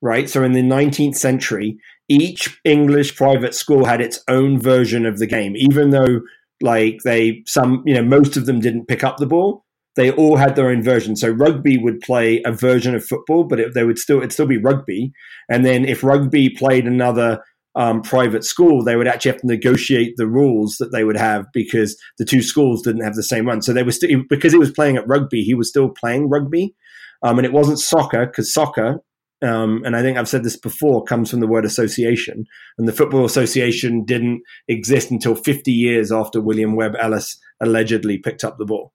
right? 0.00 0.28
So 0.28 0.44
in 0.44 0.52
the 0.52 0.62
19th 0.62 1.16
century, 1.16 1.78
each 2.08 2.60
English 2.64 3.16
private 3.16 3.54
school 3.54 3.84
had 3.84 4.00
its 4.00 4.22
own 4.28 4.60
version 4.60 5.06
of 5.06 5.18
the 5.18 5.26
game, 5.26 5.56
even 5.56 5.90
though 5.90 6.20
like 6.60 7.00
they 7.04 7.42
some 7.46 7.82
you 7.84 7.94
know 7.94 8.02
most 8.02 8.36
of 8.36 8.46
them 8.46 8.60
didn't 8.60 8.86
pick 8.86 9.02
up 9.02 9.16
the 9.16 9.26
ball 9.26 9.63
they 9.96 10.10
all 10.10 10.36
had 10.36 10.56
their 10.56 10.70
own 10.70 10.82
version. 10.82 11.16
So 11.16 11.30
rugby 11.30 11.78
would 11.78 12.00
play 12.00 12.42
a 12.44 12.52
version 12.52 12.94
of 12.94 13.04
football, 13.04 13.44
but 13.44 13.60
it, 13.60 13.74
they 13.74 13.84
would 13.84 13.98
still 13.98 14.18
it'd 14.18 14.32
still 14.32 14.46
be 14.46 14.58
rugby. 14.58 15.12
And 15.48 15.64
then 15.64 15.84
if 15.84 16.02
rugby 16.02 16.50
played 16.50 16.86
another 16.86 17.42
um, 17.76 18.02
private 18.02 18.44
school, 18.44 18.84
they 18.84 18.96
would 18.96 19.08
actually 19.08 19.32
have 19.32 19.40
to 19.40 19.46
negotiate 19.46 20.14
the 20.16 20.26
rules 20.26 20.76
that 20.78 20.92
they 20.92 21.04
would 21.04 21.16
have 21.16 21.46
because 21.52 21.96
the 22.18 22.24
two 22.24 22.42
schools 22.42 22.82
didn't 22.82 23.04
have 23.04 23.14
the 23.14 23.22
same 23.22 23.46
one. 23.46 23.62
So 23.62 23.72
they 23.72 23.82
were 23.82 23.92
still 23.92 24.22
because 24.28 24.52
he 24.52 24.58
was 24.58 24.70
playing 24.70 24.96
at 24.96 25.08
rugby, 25.08 25.42
he 25.42 25.54
was 25.54 25.68
still 25.68 25.88
playing 25.88 26.28
rugby, 26.28 26.74
um, 27.22 27.38
and 27.38 27.46
it 27.46 27.52
wasn't 27.52 27.80
soccer 27.80 28.26
because 28.26 28.52
soccer. 28.52 29.00
Um, 29.42 29.82
and 29.84 29.94
I 29.94 30.00
think 30.00 30.16
I've 30.16 30.28
said 30.28 30.42
this 30.42 30.56
before, 30.56 31.04
comes 31.04 31.30
from 31.30 31.40
the 31.40 31.46
word 31.46 31.66
association. 31.66 32.46
And 32.78 32.88
the 32.88 32.92
Football 32.92 33.26
Association 33.26 34.04
didn't 34.04 34.40
exist 34.68 35.10
until 35.10 35.34
50 35.34 35.70
years 35.70 36.10
after 36.10 36.40
William 36.40 36.76
Webb 36.76 36.94
Ellis 36.98 37.38
allegedly 37.60 38.16
picked 38.16 38.42
up 38.42 38.56
the 38.56 38.64
ball. 38.64 38.94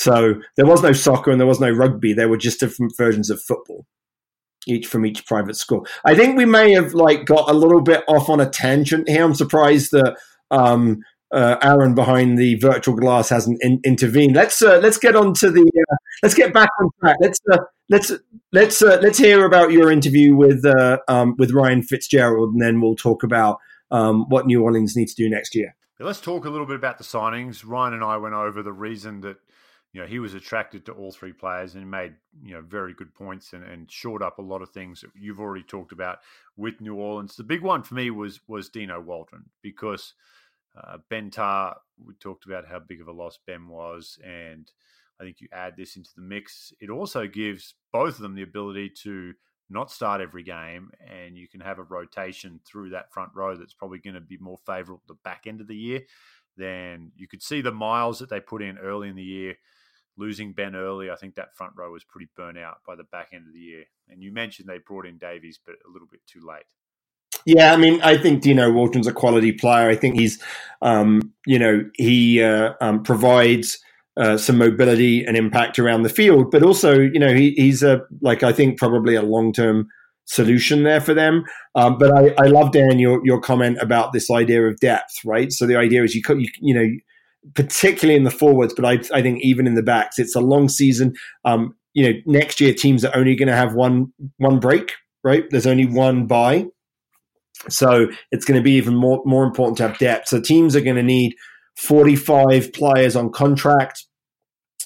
So 0.00 0.40
there 0.56 0.64
was 0.64 0.82
no 0.82 0.92
soccer 0.94 1.30
and 1.30 1.38
there 1.38 1.46
was 1.46 1.60
no 1.60 1.70
rugby. 1.70 2.14
There 2.14 2.30
were 2.30 2.38
just 2.38 2.58
different 2.58 2.96
versions 2.96 3.28
of 3.28 3.38
football, 3.42 3.84
each 4.66 4.86
from 4.86 5.04
each 5.04 5.26
private 5.26 5.56
school. 5.56 5.86
I 6.06 6.14
think 6.14 6.38
we 6.38 6.46
may 6.46 6.72
have 6.72 6.94
like 6.94 7.26
got 7.26 7.50
a 7.50 7.52
little 7.52 7.82
bit 7.82 8.02
off 8.08 8.30
on 8.30 8.40
a 8.40 8.48
tangent 8.48 9.10
here. 9.10 9.22
I'm 9.22 9.34
surprised 9.34 9.90
that 9.90 10.16
um, 10.50 11.02
uh, 11.30 11.56
Aaron 11.62 11.94
behind 11.94 12.38
the 12.38 12.54
virtual 12.54 12.96
glass 12.96 13.28
hasn't 13.28 13.62
in- 13.62 13.82
intervened. 13.84 14.34
Let's 14.34 14.62
uh, 14.62 14.78
let's 14.82 14.96
get 14.96 15.16
on 15.16 15.34
to 15.34 15.50
the 15.50 15.70
uh, 15.90 15.96
let's 16.22 16.34
get 16.34 16.54
back 16.54 16.70
on 16.80 16.88
track. 16.98 17.16
Let's 17.20 17.38
uh, 17.52 17.58
let's 17.90 18.10
let's 18.52 18.80
uh, 18.80 19.00
let's 19.02 19.18
hear 19.18 19.44
about 19.44 19.70
your 19.70 19.92
interview 19.92 20.34
with 20.34 20.64
uh, 20.64 20.96
um, 21.08 21.34
with 21.36 21.50
Ryan 21.50 21.82
Fitzgerald, 21.82 22.54
and 22.54 22.62
then 22.62 22.80
we'll 22.80 22.96
talk 22.96 23.22
about 23.22 23.58
um, 23.90 24.24
what 24.30 24.46
New 24.46 24.62
Orleans 24.62 24.96
needs 24.96 25.12
to 25.12 25.22
do 25.22 25.28
next 25.28 25.54
year. 25.54 25.76
let's 25.98 26.22
talk 26.22 26.46
a 26.46 26.48
little 26.48 26.66
bit 26.66 26.76
about 26.76 26.96
the 26.96 27.04
signings. 27.04 27.64
Ryan 27.66 27.92
and 27.92 28.02
I 28.02 28.16
went 28.16 28.34
over 28.34 28.62
the 28.62 28.72
reason 28.72 29.20
that 29.20 29.36
you 29.92 30.00
know, 30.00 30.06
he 30.06 30.20
was 30.20 30.34
attracted 30.34 30.86
to 30.86 30.92
all 30.92 31.10
three 31.10 31.32
players 31.32 31.74
and 31.74 31.90
made, 31.90 32.14
you 32.42 32.54
know, 32.54 32.60
very 32.60 32.94
good 32.94 33.12
points 33.12 33.52
and, 33.52 33.64
and 33.64 33.90
shored 33.90 34.22
up 34.22 34.38
a 34.38 34.42
lot 34.42 34.62
of 34.62 34.70
things 34.70 35.00
that 35.00 35.10
you've 35.18 35.40
already 35.40 35.64
talked 35.64 35.92
about 35.92 36.18
with 36.56 36.80
New 36.80 36.94
Orleans. 36.94 37.34
The 37.34 37.42
big 37.42 37.62
one 37.62 37.82
for 37.82 37.94
me 37.94 38.10
was 38.10 38.40
was 38.46 38.68
Dino 38.68 39.02
Waldren 39.02 39.44
because 39.62 40.14
uh, 40.76 40.98
Ben 41.08 41.30
Tarr, 41.30 41.76
we 42.04 42.14
talked 42.14 42.46
about 42.46 42.68
how 42.68 42.78
big 42.78 43.00
of 43.00 43.08
a 43.08 43.12
loss 43.12 43.38
Ben 43.46 43.66
was, 43.66 44.18
and 44.24 44.70
I 45.20 45.24
think 45.24 45.40
you 45.40 45.48
add 45.52 45.76
this 45.76 45.96
into 45.96 46.10
the 46.14 46.22
mix. 46.22 46.72
It 46.80 46.90
also 46.90 47.26
gives 47.26 47.74
both 47.92 48.14
of 48.14 48.20
them 48.20 48.36
the 48.36 48.42
ability 48.42 48.90
to 49.02 49.32
not 49.68 49.90
start 49.90 50.20
every 50.20 50.44
game, 50.44 50.90
and 51.04 51.36
you 51.36 51.48
can 51.48 51.60
have 51.60 51.80
a 51.80 51.84
rotation 51.84 52.60
through 52.64 52.90
that 52.90 53.12
front 53.12 53.30
row 53.34 53.56
that's 53.56 53.74
probably 53.74 53.98
going 53.98 54.14
to 54.14 54.20
be 54.20 54.38
more 54.38 54.58
favourable 54.64 55.02
at 55.04 55.08
the 55.08 55.18
back 55.24 55.44
end 55.48 55.60
of 55.60 55.66
the 55.66 55.76
year. 55.76 56.02
Then 56.56 57.10
you 57.16 57.26
could 57.26 57.42
see 57.42 57.60
the 57.60 57.72
miles 57.72 58.20
that 58.20 58.30
they 58.30 58.40
put 58.40 58.62
in 58.62 58.78
early 58.78 59.08
in 59.08 59.16
the 59.16 59.22
year 59.22 59.56
losing 60.20 60.52
Ben 60.52 60.76
early, 60.76 61.10
I 61.10 61.16
think 61.16 61.34
that 61.34 61.56
front 61.56 61.72
row 61.76 61.90
was 61.90 62.04
pretty 62.04 62.28
burnt 62.36 62.58
out 62.58 62.78
by 62.86 62.94
the 62.94 63.04
back 63.04 63.30
end 63.32 63.48
of 63.48 63.54
the 63.54 63.58
year. 63.58 63.84
And 64.08 64.22
you 64.22 64.32
mentioned 64.32 64.68
they 64.68 64.78
brought 64.78 65.06
in 65.06 65.18
Davies, 65.18 65.58
but 65.64 65.76
a 65.86 65.90
little 65.90 66.08
bit 66.10 66.20
too 66.26 66.40
late. 66.46 66.64
Yeah, 67.46 67.72
I 67.72 67.76
mean, 67.76 68.00
I 68.02 68.18
think 68.18 68.42
Dino 68.42 68.70
Waldren's 68.70 69.06
a 69.06 69.12
quality 69.12 69.52
player. 69.52 69.88
I 69.88 69.96
think 69.96 70.18
he's, 70.18 70.42
um, 70.82 71.32
you 71.46 71.58
know, 71.58 71.88
he 71.94 72.42
uh, 72.42 72.74
um, 72.80 73.02
provides 73.02 73.78
uh, 74.16 74.36
some 74.36 74.58
mobility 74.58 75.24
and 75.24 75.36
impact 75.36 75.78
around 75.78 76.02
the 76.02 76.10
field, 76.10 76.50
but 76.50 76.62
also, 76.62 76.98
you 76.98 77.18
know, 77.18 77.32
he, 77.32 77.52
he's 77.52 77.82
a 77.82 78.02
like 78.20 78.42
I 78.42 78.52
think 78.52 78.78
probably 78.78 79.14
a 79.14 79.22
long 79.22 79.52
term 79.52 79.88
solution 80.26 80.82
there 80.82 81.00
for 81.00 81.14
them. 81.14 81.44
Um, 81.74 81.96
but 81.98 82.10
I, 82.12 82.34
I 82.38 82.46
love 82.48 82.72
Dan 82.72 82.98
your 82.98 83.20
your 83.24 83.40
comment 83.40 83.78
about 83.80 84.12
this 84.12 84.30
idea 84.30 84.66
of 84.66 84.78
depth, 84.80 85.24
right? 85.24 85.50
So 85.50 85.66
the 85.66 85.76
idea 85.76 86.04
is 86.04 86.14
you 86.14 86.22
you, 86.28 86.48
you 86.60 86.74
know 86.74 86.88
particularly 87.54 88.16
in 88.16 88.24
the 88.24 88.30
forwards, 88.30 88.74
but 88.74 88.84
I, 88.84 89.00
I 89.12 89.22
think 89.22 89.40
even 89.42 89.66
in 89.66 89.74
the 89.74 89.82
backs, 89.82 90.18
it's 90.18 90.36
a 90.36 90.40
long 90.40 90.68
season. 90.68 91.14
Um, 91.44 91.74
you 91.94 92.04
know, 92.04 92.18
next 92.26 92.60
year 92.60 92.72
teams 92.72 93.04
are 93.04 93.16
only 93.16 93.34
going 93.34 93.48
to 93.48 93.56
have 93.56 93.74
one 93.74 94.12
one 94.36 94.60
break, 94.60 94.92
right? 95.24 95.44
There's 95.50 95.66
only 95.66 95.86
one 95.86 96.26
buy, 96.26 96.66
so 97.68 98.08
it's 98.30 98.44
going 98.44 98.60
to 98.60 98.64
be 98.64 98.72
even 98.72 98.94
more 98.94 99.22
more 99.24 99.44
important 99.44 99.78
to 99.78 99.88
have 99.88 99.98
depth. 99.98 100.28
So 100.28 100.40
teams 100.40 100.76
are 100.76 100.80
going 100.80 100.96
to 100.96 101.02
need 101.02 101.34
45 101.76 102.72
players 102.72 103.16
on 103.16 103.30
contract. 103.32 104.04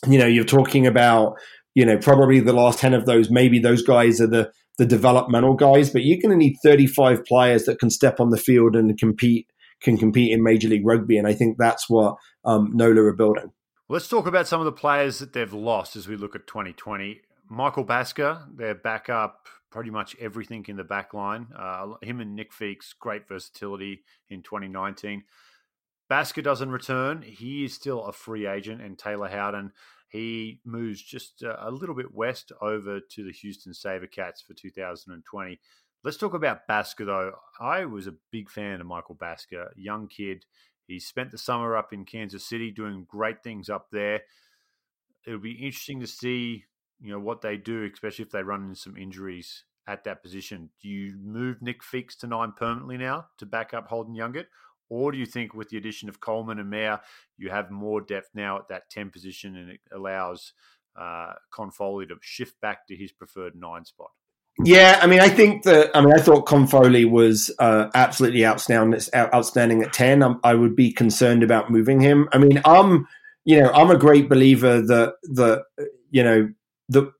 You 0.06 0.18
know, 0.18 0.26
you're 0.26 0.44
talking 0.44 0.86
about 0.86 1.34
you 1.74 1.84
know 1.84 1.98
probably 1.98 2.40
the 2.40 2.52
last 2.52 2.78
10 2.78 2.94
of 2.94 3.04
those. 3.04 3.30
Maybe 3.30 3.58
those 3.58 3.82
guys 3.82 4.20
are 4.20 4.26
the 4.26 4.50
the 4.78 4.86
developmental 4.86 5.54
guys, 5.54 5.90
but 5.90 6.02
you're 6.04 6.20
going 6.20 6.36
to 6.36 6.36
need 6.36 6.56
35 6.64 7.24
players 7.24 7.64
that 7.64 7.78
can 7.78 7.90
step 7.90 8.18
on 8.18 8.30
the 8.30 8.36
field 8.36 8.74
and 8.74 8.98
compete 8.98 9.46
can 9.80 9.98
compete 9.98 10.32
in 10.32 10.42
Major 10.42 10.68
League 10.68 10.86
Rugby, 10.86 11.18
and 11.18 11.26
I 11.26 11.34
think 11.34 11.56
that's 11.58 11.88
what 11.88 12.16
um, 12.44 12.70
Nola 12.74 13.02
are 13.02 13.12
building. 13.12 13.52
Let's 13.88 14.08
talk 14.08 14.26
about 14.26 14.48
some 14.48 14.60
of 14.60 14.64
the 14.64 14.72
players 14.72 15.18
that 15.18 15.32
they've 15.32 15.52
lost 15.52 15.94
as 15.94 16.08
we 16.08 16.16
look 16.16 16.34
at 16.34 16.46
2020. 16.46 17.20
Michael 17.50 17.84
Basker, 17.84 18.46
their 18.56 18.74
backup, 18.74 19.46
pretty 19.70 19.90
much 19.90 20.16
everything 20.20 20.64
in 20.68 20.76
the 20.76 20.84
back 20.84 21.12
line. 21.12 21.48
Uh, 21.54 21.94
him 22.00 22.20
and 22.20 22.34
Nick 22.34 22.52
Feakes, 22.52 22.94
great 22.98 23.28
versatility 23.28 24.04
in 24.30 24.42
2019. 24.42 25.24
Basker 26.10 26.42
doesn't 26.42 26.70
return. 26.70 27.22
He 27.22 27.64
is 27.64 27.74
still 27.74 28.04
a 28.04 28.12
free 28.12 28.46
agent, 28.46 28.80
and 28.80 28.98
Taylor 28.98 29.28
Howden, 29.28 29.72
he 30.08 30.60
moves 30.64 31.02
just 31.02 31.42
a 31.42 31.70
little 31.72 31.94
bit 31.94 32.14
west 32.14 32.52
over 32.60 33.00
to 33.00 33.24
the 33.24 33.32
Houston 33.32 33.72
Sabercats 33.72 34.44
for 34.46 34.54
2020. 34.54 35.60
Let's 36.04 36.18
talk 36.18 36.34
about 36.34 36.68
Basker, 36.68 37.06
though. 37.06 37.32
I 37.58 37.86
was 37.86 38.06
a 38.06 38.14
big 38.30 38.50
fan 38.50 38.82
of 38.82 38.86
Michael 38.86 39.14
Basker, 39.14 39.70
young 39.74 40.06
kid. 40.06 40.44
He 40.86 41.00
spent 41.00 41.30
the 41.30 41.38
summer 41.38 41.78
up 41.78 41.94
in 41.94 42.04
Kansas 42.04 42.46
City 42.46 42.70
doing 42.70 43.06
great 43.08 43.42
things 43.42 43.70
up 43.70 43.86
there. 43.90 44.20
It'll 45.26 45.40
be 45.40 45.52
interesting 45.52 46.00
to 46.00 46.06
see, 46.06 46.64
you 47.00 47.10
know, 47.10 47.18
what 47.18 47.40
they 47.40 47.56
do, 47.56 47.88
especially 47.90 48.26
if 48.26 48.30
they 48.30 48.42
run 48.42 48.64
into 48.64 48.78
some 48.78 48.98
injuries 48.98 49.64
at 49.86 50.04
that 50.04 50.22
position. 50.22 50.68
Do 50.82 50.90
you 50.90 51.16
move 51.22 51.62
Nick 51.62 51.82
Feakes 51.82 52.18
to 52.18 52.26
nine 52.26 52.52
permanently 52.52 52.98
now 52.98 53.28
to 53.38 53.46
back 53.46 53.72
up 53.72 53.88
Holden 53.88 54.14
Youngett? 54.14 54.48
Or 54.90 55.10
do 55.10 55.16
you 55.16 55.24
think 55.24 55.54
with 55.54 55.70
the 55.70 55.78
addition 55.78 56.10
of 56.10 56.20
Coleman 56.20 56.58
and 56.58 56.68
Mayer, 56.68 57.00
you 57.38 57.48
have 57.48 57.70
more 57.70 58.02
depth 58.02 58.28
now 58.34 58.58
at 58.58 58.68
that 58.68 58.90
10 58.90 59.08
position 59.08 59.56
and 59.56 59.70
it 59.70 59.80
allows 59.90 60.52
uh, 61.00 61.32
Con 61.50 61.70
Foley 61.70 62.06
to 62.08 62.16
shift 62.20 62.60
back 62.60 62.86
to 62.88 62.94
his 62.94 63.10
preferred 63.10 63.56
nine 63.56 63.86
spot? 63.86 64.10
Yeah, 64.62 65.00
I 65.02 65.08
mean, 65.08 65.20
I 65.20 65.28
think 65.28 65.64
that. 65.64 65.90
I 65.96 66.00
mean, 66.00 66.14
I 66.14 66.20
thought 66.20 66.46
Con 66.46 66.66
Foley 66.66 67.04
was 67.04 67.50
uh, 67.58 67.88
absolutely 67.94 68.46
outstanding. 68.46 69.00
Outstanding 69.14 69.82
at 69.82 69.92
ten. 69.92 70.22
I'm, 70.22 70.38
i 70.44 70.54
would 70.54 70.76
be 70.76 70.92
concerned 70.92 71.42
about 71.42 71.70
moving 71.70 72.00
him. 72.00 72.28
I 72.32 72.38
mean, 72.38 72.60
I'm, 72.64 73.06
you 73.44 73.60
know, 73.60 73.70
I'm 73.72 73.90
a 73.90 73.98
great 73.98 74.28
believer 74.28 74.80
that 74.80 75.14
that 75.32 75.64
you 76.10 76.22
know 76.22 76.48
that 76.90 77.10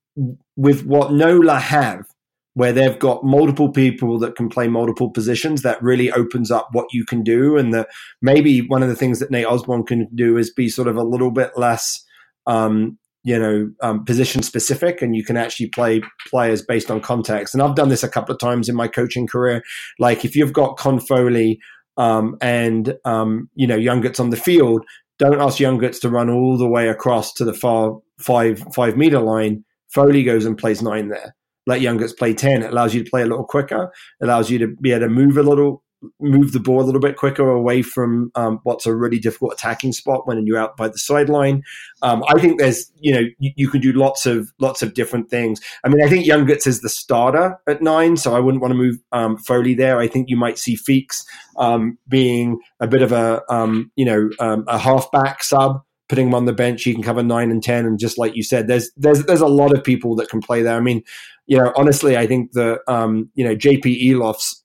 with 0.57 0.87
what 0.87 1.13
Nola 1.13 1.59
have, 1.59 2.07
where 2.55 2.73
they've 2.73 2.99
got 3.01 3.25
multiple 3.25 3.69
people 3.69 4.17
that 4.21 4.37
can 4.37 4.49
play 4.49 4.69
multiple 4.69 5.11
positions, 5.11 5.63
that 5.63 5.83
really 5.83 6.13
opens 6.13 6.53
up 6.53 6.69
what 6.71 6.87
you 6.93 7.05
can 7.05 7.25
do. 7.25 7.57
And 7.57 7.75
that 7.75 7.89
maybe 8.23 8.61
one 8.61 8.85
of 8.85 8.89
the 8.89 8.97
things 8.97 9.19
that 9.19 9.33
Nate 9.33 9.47
Osborne 9.47 9.85
can 9.85 10.09
do 10.15 10.37
is 10.39 10.53
be 10.53 10.69
sort 10.69 10.87
of 10.87 10.97
a 10.97 11.03
little 11.03 11.33
bit 11.33 11.51
less 11.57 12.05
um, 12.47 12.97
you 13.25 13.39
know 13.39 13.71
um, 13.83 14.05
position 14.05 14.43
specific 14.43 15.03
and 15.03 15.17
you 15.17 15.25
can 15.25 15.37
actually 15.37 15.69
play 15.69 16.03
players 16.29 16.63
based 16.63 16.91
on 16.91 17.01
context. 17.01 17.55
And 17.55 17.63
i've 17.63 17.75
done 17.75 17.89
this 17.89 18.03
a 18.03 18.09
couple 18.09 18.35
of 18.35 18.41
times 18.41 18.69
in 18.69 18.77
my 18.77 18.87
coaching 18.87 19.27
career. 19.27 19.63
Like 19.99 20.25
if 20.25 20.37
you've 20.37 20.53
got 20.53 20.77
Con 20.77 21.01
Foley 21.01 21.59
um, 21.97 22.37
and 22.41 22.95
um, 23.05 23.49
you 23.55 23.67
know 23.67 23.77
youngett's 23.77 24.21
on 24.21 24.31
the 24.31 24.37
field 24.37 24.85
don't 25.19 25.41
ask 25.41 25.61
youngett's 25.61 26.01
to 26.01 26.09
run 26.09 26.29
all 26.29 26.59
the 26.59 26.69
way 26.69 26.89
across 26.89 27.33
to 27.35 27.45
the 27.45 27.55
far 27.55 27.99
five 28.19 28.65
five 28.75 28.97
meter 28.97 29.21
line. 29.21 29.65
Foley 29.89 30.25
goes 30.25 30.45
and 30.45 30.59
plays 30.59 30.83
nine 30.83 31.09
there. 31.09 31.35
Let 31.67 31.81
youngett's 31.81 32.13
play 32.13 32.35
10 32.35 32.63
it 32.63 32.73
allows 32.73 32.95
you 32.95 33.05
to 33.05 33.11
play 33.11 33.23
a 33.23 33.27
little 33.27 33.45
quicker. 33.45 33.93
Allows 34.21 34.51
you 34.51 34.59
to 34.59 34.69
be 34.81 34.91
able 34.91 35.07
to 35.07 35.09
move 35.09 35.39
a 35.39 35.43
little 35.43 35.84
move 36.21 36.53
the 36.53 36.61
ball 36.61 36.81
a 36.81 36.85
little 36.85 37.01
bit 37.01 37.17
quicker 37.17 37.49
away 37.49 37.83
from 37.83 38.31
um, 38.35 38.61
what's 38.63 38.87
a 38.87 38.95
really 38.95 39.19
difficult 39.19 39.53
attacking 39.53 39.93
spot 39.93 40.27
when 40.27 40.47
you're 40.47 40.59
out 40.59 40.77
by 40.77 40.89
the 40.89 40.99
sideline. 40.99 41.63
Um, 42.03 42.25
I 42.29 42.41
think 42.41 42.59
there's, 42.59 42.91
you 42.99 43.13
know, 43.13 43.23
you, 43.39 43.53
you, 43.57 43.69
can 43.69 43.81
do 43.81 43.93
lots 43.93 44.27
of 44.27 44.53
lots 44.59 44.83
of 44.83 44.95
different 44.95 45.31
things. 45.31 45.61
I 45.85 45.89
mean, 45.89 46.05
I 46.05 46.09
think 46.09 46.27
Youngutz 46.27 46.67
is 46.67 46.81
the 46.81 46.89
starter 46.89 47.59
at 47.67 47.83
nine, 47.83 48.17
so 48.17 48.35
I 48.35 48.41
wouldn't 48.41 48.63
want 48.63 48.73
to 48.73 48.79
move 48.79 48.97
um, 49.13 49.37
Foley 49.37 49.75
there. 49.75 49.99
I 49.99 50.09
think 50.09 50.29
you 50.29 50.37
might 50.37 50.59
see 50.59 50.77
Feakes 50.77 51.25
um, 51.57 51.99
being 52.09 52.61
a 52.81 52.87
bit 52.87 53.03
of 53.03 53.13
a, 53.13 53.43
um, 53.53 53.91
you 53.97 54.05
know, 54.05 54.31
um, 54.41 54.65
a 54.69 54.79
halfback 54.79 55.43
sub 55.43 55.83
putting 56.09 56.29
him 56.29 56.35
on 56.35 56.45
the 56.45 56.53
bench, 56.53 56.85
he 56.85 56.93
can 56.93 57.03
cover 57.03 57.23
nine 57.23 57.51
and 57.51 57.63
ten. 57.63 57.87
And 57.87 57.99
just 57.99 58.19
like 58.19 58.37
you 58.37 58.43
said, 58.43 58.67
there's 58.67 58.91
there's 58.97 59.25
there's 59.25 59.41
a 59.41 59.47
lot 59.47 59.77
of 59.77 59.83
people 59.83 60.15
that 60.17 60.29
can 60.29 60.41
play 60.41 60.63
there. 60.63 60.77
I 60.77 60.81
mean, 60.81 61.03
you 61.47 61.59
know, 61.59 61.73
honestly, 61.77 62.17
I 62.17 62.27
think 62.27 62.53
the 62.53 62.81
um, 62.89 63.31
you 63.35 63.45
know 63.45 63.57
JP 63.57 64.11
Eloff's 64.11 64.64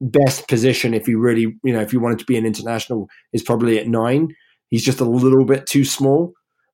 best 0.00 0.48
position, 0.48 0.94
if 0.94 1.06
you 1.08 1.18
really 1.18 1.58
you 1.62 1.72
know 1.72 1.80
if 1.80 1.92
you 1.92 2.00
wanted 2.00 2.18
to 2.20 2.24
be 2.24 2.36
an 2.36 2.46
international, 2.46 3.08
is 3.32 3.42
probably 3.42 3.78
at 3.78 3.88
nine. 3.88 4.28
He's 4.68 4.84
just 4.84 5.00
a 5.00 5.04
little 5.04 5.44
bit 5.44 5.66
too 5.66 5.84
small. 5.84 6.32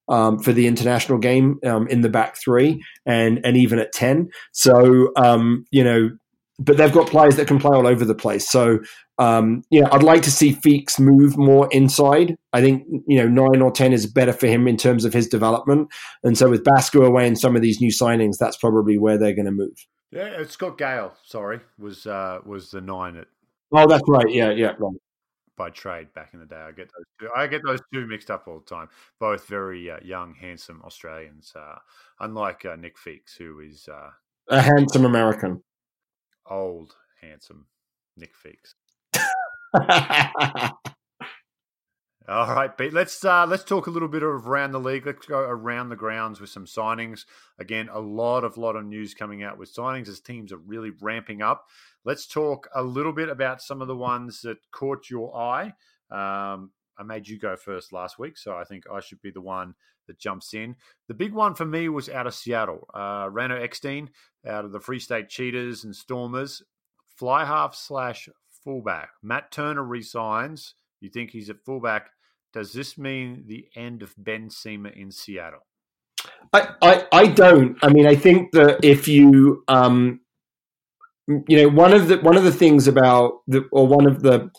Um, 0.09 0.39
for 0.39 0.53
the 0.53 0.69
international 0.69 1.19
game 1.19 1.59
um, 1.67 1.89
in 1.89 2.03
the 2.03 2.09
back 2.09 2.37
three 2.37 2.81
and 3.07 3.41
and 3.45 3.57
even 3.57 3.81
at 3.81 3.93
ten. 3.93 4.29
So 4.53 5.11
um, 5.17 5.65
you 5.73 5.83
know, 5.83 6.11
but 6.61 6.77
they've 6.77 6.93
got 6.93 7.09
players 7.09 7.35
that 7.35 7.49
can 7.49 7.59
play 7.59 7.77
all 7.77 7.89
over 7.89 8.05
the 8.05 8.15
place. 8.15 8.49
So 8.49 8.79
um, 9.19 9.63
you 9.71 9.81
know, 9.81 9.89
I'd 9.93 10.03
like 10.03 10.23
to 10.23 10.31
see 10.31 10.53
Feakes 10.53 11.01
move 11.01 11.37
more 11.39 11.69
inside. 11.73 12.37
I 12.53 12.61
think 12.61 12.85
you 13.07 13.19
know 13.19 13.29
nine 13.29 13.63
or 13.63 13.71
ten 13.71 13.93
is 13.93 14.07
better 14.07 14.33
for 14.33 14.47
him 14.47 14.69
in 14.69 14.77
terms 14.77 15.05
of 15.05 15.13
his 15.13 15.27
development. 15.27 15.89
And 16.23 16.37
so 16.37 16.51
with 16.51 16.65
Basco 16.65 17.03
away 17.03 17.27
and 17.27 17.39
some 17.39 17.57
of 17.57 17.63
these 17.63 17.81
new 17.81 17.91
signings, 17.91 18.37
that's 18.39 18.57
probably 18.57 18.99
where 18.99 19.19
they're 19.19 19.35
going 19.35 19.47
to 19.47 19.53
move. 19.53 19.87
Yeah, 20.11 20.45
Scott 20.47 20.79
Gale, 20.79 21.15
sorry, 21.25 21.61
was 21.79 22.07
uh, 22.07 22.41
was 22.45 22.71
the 22.71 22.81
nine 22.81 23.17
at. 23.17 23.27
Oh, 23.73 23.87
that's 23.87 24.09
right. 24.09 24.31
Yeah, 24.31 24.51
yeah, 24.51 24.75
right. 24.79 24.95
By 25.57 25.71
trade 25.71 26.13
back 26.15 26.35
in 26.35 26.41
the 26.41 26.47
day, 26.47 26.57
I 26.57 26.71
get 26.73 26.91
those 26.97 27.07
two. 27.19 27.29
I 27.35 27.47
get 27.47 27.63
those 27.65 27.81
two 27.93 28.07
mixed 28.07 28.31
up 28.31 28.47
all 28.47 28.61
the 28.61 28.75
time. 28.75 28.89
Both 29.19 29.47
very 29.47 29.91
uh, 29.91 29.99
young, 30.03 30.35
handsome 30.35 30.83
Australians. 30.85 31.53
Uh, 31.57 31.79
unlike 32.21 32.65
uh, 32.65 32.77
Nick 32.77 32.97
Feakes, 32.99 33.37
who 33.37 33.61
is 33.61 33.89
uh, 33.91 34.11
a 34.49 34.61
handsome 34.61 35.05
American, 35.05 35.63
old, 36.49 36.95
handsome 37.21 37.67
Nick 38.17 38.33
Feakes. 38.35 38.75
All 42.29 42.53
right, 42.53 42.77
Pete. 42.77 42.93
Let's 42.93 43.25
uh, 43.25 43.47
let's 43.47 43.63
talk 43.63 43.87
a 43.87 43.91
little 43.91 44.09
bit 44.09 44.25
of 44.25 44.49
around 44.49 44.73
the 44.73 44.81
league. 44.81 45.07
Let's 45.07 45.27
go 45.27 45.39
around 45.39 45.91
the 45.91 45.97
grounds 45.97 46.41
with 46.41 46.51
some 46.51 46.67
signings. 46.67 47.25
Again, 47.61 47.89
a 47.93 48.01
lot 48.01 48.43
of 48.43 48.57
lot 48.57 48.75
of 48.75 48.85
news 48.85 49.15
coming 49.15 49.45
out 49.45 49.59
with 49.59 49.73
signings 49.73 50.09
as 50.09 50.19
teams 50.19 50.53
are 50.53 50.59
really 50.59 50.91
ramping 51.01 51.41
up. 51.41 51.67
Let's 52.05 52.27
talk 52.27 52.69
a 52.75 52.83
little 52.83 53.13
bit 53.13 53.29
about 53.29 53.63
some 53.63 53.81
of 53.81 53.87
the 53.87 53.95
ones 53.95 54.41
that 54.41 54.59
caught 54.73 55.09
your 55.09 55.37
eye. 55.37 55.67
Um, 56.11 56.73
I 56.99 57.05
made 57.05 57.29
you 57.29 57.39
go 57.39 57.55
first 57.55 57.93
last 57.93 58.19
week, 58.19 58.37
so 58.39 58.57
I 58.57 58.65
think 58.65 58.85
I 58.93 58.99
should 58.99 59.23
be 59.23 59.31
the 59.31 59.41
one 59.41 59.75
that 60.09 60.19
jumps 60.19 60.53
in. 60.53 60.75
The 61.07 61.15
big 61.15 61.33
one 61.33 61.55
for 61.55 61.65
me 61.65 61.89
was 61.89 62.09
out 62.09 62.27
of 62.27 62.35
Seattle. 62.35 62.89
Uh, 62.93 63.27
Rano 63.27 63.61
Eckstein 63.61 64.11
out 64.45 64.65
of 64.65 64.73
the 64.73 64.81
Free 64.81 64.99
State 64.99 65.29
Cheetahs 65.29 65.85
and 65.85 65.95
Stormers, 65.95 66.61
fly 67.17 67.45
half 67.45 67.77
slash 67.77 68.29
fullback. 68.65 69.11
Matt 69.23 69.53
Turner 69.53 69.85
resigns. 69.85 70.75
You 71.01 71.09
think 71.09 71.31
he's 71.31 71.51
at 71.51 71.65
fullback. 71.65 72.11
Does 72.53 72.73
this 72.73 72.97
mean 72.97 73.45
the 73.47 73.69
end 73.77 74.03
of 74.03 74.15
Ben 74.17 74.51
Sema 74.51 74.91
in 74.91 75.11
Seattle? 75.11 75.67
I, 76.53 76.69
I, 76.83 77.07
I 77.13 77.27
don't. 77.27 77.77
I 77.83 77.89
mean, 77.89 78.07
I 78.07 78.15
think 78.15 78.53
that 78.53 78.79
if 78.83 79.09
you, 79.09 79.63
um, 79.69 80.21
you 81.27 81.57
know, 81.57 81.69
one 81.69 81.93
of 81.93 82.09
the 82.09 82.19
one 82.19 82.37
of 82.37 82.45
the 82.45 82.53
things 82.53 82.89
about 82.89 83.41
the 83.47 83.69
or 83.73 83.87
one 83.87 84.07
of 84.07 84.23
the 84.23 84.51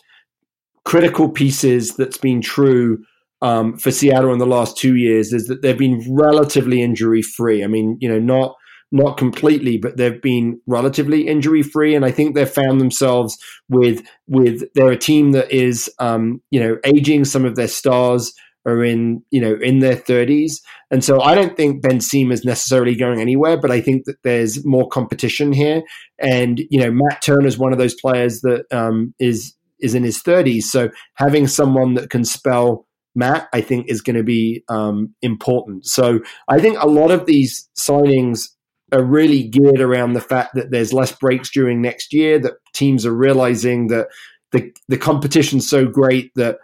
critical 0.84 1.28
pieces 1.28 1.96
that's 1.96 2.18
been 2.18 2.40
true 2.40 3.04
um, 3.42 3.78
for 3.78 3.90
Seattle 3.90 4.32
in 4.32 4.38
the 4.38 4.46
last 4.46 4.76
two 4.76 4.96
years 4.96 5.32
is 5.32 5.46
that 5.46 5.62
they've 5.62 5.78
been 5.78 6.04
relatively 6.08 6.82
injury 6.82 7.22
free. 7.22 7.62
I 7.62 7.66
mean, 7.66 7.96
you 8.00 8.08
know, 8.08 8.18
not 8.18 8.54
not 8.90 9.16
completely, 9.16 9.76
but 9.78 9.96
they've 9.96 10.20
been 10.20 10.60
relatively 10.66 11.26
injury 11.26 11.62
free, 11.62 11.94
and 11.94 12.04
I 12.04 12.10
think 12.10 12.34
they've 12.34 12.48
found 12.48 12.80
themselves 12.80 13.36
with 13.68 14.02
with 14.26 14.62
they're 14.74 14.90
a 14.90 14.98
team 14.98 15.32
that 15.32 15.50
is 15.52 15.90
um, 15.98 16.40
you 16.50 16.60
know 16.60 16.78
aging. 16.84 17.24
Some 17.24 17.44
of 17.44 17.54
their 17.54 17.68
stars 17.68 18.32
are 18.66 18.82
in 18.82 19.22
you 19.30 19.40
know 19.40 19.56
in 19.60 19.80
their 19.80 19.96
thirties, 19.96 20.62
and 20.90 21.04
so 21.04 21.20
I 21.20 21.34
don't 21.34 21.56
think 21.56 21.82
Ben 21.82 22.00
Sema 22.00 22.32
is 22.32 22.44
necessarily 22.44 22.94
going 22.94 23.20
anywhere, 23.20 23.60
but 23.60 23.70
I 23.70 23.80
think 23.80 24.04
that 24.06 24.22
there's 24.24 24.64
more 24.64 24.88
competition 24.88 25.52
here, 25.52 25.82
and 26.18 26.60
you 26.70 26.80
know 26.80 26.90
Matt 26.90 27.22
Turner 27.22 27.46
is 27.46 27.58
one 27.58 27.72
of 27.72 27.78
those 27.78 27.94
players 27.94 28.40
that 28.40 28.64
um, 28.70 29.14
is 29.18 29.54
is 29.80 29.94
in 29.94 30.02
his 30.02 30.22
thirties, 30.22 30.70
so 30.70 30.88
having 31.14 31.46
someone 31.46 31.94
that 31.94 32.08
can 32.10 32.24
spell 32.24 32.86
Matt, 33.14 33.48
I 33.52 33.60
think 33.60 33.88
is 33.88 34.00
going 34.00 34.16
to 34.16 34.22
be 34.22 34.62
um, 34.68 35.14
important. 35.22 35.86
So 35.86 36.20
I 36.46 36.60
think 36.60 36.78
a 36.78 36.86
lot 36.86 37.10
of 37.10 37.26
these 37.26 37.68
signings 37.76 38.48
are 38.92 39.04
really 39.04 39.42
geared 39.42 39.80
around 39.80 40.12
the 40.12 40.20
fact 40.20 40.54
that 40.54 40.70
there's 40.70 40.92
less 40.92 41.12
breaks 41.12 41.50
during 41.50 41.82
next 41.82 42.12
year, 42.12 42.38
that 42.38 42.54
teams 42.72 43.04
are 43.04 43.14
realizing 43.14 43.88
that 43.88 44.08
the, 44.52 44.72
the 44.88 44.96
competition's 44.96 45.68
so 45.68 45.86
great 45.86 46.30
that 46.36 46.58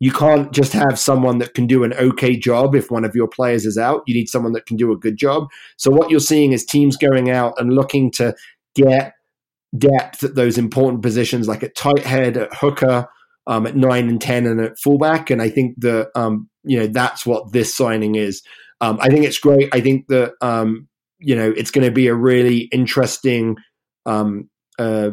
you 0.00 0.12
can't 0.12 0.52
just 0.52 0.72
have 0.72 0.98
someone 0.98 1.38
that 1.38 1.54
can 1.54 1.66
do 1.66 1.82
an 1.82 1.92
okay 1.94 2.36
job 2.36 2.74
if 2.74 2.90
one 2.90 3.04
of 3.04 3.14
your 3.14 3.28
players 3.28 3.66
is 3.66 3.76
out. 3.76 4.02
You 4.06 4.14
need 4.14 4.28
someone 4.28 4.52
that 4.52 4.66
can 4.66 4.76
do 4.76 4.92
a 4.92 4.96
good 4.96 5.16
job. 5.16 5.48
So 5.76 5.90
what 5.90 6.08
you're 6.10 6.20
seeing 6.20 6.52
is 6.52 6.64
teams 6.64 6.96
going 6.96 7.30
out 7.30 7.54
and 7.58 7.74
looking 7.74 8.10
to 8.12 8.34
get 8.74 9.14
depth 9.76 10.22
at 10.22 10.36
those 10.36 10.56
important 10.56 11.02
positions, 11.02 11.48
like 11.48 11.62
at 11.62 11.74
tight 11.74 12.04
head, 12.04 12.36
at 12.36 12.54
hooker, 12.54 13.08
um, 13.46 13.66
at 13.66 13.76
nine 13.76 14.08
and 14.08 14.20
ten, 14.20 14.46
and 14.46 14.60
at 14.60 14.78
fullback. 14.78 15.30
And 15.30 15.42
I 15.42 15.50
think 15.50 15.74
that 15.80 16.10
um, 16.14 16.48
you 16.64 16.78
know 16.78 16.86
that's 16.86 17.26
what 17.26 17.52
this 17.52 17.74
signing 17.74 18.14
is. 18.14 18.42
Um, 18.80 18.98
I 19.00 19.08
think 19.08 19.24
it's 19.24 19.38
great. 19.38 19.68
I 19.74 19.80
think 19.80 20.06
that 20.08 20.34
um, 20.40 20.86
you 21.18 21.34
know, 21.34 21.52
it's 21.56 21.70
going 21.70 21.86
to 21.86 21.92
be 21.92 22.06
a 22.06 22.14
really 22.14 22.68
interesting 22.72 23.56
um, 24.06 24.48
uh, 24.78 25.10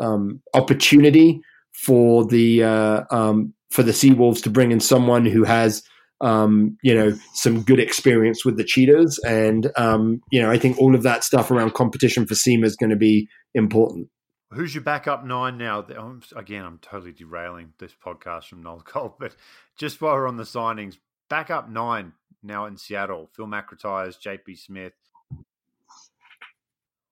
um, 0.00 0.42
opportunity 0.54 1.40
for 1.72 2.24
the 2.24 2.64
uh, 2.64 3.04
um, 3.10 3.54
for 3.70 3.82
the 3.82 3.92
Seawolves 3.92 4.42
to 4.42 4.50
bring 4.50 4.72
in 4.72 4.80
someone 4.80 5.26
who 5.26 5.44
has 5.44 5.82
um, 6.20 6.76
you 6.82 6.94
know 6.94 7.16
some 7.34 7.62
good 7.62 7.80
experience 7.80 8.44
with 8.44 8.56
the 8.56 8.64
Cheetahs, 8.64 9.18
and 9.26 9.70
um, 9.76 10.20
you 10.30 10.40
know 10.40 10.50
I 10.50 10.58
think 10.58 10.78
all 10.78 10.94
of 10.94 11.02
that 11.02 11.24
stuff 11.24 11.50
around 11.50 11.74
competition 11.74 12.26
for 12.26 12.34
Sema 12.34 12.66
is 12.66 12.76
going 12.76 12.90
to 12.90 12.96
be 12.96 13.28
important. 13.54 14.08
Who's 14.50 14.74
your 14.74 14.82
backup 14.82 15.24
nine 15.24 15.58
now? 15.58 15.86
Again, 16.34 16.64
I'm 16.64 16.78
totally 16.78 17.12
derailing 17.12 17.74
this 17.78 17.92
podcast 17.92 18.44
from 18.44 18.62
Nola 18.62 18.82
Gold, 18.92 19.14
but 19.20 19.36
just 19.78 20.00
while 20.00 20.14
we're 20.14 20.26
on 20.26 20.38
the 20.38 20.44
signings, 20.44 20.96
backup 21.28 21.68
nine 21.68 22.12
now 22.42 22.64
in 22.66 22.76
Seattle. 22.76 23.28
Phil 23.34 23.46
retires, 23.46 24.18
JP 24.18 24.58
Smith, 24.58 24.94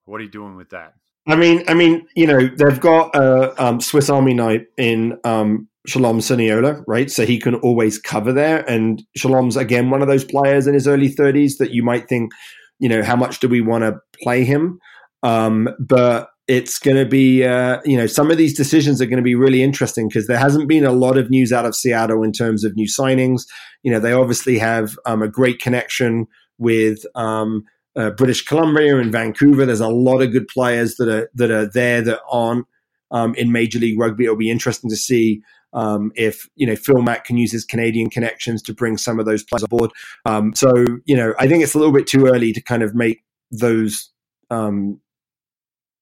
what 0.07 0.21
are 0.21 0.25
you 0.25 0.31
doing 0.31 0.57
with 0.57 0.71
that? 0.71 0.95
I 1.29 1.35
mean, 1.35 1.65
I 1.69 1.75
mean, 1.75 2.07
you 2.15 2.27
know, 2.27 2.47
they've 2.47 2.81
got 2.81 3.15
a 3.15 3.63
um, 3.63 3.81
Swiss 3.81 4.09
Army 4.09 4.33
knife 4.33 4.65
in 4.79 5.19
um, 5.25 5.69
Shalom 5.87 6.21
Suniula, 6.21 6.83
right? 6.87 7.11
So 7.11 7.27
he 7.27 7.39
can 7.39 7.57
always 7.57 7.99
cover 7.99 8.33
there. 8.33 8.69
And 8.71 9.03
Shalom's 9.17 9.57
again 9.57 9.91
one 9.91 10.03
of 10.03 10.09
those 10.09 10.25
players 10.25 10.67
in 10.67 10.75
his 10.75 10.87
early 10.87 11.09
thirties 11.09 11.59
that 11.59 11.73
you 11.73 11.83
might 11.83 12.09
think, 12.09 12.31
you 12.79 12.89
know, 12.89 13.03
how 13.03 13.17
much 13.17 13.41
do 13.41 13.49
we 13.49 13.61
want 13.61 13.83
to 13.83 13.99
play 14.23 14.45
him? 14.45 14.79
Um, 15.25 15.69
but 15.81 16.29
it's 16.47 16.79
going 16.79 16.97
to 16.97 17.07
be, 17.07 17.45
uh, 17.45 17.81
you 17.85 17.97
know, 17.97 18.07
some 18.07 18.31
of 18.31 18.37
these 18.37 18.57
decisions 18.57 19.03
are 19.03 19.07
going 19.07 19.17
to 19.17 19.23
be 19.23 19.35
really 19.35 19.65
interesting 19.65 20.07
because 20.07 20.29
there 20.29 20.39
hasn't 20.39 20.69
been 20.69 20.85
a 20.85 20.93
lot 20.93 21.19
of 21.19 21.29
news 21.29 21.53
out 21.53 21.67
of 21.67 21.75
Seattle 21.75 22.23
in 22.23 22.31
terms 22.31 22.63
of 22.63 22.77
new 22.77 22.87
signings. 22.87 23.43
You 23.83 23.91
know, 23.91 23.99
they 23.99 24.13
obviously 24.13 24.59
have 24.59 24.97
um, 25.07 25.23
a 25.23 25.29
great 25.29 25.59
connection 25.59 26.27
with 26.59 27.05
um, 27.17 27.65
uh, 27.97 28.11
British 28.11 28.45
Columbia 28.45 28.99
and 28.99 29.11
Vancouver. 29.11 29.67
There's 29.67 29.81
a 29.81 29.89
lot 29.89 30.21
of 30.23 30.33
good 30.33 30.49
players 30.49 30.97
that 30.97 31.09
are 31.09 31.31
that 31.35 31.51
are 31.51 31.67
there 31.67 32.03
that 32.03 32.21
aren't 32.31 32.67
um, 33.11 33.35
in 33.35 33.53
Major 33.53 33.79
League 33.79 33.99
Rugby. 33.99 34.25
It'll 34.25 34.37
be 34.37 34.51
interesting 34.51 34.91
to 34.91 34.97
see 34.97 35.43
um, 35.73 36.13
if 36.15 36.49
you 36.57 36.67
know 36.67 36.77
Phil 36.77 37.03
Mack 37.03 37.25
can 37.25 37.37
use 37.37 37.53
his 37.53 37.65
Canadian 37.65 38.11
connections 38.11 38.63
to 38.63 38.75
bring 38.75 38.97
some 38.97 39.19
of 39.19 39.27
those 39.27 39.43
players 39.43 39.63
aboard. 39.63 39.91
Um, 40.25 40.55
so 40.55 40.73
you 41.05 41.17
know, 41.17 41.35
I 41.39 41.49
think 41.49 41.63
it's 41.63 41.75
a 41.75 41.79
little 41.79 41.93
bit 41.93 42.07
too 42.07 42.27
early 42.27 42.53
to 42.53 42.61
kind 42.61 42.83
of 42.83 42.95
make 42.95 43.23
those. 43.51 44.11
Um, 44.51 45.01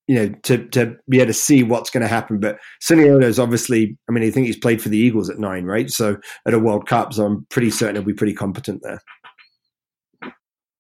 you 0.07 0.17
know, 0.17 0.35
to 0.43 0.69
to 0.69 0.97
be 1.09 1.17
able 1.17 1.29
to 1.29 1.33
see 1.33 1.63
what's 1.63 1.89
going 1.89 2.03
to 2.03 2.09
happen, 2.09 2.39
but 2.39 2.59
is 2.91 3.39
obviously. 3.39 3.97
I 4.07 4.13
mean, 4.13 4.23
I 4.23 4.31
think 4.31 4.47
he's 4.47 4.59
played 4.59 4.83
for 4.83 4.91
the 4.91 4.99
Eagles 4.99 5.31
at 5.31 5.39
nine, 5.39 5.65
right? 5.65 5.91
So 5.91 6.19
at 6.47 6.53
a 6.53 6.59
World 6.59 6.87
Cup, 6.87 7.15
so 7.15 7.25
I'm 7.25 7.47
pretty 7.49 7.71
certain 7.71 7.97
he'll 7.97 8.05
be 8.05 8.13
pretty 8.13 8.35
competent 8.35 8.83
there. 8.83 9.01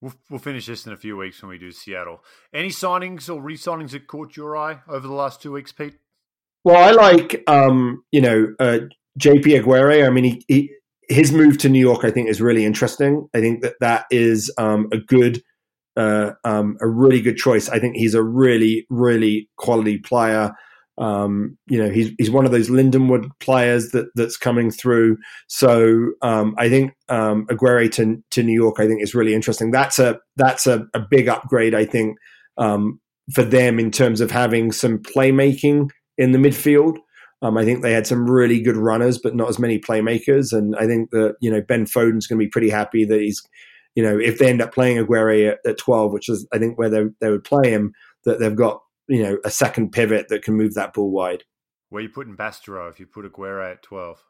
We'll, 0.05 0.13
we'll 0.29 0.39
finish 0.39 0.67
this 0.67 0.87
in 0.87 0.93
a 0.93 0.99
few 0.99 1.17
weeks 1.17 1.41
when 1.41 1.49
we 1.49 1.57
do 1.57 1.73
Seattle. 1.73 2.23
Any 2.53 2.69
signings 2.69 3.35
or 3.35 3.41
re-signings 3.41 3.93
that 3.93 4.07
caught 4.07 4.37
your 4.37 4.55
eye 4.55 4.81
over 4.87 5.09
the 5.09 5.15
last 5.15 5.41
two 5.41 5.51
weeks, 5.51 5.73
Pete? 5.73 5.95
Well, 6.63 6.77
I 6.77 6.91
like 6.91 7.43
um, 7.47 8.05
you 8.13 8.21
know 8.21 8.55
uh, 8.61 8.81
JP 9.19 9.61
Aguirre. 9.61 10.05
I 10.05 10.11
mean, 10.11 10.25
he, 10.25 10.45
he, 10.47 10.71
his 11.09 11.33
move 11.33 11.57
to 11.59 11.71
New 11.71 11.81
York, 11.81 12.05
I 12.05 12.11
think, 12.11 12.29
is 12.29 12.43
really 12.43 12.67
interesting. 12.67 13.31
I 13.33 13.41
think 13.41 13.63
that 13.63 13.77
that 13.81 14.05
is 14.11 14.53
um, 14.59 14.89
a 14.93 14.99
good, 14.99 15.43
uh, 15.97 16.33
um, 16.45 16.77
a 16.83 16.87
really 16.87 17.23
good 17.23 17.39
choice. 17.39 17.71
I 17.71 17.79
think 17.79 17.97
he's 17.97 18.15
a 18.15 18.23
really, 18.23 18.87
really 18.91 19.49
quality 19.57 19.97
player. 19.97 20.53
Um, 20.97 21.59
you 21.67 21.83
know, 21.83 21.91
he's 21.91 22.13
he's 22.19 22.31
one 22.31 22.47
of 22.47 22.53
those 22.53 22.71
Lindenwood 22.71 23.29
players 23.41 23.91
that 23.91 24.07
that's 24.15 24.37
coming 24.37 24.71
through. 24.71 25.17
So 25.49 26.13
um, 26.23 26.55
I 26.57 26.69
think 26.69 26.93
um, 27.09 27.47
Aguirre 27.51 27.89
to 27.91 28.23
to 28.31 28.43
New 28.43 28.55
York, 28.55 28.77
I 28.79 28.87
think 28.87 29.03
is 29.03 29.15
really 29.15 29.35
interesting. 29.35 29.71
That's 29.71 29.99
a 29.99 30.21
that's 30.37 30.67
a, 30.67 30.87
a 30.95 31.01
big 31.01 31.29
upgrade, 31.29 31.75
I 31.75 31.85
think, 31.85 32.17
um, 32.59 33.01
for 33.33 33.43
them 33.43 33.79
in 33.79 33.91
terms 33.91 34.21
of 34.21 34.31
having 34.31 34.71
some 34.71 34.99
playmaking 34.99 35.91
in 36.17 36.33
the 36.33 36.39
midfield. 36.39 36.97
Um, 37.43 37.59
I 37.59 37.65
think 37.65 37.83
they 37.83 37.93
had 37.93 38.07
some 38.07 38.31
really 38.31 38.61
good 38.61 38.77
runners, 38.77 39.19
but 39.19 39.35
not 39.35 39.49
as 39.49 39.59
many 39.59 39.79
playmakers. 39.79 40.53
And 40.53 40.75
I 40.77 40.87
think 40.87 41.11
that 41.11 41.35
you 41.41 41.51
know 41.51 41.61
Ben 41.61 41.87
Foden's 41.87 42.27
going 42.27 42.39
to 42.39 42.45
be 42.45 42.51
pretty 42.51 42.71
happy 42.71 43.05
that 43.05 43.21
he's, 43.21 43.43
you 43.97 44.03
know, 44.03 44.17
if 44.17 44.39
they 44.39 44.49
end 44.49 44.63
up 44.63 44.73
playing 44.73 44.99
Aguirre 44.99 45.49
at, 45.49 45.59
at 45.67 45.79
twelve, 45.79 46.13
which 46.13 46.29
is 46.29 46.47
I 46.53 46.59
think 46.59 46.79
where 46.79 46.89
they 46.89 47.03
they 47.21 47.31
would 47.31 47.45
play 47.45 47.71
him, 47.71 47.93
that 48.25 48.39
they've 48.39 48.55
got 48.55 48.81
you 49.09 49.23
know 49.23 49.39
a 49.45 49.51
second 49.51 49.93
pivot 49.93 50.29
that 50.29 50.43
can 50.43 50.55
move 50.55 50.75
that 50.75 50.95
ball 50.95 51.11
wide. 51.11 51.45
Where 51.91 52.03
you 52.03 52.09
putting 52.09 52.37
Bastareaud 52.37 52.91
if 52.91 53.01
you 53.01 53.07
put 53.07 53.25
Aguirre 53.25 53.73
at 53.73 53.83
twelve? 53.83 54.23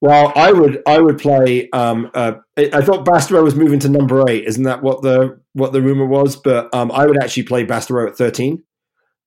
Well, 0.00 0.32
I 0.34 0.52
would 0.52 0.82
I 0.86 0.98
would 0.98 1.18
play. 1.18 1.68
Um, 1.70 2.10
uh, 2.14 2.34
I 2.56 2.80
thought 2.80 3.04
Bastareaud 3.04 3.44
was 3.44 3.54
moving 3.54 3.80
to 3.80 3.88
number 3.88 4.28
eight. 4.28 4.44
Isn't 4.46 4.64
that 4.64 4.82
what 4.82 5.02
the 5.02 5.40
what 5.52 5.72
the 5.72 5.82
rumor 5.82 6.06
was? 6.06 6.36
But 6.36 6.74
um, 6.74 6.90
I 6.90 7.06
would 7.06 7.22
actually 7.22 7.42
play 7.42 7.66
Bastareaud 7.66 8.08
at 8.08 8.16
thirteen. 8.16 8.64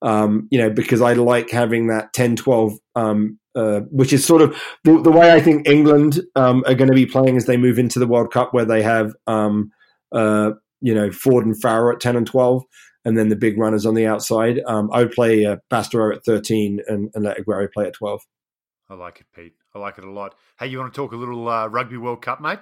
Um, 0.02 0.48
you 0.52 0.60
know, 0.60 0.70
because 0.70 1.02
I 1.02 1.14
like 1.14 1.50
having 1.50 1.88
that 1.88 2.12
10, 2.12 2.36
12, 2.36 2.74
um, 2.94 3.40
uh, 3.56 3.80
which 3.90 4.12
is 4.12 4.26
sort 4.26 4.42
of 4.42 4.62
the, 4.84 5.02
the, 5.02 5.10
way 5.10 5.32
I 5.32 5.40
think 5.40 5.66
England 5.66 6.20
um, 6.36 6.62
are 6.68 6.74
going 6.74 6.90
to 6.90 6.94
be 6.94 7.06
playing 7.06 7.38
as 7.38 7.46
they 7.46 7.56
move 7.56 7.80
into 7.80 8.00
the 8.00 8.08
World 8.08 8.30
Cup, 8.30 8.54
where 8.54 8.66
they 8.66 8.82
have, 8.84 9.14
um, 9.28 9.72
uh, 10.12 10.52
you 10.84 10.94
know, 10.94 11.10
Ford 11.12 11.46
and 11.46 11.60
Farrell 11.60 11.94
at 11.94 12.02
10 12.02 12.18
and 12.18 12.28
12 12.28 12.64
and 13.06 13.18
then 13.18 13.30
the 13.30 13.36
big 13.36 13.58
runners 13.58 13.86
on 13.86 13.96
the 13.96 14.06
outside. 14.06 14.62
Um, 14.68 14.90
I 14.94 15.00
would 15.00 15.12
play 15.12 15.46
uh, 15.46 15.58
Bastareaud 15.72 16.18
at 16.18 16.26
13 16.26 16.82
and, 16.88 17.10
and 17.14 17.24
let 17.24 17.38
Aguero 17.38 17.72
play 17.72 17.88
at 17.88 17.94
12. 17.94 18.22
I 18.90 18.96
like 18.96 19.22
it, 19.22 19.28
Pete. 19.34 19.54
I 19.74 19.80
like 19.80 19.98
it 19.98 20.04
a 20.04 20.12
lot. 20.12 20.36
Hey, 20.60 20.68
you 20.68 20.78
want 20.78 20.94
to 20.94 20.96
talk 20.96 21.14
a 21.14 21.16
little 21.16 21.48
uh, 21.48 21.68
Rugby 21.68 21.98
World 21.98 22.22
Cup, 22.22 22.42
mate? 22.42 22.60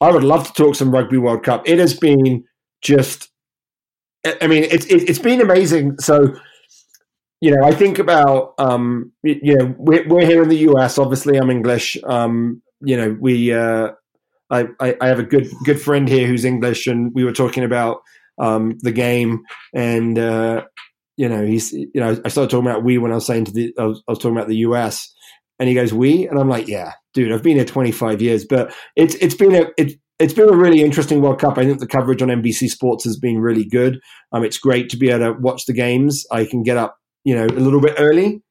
I 0.00 0.10
would 0.10 0.24
love 0.24 0.46
to 0.48 0.52
talk 0.52 0.74
some 0.74 0.90
Rugby 0.90 1.16
World 1.16 1.44
Cup. 1.44 1.66
It 1.66 1.78
has 1.78 1.94
been 1.94 2.44
just, 2.82 3.30
I 4.24 4.48
mean, 4.48 4.66
it's 4.68 5.18
been 5.18 5.40
amazing. 5.40 5.98
So, 6.00 6.34
you 7.40 7.54
know, 7.54 7.64
I 7.64 7.72
think 7.72 7.98
about, 7.98 8.54
um, 8.58 9.12
you 9.22 9.56
know, 9.56 9.74
we're, 9.78 10.06
we're 10.08 10.26
here 10.26 10.42
in 10.42 10.48
the 10.48 10.68
US. 10.70 10.98
Obviously, 10.98 11.38
I'm 11.38 11.50
English. 11.50 11.96
Um, 12.04 12.62
you 12.80 12.96
know, 12.96 13.16
we, 13.18 13.54
uh, 13.54 13.92
I, 14.50 14.68
I 14.80 15.08
have 15.08 15.18
a 15.18 15.24
good 15.24 15.48
good 15.64 15.80
friend 15.80 16.08
here 16.08 16.26
who's 16.26 16.44
English, 16.44 16.86
and 16.86 17.12
we 17.14 17.24
were 17.24 17.32
talking 17.32 17.64
about 17.64 17.98
um, 18.38 18.76
the 18.80 18.92
game. 18.92 19.42
And 19.74 20.18
uh, 20.18 20.64
you 21.16 21.28
know, 21.28 21.44
he's 21.44 21.72
you 21.72 21.90
know, 21.94 22.20
I 22.24 22.28
started 22.28 22.50
talking 22.50 22.68
about 22.68 22.84
we 22.84 22.98
when 22.98 23.12
I 23.12 23.16
was 23.16 23.26
saying 23.26 23.46
to 23.46 23.52
the 23.52 23.74
I 23.78 23.84
was, 23.84 24.02
I 24.08 24.12
was 24.12 24.18
talking 24.18 24.36
about 24.36 24.48
the 24.48 24.58
US, 24.58 25.12
and 25.58 25.68
he 25.68 25.74
goes 25.74 25.92
we, 25.92 26.28
and 26.28 26.38
I'm 26.38 26.48
like, 26.48 26.68
yeah, 26.68 26.92
dude, 27.14 27.32
I've 27.32 27.42
been 27.42 27.56
here 27.56 27.64
25 27.64 28.22
years, 28.22 28.44
but 28.44 28.72
it's 28.94 29.14
it's 29.16 29.34
been 29.34 29.54
a 29.54 29.66
it, 29.76 29.98
it's 30.18 30.34
been 30.34 30.48
a 30.48 30.56
really 30.56 30.82
interesting 30.82 31.20
World 31.20 31.40
Cup. 31.40 31.58
I 31.58 31.64
think 31.64 31.78
the 31.78 31.86
coverage 31.86 32.22
on 32.22 32.28
NBC 32.28 32.68
Sports 32.68 33.04
has 33.04 33.18
been 33.18 33.38
really 33.38 33.64
good. 33.64 34.00
Um, 34.32 34.44
it's 34.44 34.58
great 34.58 34.88
to 34.90 34.96
be 34.96 35.10
able 35.10 35.34
to 35.34 35.40
watch 35.40 35.66
the 35.66 35.74
games. 35.74 36.24
I 36.30 36.46
can 36.46 36.62
get 36.62 36.76
up, 36.76 36.96
you 37.24 37.34
know, 37.34 37.44
a 37.44 37.60
little 37.60 37.80
bit 37.80 37.96
early 37.98 38.42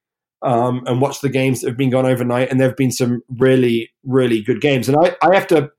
um, 0.44 0.84
and 0.86 1.02
watch 1.02 1.22
the 1.22 1.30
games 1.30 1.62
that 1.62 1.70
have 1.70 1.78
been 1.78 1.90
gone 1.90 2.06
overnight. 2.06 2.52
And 2.52 2.60
there 2.60 2.68
have 2.68 2.78
been 2.78 2.92
some 2.92 3.22
really, 3.40 3.92
really 4.04 4.44
good 4.44 4.62
games. 4.62 4.88
And 4.88 4.98
I, 4.98 5.16
I 5.24 5.34
have 5.34 5.48
to 5.48 5.72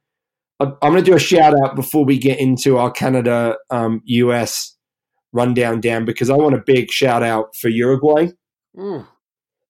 I'm 0.60 0.76
going 0.80 0.96
to 0.96 1.02
do 1.02 1.14
a 1.14 1.18
shout 1.18 1.54
out 1.62 1.76
before 1.76 2.04
we 2.04 2.18
get 2.18 2.38
into 2.38 2.78
our 2.78 2.90
Canada 2.90 3.56
um, 3.70 4.00
US 4.04 4.76
rundown 5.32 5.80
down 5.80 6.04
because 6.04 6.30
I 6.30 6.36
want 6.36 6.54
a 6.54 6.62
big 6.64 6.90
shout 6.90 7.22
out 7.22 7.54
for 7.56 7.68
Uruguay 7.68 8.28
mm. 8.76 9.06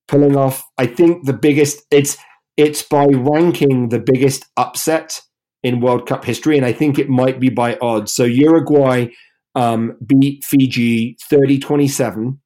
pulling 0.06 0.36
off. 0.36 0.62
I 0.78 0.86
think 0.86 1.26
the 1.26 1.32
biggest 1.32 1.84
it's 1.90 2.16
it's 2.56 2.82
by 2.82 3.06
ranking 3.06 3.88
the 3.88 3.98
biggest 3.98 4.46
upset 4.56 5.20
in 5.62 5.80
World 5.80 6.06
Cup 6.06 6.24
history, 6.24 6.56
and 6.56 6.64
I 6.64 6.72
think 6.72 6.98
it 6.98 7.08
might 7.08 7.40
be 7.40 7.50
by 7.50 7.76
odds. 7.82 8.12
So 8.12 8.24
Uruguay 8.24 9.08
um, 9.56 9.96
beat 10.06 10.44
Fiji 10.44 11.16
30-27. 11.30 12.38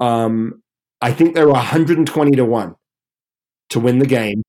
Um, 0.00 0.62
I 1.00 1.12
think 1.12 1.34
they 1.34 1.44
were 1.44 1.52
120 1.52 2.30
to 2.32 2.44
one 2.44 2.74
to 3.70 3.80
win 3.80 3.98
the 3.98 4.06
game. 4.06 4.42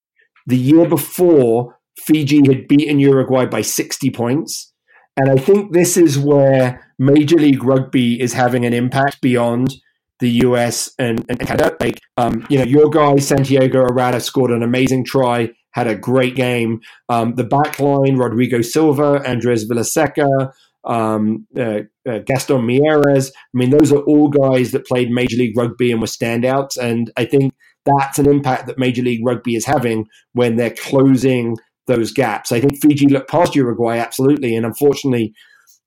The 0.47 0.57
year 0.57 0.87
before, 0.87 1.77
Fiji 1.97 2.41
had 2.47 2.67
beaten 2.67 2.99
Uruguay 2.99 3.45
by 3.45 3.61
60 3.61 4.09
points. 4.11 4.71
And 5.17 5.29
I 5.29 5.37
think 5.37 5.73
this 5.73 5.97
is 5.97 6.17
where 6.17 6.87
Major 6.97 7.35
League 7.35 7.63
Rugby 7.63 8.21
is 8.21 8.33
having 8.33 8.65
an 8.65 8.73
impact 8.73 9.21
beyond 9.21 9.75
the 10.19 10.29
US 10.45 10.91
and, 10.97 11.25
and 11.27 11.39
Canada. 11.39 11.75
Like, 11.79 11.99
um, 12.17 12.45
you 12.49 12.57
know, 12.57 12.63
your 12.63 12.89
guy, 12.89 13.17
Santiago 13.17 13.85
Arata, 13.85 14.21
scored 14.21 14.51
an 14.51 14.63
amazing 14.63 15.03
try, 15.03 15.49
had 15.71 15.87
a 15.87 15.95
great 15.95 16.35
game. 16.35 16.79
Um, 17.09 17.35
the 17.35 17.43
back 17.43 17.79
line, 17.79 18.17
Rodrigo 18.17 18.61
Silva, 18.61 19.21
Andres 19.27 19.67
Vilaseca, 19.69 20.53
um, 20.85 21.45
uh, 21.57 21.81
uh, 22.07 22.19
Gaston 22.25 22.61
Mieres. 22.61 23.31
I 23.31 23.57
mean, 23.57 23.71
those 23.71 23.91
are 23.91 24.01
all 24.01 24.29
guys 24.29 24.71
that 24.71 24.85
played 24.85 25.11
Major 25.11 25.37
League 25.37 25.57
Rugby 25.57 25.91
and 25.91 25.99
were 25.99 26.07
standouts. 26.07 26.77
And 26.77 27.11
I 27.17 27.25
think 27.25 27.53
that's 27.85 28.19
an 28.19 28.27
impact 28.27 28.67
that 28.67 28.77
Major 28.77 29.01
League 29.01 29.25
Rugby 29.25 29.55
is 29.55 29.65
having 29.65 30.07
when 30.31 30.55
they're 30.55 30.69
closing– 30.71 31.57
those 31.91 32.11
gaps. 32.11 32.51
I 32.51 32.59
think 32.59 32.81
Fiji 32.81 33.07
looked 33.07 33.29
past 33.29 33.55
Uruguay 33.55 33.97
absolutely, 33.97 34.55
and 34.55 34.65
unfortunately, 34.65 35.33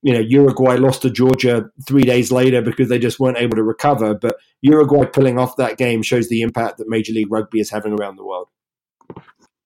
you 0.03 0.13
know, 0.13 0.21
Uruguay 0.21 0.77
lost 0.77 1.03
to 1.03 1.11
Georgia 1.11 1.71
three 1.87 2.03
days 2.03 2.31
later 2.31 2.61
because 2.61 2.91
they 2.91 2.99
just 2.99 3.19
weren't 3.19 3.39
able 3.39 3.57
to 3.57 3.63
recover. 3.63 4.15
But 4.15 4.37
Uruguay 4.61 5.07
pulling 5.07 5.39
off 5.39 5.57
that 5.57 5.79
game 5.79 6.03
shows 6.03 6.29
the 6.29 6.43
impact 6.43 6.77
that 6.79 6.89
Major 6.89 7.15
League 7.15 7.33
Rugby 7.33 7.59
is 7.59 7.71
having 7.71 7.99
around 7.99 8.17
the 8.17 8.25
world. 8.25 8.49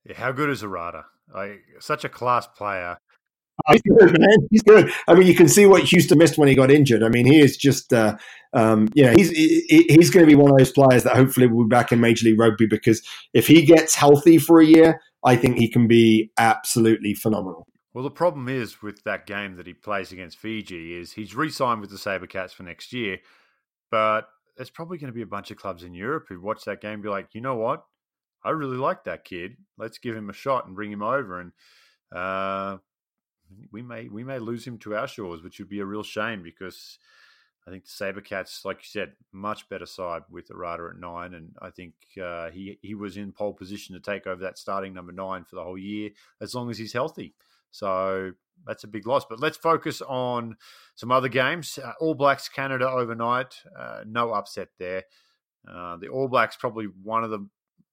Yeah, 0.04 0.14
how 0.16 0.30
good 0.30 0.48
is 0.48 0.62
Arata? 0.62 1.04
Like, 1.34 1.62
such 1.80 2.04
a 2.04 2.08
class 2.08 2.46
player. 2.46 2.98
Oh, 3.66 3.72
he's 3.72 3.82
good, 3.82 4.20
man. 4.20 4.48
He's 4.50 4.62
good. 4.62 4.92
I 5.08 5.14
mean, 5.14 5.26
you 5.26 5.34
can 5.34 5.48
see 5.48 5.66
what 5.66 5.82
Houston 5.82 6.18
missed 6.18 6.38
when 6.38 6.48
he 6.48 6.54
got 6.54 6.70
injured. 6.70 7.02
I 7.02 7.08
mean, 7.08 7.26
he 7.26 7.40
is 7.40 7.56
just, 7.56 7.92
uh, 7.92 8.16
um, 8.52 8.88
you 8.94 9.04
know, 9.04 9.12
he's 9.12 9.30
he's 9.30 10.10
going 10.10 10.24
to 10.24 10.30
be 10.30 10.36
one 10.36 10.50
of 10.50 10.56
those 10.56 10.72
players 10.72 11.02
that 11.02 11.16
hopefully 11.16 11.48
will 11.48 11.64
be 11.64 11.68
back 11.68 11.90
in 11.90 12.00
Major 12.00 12.26
League 12.26 12.38
Rugby 12.38 12.66
because 12.66 13.02
if 13.34 13.46
he 13.46 13.62
gets 13.64 13.94
healthy 13.94 14.38
for 14.38 14.60
a 14.60 14.64
year, 14.64 15.00
I 15.28 15.36
think 15.36 15.58
he 15.58 15.68
can 15.68 15.86
be 15.86 16.30
absolutely 16.38 17.12
phenomenal. 17.12 17.66
Well, 17.92 18.04
the 18.04 18.10
problem 18.10 18.48
is 18.48 18.80
with 18.82 19.02
that 19.04 19.26
game 19.26 19.56
that 19.56 19.66
he 19.66 19.74
plays 19.74 20.10
against 20.10 20.38
Fiji 20.38 20.94
is 20.94 21.12
he's 21.12 21.34
re-signed 21.34 21.82
with 21.82 21.90
the 21.90 21.96
Sabercats 21.96 22.52
for 22.52 22.62
next 22.62 22.92
year, 22.94 23.18
but 23.90 24.28
there's 24.56 24.70
probably 24.70 24.96
going 24.96 25.12
to 25.12 25.16
be 25.16 25.22
a 25.22 25.26
bunch 25.26 25.50
of 25.50 25.58
clubs 25.58 25.82
in 25.82 25.92
Europe 25.92 26.26
who 26.28 26.40
watch 26.40 26.64
that 26.64 26.80
game 26.80 27.02
be 27.02 27.10
like, 27.10 27.28
you 27.34 27.42
know 27.42 27.56
what, 27.56 27.84
I 28.42 28.50
really 28.50 28.78
like 28.78 29.04
that 29.04 29.24
kid. 29.24 29.56
Let's 29.76 29.98
give 29.98 30.16
him 30.16 30.30
a 30.30 30.32
shot 30.34 30.66
and 30.66 30.74
bring 30.74 30.90
him 30.90 31.02
over, 31.02 31.40
and 31.40 31.52
uh, 32.14 32.78
we 33.70 33.82
may 33.82 34.08
we 34.08 34.24
may 34.24 34.38
lose 34.38 34.66
him 34.66 34.78
to 34.78 34.96
our 34.96 35.08
shores, 35.08 35.42
which 35.42 35.58
would 35.58 35.68
be 35.68 35.80
a 35.80 35.86
real 35.86 36.02
shame 36.02 36.42
because 36.42 36.98
I 37.68 37.70
think 37.70 37.84
the 37.84 37.90
Sabercats, 37.90 38.64
like 38.64 38.78
you 38.78 38.88
said, 38.88 39.12
much 39.30 39.68
better 39.68 39.84
side 39.84 40.22
with 40.30 40.50
Arata 40.50 40.88
at 40.90 40.98
nine, 40.98 41.34
and 41.34 41.54
I 41.60 41.68
think 41.68 41.92
uh, 42.22 42.48
he 42.48 42.78
he 42.80 42.94
was 42.94 43.18
in 43.18 43.30
pole 43.30 43.52
position 43.52 43.94
to 43.94 44.00
take 44.00 44.26
over 44.26 44.42
that 44.42 44.56
starting 44.56 44.94
number 44.94 45.12
nine 45.12 45.44
for 45.44 45.56
the 45.56 45.62
whole 45.62 45.76
year 45.76 46.10
as 46.40 46.54
long 46.54 46.70
as 46.70 46.78
he's 46.78 46.94
healthy. 46.94 47.34
So 47.70 48.32
that's 48.66 48.84
a 48.84 48.88
big 48.88 49.06
loss. 49.06 49.26
But 49.28 49.40
let's 49.40 49.58
focus 49.58 50.00
on 50.00 50.56
some 50.94 51.12
other 51.12 51.28
games. 51.28 51.78
Uh, 51.78 51.92
All 52.00 52.14
Blacks 52.14 52.48
Canada 52.48 52.88
overnight, 52.88 53.54
uh, 53.78 54.04
no 54.06 54.32
upset 54.32 54.68
there. 54.78 55.04
Uh, 55.70 55.98
the 55.98 56.08
All 56.08 56.28
Blacks 56.28 56.56
probably 56.56 56.86
one 56.86 57.22
of 57.22 57.30
the 57.30 57.46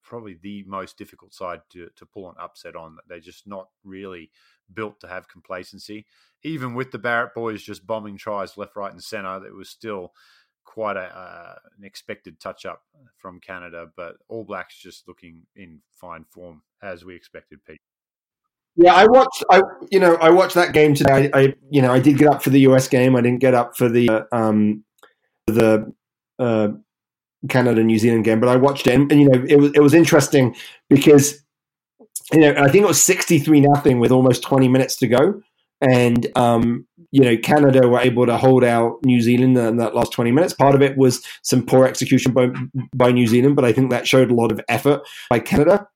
probably 0.03 0.37
the 0.41 0.63
most 0.63 0.97
difficult 0.97 1.33
side 1.33 1.59
to 1.71 1.89
to 1.97 2.05
pull 2.05 2.29
an 2.29 2.35
upset 2.39 2.77
on. 2.77 2.97
They're 3.09 3.19
just 3.19 3.45
not 3.45 3.67
really 3.83 4.31
built 4.73 5.01
to 5.01 5.07
have 5.07 5.27
complacency. 5.27 6.05
Even 6.45 6.75
with 6.75 6.91
the 6.91 6.99
Barrett 6.99 7.33
boys 7.33 7.63
just 7.63 7.85
bombing 7.85 8.17
tries 8.17 8.57
left, 8.57 8.75
right, 8.75 8.91
and 8.91 9.03
centre, 9.03 9.45
it 9.45 9.53
was 9.53 9.69
still 9.69 10.13
quite 10.63 10.95
a, 10.95 11.17
uh, 11.17 11.55
an 11.77 11.83
expected 11.83 12.39
touch 12.39 12.65
up 12.65 12.83
from 13.17 13.39
Canada. 13.39 13.87
But 13.95 14.15
All 14.29 14.43
Blacks 14.43 14.77
just 14.77 15.07
looking 15.07 15.41
in 15.55 15.79
fine 15.91 16.25
form 16.29 16.61
as 16.81 17.03
we 17.03 17.15
expected, 17.15 17.59
Pete. 17.65 17.81
Yeah, 18.75 18.93
I 18.93 19.05
watched. 19.05 19.43
I 19.49 19.61
you 19.89 19.99
know 19.99 20.15
I 20.15 20.29
watched 20.29 20.55
that 20.55 20.73
game 20.73 20.93
today. 20.93 21.29
I, 21.33 21.39
I 21.39 21.53
you 21.69 21.81
know 21.81 21.91
I 21.91 21.99
did 21.99 22.17
get 22.17 22.27
up 22.27 22.43
for 22.43 22.49
the 22.49 22.59
US 22.61 22.87
game. 22.87 23.15
I 23.15 23.21
didn't 23.21 23.39
get 23.39 23.53
up 23.53 23.75
for 23.75 23.89
the 23.89 24.09
uh, 24.09 24.23
um 24.31 24.83
the 25.47 25.93
uh, 26.39 26.69
Canada 27.49 27.83
New 27.83 27.97
Zealand 27.97 28.25
game, 28.25 28.39
but 28.39 28.49
I 28.49 28.57
watched 28.57 28.87
it, 28.87 28.93
and, 28.93 29.09
and 29.11 29.21
you 29.21 29.29
know 29.29 29.45
it 29.47 29.57
was 29.57 29.71
it 29.73 29.79
was 29.79 29.93
interesting 29.93 30.55
because 30.89 31.45
you 32.33 32.39
know, 32.39 32.53
I 32.57 32.69
think 32.69 32.83
it 32.83 32.87
was 32.87 33.01
63 33.01 33.61
nothing 33.61 33.99
with 33.99 34.11
almost 34.11 34.43
20 34.43 34.67
minutes 34.67 34.95
to 34.97 35.07
go. 35.07 35.41
And, 35.81 36.27
um, 36.35 36.87
you 37.11 37.21
know, 37.21 37.37
Canada 37.37 37.87
were 37.87 37.99
able 37.99 38.25
to 38.25 38.37
hold 38.37 38.63
out 38.63 38.97
New 39.03 39.21
Zealand 39.21 39.57
in 39.57 39.77
that 39.77 39.95
last 39.95 40.11
20 40.13 40.31
minutes. 40.31 40.53
Part 40.53 40.75
of 40.75 40.81
it 40.81 40.97
was 40.97 41.25
some 41.43 41.65
poor 41.65 41.85
execution 41.85 42.33
by, 42.33 42.47
by 42.95 43.11
New 43.11 43.27
Zealand, 43.27 43.55
but 43.55 43.65
I 43.65 43.73
think 43.73 43.91
that 43.91 44.07
showed 44.07 44.31
a 44.31 44.35
lot 44.35 44.51
of 44.51 44.61
effort 44.67 45.01
by 45.29 45.39
Canada. 45.39 45.87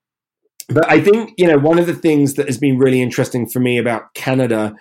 But 0.68 0.88
I 0.90 1.00
think, 1.00 1.32
you 1.36 1.46
know, 1.46 1.58
one 1.58 1.78
of 1.78 1.86
the 1.86 1.94
things 1.94 2.34
that 2.34 2.46
has 2.46 2.58
been 2.58 2.78
really 2.78 3.02
interesting 3.02 3.48
for 3.48 3.58
me 3.58 3.78
about 3.78 4.14
Canada 4.14 4.74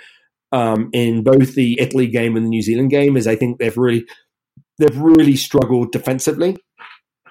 um, 0.52 0.90
in 0.94 1.24
both 1.24 1.56
the 1.56 1.80
Italy 1.80 2.08
game 2.08 2.36
and 2.36 2.46
the 2.46 2.50
New 2.50 2.62
Zealand 2.62 2.92
game 2.92 3.18
is 3.18 3.26
I 3.26 3.36
think 3.36 3.58
they've 3.58 3.78
really, 3.78 4.06
they've 4.78 4.98
really 4.98 5.36
struggled 5.36 5.92
defensively. 5.92 6.58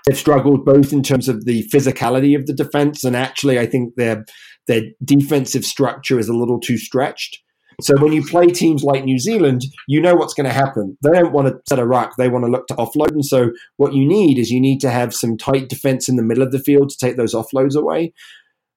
they've 0.06 0.18
struggled 0.18 0.64
both 0.64 0.92
in 0.92 1.02
terms 1.02 1.28
of 1.28 1.44
the 1.44 1.68
physicality 1.68 2.36
of 2.36 2.46
the 2.46 2.52
defense 2.52 3.04
and 3.04 3.14
actually 3.14 3.58
I 3.58 3.66
think 3.66 3.94
their 3.96 4.24
their 4.66 4.82
defensive 5.04 5.64
structure 5.64 6.18
is 6.18 6.28
a 6.28 6.34
little 6.34 6.60
too 6.60 6.78
stretched. 6.78 7.42
So 7.80 7.94
when 7.98 8.12
you 8.12 8.24
play 8.24 8.46
teams 8.46 8.82
like 8.82 9.04
New 9.04 9.18
Zealand, 9.18 9.62
you 9.86 10.00
know 10.00 10.14
what's 10.14 10.34
going 10.34 10.48
to 10.48 10.52
happen. 10.52 10.98
They 11.02 11.10
don't 11.10 11.32
want 11.32 11.46
to 11.48 11.60
set 11.68 11.78
a 11.78 11.86
ruck; 11.86 12.14
they 12.16 12.28
want 12.28 12.44
to 12.44 12.50
look 12.50 12.66
to 12.68 12.74
offload. 12.74 13.12
And 13.12 13.24
so 13.24 13.52
what 13.76 13.94
you 13.94 14.06
need 14.06 14.38
is 14.38 14.50
you 14.50 14.60
need 14.60 14.80
to 14.80 14.90
have 14.90 15.14
some 15.14 15.36
tight 15.36 15.68
defense 15.68 16.08
in 16.08 16.16
the 16.16 16.24
middle 16.24 16.42
of 16.42 16.50
the 16.50 16.58
field 16.58 16.90
to 16.90 16.98
take 16.98 17.16
those 17.16 17.34
offloads 17.34 17.76
away. 17.76 18.12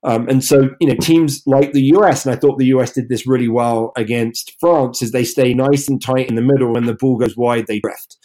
Um, 0.04 0.28
and 0.30 0.44
so, 0.44 0.70
you 0.80 0.88
know, 0.88 0.96
teams 0.96 1.44
like 1.46 1.74
the 1.74 1.84
US, 1.96 2.26
and 2.26 2.34
I 2.34 2.38
thought 2.38 2.58
the 2.58 2.66
US 2.68 2.92
did 2.92 3.10
this 3.10 3.28
really 3.28 3.50
well 3.50 3.92
against 3.96 4.56
France, 4.60 5.02
is 5.02 5.12
they 5.12 5.24
stay 5.24 5.54
nice 5.54 5.88
and 5.88 6.02
tight 6.02 6.30
in 6.30 6.36
the 6.36 6.42
middle. 6.42 6.74
When 6.74 6.86
the 6.86 6.96
ball 6.96 7.18
goes 7.18 7.38
wide, 7.38 7.68
they 7.68 7.80
drift. 7.80 8.18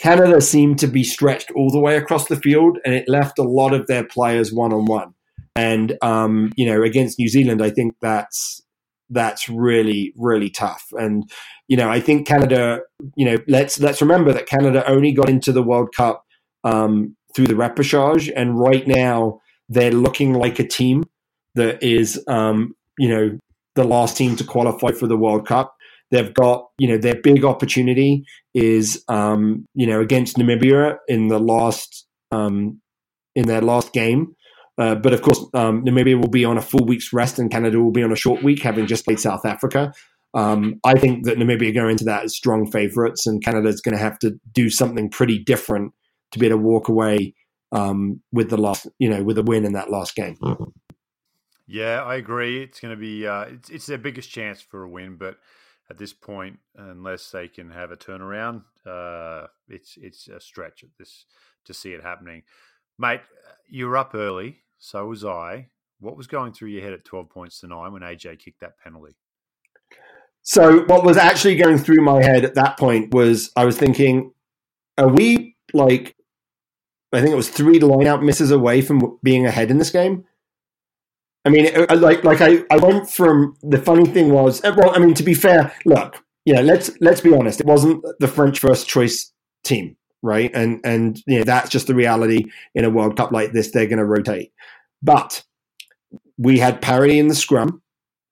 Canada 0.00 0.40
seemed 0.40 0.78
to 0.80 0.86
be 0.86 1.04
stretched 1.04 1.50
all 1.52 1.70
the 1.70 1.80
way 1.80 1.96
across 1.96 2.28
the 2.28 2.36
field, 2.36 2.78
and 2.84 2.94
it 2.94 3.08
left 3.08 3.38
a 3.38 3.42
lot 3.42 3.74
of 3.74 3.86
their 3.86 4.04
players 4.04 4.52
one 4.52 4.72
on 4.72 4.86
one. 4.86 5.14
And 5.54 5.98
um, 6.02 6.52
you 6.56 6.66
know, 6.66 6.82
against 6.82 7.18
New 7.18 7.28
Zealand, 7.28 7.62
I 7.62 7.70
think 7.70 7.94
that's 8.00 8.61
that's 9.12 9.48
really 9.48 10.12
really 10.16 10.50
tough. 10.50 10.86
And 10.92 11.30
you 11.68 11.76
know, 11.76 11.88
I 11.88 12.00
think 12.00 12.26
Canada. 12.26 12.80
You 13.16 13.26
know, 13.26 13.38
let's 13.48 13.80
let's 13.80 14.00
remember 14.00 14.32
that 14.32 14.46
Canada 14.46 14.88
only 14.88 15.12
got 15.12 15.28
into 15.28 15.52
the 15.52 15.62
World 15.62 15.94
Cup 15.94 16.24
um, 16.64 17.16
through 17.34 17.46
the 17.46 17.54
repechage, 17.54 18.32
and 18.34 18.58
right 18.58 18.86
now 18.86 19.40
they're 19.68 19.92
looking 19.92 20.34
like 20.34 20.58
a 20.58 20.66
team 20.66 21.04
that 21.54 21.82
is, 21.82 22.22
um, 22.28 22.74
you 22.98 23.08
know, 23.08 23.38
the 23.74 23.84
last 23.84 24.16
team 24.16 24.36
to 24.36 24.44
qualify 24.44 24.90
for 24.92 25.06
the 25.06 25.16
World 25.16 25.46
Cup. 25.46 25.74
They've 26.10 26.32
got, 26.32 26.68
you 26.78 26.88
know, 26.88 26.98
their 26.98 27.20
big 27.20 27.44
opportunity 27.44 28.24
is, 28.54 29.02
um, 29.08 29.64
you 29.74 29.86
know, 29.86 30.00
against 30.00 30.36
Namibia 30.36 30.98
in 31.08 31.28
the 31.28 31.38
last, 31.38 32.06
um, 32.30 32.80
in 33.34 33.46
their 33.46 33.62
last 33.62 33.92
game. 33.92 34.36
Uh, 34.82 34.96
but 34.96 35.12
of 35.12 35.22
course, 35.22 35.38
um, 35.54 35.84
Namibia 35.84 36.20
will 36.20 36.28
be 36.28 36.44
on 36.44 36.58
a 36.58 36.60
full 36.60 36.84
week's 36.84 37.12
rest, 37.12 37.38
and 37.38 37.52
Canada 37.52 37.80
will 37.80 37.92
be 37.92 38.02
on 38.02 38.10
a 38.10 38.16
short 38.16 38.42
week, 38.42 38.62
having 38.62 38.88
just 38.88 39.04
played 39.04 39.20
South 39.20 39.46
Africa. 39.46 39.92
Um, 40.34 40.80
I 40.82 40.94
think 40.94 41.24
that 41.26 41.38
Namibia 41.38 41.72
go 41.72 41.88
into 41.88 42.02
that 42.02 42.24
as 42.24 42.34
strong 42.34 42.68
favourites, 42.68 43.24
and 43.24 43.44
Canada's 43.44 43.80
going 43.80 43.96
to 43.96 44.02
have 44.02 44.18
to 44.18 44.40
do 44.52 44.70
something 44.70 45.08
pretty 45.08 45.38
different 45.38 45.92
to 46.32 46.40
be 46.40 46.46
able 46.46 46.58
to 46.58 46.62
walk 46.64 46.88
away 46.88 47.32
um, 47.70 48.22
with 48.32 48.50
the 48.50 48.56
last, 48.56 48.88
you 48.98 49.08
know, 49.08 49.22
with 49.22 49.38
a 49.38 49.44
win 49.44 49.64
in 49.64 49.74
that 49.74 49.88
last 49.88 50.16
game. 50.16 50.36
Yeah, 51.68 52.02
I 52.02 52.16
agree. 52.16 52.60
It's 52.64 52.80
going 52.80 52.92
to 52.92 53.00
be 53.00 53.24
uh, 53.24 53.42
it's, 53.42 53.70
it's 53.70 53.86
their 53.86 53.98
biggest 53.98 54.30
chance 54.30 54.60
for 54.60 54.82
a 54.82 54.88
win, 54.88 55.16
but 55.16 55.36
at 55.90 55.98
this 55.98 56.12
point, 56.12 56.58
unless 56.74 57.30
they 57.30 57.46
can 57.46 57.70
have 57.70 57.92
a 57.92 57.96
turnaround, 57.96 58.64
uh, 58.84 59.46
it's 59.68 59.96
it's 59.96 60.26
a 60.26 60.40
stretch 60.40 60.82
at 60.82 60.90
this 60.98 61.24
to 61.66 61.72
see 61.72 61.92
it 61.92 62.02
happening. 62.02 62.42
Mate, 62.98 63.20
you're 63.68 63.96
up 63.96 64.14
early, 64.14 64.58
so 64.82 65.06
was 65.06 65.24
I. 65.24 65.68
What 66.00 66.16
was 66.16 66.26
going 66.26 66.52
through 66.52 66.70
your 66.70 66.82
head 66.82 66.92
at 66.92 67.04
twelve 67.04 67.30
points 67.30 67.60
to 67.60 67.68
nine 67.68 67.92
when 67.92 68.02
AJ 68.02 68.40
kicked 68.40 68.60
that 68.60 68.78
penalty? 68.82 69.14
So, 70.42 70.84
what 70.86 71.04
was 71.04 71.16
actually 71.16 71.54
going 71.54 71.78
through 71.78 72.02
my 72.02 72.20
head 72.20 72.44
at 72.44 72.56
that 72.56 72.76
point 72.76 73.14
was 73.14 73.52
I 73.54 73.64
was 73.64 73.78
thinking, 73.78 74.32
are 74.98 75.06
we 75.06 75.56
like 75.72 76.16
I 77.12 77.20
think 77.20 77.32
it 77.32 77.36
was 77.36 77.48
three 77.48 77.78
lineout 77.78 78.24
misses 78.24 78.50
away 78.50 78.80
from 78.80 79.18
being 79.22 79.46
ahead 79.46 79.70
in 79.70 79.78
this 79.78 79.90
game. 79.90 80.24
I 81.44 81.50
mean, 81.50 81.70
like 81.90 82.24
like 82.24 82.40
I, 82.40 82.64
I 82.70 82.76
went 82.78 83.08
from 83.08 83.56
the 83.62 83.78
funny 83.78 84.06
thing 84.06 84.32
was 84.32 84.64
uh, 84.64 84.74
well, 84.76 84.94
I 84.94 84.98
mean 84.98 85.14
to 85.14 85.22
be 85.22 85.34
fair, 85.34 85.72
look, 85.84 86.24
yeah, 86.44 86.60
let's 86.60 86.90
let's 87.00 87.20
be 87.20 87.34
honest, 87.34 87.60
it 87.60 87.66
wasn't 87.66 88.04
the 88.18 88.28
French 88.28 88.58
first 88.58 88.88
choice 88.88 89.32
team, 89.64 89.96
right? 90.22 90.50
And 90.54 90.80
and 90.84 91.20
you 91.26 91.38
know 91.38 91.44
that's 91.44 91.70
just 91.70 91.86
the 91.86 91.94
reality 91.94 92.44
in 92.74 92.84
a 92.84 92.90
World 92.90 93.16
Cup 93.16 93.32
like 93.32 93.52
this. 93.52 93.70
They're 93.70 93.86
going 93.86 93.98
to 93.98 94.04
rotate, 94.04 94.52
but 95.02 95.42
we 96.38 96.58
had 96.58 96.82
parity 96.82 97.18
in 97.18 97.28
the 97.28 97.34
scrum, 97.34 97.82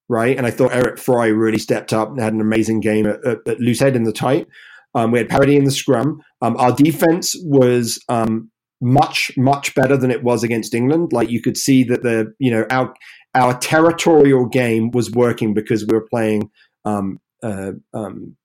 right? 0.09 0.37
And 0.37 0.47
I 0.47 0.51
thought 0.51 0.73
Eric 0.73 0.99
Fry 0.99 1.27
really 1.27 1.59
stepped 1.59 1.93
up 1.93 2.11
and 2.11 2.21
had 2.21 2.33
an 2.33 2.41
amazing 2.41 2.81
game 2.81 3.07
at, 3.07 3.25
at, 3.25 3.39
at 3.47 3.61
loose 3.61 3.81
head 3.81 3.97
in 3.97 4.05
the 4.05 4.13
tight. 4.13 4.47
Um, 4.95 5.13
we 5.13 5.19
had 5.19 5.29
parity 5.29 5.57
in 5.57 5.65
the 5.65 5.71
scrum. 5.71 6.23
Um, 6.43 6.57
our 6.57 6.73
defense 6.73 7.37
was 7.45 8.03
um, 8.09 8.51
much 8.81 9.31
much 9.37 9.75
better 9.75 9.97
than 9.97 10.11
it 10.11 10.25
was 10.25 10.43
against 10.43 10.75
England. 10.75 11.13
Like 11.13 11.31
you 11.31 11.41
could 11.41 11.57
see 11.57 11.85
that 11.85 12.03
the 12.03 12.33
you 12.39 12.51
know 12.51 12.67
our 12.71 12.95
our 13.35 13.57
territorial 13.59 14.47
game 14.47 14.91
was 14.91 15.11
working 15.11 15.55
because 15.55 15.87
we 15.87 15.95
were 15.95 16.07
playing 16.11 16.51
um, 16.85 17.21
uh, 17.43 17.73
um, 17.95 18.37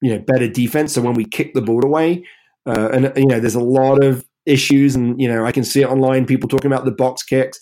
you 0.00 0.14
know 0.14 0.24
better 0.26 0.48
defense. 0.48 0.94
So 0.94 1.02
when 1.02 1.14
we 1.14 1.24
kicked 1.24 1.54
the 1.54 1.62
ball 1.62 1.84
away, 1.84 2.24
uh, 2.66 2.90
and 2.92 3.12
you 3.16 3.26
know 3.26 3.40
there's 3.40 3.54
a 3.54 3.60
lot 3.60 4.02
of 4.02 4.24
issues, 4.46 4.94
and 4.94 5.20
you 5.20 5.28
know 5.28 5.44
I 5.44 5.52
can 5.52 5.64
see 5.64 5.82
it 5.82 5.88
online. 5.88 6.26
People 6.26 6.48
talking 6.48 6.70
about 6.70 6.84
the 6.84 6.92
box 6.92 7.22
kicks. 7.22 7.58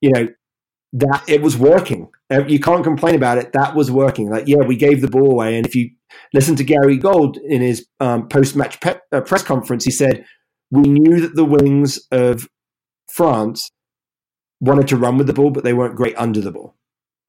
You 0.00 0.12
know 0.12 0.28
that 0.94 1.24
it 1.28 1.42
was 1.42 1.56
working. 1.56 2.08
Uh, 2.30 2.44
you 2.46 2.60
can't 2.60 2.84
complain 2.84 3.14
about 3.14 3.38
it. 3.38 3.52
That 3.52 3.74
was 3.74 3.90
working. 3.90 4.30
Like 4.30 4.46
yeah, 4.46 4.62
we 4.66 4.76
gave 4.76 5.00
the 5.00 5.08
ball 5.08 5.30
away, 5.30 5.56
and 5.56 5.66
if 5.66 5.74
you 5.74 5.90
listen 6.32 6.56
to 6.56 6.64
Gary 6.64 6.96
Gold 6.96 7.36
in 7.36 7.62
his 7.62 7.86
um, 8.00 8.28
post 8.28 8.56
match 8.56 8.80
pe- 8.80 9.00
uh, 9.12 9.20
press 9.20 9.42
conference, 9.42 9.84
he 9.84 9.90
said 9.90 10.24
we 10.70 10.82
knew 10.82 11.20
that 11.20 11.34
the 11.34 11.44
wings 11.44 11.98
of 12.10 12.48
France 13.10 13.70
wanted 14.60 14.88
to 14.88 14.96
run 14.96 15.18
with 15.18 15.26
the 15.26 15.32
ball, 15.32 15.50
but 15.50 15.64
they 15.64 15.72
weren't 15.72 15.96
great 15.96 16.16
under 16.16 16.40
the 16.40 16.52
ball. 16.52 16.77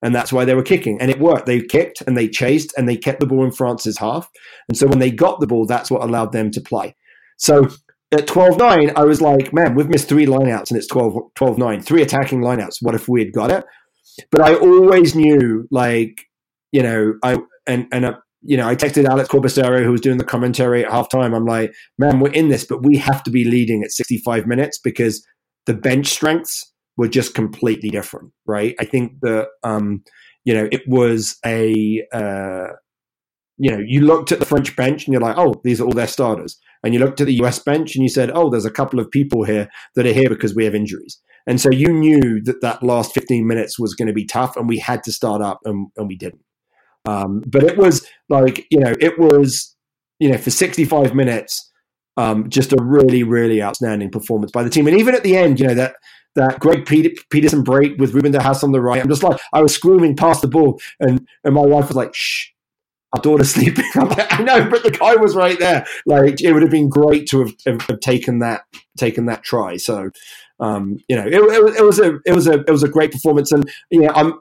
And 0.02 0.16
that's 0.16 0.32
why 0.32 0.46
they 0.46 0.56
were 0.56 0.64
kicking. 0.64 1.00
And 1.02 1.12
it 1.12 1.20
worked. 1.20 1.46
They 1.46 1.62
kicked 1.62 2.02
and 2.02 2.18
they 2.18 2.30
chased 2.30 2.74
and 2.78 2.88
they 2.88 2.96
kept 2.96 3.20
the 3.20 3.28
ball 3.28 3.44
in 3.44 3.52
France's 3.52 3.98
half. 3.98 4.30
And 4.70 4.78
so 4.78 4.88
when 4.88 5.00
they 5.00 5.12
got 5.12 5.40
the 5.40 5.48
ball, 5.48 5.66
that's 5.66 5.92
what 5.92 6.04
allowed 6.04 6.32
them 6.32 6.52
to 6.52 6.62
play. 6.62 6.96
So 7.38 7.68
at 8.12 8.28
12 8.28 8.58
9, 8.58 8.92
I 8.96 9.04
was 9.04 9.22
like, 9.22 9.54
man, 9.54 9.76
we've 9.76 9.90
missed 9.90 10.10
three 10.10 10.26
lineouts 10.26 10.72
and 10.72 10.78
it's 10.78 10.88
12 10.88 11.58
9, 11.58 11.82
three 11.82 12.02
attacking 12.02 12.42
lineouts. 12.42 12.78
What 12.82 12.96
if 12.96 13.08
we 13.08 13.24
had 13.24 13.34
got 13.34 13.52
it? 13.52 13.66
But 14.32 14.42
I 14.42 14.56
always 14.56 15.16
knew, 15.16 15.68
like, 15.72 16.26
you 16.72 16.84
know, 16.84 17.14
I, 17.24 17.38
and, 17.68 17.88
and 17.92 18.06
uh, 18.06 18.14
you 18.42 18.58
know, 18.58 18.68
I 18.68 18.76
texted 18.76 19.06
Alex 19.06 19.30
Corbisiero, 19.30 19.84
who 19.84 19.92
was 19.92 20.02
doing 20.02 20.18
the 20.18 20.24
commentary 20.24 20.86
at 20.86 20.92
halftime. 20.92 21.36
I'm 21.36 21.46
like, 21.46 21.74
man, 21.98 22.20
we're 22.20 22.32
in 22.32 22.50
this, 22.50 22.66
but 22.66 22.84
we 22.84 22.98
have 22.98 23.24
to 23.24 23.32
be 23.32 23.44
leading 23.44 23.84
at 23.84 23.92
65 23.92 24.48
minutes 24.48 24.80
because 24.80 25.26
the 25.66 25.74
bench 25.74 26.08
strengths 26.08 26.69
were 27.00 27.08
just 27.08 27.34
completely 27.34 27.90
different, 27.90 28.30
right? 28.46 28.76
I 28.78 28.84
think 28.84 29.22
that, 29.22 29.48
um, 29.64 30.04
you 30.44 30.54
know, 30.54 30.68
it 30.70 30.82
was 30.86 31.38
a, 31.46 32.06
uh, 32.12 32.74
you 33.58 33.72
know, 33.72 33.82
you 33.88 34.02
looked 34.02 34.34
at 34.34 34.40
the 34.40 34.46
French 34.46 34.76
bench 34.76 35.06
and 35.06 35.14
you're 35.14 35.22
like, 35.22 35.38
oh, 35.38 35.54
these 35.64 35.80
are 35.80 35.86
all 35.86 35.94
their 35.94 36.08
starters. 36.08 36.60
And 36.84 36.94
you 36.94 37.00
looked 37.00 37.22
at 37.22 37.28
the 37.28 37.42
US 37.42 37.58
bench 37.60 37.96
and 37.96 38.04
you 38.04 38.10
said, 38.10 38.32
oh, 38.34 38.50
there's 38.50 38.66
a 38.66 38.72
couple 38.72 39.00
of 39.00 39.10
people 39.12 39.46
here 39.46 39.70
that 39.96 40.06
are 40.06 40.12
here 40.12 40.28
because 40.28 40.54
we 40.54 40.66
have 40.66 40.76
injuries. 40.76 41.18
And 41.48 41.62
so 41.62 41.72
you 41.72 41.88
knew 41.88 42.42
that 42.44 42.60
that 42.62 42.84
last 42.84 43.14
15 43.14 43.48
minutes 43.48 43.80
was 43.80 43.96
going 43.96 44.10
to 44.10 44.14
be 44.14 44.26
tough 44.26 44.58
and 44.58 44.68
we 44.68 44.78
had 44.78 45.02
to 45.06 45.14
start 45.14 45.42
up 45.42 45.60
and, 45.64 45.88
and 45.96 46.10
we 46.10 46.18
didn't. 46.18 46.44
Um, 47.06 47.44
but 47.48 47.64
it 47.64 47.78
was 47.78 48.06
like, 48.28 48.68
you 48.70 48.80
know, 48.80 48.94
it 49.00 49.18
was, 49.18 49.74
you 50.20 50.30
know, 50.30 50.38
for 50.38 50.50
65 50.50 51.16
minutes, 51.16 51.72
um, 52.18 52.50
just 52.50 52.74
a 52.74 52.78
really, 52.82 53.24
really 53.24 53.64
outstanding 53.64 54.12
performance 54.12 54.52
by 54.52 54.64
the 54.64 54.70
team. 54.70 54.86
And 54.86 55.00
even 55.00 55.16
at 55.16 55.24
the 55.24 55.38
end, 55.38 55.62
you 55.62 55.68
know, 55.68 55.76
that 55.76 55.96
that 56.36 56.60
Greg 56.60 56.86
Peterson 56.86 57.64
break 57.64 57.98
with 57.98 58.14
Ruben 58.14 58.32
de 58.32 58.42
Haas 58.42 58.64
on 58.64 58.72
the 58.72 58.82
right, 58.82 59.02
I'm 59.02 59.10
just 59.10 59.24
like, 59.24 59.40
I 59.54 59.62
was 59.62 59.74
screaming 59.74 60.16
past 60.16 60.42
the 60.42 60.48
ball, 60.48 60.80
and, 61.00 61.28
and 61.44 61.54
my 61.54 61.62
wife 61.62 61.88
was 61.88 61.96
like, 61.98 62.14
shh, 62.14 62.48
our 63.14 63.22
daughter's 63.22 63.52
sleeping. 63.56 63.86
I'm 63.96 64.10
like, 64.10 64.32
I 64.32 64.44
know, 64.44 64.70
but 64.70 64.84
the 64.84 64.92
guy 64.92 65.16
was 65.16 65.36
right 65.36 65.60
there. 65.60 65.86
Like, 66.06 66.42
it 66.42 66.54
would 66.54 66.62
have 66.62 66.72
been 66.72 66.90
great 66.90 67.28
to 67.30 67.40
have, 67.40 67.54
have, 67.66 67.82
have 67.82 68.00
taken 68.00 68.40
that 68.40 68.64
taken 68.98 69.26
that 69.26 69.44
try. 69.44 69.78
So, 69.78 70.12
um, 70.60 70.98
you 71.08 71.16
know, 71.16 71.26
it, 71.26 71.34
it, 71.34 71.78
it, 71.78 71.86
was 71.86 72.00
a 72.00 72.20
it 72.26 72.34
was 72.34 72.48
a 72.48 72.60
it 72.62 72.70
was 72.70 72.84
a 72.84 72.90
great 72.90 73.12
performance, 73.12 73.52
and 73.52 73.70
you 73.90 74.02
know, 74.02 74.12
I'm 74.14 74.40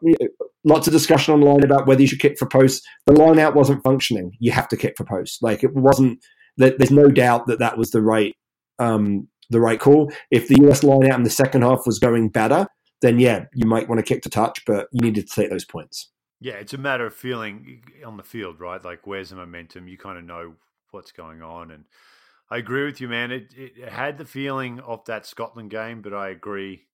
lots 0.65 0.87
of 0.87 0.93
discussion 0.93 1.35
online 1.35 1.63
about 1.63 1.87
whether 1.87 2.01
you 2.01 2.09
should 2.09 2.21
kick 2.21 2.39
for 2.39 2.47
post. 2.47 2.87
The 3.07 3.13
line 3.13 3.39
out 3.39 3.55
wasn't 3.55 3.83
functioning. 3.83 4.33
You 4.41 4.53
have 4.53 4.69
to 4.69 4.77
kick 4.77 4.97
for 4.97 5.05
post. 5.05 5.43
Like 5.43 5.63
it 5.63 5.75
wasn't. 5.75 6.25
There's 6.57 6.91
no 6.91 7.09
doubt 7.09 7.47
that 7.47 7.61
that 7.61 7.79
was 7.79 7.93
the 7.93 8.03
right 8.03 8.35
um, 8.81 9.29
the 9.51 9.61
right 9.61 9.81
call. 9.81 10.13
If 10.31 10.49
the 10.49 10.59
US 10.69 10.83
line 10.83 11.11
out 11.11 11.19
in 11.19 11.25
the 11.25 11.31
second 11.31 11.63
half 11.63 11.87
was 11.87 11.99
going 11.99 12.29
better, 12.29 12.67
then 13.01 13.19
yeah, 13.19 13.45
you 13.55 13.67
might 13.67 13.89
want 13.89 13.99
to 13.99 14.03
kick 14.03 14.23
to 14.23 14.31
touch, 14.31 14.65
but 14.67 14.89
you 14.93 15.01
needed 15.01 15.29
to 15.29 15.41
take 15.41 15.51
those 15.51 15.65
points. 15.65 16.11
Yeah, 16.41 16.55
it's 16.55 16.75
a 16.75 16.79
matter 16.79 17.07
of 17.07 17.15
feeling 17.15 17.83
on 18.05 18.17
the 18.17 18.23
field, 18.23 18.61
right? 18.61 18.83
Like 18.83 19.07
where's 19.07 19.31
the 19.31 19.37
momentum? 19.37 19.89
You 19.89 19.99
kind 19.99 20.19
of 20.19 20.25
know 20.25 20.55
what's 20.91 21.13
going 21.13 21.43
on, 21.43 21.71
and 21.71 21.85
I 22.51 22.59
agree 22.59 22.85
with 22.85 23.01
you, 23.01 23.09
man. 23.09 23.31
It, 23.31 23.53
it 23.57 23.89
had 23.89 24.19
the 24.19 24.25
feeling 24.25 24.81
of 24.81 25.05
that 25.07 25.27
Scotland 25.27 25.71
game, 25.71 26.01
but 26.01 26.15
I 26.15 26.31
agree. 26.31 26.85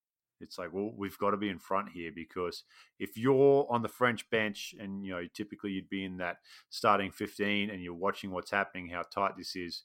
It's 0.40 0.58
like, 0.58 0.72
well, 0.72 0.92
we've 0.96 1.16
got 1.18 1.30
to 1.30 1.36
be 1.36 1.48
in 1.48 1.58
front 1.58 1.90
here 1.94 2.10
because 2.14 2.64
if 2.98 3.16
you're 3.16 3.66
on 3.70 3.82
the 3.82 3.88
French 3.88 4.28
bench 4.30 4.74
and, 4.78 5.04
you 5.04 5.12
know, 5.12 5.22
typically 5.32 5.70
you'd 5.70 5.88
be 5.88 6.04
in 6.04 6.18
that 6.18 6.38
starting 6.70 7.12
15 7.12 7.70
and 7.70 7.80
you're 7.80 7.94
watching 7.94 8.30
what's 8.30 8.50
happening, 8.50 8.88
how 8.88 9.02
tight 9.02 9.36
this 9.38 9.54
is, 9.54 9.84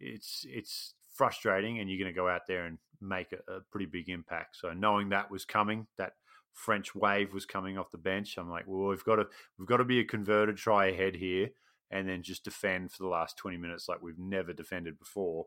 it's, 0.00 0.46
it's 0.48 0.94
frustrating 1.14 1.78
and 1.78 1.88
you're 1.88 1.98
going 1.98 2.12
to 2.12 2.16
go 2.16 2.28
out 2.28 2.42
there 2.46 2.66
and 2.66 2.78
make 3.00 3.32
a, 3.32 3.52
a 3.52 3.60
pretty 3.70 3.86
big 3.86 4.08
impact. 4.08 4.56
So 4.56 4.72
knowing 4.72 5.08
that 5.08 5.30
was 5.30 5.44
coming, 5.44 5.86
that 5.98 6.12
French 6.52 6.94
wave 6.94 7.32
was 7.32 7.46
coming 7.46 7.78
off 7.78 7.90
the 7.90 7.98
bench, 7.98 8.36
I'm 8.36 8.50
like, 8.50 8.64
well, 8.66 8.88
we've 8.88 9.04
got 9.04 9.16
to, 9.16 9.26
we've 9.58 9.68
got 9.68 9.78
to 9.78 9.84
be 9.84 10.00
a 10.00 10.04
converted 10.04 10.56
try 10.56 10.86
ahead 10.86 11.16
here 11.16 11.50
and 11.90 12.08
then 12.08 12.22
just 12.22 12.44
defend 12.44 12.92
for 12.92 13.02
the 13.02 13.08
last 13.08 13.36
20 13.38 13.56
minutes 13.56 13.88
like 13.88 14.02
we've 14.02 14.18
never 14.18 14.52
defended 14.52 14.98
before. 14.98 15.46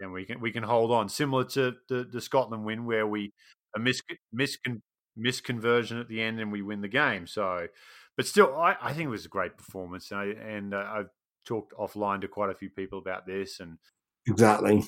and 0.00 0.12
we 0.12 0.24
can 0.24 0.40
we 0.40 0.52
can 0.52 0.62
hold 0.62 0.90
on. 0.92 1.08
Similar 1.08 1.44
to 1.44 1.74
the, 1.88 2.04
the 2.04 2.20
Scotland 2.20 2.64
win, 2.64 2.84
where 2.84 3.06
we 3.06 3.32
a 3.76 3.78
mis, 3.78 4.02
miscon, 4.34 4.82
misconversion 5.18 6.00
at 6.00 6.08
the 6.08 6.22
end 6.22 6.40
and 6.40 6.52
we 6.52 6.62
win 6.62 6.80
the 6.80 6.88
game. 6.88 7.26
So, 7.26 7.68
but 8.16 8.26
still, 8.26 8.56
I, 8.56 8.76
I 8.80 8.92
think 8.92 9.06
it 9.06 9.10
was 9.10 9.26
a 9.26 9.28
great 9.28 9.56
performance, 9.56 10.10
and, 10.10 10.20
I, 10.20 10.24
and 10.26 10.74
uh, 10.74 10.84
I've 10.90 11.10
talked 11.46 11.72
offline 11.74 12.20
to 12.22 12.28
quite 12.28 12.50
a 12.50 12.54
few 12.54 12.70
people 12.70 12.98
about 12.98 13.26
this, 13.26 13.60
and 13.60 13.78
exactly. 14.26 14.84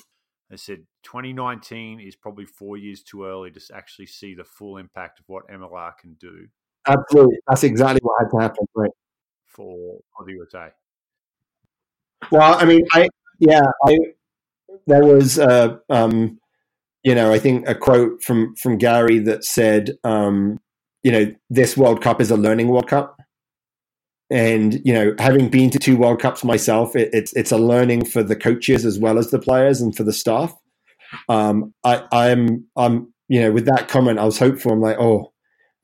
I 0.51 0.55
said 0.55 0.79
2019 1.03 1.99
is 1.99 2.15
probably 2.15 2.45
four 2.45 2.77
years 2.77 3.03
too 3.03 3.25
early 3.25 3.51
to 3.51 3.61
actually 3.73 4.07
see 4.07 4.33
the 4.35 4.43
full 4.43 4.77
impact 4.77 5.19
of 5.19 5.25
what 5.27 5.47
MLR 5.47 5.91
can 5.97 6.15
do. 6.19 6.47
Absolutely, 6.87 7.37
that's 7.47 7.63
exactly 7.63 7.99
what 8.03 8.21
had 8.21 8.29
to 8.31 8.41
happen, 8.41 8.65
right? 8.75 8.91
For, 9.47 9.99
for 10.15 10.25
the 10.25 10.33
USA. 10.33 10.69
Well, 12.31 12.55
I 12.59 12.65
mean, 12.65 12.85
I 12.91 13.07
yeah, 13.39 13.61
I 13.85 13.97
there 14.87 15.03
was 15.03 15.39
uh, 15.39 15.77
um, 15.89 16.39
you 17.03 17.15
know, 17.15 17.33
I 17.33 17.39
think 17.39 17.67
a 17.67 17.75
quote 17.75 18.21
from 18.21 18.55
from 18.55 18.77
Gary 18.77 19.19
that 19.19 19.43
said, 19.43 19.91
um, 20.03 20.59
you 21.03 21.11
know, 21.11 21.33
this 21.49 21.75
World 21.75 22.01
Cup 22.01 22.21
is 22.21 22.31
a 22.31 22.37
learning 22.37 22.67
World 22.67 22.87
Cup. 22.87 23.19
And 24.31 24.79
you 24.85 24.93
know, 24.93 25.13
having 25.19 25.49
been 25.49 25.69
to 25.71 25.79
two 25.79 25.97
World 25.97 26.21
Cups 26.21 26.43
myself, 26.43 26.95
it, 26.95 27.09
it's 27.13 27.33
it's 27.33 27.51
a 27.51 27.57
learning 27.57 28.05
for 28.05 28.23
the 28.23 28.35
coaches 28.35 28.85
as 28.85 28.97
well 28.97 29.17
as 29.17 29.29
the 29.29 29.39
players 29.39 29.81
and 29.81 29.95
for 29.95 30.03
the 30.03 30.13
staff. 30.13 30.53
Um, 31.27 31.73
I, 31.83 32.03
I'm 32.11 32.65
I'm 32.77 33.11
you 33.31 33.39
know, 33.39 33.51
with 33.53 33.65
that 33.65 33.87
comment, 33.87 34.19
I 34.19 34.25
was 34.25 34.37
hopeful. 34.37 34.73
I'm 34.73 34.81
like, 34.81 34.97
oh, 34.99 35.31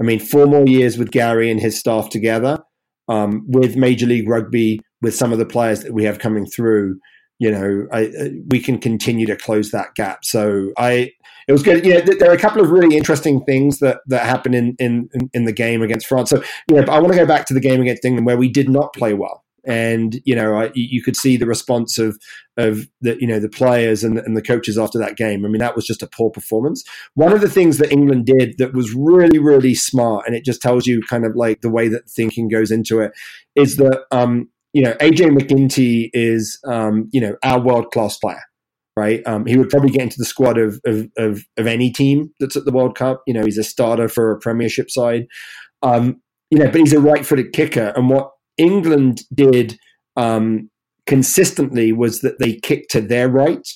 I 0.02 0.04
mean, 0.04 0.20
four 0.20 0.48
more 0.48 0.68
years 0.68 0.98
with 0.98 1.12
Gary 1.12 1.50
and 1.50 1.62
his 1.62 1.80
staff 1.80 2.10
together, 2.10 2.62
um, 3.08 3.46
with 3.48 3.78
Major 3.78 4.06
League 4.06 4.28
Rugby, 4.28 4.82
with 5.02 5.16
some 5.16 5.32
of 5.32 5.40
the 5.40 5.46
players 5.46 5.82
that 5.84 5.94
we 5.94 6.04
have 6.04 6.20
coming 6.20 6.46
through, 6.46 7.00
you 7.40 7.50
know, 7.50 7.88
I, 7.94 8.08
uh, 8.08 8.30
we 8.50 8.60
can 8.60 8.80
continue 8.80 9.26
to 9.28 9.38
close 9.38 9.72
that 9.72 9.96
gap. 9.96 10.26
So 10.26 10.74
I, 10.78 11.14
it 11.48 11.52
was 11.52 11.64
good. 11.64 11.86
Know, 11.86 12.02
there 12.02 12.30
are 12.30 12.36
a 12.36 12.40
couple 12.40 12.62
of 12.62 12.72
really 12.72 12.96
interesting 12.98 13.44
things 13.46 13.80
that 13.80 14.00
that 14.08 14.26
happened 14.26 14.56
in 14.56 14.76
in 14.80 15.10
in 15.34 15.46
the 15.46 15.54
game 15.54 15.82
against 15.82 16.08
France. 16.08 16.30
So 16.30 16.44
you 16.70 16.76
know, 16.76 16.92
I 16.92 17.00
want 17.00 17.14
to 17.14 17.20
go 17.20 17.26
back 17.26 17.46
to 17.48 17.54
the 17.54 17.60
game 17.60 17.82
against 17.82 18.06
England 18.06 18.26
where 18.26 18.38
we 18.38 18.50
did 18.50 18.70
not 18.70 18.94
play 18.94 19.14
well. 19.14 19.44
And 19.66 20.22
you 20.24 20.34
know, 20.34 20.56
I, 20.56 20.72
you 20.74 21.04
could 21.04 21.18
see 21.18 21.36
the 21.36 21.46
response 21.46 21.98
of 21.98 22.18
of 22.56 22.88
the 23.02 23.20
you 23.20 23.28
know 23.28 23.40
the 23.40 23.50
players 23.50 24.04
and, 24.04 24.18
and 24.20 24.38
the 24.38 24.42
coaches 24.42 24.78
after 24.78 24.98
that 25.00 25.18
game. 25.18 25.46
I 25.46 25.50
mean, 25.50 25.60
that 25.60 25.76
was 25.76 25.86
just 25.86 26.04
a 26.04 26.08
poor 26.08 26.30
performance. 26.30 26.84
One 27.16 27.34
of 27.34 27.42
the 27.42 27.50
things 27.50 27.78
that 27.78 27.92
England 27.92 28.26
did 28.26 28.58
that 28.60 28.74
was 28.74 28.94
really 28.94 29.40
really 29.40 29.76
smart, 29.76 30.26
and 30.26 30.36
it 30.36 30.46
just 30.46 30.62
tells 30.62 30.88
you 30.88 31.02
kind 31.10 31.26
of 31.26 31.36
like 31.36 31.62
the 31.62 31.70
way 31.70 31.88
that 31.90 32.10
thinking 32.10 32.48
goes 32.48 32.72
into 32.72 33.02
it, 33.02 33.12
is 33.56 33.76
that 33.76 34.06
um, 34.12 34.50
you 34.78 34.84
know, 34.84 34.94
AJ 34.96 35.36
MacGinty 35.36 36.12
is, 36.14 36.60
um, 36.68 37.10
you 37.12 37.20
know, 37.20 37.36
our 37.44 37.60
world 37.60 37.92
class 37.92 38.18
player, 38.18 38.44
right? 38.98 39.22
Um, 39.26 39.46
he 39.46 39.58
would 39.58 39.70
probably 39.70 39.92
get 39.92 40.02
into 40.02 40.18
the 40.18 40.26
squad 40.26 40.58
of, 40.58 40.80
of, 40.86 41.08
of, 41.18 41.44
of, 41.58 41.68
any 41.68 41.92
team 41.92 42.32
that's 42.40 42.58
at 42.58 42.66
the 42.66 42.72
World 42.72 42.96
Cup. 42.96 43.22
You 43.28 43.34
know, 43.34 43.46
he's 43.46 43.58
a 43.58 43.64
starter 43.64 44.10
for 44.10 44.32
a 44.32 44.40
Premiership 44.40 44.90
side. 44.90 45.28
Um, 45.82 46.22
you 46.50 46.58
know, 46.58 46.66
but 46.66 46.80
he's 46.80 46.94
a 46.94 47.00
right 47.00 47.26
footed 47.26 47.54
kicker. 47.54 47.94
And 47.96 48.10
what 48.10 48.32
England 48.58 49.22
did 49.34 49.78
um, 50.16 50.70
consistently 51.06 51.94
was 51.94 52.22
that 52.22 52.40
they 52.40 52.56
kicked 52.56 52.92
to 52.92 53.02
their 53.02 53.30
right, 53.30 53.68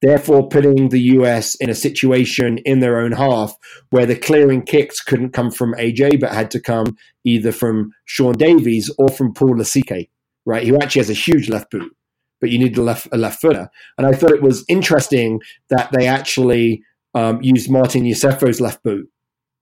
therefore 0.00 0.48
putting 0.48 0.88
the 0.88 1.00
US 1.00 1.54
in 1.56 1.68
a 1.68 1.74
situation 1.74 2.58
in 2.64 2.80
their 2.80 2.98
own 2.98 3.12
half 3.12 3.54
where 3.90 4.06
the 4.06 4.16
clearing 4.16 4.62
kicks 4.62 5.00
couldn't 5.00 5.34
come 5.34 5.50
from 5.50 5.74
AJ, 5.74 6.18
but 6.20 6.32
had 6.32 6.50
to 6.52 6.60
come 6.60 6.96
either 7.24 7.52
from 7.52 7.90
Shaun 8.06 8.32
Davies 8.32 8.90
or 8.98 9.08
from 9.08 9.34
Paul 9.34 9.56
Lasike 9.56 10.08
right? 10.46 10.66
Who 10.66 10.76
actually 10.80 11.00
has 11.00 11.10
a 11.10 11.14
huge 11.14 11.50
left 11.50 11.70
boot, 11.70 11.92
but 12.40 12.50
you 12.50 12.58
need 12.58 12.76
a 12.76 12.82
left 12.82 13.08
a 13.12 13.16
left 13.16 13.40
footer. 13.40 13.68
And 13.98 14.06
I 14.06 14.12
thought 14.12 14.32
it 14.32 14.42
was 14.42 14.64
interesting 14.68 15.40
that 15.70 15.90
they 15.92 16.06
actually 16.06 16.82
um, 17.14 17.40
used 17.42 17.70
Martin 17.70 18.04
Iosefo's 18.04 18.60
left 18.60 18.82
boot 18.82 19.08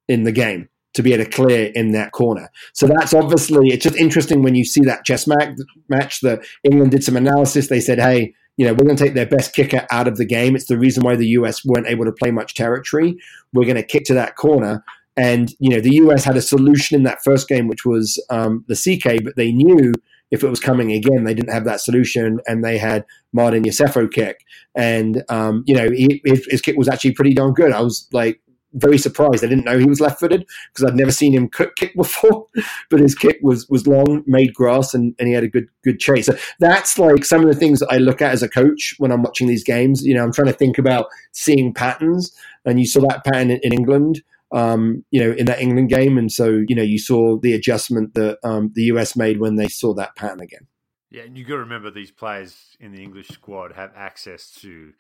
in 0.09 0.25
the 0.25 0.33
game 0.33 0.69
to 0.95 1.03
be 1.03 1.13
able 1.13 1.25
to 1.25 1.31
clear 1.31 1.73
in 1.75 1.91
that 1.93 2.13
corner. 2.13 2.49
So 2.73 2.87
that's 2.87 3.13
obviously 3.15 3.69
it's 3.69 3.83
just 3.83 3.97
interesting 3.97 4.43
when 4.43 4.55
you 4.55 4.65
see 4.65 4.83
that 4.83 5.05
chess 5.05 5.27
match. 5.27 5.57
Match 5.89 6.21
that 6.21 6.45
England 6.63 6.93
did 6.93 7.05
some 7.05 7.17
analysis. 7.17 7.69
They 7.69 7.81
said, 7.81 7.99
hey. 7.99 8.35
You 8.57 8.65
know, 8.65 8.73
we're 8.73 8.85
going 8.85 8.97
to 8.97 9.05
take 9.05 9.15
their 9.15 9.27
best 9.27 9.53
kicker 9.53 9.85
out 9.91 10.07
of 10.07 10.17
the 10.17 10.25
game. 10.25 10.55
It's 10.55 10.67
the 10.67 10.79
reason 10.79 11.03
why 11.03 11.17
the 11.17 11.27
US 11.27 11.65
weren't 11.65 11.89
able 11.89 12.05
to 12.05 12.13
play 12.13 12.31
much 12.31 12.55
territory. 12.55 13.17
We're 13.53 13.65
going 13.65 13.75
to 13.75 13.83
kick 13.83 14.05
to 14.05 14.15
that 14.15 14.37
corner. 14.37 14.85
And, 15.17 15.53
you 15.59 15.71
know, 15.71 15.81
the 15.81 15.95
US 15.97 16.25
had 16.25 16.37
a 16.37 16.43
solution 16.43 16.97
in 16.97 17.05
that 17.05 17.23
first 17.23 17.49
game, 17.49 17.69
which 17.69 17.85
was 17.85 18.25
um, 18.31 18.65
CK, 18.69 19.25
but 19.25 19.37
they 19.37 19.53
knew 19.53 19.93
if 20.35 20.43
it 20.43 20.51
was 20.51 20.61
coming 20.61 20.91
again, 20.93 21.25
they 21.25 21.33
didn't 21.33 21.53
have 21.53 21.65
that 21.65 21.81
solution, 21.81 22.41
and 22.47 22.65
they 22.65 22.77
had 22.77 23.07
Martin 23.33 23.63
Iosefo 23.63 24.11
kick, 24.11 24.45
and 24.75 25.23
um, 25.29 25.63
you 25.67 25.75
know 25.75 25.91
he, 25.91 26.21
his, 26.25 26.47
his, 26.51 26.61
kick 26.61 26.77
was 26.77 26.89
actually 26.89 27.13
pretty 27.13 27.33
darn 27.33 27.55
good. 27.55 27.73
I 27.73 27.81
was 27.81 28.09
like 28.13 28.41
very 28.73 28.99
surprised. 28.99 29.45
I 29.45 29.47
didn't 29.47 29.65
know 29.65 29.79
he 29.79 29.87
was 29.87 30.01
left-footed 30.01 30.45
because 30.73 30.85
I'd 30.85 30.97
never 30.97 31.13
seen 31.13 31.33
him 31.33 31.49
kick 31.49 31.95
before, 31.95 32.47
but 32.91 32.99
his 32.99 33.15
kick 33.15 33.39
was 33.43 33.69
was 33.69 33.87
long, 33.87 34.25
made 34.27 34.53
grass, 34.53 34.93
and, 34.93 35.15
and 35.21 35.29
he 35.29 35.35
had 35.35 35.45
a 35.45 35.49
good 35.49 35.69
good 35.85 36.01
chase. 36.01 36.27
So 36.27 36.37
that's 36.59 36.99
like 36.99 37.25
some 37.25 37.41
of 37.43 37.47
the 37.47 37.59
things 37.59 37.79
that 37.79 37.93
I 37.93 37.99
look 37.99 38.21
at 38.21 38.33
as 38.33 38.43
a 38.43 38.49
coach 38.49 38.97
when 38.99 39.13
I'm 39.13 39.23
watching 39.23 39.47
these 39.47 39.65
games. 39.65 40.05
You 40.05 40.15
know, 40.15 40.25
I'm 40.25 40.33
trying 40.33 40.49
to 40.49 40.53
think 40.53 40.79
about 40.79 41.07
seeing 41.31 41.73
patterns, 41.73 42.37
and 42.65 42.81
you 42.81 42.87
saw 42.87 43.07
that 43.09 43.25
pattern 43.25 43.53
in, 43.53 43.61
in 43.63 43.73
England 43.73 44.21
um, 44.55 45.05
you 45.11 45.21
know, 45.21 45.33
in 45.33 45.47
that 45.47 45.61
England 45.61 45.91
game. 45.91 46.17
And 46.17 46.31
so, 46.31 46.63
you 46.67 46.75
know, 46.75 46.83
you 46.83 46.99
saw 46.99 47.39
the 47.39 47.53
adjustment 47.53 48.15
that 48.15 48.39
um, 48.45 48.71
the 48.75 48.85
US 48.85 49.17
made 49.17 49.41
when 49.41 49.57
they 49.57 49.69
saw 49.69 49.93
that 49.95 50.17
pattern 50.17 50.41
again. 50.41 50.67
Yeah, 51.11 51.23
and 51.23 51.37
you've 51.37 51.49
got 51.49 51.55
to 51.55 51.61
remember 51.61 51.91
these 51.91 52.11
players 52.11 52.77
in 52.81 52.93
the 52.93 53.03
English 53.03 53.29
squad 53.29 53.73
have 53.73 53.93
access 53.95 54.51
to 54.61 54.93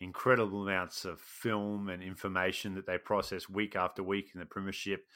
incredible 0.00 0.62
amounts 0.62 1.04
of 1.04 1.20
film 1.20 1.88
and 1.88 2.02
information 2.02 2.74
that 2.74 2.86
they 2.86 2.98
process 2.98 3.48
week 3.48 3.74
after 3.74 4.02
week 4.02 4.30
in 4.34 4.40
the 4.40 4.46
Premiership 4.46 5.06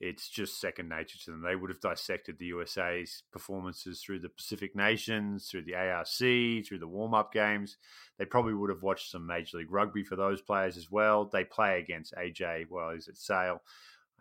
it's 0.00 0.28
just 0.28 0.60
second 0.60 0.88
nature 0.88 1.18
to 1.24 1.32
them. 1.32 1.42
They 1.42 1.56
would 1.56 1.70
have 1.70 1.80
dissected 1.80 2.38
the 2.38 2.46
USA's 2.46 3.24
performances 3.32 4.00
through 4.00 4.20
the 4.20 4.28
Pacific 4.28 4.76
Nations, 4.76 5.48
through 5.48 5.64
the 5.64 5.74
ARC, 5.74 6.06
through 6.08 6.78
the 6.78 6.86
warm 6.86 7.14
up 7.14 7.32
games. 7.32 7.76
They 8.16 8.24
probably 8.24 8.54
would 8.54 8.70
have 8.70 8.82
watched 8.82 9.10
some 9.10 9.26
Major 9.26 9.58
League 9.58 9.72
Rugby 9.72 10.04
for 10.04 10.14
those 10.14 10.40
players 10.40 10.76
as 10.76 10.90
well. 10.90 11.24
They 11.24 11.44
play 11.44 11.80
against 11.80 12.14
AJ 12.14 12.66
while 12.68 12.94
he's 12.94 13.08
at 13.08 13.16
Sale. 13.16 13.60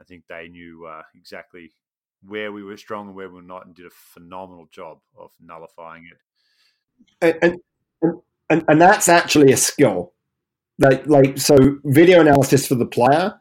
I 0.02 0.04
think 0.04 0.24
they 0.28 0.48
knew 0.48 0.86
uh, 0.86 1.04
exactly 1.16 1.72
where 2.26 2.52
we 2.52 2.64
were 2.64 2.78
strong 2.78 3.08
and 3.08 3.16
where 3.16 3.30
we 3.30 3.36
were 3.36 3.42
not 3.42 3.68
and 3.68 3.76
did 3.76 3.86
a 3.86 3.92
phenomenal 3.92 4.68
job 4.72 5.00
of 5.16 5.30
nullifying 5.40 6.10
it. 6.12 7.38
And, 7.42 7.62
and, 8.02 8.22
and, 8.50 8.66
and 8.68 8.82
that's 8.82 9.08
actually 9.08 9.52
a 9.52 9.58
skill. 9.58 10.14
Like, 10.80 11.06
like 11.06 11.38
so, 11.38 11.56
video 11.84 12.22
analysis 12.22 12.68
for 12.68 12.76
the 12.76 12.86
player 12.86 13.36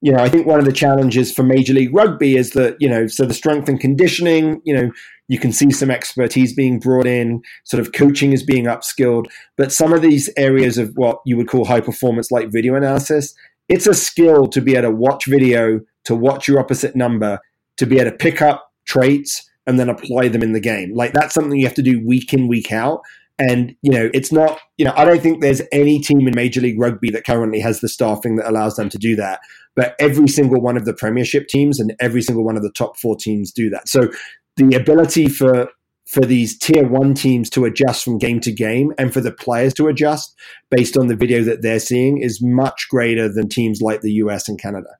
you 0.00 0.12
know, 0.12 0.18
I 0.18 0.28
think 0.28 0.46
one 0.46 0.58
of 0.58 0.64
the 0.66 0.72
challenges 0.72 1.32
for 1.32 1.42
Major 1.42 1.72
League 1.72 1.94
Rugby 1.94 2.36
is 2.36 2.50
that, 2.50 2.76
you 2.78 2.88
know, 2.88 3.06
so 3.06 3.24
the 3.24 3.34
strength 3.34 3.68
and 3.68 3.80
conditioning, 3.80 4.60
you 4.64 4.74
know, 4.74 4.90
you 5.28 5.38
can 5.38 5.52
see 5.52 5.70
some 5.70 5.90
expertise 5.90 6.52
being 6.54 6.78
brought 6.78 7.06
in, 7.06 7.42
sort 7.64 7.80
of 7.80 7.92
coaching 7.92 8.32
is 8.32 8.42
being 8.42 8.64
upskilled. 8.64 9.26
But 9.56 9.72
some 9.72 9.92
of 9.92 10.02
these 10.02 10.30
areas 10.36 10.78
of 10.78 10.92
what 10.94 11.18
you 11.24 11.36
would 11.36 11.48
call 11.48 11.64
high 11.64 11.80
performance, 11.80 12.30
like 12.30 12.52
video 12.52 12.74
analysis, 12.74 13.34
it's 13.68 13.86
a 13.86 13.94
skill 13.94 14.46
to 14.48 14.60
be 14.60 14.76
able 14.76 14.90
to 14.90 14.94
watch 14.94 15.24
video, 15.26 15.80
to 16.04 16.14
watch 16.14 16.46
your 16.46 16.60
opposite 16.60 16.94
number, 16.94 17.40
to 17.78 17.86
be 17.86 17.98
able 17.98 18.12
to 18.12 18.16
pick 18.16 18.40
up 18.40 18.70
traits 18.84 19.50
and 19.66 19.80
then 19.80 19.88
apply 19.88 20.28
them 20.28 20.42
in 20.42 20.52
the 20.52 20.60
game. 20.60 20.94
Like 20.94 21.12
that's 21.12 21.34
something 21.34 21.58
you 21.58 21.66
have 21.66 21.74
to 21.74 21.82
do 21.82 22.06
week 22.06 22.32
in, 22.32 22.46
week 22.46 22.70
out. 22.72 23.00
And, 23.38 23.76
you 23.82 23.90
know, 23.90 24.10
it's 24.14 24.32
not, 24.32 24.58
you 24.78 24.84
know, 24.84 24.94
I 24.96 25.04
don't 25.04 25.20
think 25.20 25.42
there's 25.42 25.60
any 25.70 26.00
team 26.00 26.26
in 26.26 26.34
Major 26.34 26.60
League 26.60 26.80
Rugby 26.80 27.10
that 27.10 27.26
currently 27.26 27.60
has 27.60 27.80
the 27.80 27.88
staffing 27.88 28.36
that 28.36 28.48
allows 28.48 28.76
them 28.76 28.88
to 28.88 28.98
do 28.98 29.14
that. 29.16 29.40
But 29.74 29.94
every 29.98 30.28
single 30.28 30.60
one 30.60 30.78
of 30.78 30.86
the 30.86 30.94
Premiership 30.94 31.48
teams 31.48 31.78
and 31.78 31.94
every 32.00 32.22
single 32.22 32.44
one 32.44 32.56
of 32.56 32.62
the 32.62 32.72
top 32.72 32.98
four 32.98 33.14
teams 33.14 33.52
do 33.52 33.68
that. 33.70 33.88
So 33.88 34.10
the 34.56 34.74
ability 34.74 35.28
for 35.28 35.68
for 36.06 36.24
these 36.24 36.56
tier 36.56 36.86
one 36.86 37.14
teams 37.14 37.50
to 37.50 37.64
adjust 37.64 38.04
from 38.04 38.16
game 38.16 38.38
to 38.40 38.52
game 38.52 38.92
and 38.96 39.12
for 39.12 39.20
the 39.20 39.32
players 39.32 39.74
to 39.74 39.88
adjust 39.88 40.36
based 40.70 40.96
on 40.96 41.08
the 41.08 41.16
video 41.16 41.42
that 41.42 41.62
they're 41.62 41.80
seeing 41.80 42.18
is 42.18 42.40
much 42.40 42.86
greater 42.88 43.28
than 43.28 43.48
teams 43.48 43.80
like 43.82 44.02
the 44.02 44.12
US 44.12 44.48
and 44.48 44.56
Canada. 44.56 44.98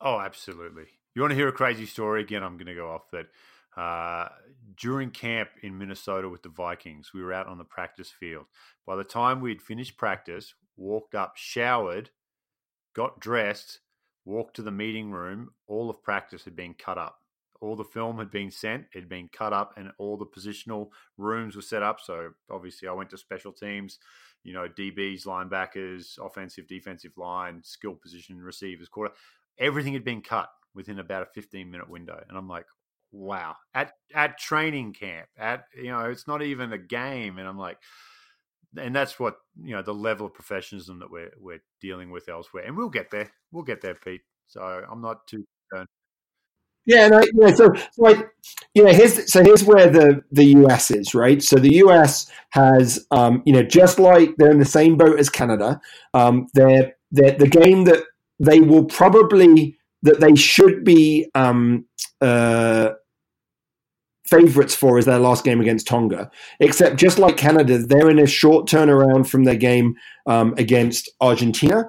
Oh, 0.00 0.20
absolutely. 0.20 0.84
You 1.14 1.22
want 1.22 1.30
to 1.30 1.36
hear 1.36 1.48
a 1.48 1.52
crazy 1.52 1.86
story? 1.86 2.22
Again, 2.22 2.42
I'm 2.42 2.56
going 2.56 2.66
to 2.66 2.74
go 2.74 2.90
off 2.90 3.10
that. 3.12 3.26
Uh, 3.80 4.28
during 4.76 5.10
camp 5.10 5.50
in 5.62 5.78
Minnesota 5.78 6.28
with 6.28 6.42
the 6.42 6.48
Vikings, 6.48 7.12
we 7.14 7.22
were 7.22 7.32
out 7.32 7.46
on 7.46 7.58
the 7.58 7.64
practice 7.64 8.10
field. 8.10 8.46
By 8.86 8.96
the 8.96 9.04
time 9.04 9.40
we'd 9.40 9.62
finished 9.62 9.96
practice, 9.96 10.54
walked 10.76 11.14
up, 11.14 11.32
showered, 11.36 12.10
got 12.94 13.20
dressed, 13.20 13.80
walked 14.24 14.56
to 14.56 14.62
the 14.62 14.70
meeting 14.70 15.10
room. 15.10 15.50
All 15.66 15.90
of 15.90 16.02
practice 16.02 16.44
had 16.44 16.56
been 16.56 16.74
cut 16.74 16.98
up. 16.98 17.18
All 17.60 17.76
the 17.76 17.84
film 17.84 18.18
had 18.18 18.30
been 18.30 18.50
sent, 18.50 18.84
it 18.94 19.00
had 19.00 19.08
been 19.08 19.30
cut 19.32 19.54
up, 19.54 19.72
and 19.78 19.90
all 19.98 20.18
the 20.18 20.26
positional 20.26 20.90
rooms 21.16 21.56
were 21.56 21.62
set 21.62 21.82
up. 21.82 22.00
So 22.00 22.32
obviously, 22.50 22.86
I 22.86 22.92
went 22.92 23.08
to 23.10 23.18
special 23.18 23.52
teams, 23.52 23.98
you 24.44 24.52
know, 24.52 24.68
DBs, 24.68 25.24
linebackers, 25.24 26.18
offensive, 26.24 26.68
defensive 26.68 27.16
line, 27.16 27.62
skill 27.64 27.94
position, 27.94 28.38
receivers, 28.42 28.88
quarter. 28.88 29.14
Everything 29.58 29.94
had 29.94 30.04
been 30.04 30.20
cut 30.20 30.50
within 30.74 30.98
about 30.98 31.22
a 31.22 31.26
15 31.34 31.70
minute 31.70 31.88
window. 31.88 32.22
And 32.28 32.36
I'm 32.36 32.46
like, 32.46 32.66
wow. 33.16 33.56
At 33.74 33.92
at 34.14 34.38
training 34.38 34.92
camp, 34.92 35.28
at 35.38 35.64
you 35.76 35.90
know, 35.90 36.10
it's 36.10 36.28
not 36.28 36.42
even 36.42 36.72
a 36.72 36.78
game. 36.78 37.38
And 37.38 37.48
I'm 37.48 37.58
like, 37.58 37.78
and 38.78 38.94
that's 38.94 39.18
what 39.18 39.36
you 39.60 39.74
know 39.74 39.82
the 39.82 39.94
level 39.94 40.26
of 40.26 40.34
professionalism 40.34 40.98
that 41.00 41.10
we're 41.10 41.32
we're 41.38 41.62
dealing 41.80 42.10
with 42.10 42.28
elsewhere, 42.28 42.64
and 42.64 42.76
we'll 42.76 42.88
get 42.88 43.10
there. 43.10 43.32
We'll 43.52 43.64
get 43.64 43.80
there, 43.80 43.94
Pete. 43.94 44.22
So 44.46 44.60
I'm 44.60 45.00
not 45.00 45.26
too 45.26 45.44
concerned. 45.70 45.88
Yeah, 46.88 47.20
yeah, 47.34 47.52
so, 47.52 47.72
so 47.92 48.22
you 48.72 48.84
know, 48.84 48.92
here's 48.92 49.32
so 49.32 49.42
here's 49.42 49.64
where 49.64 49.90
the 49.90 50.22
the 50.30 50.44
US 50.44 50.92
is, 50.92 51.14
right? 51.16 51.42
So 51.42 51.56
the 51.56 51.74
US 51.76 52.30
has, 52.50 53.06
um, 53.10 53.42
you 53.44 53.52
know, 53.52 53.64
just 53.64 53.98
like 53.98 54.36
they're 54.36 54.52
in 54.52 54.60
the 54.60 54.64
same 54.64 54.96
boat 54.96 55.18
as 55.18 55.28
Canada. 55.28 55.80
Um, 56.14 56.46
they're, 56.54 56.94
they're 57.10 57.32
the 57.32 57.48
game 57.48 57.84
that 57.84 58.04
they 58.38 58.60
will 58.60 58.84
probably 58.84 59.76
that 60.02 60.20
they 60.20 60.36
should 60.36 60.84
be 60.84 61.28
um, 61.34 61.86
uh, 62.20 62.90
favorites 64.26 64.74
for 64.74 64.98
is 64.98 65.04
their 65.04 65.18
last 65.18 65.44
game 65.44 65.60
against 65.60 65.86
Tonga. 65.86 66.30
Except 66.60 66.96
just 66.96 67.18
like 67.18 67.36
Canada, 67.36 67.78
they're 67.78 68.10
in 68.10 68.18
a 68.18 68.26
short 68.26 68.68
turnaround 68.68 69.28
from 69.28 69.44
their 69.44 69.56
game 69.56 69.94
um, 70.26 70.54
against 70.58 71.10
Argentina, 71.20 71.84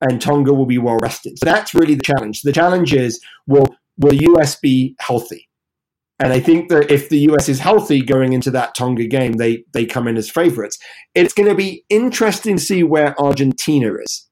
and 0.00 0.20
Tonga 0.20 0.52
will 0.52 0.66
be 0.66 0.78
well 0.78 0.98
rested. 1.02 1.38
So 1.38 1.46
that's 1.46 1.74
really 1.74 1.94
the 1.94 2.02
challenge. 2.02 2.42
The 2.42 2.52
challenge 2.52 2.92
is 2.92 3.20
will 3.46 3.66
will 3.98 4.10
the 4.10 4.24
US 4.32 4.56
be 4.56 4.94
healthy? 4.98 5.48
And 6.18 6.32
I 6.32 6.38
think 6.38 6.68
that 6.68 6.90
if 6.90 7.08
the 7.08 7.18
US 7.30 7.48
is 7.48 7.58
healthy 7.58 8.00
going 8.00 8.32
into 8.32 8.50
that 8.52 8.74
Tonga 8.74 9.06
game, 9.06 9.34
they 9.34 9.64
they 9.72 9.86
come 9.86 10.06
in 10.06 10.16
as 10.16 10.30
favorites. 10.30 10.78
It's 11.14 11.34
going 11.34 11.48
to 11.48 11.54
be 11.54 11.84
interesting 11.88 12.56
to 12.56 12.62
see 12.62 12.82
where 12.82 13.20
Argentina 13.20 13.92
is. 13.94 14.28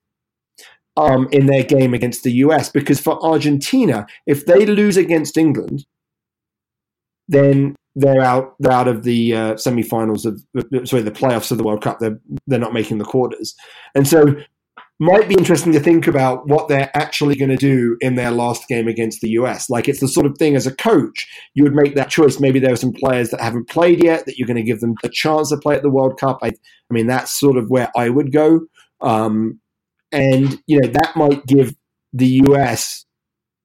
Um, 0.97 1.29
in 1.31 1.47
their 1.47 1.63
game 1.63 1.95
against 1.95 2.25
the 2.25 2.33
US, 2.33 2.69
because 2.69 3.01
for 3.01 3.25
Argentina, 3.25 4.07
if 4.27 4.45
they 4.45 4.67
lose 4.67 4.97
against 4.97 5.39
England, 5.39 5.87
then 7.31 7.77
they're 7.97 8.21
out 8.21 8.55
they're 8.59 8.73
out 8.73 8.89
of 8.89 9.03
the 9.03 9.35
uh, 9.35 9.57
semi-finals 9.57 10.27
of 10.27 10.41
sorry 10.85 11.03
the 11.03 11.11
playoffs 11.11 11.51
of 11.51 11.59
the 11.59 11.65
World 11.65 11.83
Cup. 11.83 11.99
They're 11.99 12.21
they're 12.47 12.59
not 12.59 12.75
making 12.75 12.99
the 12.99 13.05
quarters, 13.05 13.55
and 13.95 14.07
so 14.07 14.37
might 15.03 15.29
be 15.29 15.35
interesting 15.35 15.73
to 15.73 15.81
think 15.81 16.07
about 16.07 16.47
what 16.47 16.69
they're 16.69 16.91
actually 16.95 17.35
going 17.35 17.51
to 17.51 17.57
do 17.57 17.97
in 18.03 18.17
their 18.17 18.31
last 18.31 18.69
game 18.69 18.87
against 18.87 19.23
the 19.23 19.31
US. 19.31 19.71
Like 19.71 19.89
it's 19.89 20.01
the 20.01 20.09
sort 20.09 20.27
of 20.27 20.37
thing 20.37 20.57
as 20.57 20.67
a 20.67 20.77
coach 20.77 21.27
you 21.55 21.65
would 21.65 21.75
make 21.75 21.95
that 21.95 22.11
choice. 22.11 22.39
Maybe 22.39 22.61
there 22.61 22.73
are 22.73 22.77
some 22.77 22.93
players 22.93 23.31
that 23.31 23.41
haven't 23.41 23.71
played 23.71 24.05
yet 24.05 24.27
that 24.27 24.37
you're 24.37 24.47
going 24.47 24.57
to 24.59 24.63
give 24.63 24.81
them 24.81 24.95
a 25.03 25.09
chance 25.09 25.49
to 25.49 25.57
play 25.57 25.75
at 25.75 25.83
the 25.83 25.91
World 25.91 26.19
Cup. 26.19 26.41
I, 26.43 26.49
I 26.49 26.95
mean 26.95 27.07
that's 27.07 27.39
sort 27.39 27.57
of 27.57 27.71
where 27.71 27.91
I 27.97 28.09
would 28.11 28.33
go, 28.33 28.61
um, 29.01 29.59
and 30.13 30.61
you 30.67 30.81
know 30.81 30.89
that 30.89 31.17
might 31.17 31.47
give 31.47 31.75
the 32.13 32.43
US 32.47 33.07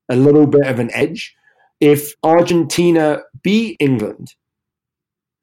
a 0.09 0.15
little 0.15 0.45
bit 0.45 0.67
of 0.67 0.79
an 0.79 0.91
edge 0.93 1.35
if 1.79 2.13
Argentina 2.23 3.21
beat 3.45 3.77
England, 3.79 4.33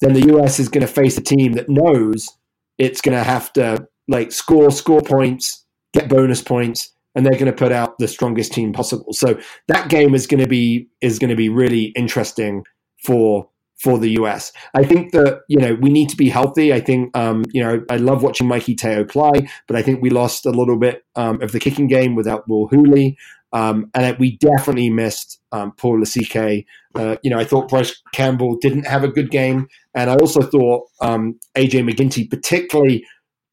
then 0.01 0.13
the 0.13 0.37
US 0.37 0.59
is 0.59 0.69
going 0.69 0.85
to 0.87 0.93
face 0.93 1.17
a 1.17 1.23
team 1.23 1.53
that 1.53 1.69
knows 1.69 2.29
it's 2.77 3.01
going 3.01 3.17
to 3.17 3.25
have 3.25 3.53
to 3.55 3.87
like 4.09 4.33
score 4.33 4.71
score 4.73 5.01
points, 5.01 5.65
get 5.95 6.09
bonus 6.09 6.43
points, 6.43 6.93
and 7.15 7.25
they're 7.25 7.39
going 7.39 7.47
to 7.47 7.53
put 7.53 7.71
out 7.73 7.99
the 7.99 8.09
strongest 8.09 8.53
team 8.53 8.73
possible. 8.73 9.13
So 9.13 9.39
that 9.69 9.89
game 9.89 10.15
is 10.15 10.27
going 10.27 10.43
to 10.43 10.49
be 10.49 10.89
is 11.01 11.19
going 11.19 11.31
to 11.31 11.37
be 11.37 11.49
really 11.49 11.93
interesting 11.97 12.65
for 13.05 13.49
for 13.81 13.99
the 13.99 14.11
US. 14.21 14.53
I 14.75 14.85
think 14.85 15.13
that 15.13 15.43
you 15.49 15.59
know 15.59 15.77
we 15.81 15.91
need 15.91 16.09
to 16.09 16.17
be 16.17 16.29
healthy. 16.29 16.73
I 16.73 16.81
think 16.81 17.17
um, 17.17 17.45
you 17.53 17.63
know 17.63 17.85
I 17.89 17.99
love 17.99 18.25
watching 18.25 18.49
Mikey 18.49 18.75
Teo 18.75 19.05
play, 19.05 19.49
but 19.69 19.77
I 19.77 19.83
think 19.83 20.03
we 20.03 20.11
lost 20.11 20.45
a 20.45 20.51
little 20.51 20.79
bit 20.79 21.03
um, 21.15 21.41
of 21.41 21.53
the 21.53 21.61
kicking 21.61 21.87
game 21.87 22.17
without 22.17 22.49
Will 22.49 22.67
Hooley. 22.67 23.17
Um, 23.53 23.91
and 23.95 24.19
we 24.19 24.37
definitely 24.39 24.91
missed 24.91 25.41
um, 25.53 25.73
Paul 25.73 26.01
Lasike. 26.01 26.65
Uh, 26.95 27.17
you 27.23 27.31
know, 27.31 27.39
I 27.39 27.45
thought 27.45 27.69
Bryce 27.69 28.01
Campbell 28.13 28.57
didn't 28.61 28.87
have 28.87 29.05
a 29.05 29.09
good 29.09 29.31
game, 29.31 29.69
and 29.95 30.11
I 30.11 30.17
also 30.17 30.43
thought 30.43 30.89
um, 31.01 31.39
AJ 31.55 31.89
MacGinty, 31.89 32.29
particularly 32.29 33.05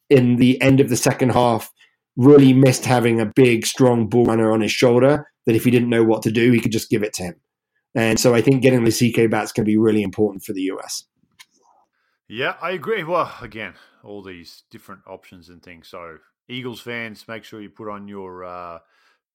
in 0.09 0.37
the 0.37 0.61
end 0.61 0.79
of 0.79 0.89
the 0.89 0.95
second 0.95 1.29
half, 1.29 1.71
really 2.15 2.53
missed 2.53 2.85
having 2.85 3.19
a 3.19 3.25
big, 3.25 3.65
strong 3.65 4.07
ball 4.07 4.25
runner 4.25 4.51
on 4.51 4.61
his 4.61 4.71
shoulder. 4.71 5.27
That 5.45 5.55
if 5.55 5.63
he 5.63 5.71
didn't 5.71 5.89
know 5.89 6.03
what 6.03 6.21
to 6.23 6.31
do, 6.31 6.51
he 6.51 6.59
could 6.59 6.71
just 6.71 6.89
give 6.89 7.01
it 7.01 7.13
to 7.13 7.23
him. 7.23 7.35
And 7.95 8.19
so 8.19 8.35
I 8.35 8.41
think 8.41 8.61
getting 8.61 8.81
Lasike 8.81 9.29
back 9.31 9.45
is 9.45 9.51
going 9.51 9.65
to 9.65 9.69
be 9.69 9.77
really 9.77 10.03
important 10.03 10.43
for 10.43 10.53
the 10.53 10.61
US. 10.73 11.05
Yeah, 12.27 12.55
I 12.61 12.71
agree. 12.71 13.03
Well, 13.03 13.33
again, 13.41 13.73
all 14.03 14.21
these 14.21 14.63
different 14.69 15.01
options 15.07 15.49
and 15.49 15.63
things. 15.63 15.87
So, 15.87 16.19
Eagles 16.47 16.79
fans, 16.79 17.27
make 17.27 17.43
sure 17.43 17.59
you 17.59 17.69
put 17.69 17.89
on 17.89 18.07
your 18.07 18.43
uh, 18.43 18.79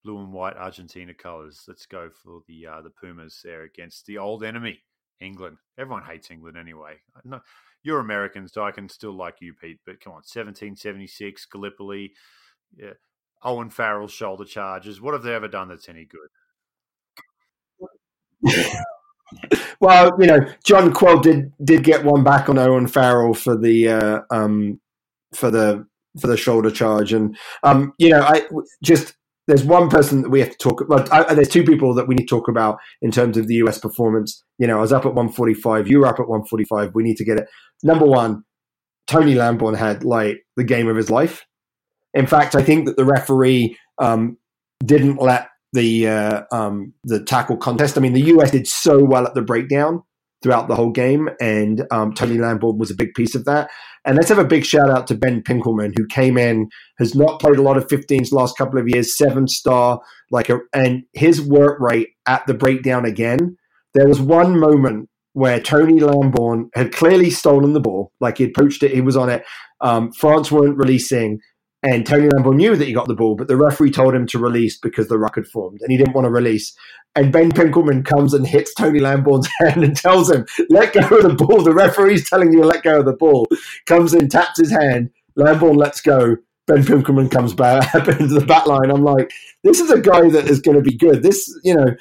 blue 0.04 0.18
and 0.18 0.32
white 0.32 0.56
Argentina 0.56 1.14
colours. 1.14 1.64
Let's 1.66 1.86
go 1.86 2.10
for 2.10 2.40
the 2.46 2.66
uh, 2.66 2.82
the 2.82 2.90
Pumas 2.90 3.40
there 3.42 3.62
against 3.62 4.06
the 4.06 4.18
old 4.18 4.44
enemy, 4.44 4.82
England. 5.20 5.56
Everyone 5.78 6.04
hates 6.04 6.30
England 6.30 6.56
anyway. 6.56 6.96
No, 7.24 7.40
you're 7.82 8.00
American, 8.00 8.46
so 8.46 8.64
I 8.64 8.70
can 8.70 8.88
still 8.88 9.12
like 9.12 9.36
you, 9.40 9.54
Pete. 9.54 9.80
But 9.84 10.00
come 10.00 10.12
on, 10.12 10.16
1776, 10.16 11.46
Gallipoli, 11.46 12.12
yeah, 12.76 12.92
Owen 13.42 13.70
Farrell's 13.70 14.12
shoulder 14.12 14.44
charges. 14.44 15.00
What 15.00 15.14
have 15.14 15.22
they 15.22 15.34
ever 15.34 15.48
done 15.48 15.68
that's 15.68 15.88
any 15.88 16.06
good? 16.06 16.28
well, 19.80 20.10
you 20.20 20.26
know, 20.26 20.40
John 20.64 20.92
Quill 20.92 21.20
did 21.20 21.52
did 21.64 21.82
get 21.82 22.04
one 22.04 22.22
back 22.22 22.48
on 22.48 22.58
Owen 22.58 22.86
Farrell 22.86 23.34
for 23.34 23.56
the 23.56 23.88
uh, 23.88 24.20
um, 24.30 24.80
for 25.32 25.50
the 25.50 25.86
for 26.20 26.26
the 26.26 26.36
shoulder 26.36 26.70
charge, 26.70 27.12
and 27.12 27.36
um, 27.62 27.92
you 27.98 28.10
know, 28.10 28.20
I 28.20 28.42
just 28.82 29.14
there's 29.46 29.64
one 29.64 29.88
person 29.88 30.22
that 30.22 30.30
we 30.30 30.40
have 30.40 30.50
to 30.50 30.56
talk 30.58 30.80
about. 30.80 31.12
I, 31.12 31.34
there's 31.34 31.48
two 31.48 31.64
people 31.64 31.94
that 31.94 32.08
we 32.08 32.14
need 32.14 32.26
to 32.26 32.34
talk 32.34 32.48
about 32.48 32.78
in 33.02 33.10
terms 33.10 33.36
of 33.36 33.46
the 33.46 33.54
US 33.56 33.78
performance. 33.78 34.42
You 34.58 34.66
know, 34.66 34.78
I 34.78 34.80
was 34.80 34.92
up 34.92 35.04
at 35.04 35.14
145. 35.14 35.88
You 35.88 36.00
were 36.00 36.06
up 36.06 36.20
at 36.20 36.28
145. 36.28 36.92
We 36.94 37.02
need 37.02 37.16
to 37.16 37.24
get 37.24 37.38
it. 37.38 37.46
Number 37.82 38.06
one, 38.06 38.44
Tony 39.06 39.34
Lamborn 39.34 39.74
had 39.74 40.04
like 40.04 40.38
the 40.56 40.64
game 40.64 40.88
of 40.88 40.96
his 40.96 41.10
life. 41.10 41.44
In 42.14 42.26
fact, 42.26 42.54
I 42.54 42.62
think 42.62 42.86
that 42.86 42.96
the 42.96 43.04
referee 43.04 43.76
um, 44.00 44.38
didn't 44.84 45.20
let 45.20 45.48
the 45.72 46.08
uh, 46.08 46.42
um, 46.52 46.94
the 47.04 47.22
tackle 47.22 47.56
contest. 47.56 47.98
I 47.98 48.00
mean, 48.00 48.12
the 48.12 48.22
US 48.22 48.52
did 48.52 48.66
so 48.66 49.04
well 49.04 49.26
at 49.26 49.34
the 49.34 49.42
breakdown 49.42 50.02
throughout 50.44 50.68
the 50.68 50.74
whole 50.74 50.90
game, 50.90 51.30
and 51.40 51.86
um, 51.90 52.12
Tony 52.12 52.36
Lamborn 52.36 52.76
was 52.76 52.90
a 52.90 52.94
big 52.94 53.14
piece 53.14 53.34
of 53.34 53.46
that. 53.46 53.70
And 54.04 54.14
let's 54.16 54.28
have 54.28 54.38
a 54.38 54.44
big 54.44 54.66
shout 54.66 54.90
out 54.90 55.06
to 55.06 55.14
Ben 55.14 55.42
Pinkelman, 55.42 55.94
who 55.96 56.06
came 56.06 56.36
in, 56.36 56.68
has 56.98 57.14
not 57.14 57.40
played 57.40 57.56
a 57.56 57.62
lot 57.62 57.78
of 57.78 57.86
15s 57.86 58.30
last 58.30 58.58
couple 58.58 58.78
of 58.78 58.86
years, 58.86 59.16
seven 59.16 59.48
star, 59.48 60.00
like 60.30 60.50
a, 60.50 60.58
and 60.74 61.04
his 61.14 61.40
work 61.40 61.80
rate 61.80 62.10
at 62.28 62.46
the 62.46 62.52
breakdown 62.52 63.06
again. 63.06 63.56
There 63.94 64.06
was 64.06 64.20
one 64.20 64.60
moment 64.60 65.08
where 65.32 65.60
Tony 65.60 65.98
Lamborn 65.98 66.68
had 66.74 66.92
clearly 66.92 67.30
stolen 67.30 67.72
the 67.72 67.80
ball, 67.80 68.12
like 68.20 68.36
he 68.36 68.44
had 68.44 68.54
poached 68.54 68.82
it, 68.82 68.92
he 68.92 69.00
was 69.00 69.16
on 69.16 69.30
it. 69.30 69.44
Um, 69.80 70.12
France 70.12 70.52
weren't 70.52 70.76
releasing, 70.76 71.40
and 71.84 72.06
Tony 72.06 72.28
Lamborn 72.30 72.56
knew 72.56 72.74
that 72.76 72.86
he 72.86 72.94
got 72.94 73.08
the 73.08 73.14
ball, 73.14 73.36
but 73.36 73.46
the 73.46 73.58
referee 73.58 73.90
told 73.90 74.14
him 74.14 74.26
to 74.28 74.38
release 74.38 74.78
because 74.78 75.08
the 75.08 75.18
ruck 75.18 75.34
had 75.34 75.46
formed, 75.46 75.82
and 75.82 75.92
he 75.92 75.98
didn't 75.98 76.14
want 76.14 76.24
to 76.24 76.30
release. 76.30 76.74
And 77.14 77.30
Ben 77.30 77.52
Pinkelman 77.52 78.06
comes 78.06 78.32
and 78.32 78.46
hits 78.46 78.72
Tony 78.72 79.00
Lamborn's 79.00 79.48
hand 79.60 79.84
and 79.84 79.94
tells 79.94 80.30
him, 80.30 80.46
"Let 80.70 80.94
go 80.94 81.00
of 81.00 81.22
the 81.22 81.34
ball." 81.34 81.62
The 81.62 81.74
referee's 81.74 82.28
telling 82.28 82.52
you 82.52 82.62
to 82.62 82.66
let 82.66 82.82
go 82.82 83.00
of 83.00 83.04
the 83.04 83.12
ball. 83.12 83.46
Comes 83.84 84.14
in, 84.14 84.30
taps 84.30 84.58
his 84.58 84.70
hand. 84.70 85.10
Lamborn 85.36 85.76
lets 85.76 86.00
go. 86.00 86.36
Ben 86.66 86.82
Pinkelman 86.82 87.30
comes 87.30 87.52
back 87.52 87.94
into 88.08 88.28
the 88.28 88.46
back 88.46 88.66
line. 88.66 88.90
I'm 88.90 89.04
like, 89.04 89.30
this 89.62 89.80
is 89.80 89.90
a 89.90 90.00
guy 90.00 90.30
that 90.30 90.48
is 90.48 90.60
going 90.60 90.78
to 90.78 90.82
be 90.82 90.96
good. 90.96 91.22
This, 91.22 91.54
you 91.62 91.74
know, 91.74 91.94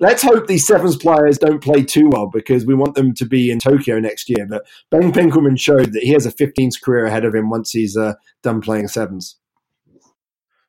let's 0.00 0.22
hope 0.22 0.46
these 0.46 0.66
sevens 0.66 0.96
players 0.96 1.38
don't 1.38 1.62
play 1.62 1.84
too 1.84 2.08
well 2.08 2.26
because 2.26 2.66
we 2.66 2.74
want 2.74 2.94
them 2.94 3.14
to 3.14 3.26
be 3.26 3.50
in 3.50 3.58
Tokyo 3.58 3.98
next 3.98 4.28
year. 4.28 4.46
But 4.48 4.66
Ben 4.90 5.12
Pinkelman 5.12 5.58
showed 5.58 5.92
that 5.92 6.02
he 6.02 6.12
has 6.12 6.26
a 6.26 6.32
15s 6.32 6.80
career 6.82 7.06
ahead 7.06 7.24
of 7.24 7.34
him 7.34 7.50
once 7.50 7.70
he's 7.70 7.96
uh, 7.96 8.14
done 8.42 8.60
playing 8.60 8.88
sevens. 8.88 9.36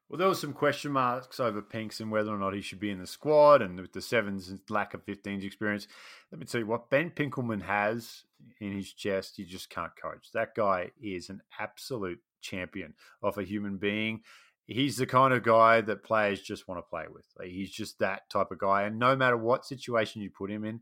Well, 0.09 0.17
there 0.17 0.30
were 0.30 0.36
some 0.36 0.53
question 0.53 0.93
marks 0.93 1.38
over 1.38 1.61
Pinks 1.61 1.99
and 1.99 2.09
whether 2.09 2.34
or 2.34 2.38
not 2.38 2.53
he 2.53 2.61
should 2.61 2.80
be 2.80 2.91
in 2.91 2.99
the 2.99 3.07
squad, 3.07 3.61
and 3.61 3.78
with 3.78 3.91
the 3.91 4.01
sevens 4.01 4.53
lack 4.69 4.93
of 4.93 5.05
15s 5.05 5.43
experience. 5.43 5.88
Let 6.32 6.39
me 6.39 6.45
tell 6.45 6.61
you 6.61 6.67
what 6.67 6.89
Ben 6.89 7.11
Pinkelman 7.11 7.63
has 7.63 8.23
in 8.61 8.71
his 8.71 8.93
chest. 8.93 9.38
You 9.38 9.45
just 9.45 9.69
can't 9.69 9.91
coach. 10.01 10.32
That 10.34 10.55
guy 10.55 10.91
is 11.01 11.30
an 11.30 11.41
absolute 11.59 12.21
champion 12.39 12.93
of 13.21 13.38
a 13.38 13.43
human 13.43 13.75
being 13.78 14.21
he's 14.68 14.97
the 14.97 15.05
kind 15.05 15.34
of 15.34 15.43
guy 15.43 15.82
that 15.82 16.03
players 16.03 16.41
just 16.41 16.68
want 16.68 16.78
to 16.80 16.89
play 16.89 17.05
with. 17.11 17.26
Like, 17.39 17.49
he's 17.49 17.72
just 17.72 17.99
that 17.99 18.30
type 18.30 18.51
of 18.51 18.59
guy, 18.59 18.84
and 18.84 18.99
no 18.99 19.15
matter 19.15 19.38
what 19.38 19.65
situation 19.65 20.22
you 20.22 20.30
put 20.30 20.51
him 20.51 20.65
in, 20.65 20.82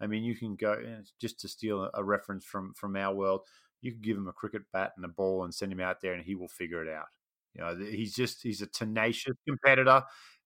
I 0.00 0.06
mean, 0.06 0.24
you 0.24 0.36
can 0.36 0.56
go 0.56 0.72
eh, 0.72 1.02
just 1.20 1.40
to 1.40 1.48
steal 1.48 1.90
a 1.94 2.04
reference 2.04 2.44
from 2.44 2.74
from 2.74 2.96
our 2.96 3.14
world. 3.14 3.42
You 3.80 3.92
can 3.92 4.00
give 4.00 4.16
him 4.16 4.28
a 4.28 4.32
cricket 4.32 4.62
bat 4.72 4.92
and 4.96 5.04
a 5.04 5.08
ball 5.08 5.44
and 5.44 5.54
send 5.54 5.72
him 5.72 5.80
out 5.80 6.00
there, 6.00 6.14
and 6.14 6.24
he 6.24 6.34
will 6.34 6.48
figure 6.48 6.82
it 6.86 6.92
out. 6.92 7.06
You 7.54 7.62
know, 7.62 7.76
he's 7.90 8.14
just 8.14 8.42
he's 8.42 8.62
a 8.62 8.66
tenacious 8.66 9.36
competitor, 9.46 10.02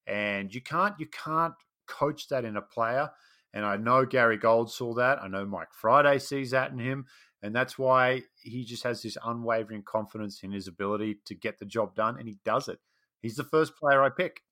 and 0.07 0.55
you 0.55 0.62
can't 0.62 0.95
you 0.99 1.07
can't 1.07 1.55
coach 1.87 2.28
that 2.28 2.45
in 2.45 2.57
a 2.57 2.62
player. 2.62 3.11
And 3.55 3.66
I 3.66 3.76
know 3.76 4.07
Gary 4.07 4.39
Gold 4.39 4.72
saw 4.72 4.95
that. 4.95 5.22
I 5.22 5.28
know 5.28 5.45
Mike 5.45 5.74
Friday 5.74 6.18
sees 6.18 6.53
that 6.53 6.72
in 6.72 6.78
him. 6.78 7.05
And 7.43 7.55
that's 7.55 7.78
why 7.78 8.22
he 8.40 8.64
just 8.64 8.84
has 8.84 9.03
this 9.03 9.16
unwavering 9.24 9.82
confidence 9.82 10.43
in 10.43 10.53
his 10.53 10.68
ability 10.68 11.18
to 11.26 11.34
get 11.34 11.59
the 11.59 11.64
job 11.64 11.95
done, 11.95 12.16
and 12.18 12.28
he 12.28 12.38
does 12.45 12.68
it. 12.68 12.78
He's 13.20 13.36
the 13.36 13.45
first 13.45 13.76
player 13.76 14.03
I 14.03 14.11
pick. 14.11 14.43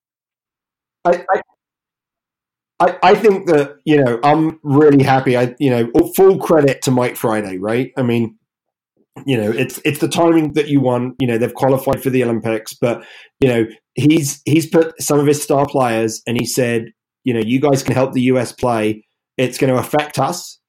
I, 1.05 1.24
I, 2.80 2.99
I 3.03 3.14
think 3.14 3.47
that 3.47 3.76
you 3.84 4.03
know 4.03 4.20
I'm 4.22 4.59
really 4.62 5.05
happy. 5.05 5.36
I 5.36 5.55
you 5.59 5.70
know 5.70 5.91
full 6.16 6.38
credit 6.38 6.82
to 6.82 6.91
Mike 6.91 7.16
Friday, 7.16 7.59
right? 7.59 7.93
I 7.97 8.03
mean, 8.03 8.38
you 9.26 9.36
know, 9.36 9.51
it's 9.51 9.80
it's 9.84 9.99
the 9.99 10.09
timing 10.09 10.53
that 10.55 10.68
you 10.68 10.80
want. 10.80 11.16
You 11.18 11.26
know, 11.26 11.38
they've 11.38 11.55
qualified 11.55 12.03
for 12.03 12.11
the 12.11 12.24
Olympics, 12.24 12.74
but 12.74 13.05
you 13.41 13.49
know, 13.49 13.66
he's 13.95 14.41
he's 14.45 14.66
put 14.66 15.01
some 15.01 15.18
of 15.18 15.26
his 15.26 15.43
star 15.43 15.66
players, 15.66 16.22
and 16.26 16.38
he 16.38 16.47
said, 16.47 16.93
you 17.24 17.34
know, 17.34 17.41
you 17.41 17.61
guys 17.61 17.82
can 17.82 17.95
help 17.95 18.12
the 18.12 18.22
US 18.22 18.53
play. 18.53 19.05
It's 19.36 19.59
going 19.59 19.72
to 19.72 19.78
affect 19.78 20.18
us, 20.18 20.60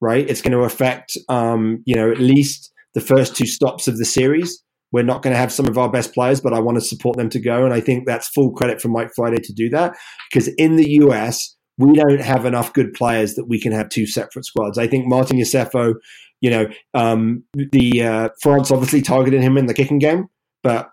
right? 0.00 0.28
It's 0.28 0.42
going 0.42 0.52
to 0.52 0.64
affect, 0.64 1.16
um, 1.28 1.82
you 1.86 1.94
know, 1.94 2.10
at 2.10 2.18
least 2.18 2.72
the 2.94 3.00
first 3.00 3.36
two 3.36 3.46
stops 3.46 3.88
of 3.88 3.98
the 3.98 4.04
series. 4.04 4.62
We're 4.92 5.02
not 5.02 5.22
going 5.22 5.34
to 5.34 5.38
have 5.38 5.52
some 5.52 5.66
of 5.66 5.78
our 5.78 5.90
best 5.90 6.14
players, 6.14 6.40
but 6.40 6.52
I 6.52 6.60
want 6.60 6.76
to 6.76 6.84
support 6.84 7.16
them 7.16 7.28
to 7.30 7.40
go, 7.40 7.64
and 7.64 7.74
I 7.74 7.80
think 7.80 8.06
that's 8.06 8.28
full 8.28 8.52
credit 8.52 8.80
for 8.80 8.88
Mike 8.88 9.10
Friday 9.14 9.38
to 9.42 9.52
do 9.52 9.68
that 9.70 9.96
because 10.30 10.48
in 10.56 10.76
the 10.76 10.90
US 11.02 11.54
we 11.78 11.92
don't 11.92 12.22
have 12.22 12.46
enough 12.46 12.72
good 12.72 12.94
players 12.94 13.34
that 13.34 13.46
we 13.46 13.60
can 13.60 13.72
have 13.72 13.90
two 13.90 14.06
separate 14.06 14.46
squads. 14.46 14.78
I 14.78 14.86
think 14.86 15.06
Martin 15.06 15.36
Iosefo 15.36 15.94
you 16.40 16.50
know, 16.50 16.66
um, 16.94 17.44
the 17.54 18.02
uh, 18.02 18.28
France 18.42 18.70
obviously 18.70 19.02
targeted 19.02 19.42
him 19.42 19.56
in 19.56 19.66
the 19.66 19.74
kicking 19.74 19.98
game, 19.98 20.26
but 20.62 20.88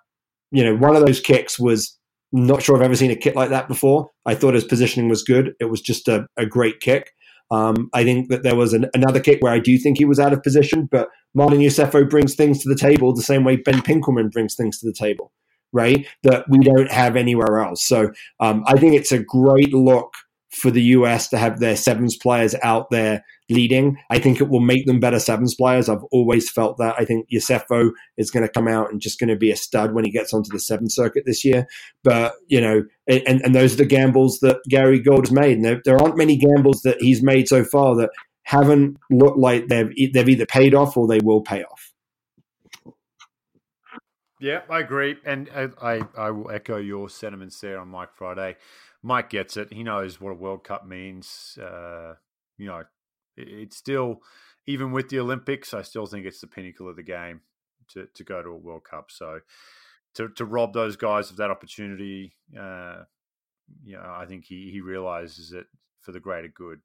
you 0.51 0.63
know, 0.63 0.75
one 0.75 0.95
of 0.95 1.05
those 1.05 1.19
kicks 1.19 1.59
was 1.59 1.97
not 2.31 2.61
sure 2.61 2.75
I've 2.75 2.83
ever 2.83 2.95
seen 2.95 3.11
a 3.11 3.15
kick 3.15 3.35
like 3.35 3.49
that 3.49 3.67
before. 3.67 4.09
I 4.25 4.35
thought 4.35 4.53
his 4.53 4.63
positioning 4.63 5.09
was 5.09 5.23
good. 5.23 5.53
It 5.59 5.65
was 5.65 5.81
just 5.81 6.07
a, 6.07 6.25
a 6.37 6.45
great 6.45 6.79
kick. 6.79 7.11
Um, 7.53 7.89
I 7.93 8.03
think 8.03 8.29
that 8.29 8.41
there 8.41 8.55
was 8.55 8.73
an, 8.73 8.87
another 8.95 9.19
kick 9.19 9.41
where 9.41 9.53
I 9.53 9.59
do 9.59 9.77
think 9.77 9.99
he 9.99 10.05
was 10.05 10.19
out 10.19 10.33
of 10.33 10.41
position, 10.41 10.89
but 10.89 11.09
Martin 11.35 11.59
Iosefo 11.59 12.09
brings 12.09 12.33
things 12.33 12.63
to 12.63 12.69
the 12.69 12.75
table 12.75 13.13
the 13.13 13.21
same 13.21 13.43
way 13.43 13.57
Ben 13.57 13.81
Pinkelman 13.81 14.31
brings 14.31 14.55
things 14.55 14.79
to 14.79 14.87
the 14.87 14.93
table, 14.93 15.31
right? 15.71 16.07
That 16.23 16.45
we 16.49 16.57
don't 16.59 16.91
have 16.91 17.15
anywhere 17.15 17.59
else. 17.59 17.87
So 17.87 18.11
um, 18.39 18.63
I 18.65 18.79
think 18.79 18.95
it's 18.95 19.11
a 19.11 19.19
great 19.19 19.71
look 19.71 20.11
for 20.53 20.69
the 20.69 20.81
US 20.81 21.27
to 21.29 21.37
have 21.37 21.59
their 21.59 21.75
sevens 21.75 22.15
players 22.15 22.55
out 22.61 22.89
there 22.91 23.25
leading. 23.49 23.97
I 24.09 24.19
think 24.19 24.39
it 24.39 24.49
will 24.49 24.59
make 24.59 24.85
them 24.85 24.99
better 24.99 25.19
sevens 25.19 25.55
players. 25.55 25.89
I've 25.89 26.03
always 26.11 26.49
felt 26.49 26.77
that. 26.77 26.95
I 26.97 27.05
think 27.05 27.27
Iosefo 27.29 27.91
is 28.17 28.29
going 28.29 28.45
to 28.45 28.51
come 28.51 28.67
out 28.67 28.91
and 28.91 29.01
just 29.01 29.19
going 29.19 29.29
to 29.29 29.35
be 29.35 29.51
a 29.51 29.55
stud 29.55 29.93
when 29.93 30.05
he 30.05 30.11
gets 30.11 30.33
onto 30.33 30.51
the 30.51 30.59
seventh 30.59 30.91
circuit 30.91 31.23
this 31.25 31.43
year. 31.43 31.67
But, 32.03 32.33
you 32.47 32.61
know, 32.61 32.83
and, 33.07 33.41
and 33.41 33.55
those 33.55 33.73
are 33.73 33.77
the 33.77 33.85
gambles 33.85 34.39
that 34.39 34.61
Gary 34.69 34.99
Gold 34.99 35.25
has 35.25 35.31
made. 35.31 35.57
And 35.57 35.65
there, 35.65 35.81
there 35.83 36.01
aren't 36.01 36.17
many 36.17 36.37
gambles 36.37 36.81
that 36.83 37.01
he's 37.01 37.23
made 37.23 37.47
so 37.47 37.63
far 37.63 37.95
that 37.95 38.11
haven't 38.43 38.97
looked 39.09 39.39
like 39.39 39.67
they've, 39.67 39.91
they've 40.13 40.29
either 40.29 40.45
paid 40.45 40.75
off 40.75 40.95
or 40.95 41.07
they 41.07 41.19
will 41.19 41.41
pay 41.41 41.63
off. 41.63 41.93
Yeah, 44.43 44.63
I 44.69 44.81
agree, 44.81 45.15
and 45.23 45.49
I, 45.55 45.69
I, 45.81 46.01
I 46.17 46.31
will 46.31 46.51
echo 46.51 46.75
your 46.75 47.07
sentiments 47.07 47.61
there 47.61 47.79
on 47.79 47.87
Mike 47.87 48.09
Friday. 48.13 48.57
Mike 49.03 49.29
gets 49.29 49.57
it. 49.57 49.71
He 49.71 49.83
knows 49.83 50.19
what 50.19 50.31
a 50.31 50.35
World 50.35 50.63
Cup 50.63 50.87
means. 50.87 51.57
Uh, 51.61 52.13
you 52.57 52.65
know, 52.65 52.83
it, 53.35 53.47
it's 53.47 53.77
still, 53.77 54.21
even 54.65 54.91
with 54.91 55.09
the 55.09 55.19
Olympics, 55.19 55.73
I 55.73 55.81
still 55.81 56.05
think 56.05 56.25
it's 56.25 56.41
the 56.41 56.47
pinnacle 56.47 56.89
of 56.89 56.95
the 56.95 57.03
game 57.03 57.41
to, 57.89 58.07
to 58.15 58.23
go 58.23 58.41
to 58.41 58.49
a 58.49 58.57
World 58.57 58.85
Cup. 58.85 59.11
So 59.11 59.39
to, 60.15 60.29
to 60.29 60.45
rob 60.45 60.73
those 60.73 60.95
guys 60.95 61.29
of 61.29 61.37
that 61.37 61.51
opportunity, 61.51 62.33
uh, 62.57 63.03
you 63.83 63.97
know, 63.97 64.13
I 64.15 64.25
think 64.25 64.45
he, 64.45 64.71
he 64.71 64.81
realizes 64.81 65.51
it 65.51 65.67
for 66.01 66.13
the 66.13 66.19
greater 66.19 66.47
good. 66.47 66.79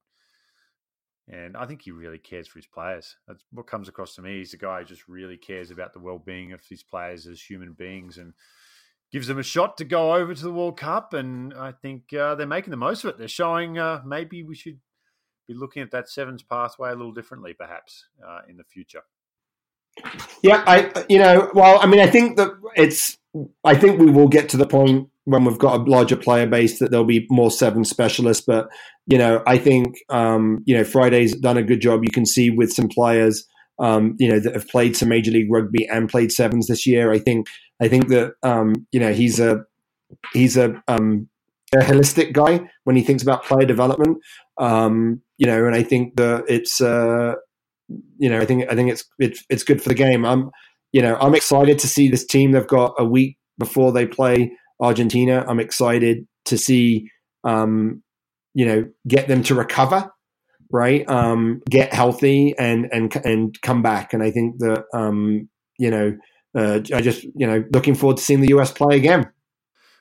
And 1.30 1.56
I 1.56 1.66
think 1.66 1.82
he 1.82 1.90
really 1.90 2.18
cares 2.18 2.48
for 2.48 2.58
his 2.58 2.66
players. 2.66 3.16
That's 3.26 3.44
what 3.52 3.66
comes 3.66 3.88
across 3.88 4.14
to 4.14 4.22
me. 4.22 4.38
He's 4.38 4.54
a 4.54 4.58
guy 4.58 4.78
who 4.78 4.86
just 4.86 5.08
really 5.08 5.36
cares 5.36 5.70
about 5.70 5.92
the 5.92 5.98
well 6.00 6.18
being 6.18 6.52
of 6.52 6.62
his 6.66 6.82
players 6.82 7.26
as 7.26 7.40
human 7.40 7.74
beings. 7.74 8.16
And 8.16 8.32
gives 9.12 9.26
them 9.26 9.38
a 9.38 9.42
shot 9.42 9.76
to 9.78 9.84
go 9.84 10.14
over 10.14 10.34
to 10.34 10.42
the 10.42 10.52
World 10.52 10.78
Cup, 10.78 11.14
and 11.14 11.54
I 11.54 11.72
think 11.72 12.12
uh, 12.12 12.34
they're 12.34 12.46
making 12.46 12.70
the 12.70 12.76
most 12.76 13.04
of 13.04 13.10
it. 13.10 13.18
They're 13.18 13.28
showing 13.28 13.78
uh, 13.78 14.02
maybe 14.04 14.42
we 14.42 14.54
should 14.54 14.78
be 15.46 15.54
looking 15.54 15.82
at 15.82 15.90
that 15.92 16.08
sevens 16.08 16.42
pathway 16.42 16.90
a 16.90 16.94
little 16.94 17.12
differently, 17.12 17.54
perhaps 17.54 18.06
uh, 18.26 18.40
in 18.48 18.56
the 18.56 18.64
future. 18.64 19.02
Yeah, 20.42 20.62
I 20.66 21.04
you 21.08 21.18
know, 21.18 21.50
well, 21.54 21.78
I 21.80 21.86
mean, 21.86 22.00
I 22.00 22.06
think 22.06 22.36
that 22.36 22.50
it's. 22.76 23.16
I 23.64 23.74
think 23.74 24.00
we 24.00 24.10
will 24.10 24.28
get 24.28 24.48
to 24.50 24.56
the 24.56 24.66
point 24.66 25.08
when 25.24 25.44
we've 25.44 25.58
got 25.58 25.80
a 25.80 25.90
larger 25.90 26.16
player 26.16 26.46
base 26.46 26.78
that 26.78 26.90
there'll 26.90 27.04
be 27.04 27.26
more 27.30 27.50
seven 27.50 27.84
specialists. 27.84 28.44
But 28.46 28.68
you 29.06 29.18
know, 29.18 29.42
I 29.46 29.58
think 29.58 29.96
um, 30.08 30.62
you 30.66 30.76
know 30.76 30.84
Friday's 30.84 31.34
done 31.36 31.56
a 31.56 31.62
good 31.62 31.80
job. 31.80 32.04
You 32.04 32.10
can 32.10 32.26
see 32.26 32.50
with 32.50 32.72
some 32.72 32.88
players 32.88 33.44
um, 33.78 34.16
you 34.18 34.28
know, 34.28 34.40
that 34.40 34.54
have 34.54 34.68
played 34.68 34.96
some 34.96 35.08
Major 35.08 35.30
League 35.30 35.50
Rugby 35.50 35.86
and 35.88 36.08
played 36.08 36.32
sevens 36.32 36.66
this 36.66 36.86
year. 36.86 37.12
I 37.12 37.18
think 37.18 37.46
I 37.80 37.88
think 37.88 38.08
that 38.08 38.34
um, 38.42 38.86
you 38.92 39.00
know 39.00 39.12
he's 39.12 39.40
a 39.40 39.64
he's 40.32 40.56
a, 40.56 40.82
um, 40.88 41.28
a 41.74 41.78
holistic 41.78 42.32
guy 42.32 42.68
when 42.84 42.96
he 42.96 43.02
thinks 43.02 43.22
about 43.22 43.44
player 43.44 43.66
development. 43.66 44.18
Um, 44.58 45.22
you 45.36 45.46
know, 45.46 45.66
and 45.66 45.74
I 45.74 45.82
think 45.82 46.16
that 46.16 46.44
it's 46.48 46.80
uh, 46.80 47.34
you 48.18 48.28
know 48.28 48.40
I 48.40 48.44
think 48.44 48.70
I 48.70 48.74
think 48.74 48.90
it's 48.90 49.04
it's 49.18 49.44
it's 49.48 49.64
good 49.64 49.82
for 49.82 49.88
the 49.88 49.94
game. 49.94 50.24
I'm 50.24 50.50
you 50.92 51.02
know 51.02 51.16
I'm 51.20 51.34
excited 51.34 51.78
to 51.80 51.88
see 51.88 52.08
this 52.08 52.26
team. 52.26 52.52
They've 52.52 52.66
got 52.66 52.94
a 52.98 53.04
week 53.04 53.38
before 53.58 53.92
they 53.92 54.06
play 54.06 54.52
Argentina. 54.80 55.44
I'm 55.46 55.60
excited 55.60 56.26
to 56.46 56.58
see 56.58 57.10
um, 57.44 58.02
you 58.54 58.66
know 58.66 58.88
get 59.06 59.28
them 59.28 59.42
to 59.44 59.54
recover 59.54 60.10
right? 60.70 61.08
Um, 61.08 61.62
get 61.68 61.92
healthy 61.92 62.54
and 62.58 62.88
and 62.92 63.14
and 63.24 63.60
come 63.62 63.82
back. 63.82 64.12
And 64.12 64.22
I 64.22 64.30
think 64.30 64.58
that 64.58 64.84
um, 64.94 65.48
you 65.78 65.90
know, 65.90 66.16
uh, 66.58 66.80
I 66.92 67.00
just 67.00 67.22
you 67.22 67.46
know 67.46 67.64
looking 67.72 67.94
forward 67.94 68.16
to 68.16 68.22
seeing 68.22 68.40
the 68.40 68.54
US 68.58 68.72
play 68.72 68.96
again. 68.96 69.30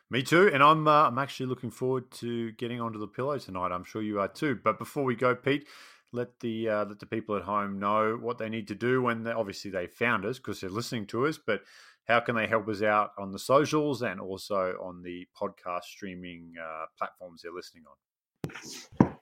Me 0.10 0.24
too, 0.24 0.50
and 0.54 0.64
I'm 0.64 0.88
uh, 0.88 1.08
I'm 1.08 1.20
actually 1.20 1.48
looking 1.48 1.70
forward 1.70 2.10
to 2.12 2.52
getting 2.54 2.82
onto 2.82 2.98
the 2.98 3.08
pillow 3.08 3.38
tonight. 3.38 3.72
I'm 3.72 3.84
sure 3.84 4.02
you 4.02 4.20
are 4.20 4.28
too. 4.28 4.60
But 4.64 4.80
before 4.80 5.04
we 5.04 5.16
go, 5.16 5.36
Pete, 5.36 5.68
let 6.12 6.40
the 6.40 6.70
uh, 6.70 6.86
let 6.86 7.00
the 7.00 7.06
people 7.06 7.36
at 7.36 7.44
home 7.44 7.78
know 7.80 8.18
what 8.20 8.38
they 8.38 8.50
need 8.50 8.68
to 8.70 8.76
do 8.76 9.02
when 9.02 9.24
they 9.24 9.32
obviously 9.32 9.70
they 9.70 9.88
found 9.88 10.26
us 10.26 10.38
because 10.38 10.62
they're 10.62 10.70
listening 10.70 11.06
to 11.08 11.28
us. 11.28 11.38
But 11.38 11.62
how 12.08 12.22
can 12.22 12.36
they 12.36 12.48
help 12.48 12.68
us 12.70 12.82
out 12.82 13.12
on 13.20 13.32
the 13.32 13.40
socials 13.40 14.02
and 14.02 14.20
also 14.20 14.78
on 14.82 15.04
the 15.04 15.28
podcast 15.40 15.84
streaming 15.84 16.54
uh, 16.60 16.86
platforms 16.98 17.42
they're 17.44 17.52
listening 17.52 17.84
on? 17.86 19.14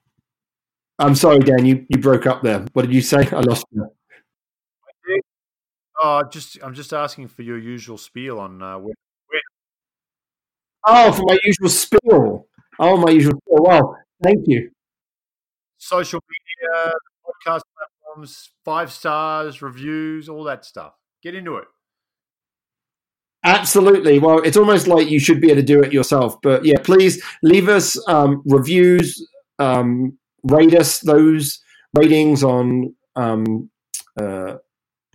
I'm 0.99 1.15
sorry, 1.15 1.39
Dan. 1.39 1.65
You, 1.65 1.86
you 1.89 1.97
broke 1.97 2.25
up 2.25 2.43
there. 2.43 2.63
What 2.73 2.83
did 2.83 2.93
you 2.93 3.01
say? 3.01 3.27
I 3.31 3.41
lost 3.41 3.65
you. 3.71 3.89
Oh, 6.02 6.24
just 6.30 6.58
I'm 6.62 6.74
just 6.74 6.93
asking 6.93 7.30
for 7.30 7.41
your 7.41 7.58
usual 7.58 7.98
spiel 7.98 8.39
on 8.39 8.62
uh, 8.62 8.78
where, 8.78 8.96
where. 9.28 9.41
Oh, 10.88 11.12
for 11.12 11.24
my 11.26 11.38
usual 11.43 11.70
spiel. 11.70 12.48
Oh, 12.80 12.98
my 12.98 13.12
usual 13.12 13.39
spiel. 13.39 13.64
Well, 13.64 13.98
thank 14.24 14.39
you. 14.46 14.72
Social 15.78 16.20
media, 16.30 16.93
podcast 17.26 17.62
platforms, 17.78 18.50
five 18.64 18.91
stars, 18.91 19.62
reviews, 19.62 20.28
all 20.28 20.43
that 20.46 20.66
stuff. 20.66 20.93
Get 21.24 21.36
into 21.36 21.56
it. 21.58 21.66
Absolutely. 23.46 24.17
Well, 24.17 24.39
it's 24.39 24.58
almost 24.58 24.88
like 24.88 25.08
you 25.08 25.20
should 25.20 25.39
be 25.39 25.51
able 25.51 25.62
to 25.62 25.66
do 25.66 25.82
it 25.82 25.93
yourself. 25.93 26.42
But 26.42 26.66
yeah, 26.66 26.80
please 26.84 27.24
leave 27.43 27.70
us 27.70 27.96
um, 28.08 28.42
reviews, 28.46 29.30
um, 29.59 30.17
rate 30.43 30.74
us 30.74 31.00
those 31.00 31.59
ratings 31.93 32.43
on 32.43 32.96
um, 33.16 33.70
uh, 34.20 34.55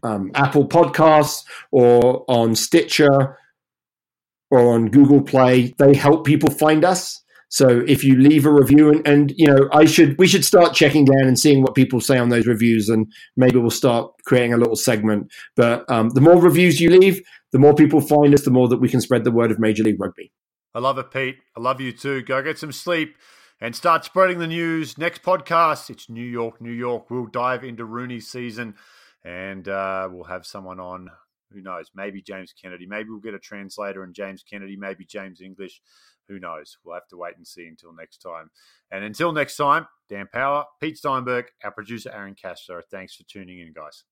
um, 0.02 0.30
Apple 0.34 0.66
Podcasts 0.66 1.44
or 1.70 2.24
on 2.28 2.54
Stitcher 2.54 3.38
or 4.50 4.74
on 4.74 4.88
Google 4.88 5.22
Play. 5.22 5.74
They 5.78 5.94
help 5.94 6.24
people 6.24 6.50
find 6.50 6.84
us. 6.84 7.22
So 7.48 7.82
if 7.88 8.04
you 8.04 8.16
leave 8.16 8.46
a 8.46 8.52
review 8.52 8.90
and, 8.90 9.06
and 9.06 9.32
you 9.36 9.46
know, 9.46 9.68
I 9.72 9.84
should 9.84 10.16
we 10.18 10.28
should 10.28 10.44
start 10.44 10.72
checking 10.72 11.04
down 11.04 11.22
and 11.22 11.36
seeing 11.38 11.62
what 11.62 11.74
people 11.74 12.00
say 12.00 12.16
on 12.16 12.28
those 12.28 12.46
reviews, 12.46 12.88
and 12.88 13.12
maybe 13.36 13.58
we'll 13.58 13.70
start 13.70 14.12
creating 14.24 14.52
a 14.52 14.56
little 14.56 14.76
segment. 14.76 15.32
But 15.56 15.84
um, 15.90 16.10
the 16.10 16.20
more 16.20 16.40
reviews 16.40 16.80
you 16.80 16.90
leave, 16.90 17.20
the 17.50 17.58
more 17.58 17.74
people 17.74 18.00
find 18.00 18.32
us, 18.34 18.42
the 18.42 18.52
more 18.52 18.68
that 18.68 18.80
we 18.80 18.88
can 18.88 19.00
spread 19.00 19.24
the 19.24 19.32
word 19.32 19.50
of 19.50 19.58
Major 19.58 19.82
League 19.82 20.00
Rugby. 20.00 20.30
I 20.76 20.78
love 20.78 20.98
it, 20.98 21.10
Pete. 21.10 21.38
I 21.56 21.60
love 21.60 21.80
you 21.80 21.90
too. 21.90 22.22
Go 22.22 22.40
get 22.40 22.56
some 22.56 22.70
sleep 22.70 23.16
and 23.60 23.74
start 23.74 24.04
spreading 24.04 24.38
the 24.38 24.46
news. 24.46 24.96
Next 24.96 25.22
podcast, 25.22 25.90
it's 25.90 26.08
New 26.08 26.24
York, 26.24 26.60
New 26.60 26.70
York. 26.70 27.10
We'll 27.10 27.26
dive 27.26 27.64
into 27.64 27.84
Rooney 27.84 28.20
season 28.20 28.76
and 29.24 29.68
uh, 29.68 30.08
we'll 30.10 30.24
have 30.24 30.46
someone 30.46 30.80
on. 30.80 31.10
Who 31.52 31.60
knows? 31.60 31.90
Maybe 31.96 32.22
James 32.22 32.52
Kennedy. 32.52 32.86
Maybe 32.86 33.08
we'll 33.08 33.18
get 33.18 33.34
a 33.34 33.38
translator 33.40 34.04
and 34.04 34.14
James 34.14 34.44
Kennedy. 34.48 34.76
Maybe 34.76 35.04
James 35.04 35.40
English. 35.40 35.80
Who 36.28 36.38
knows? 36.38 36.78
We'll 36.84 36.94
have 36.94 37.08
to 37.08 37.16
wait 37.16 37.36
and 37.36 37.46
see 37.46 37.66
until 37.66 37.92
next 37.92 38.18
time. 38.18 38.50
And 38.92 39.02
until 39.04 39.32
next 39.32 39.56
time, 39.56 39.88
Dan 40.08 40.28
Power, 40.32 40.64
Pete 40.80 40.96
Steinberg, 40.96 41.46
our 41.64 41.72
producer 41.72 42.12
Aaron 42.14 42.36
Castro. 42.40 42.80
Thanks 42.88 43.16
for 43.16 43.24
tuning 43.24 43.58
in, 43.58 43.72
guys. 43.72 44.04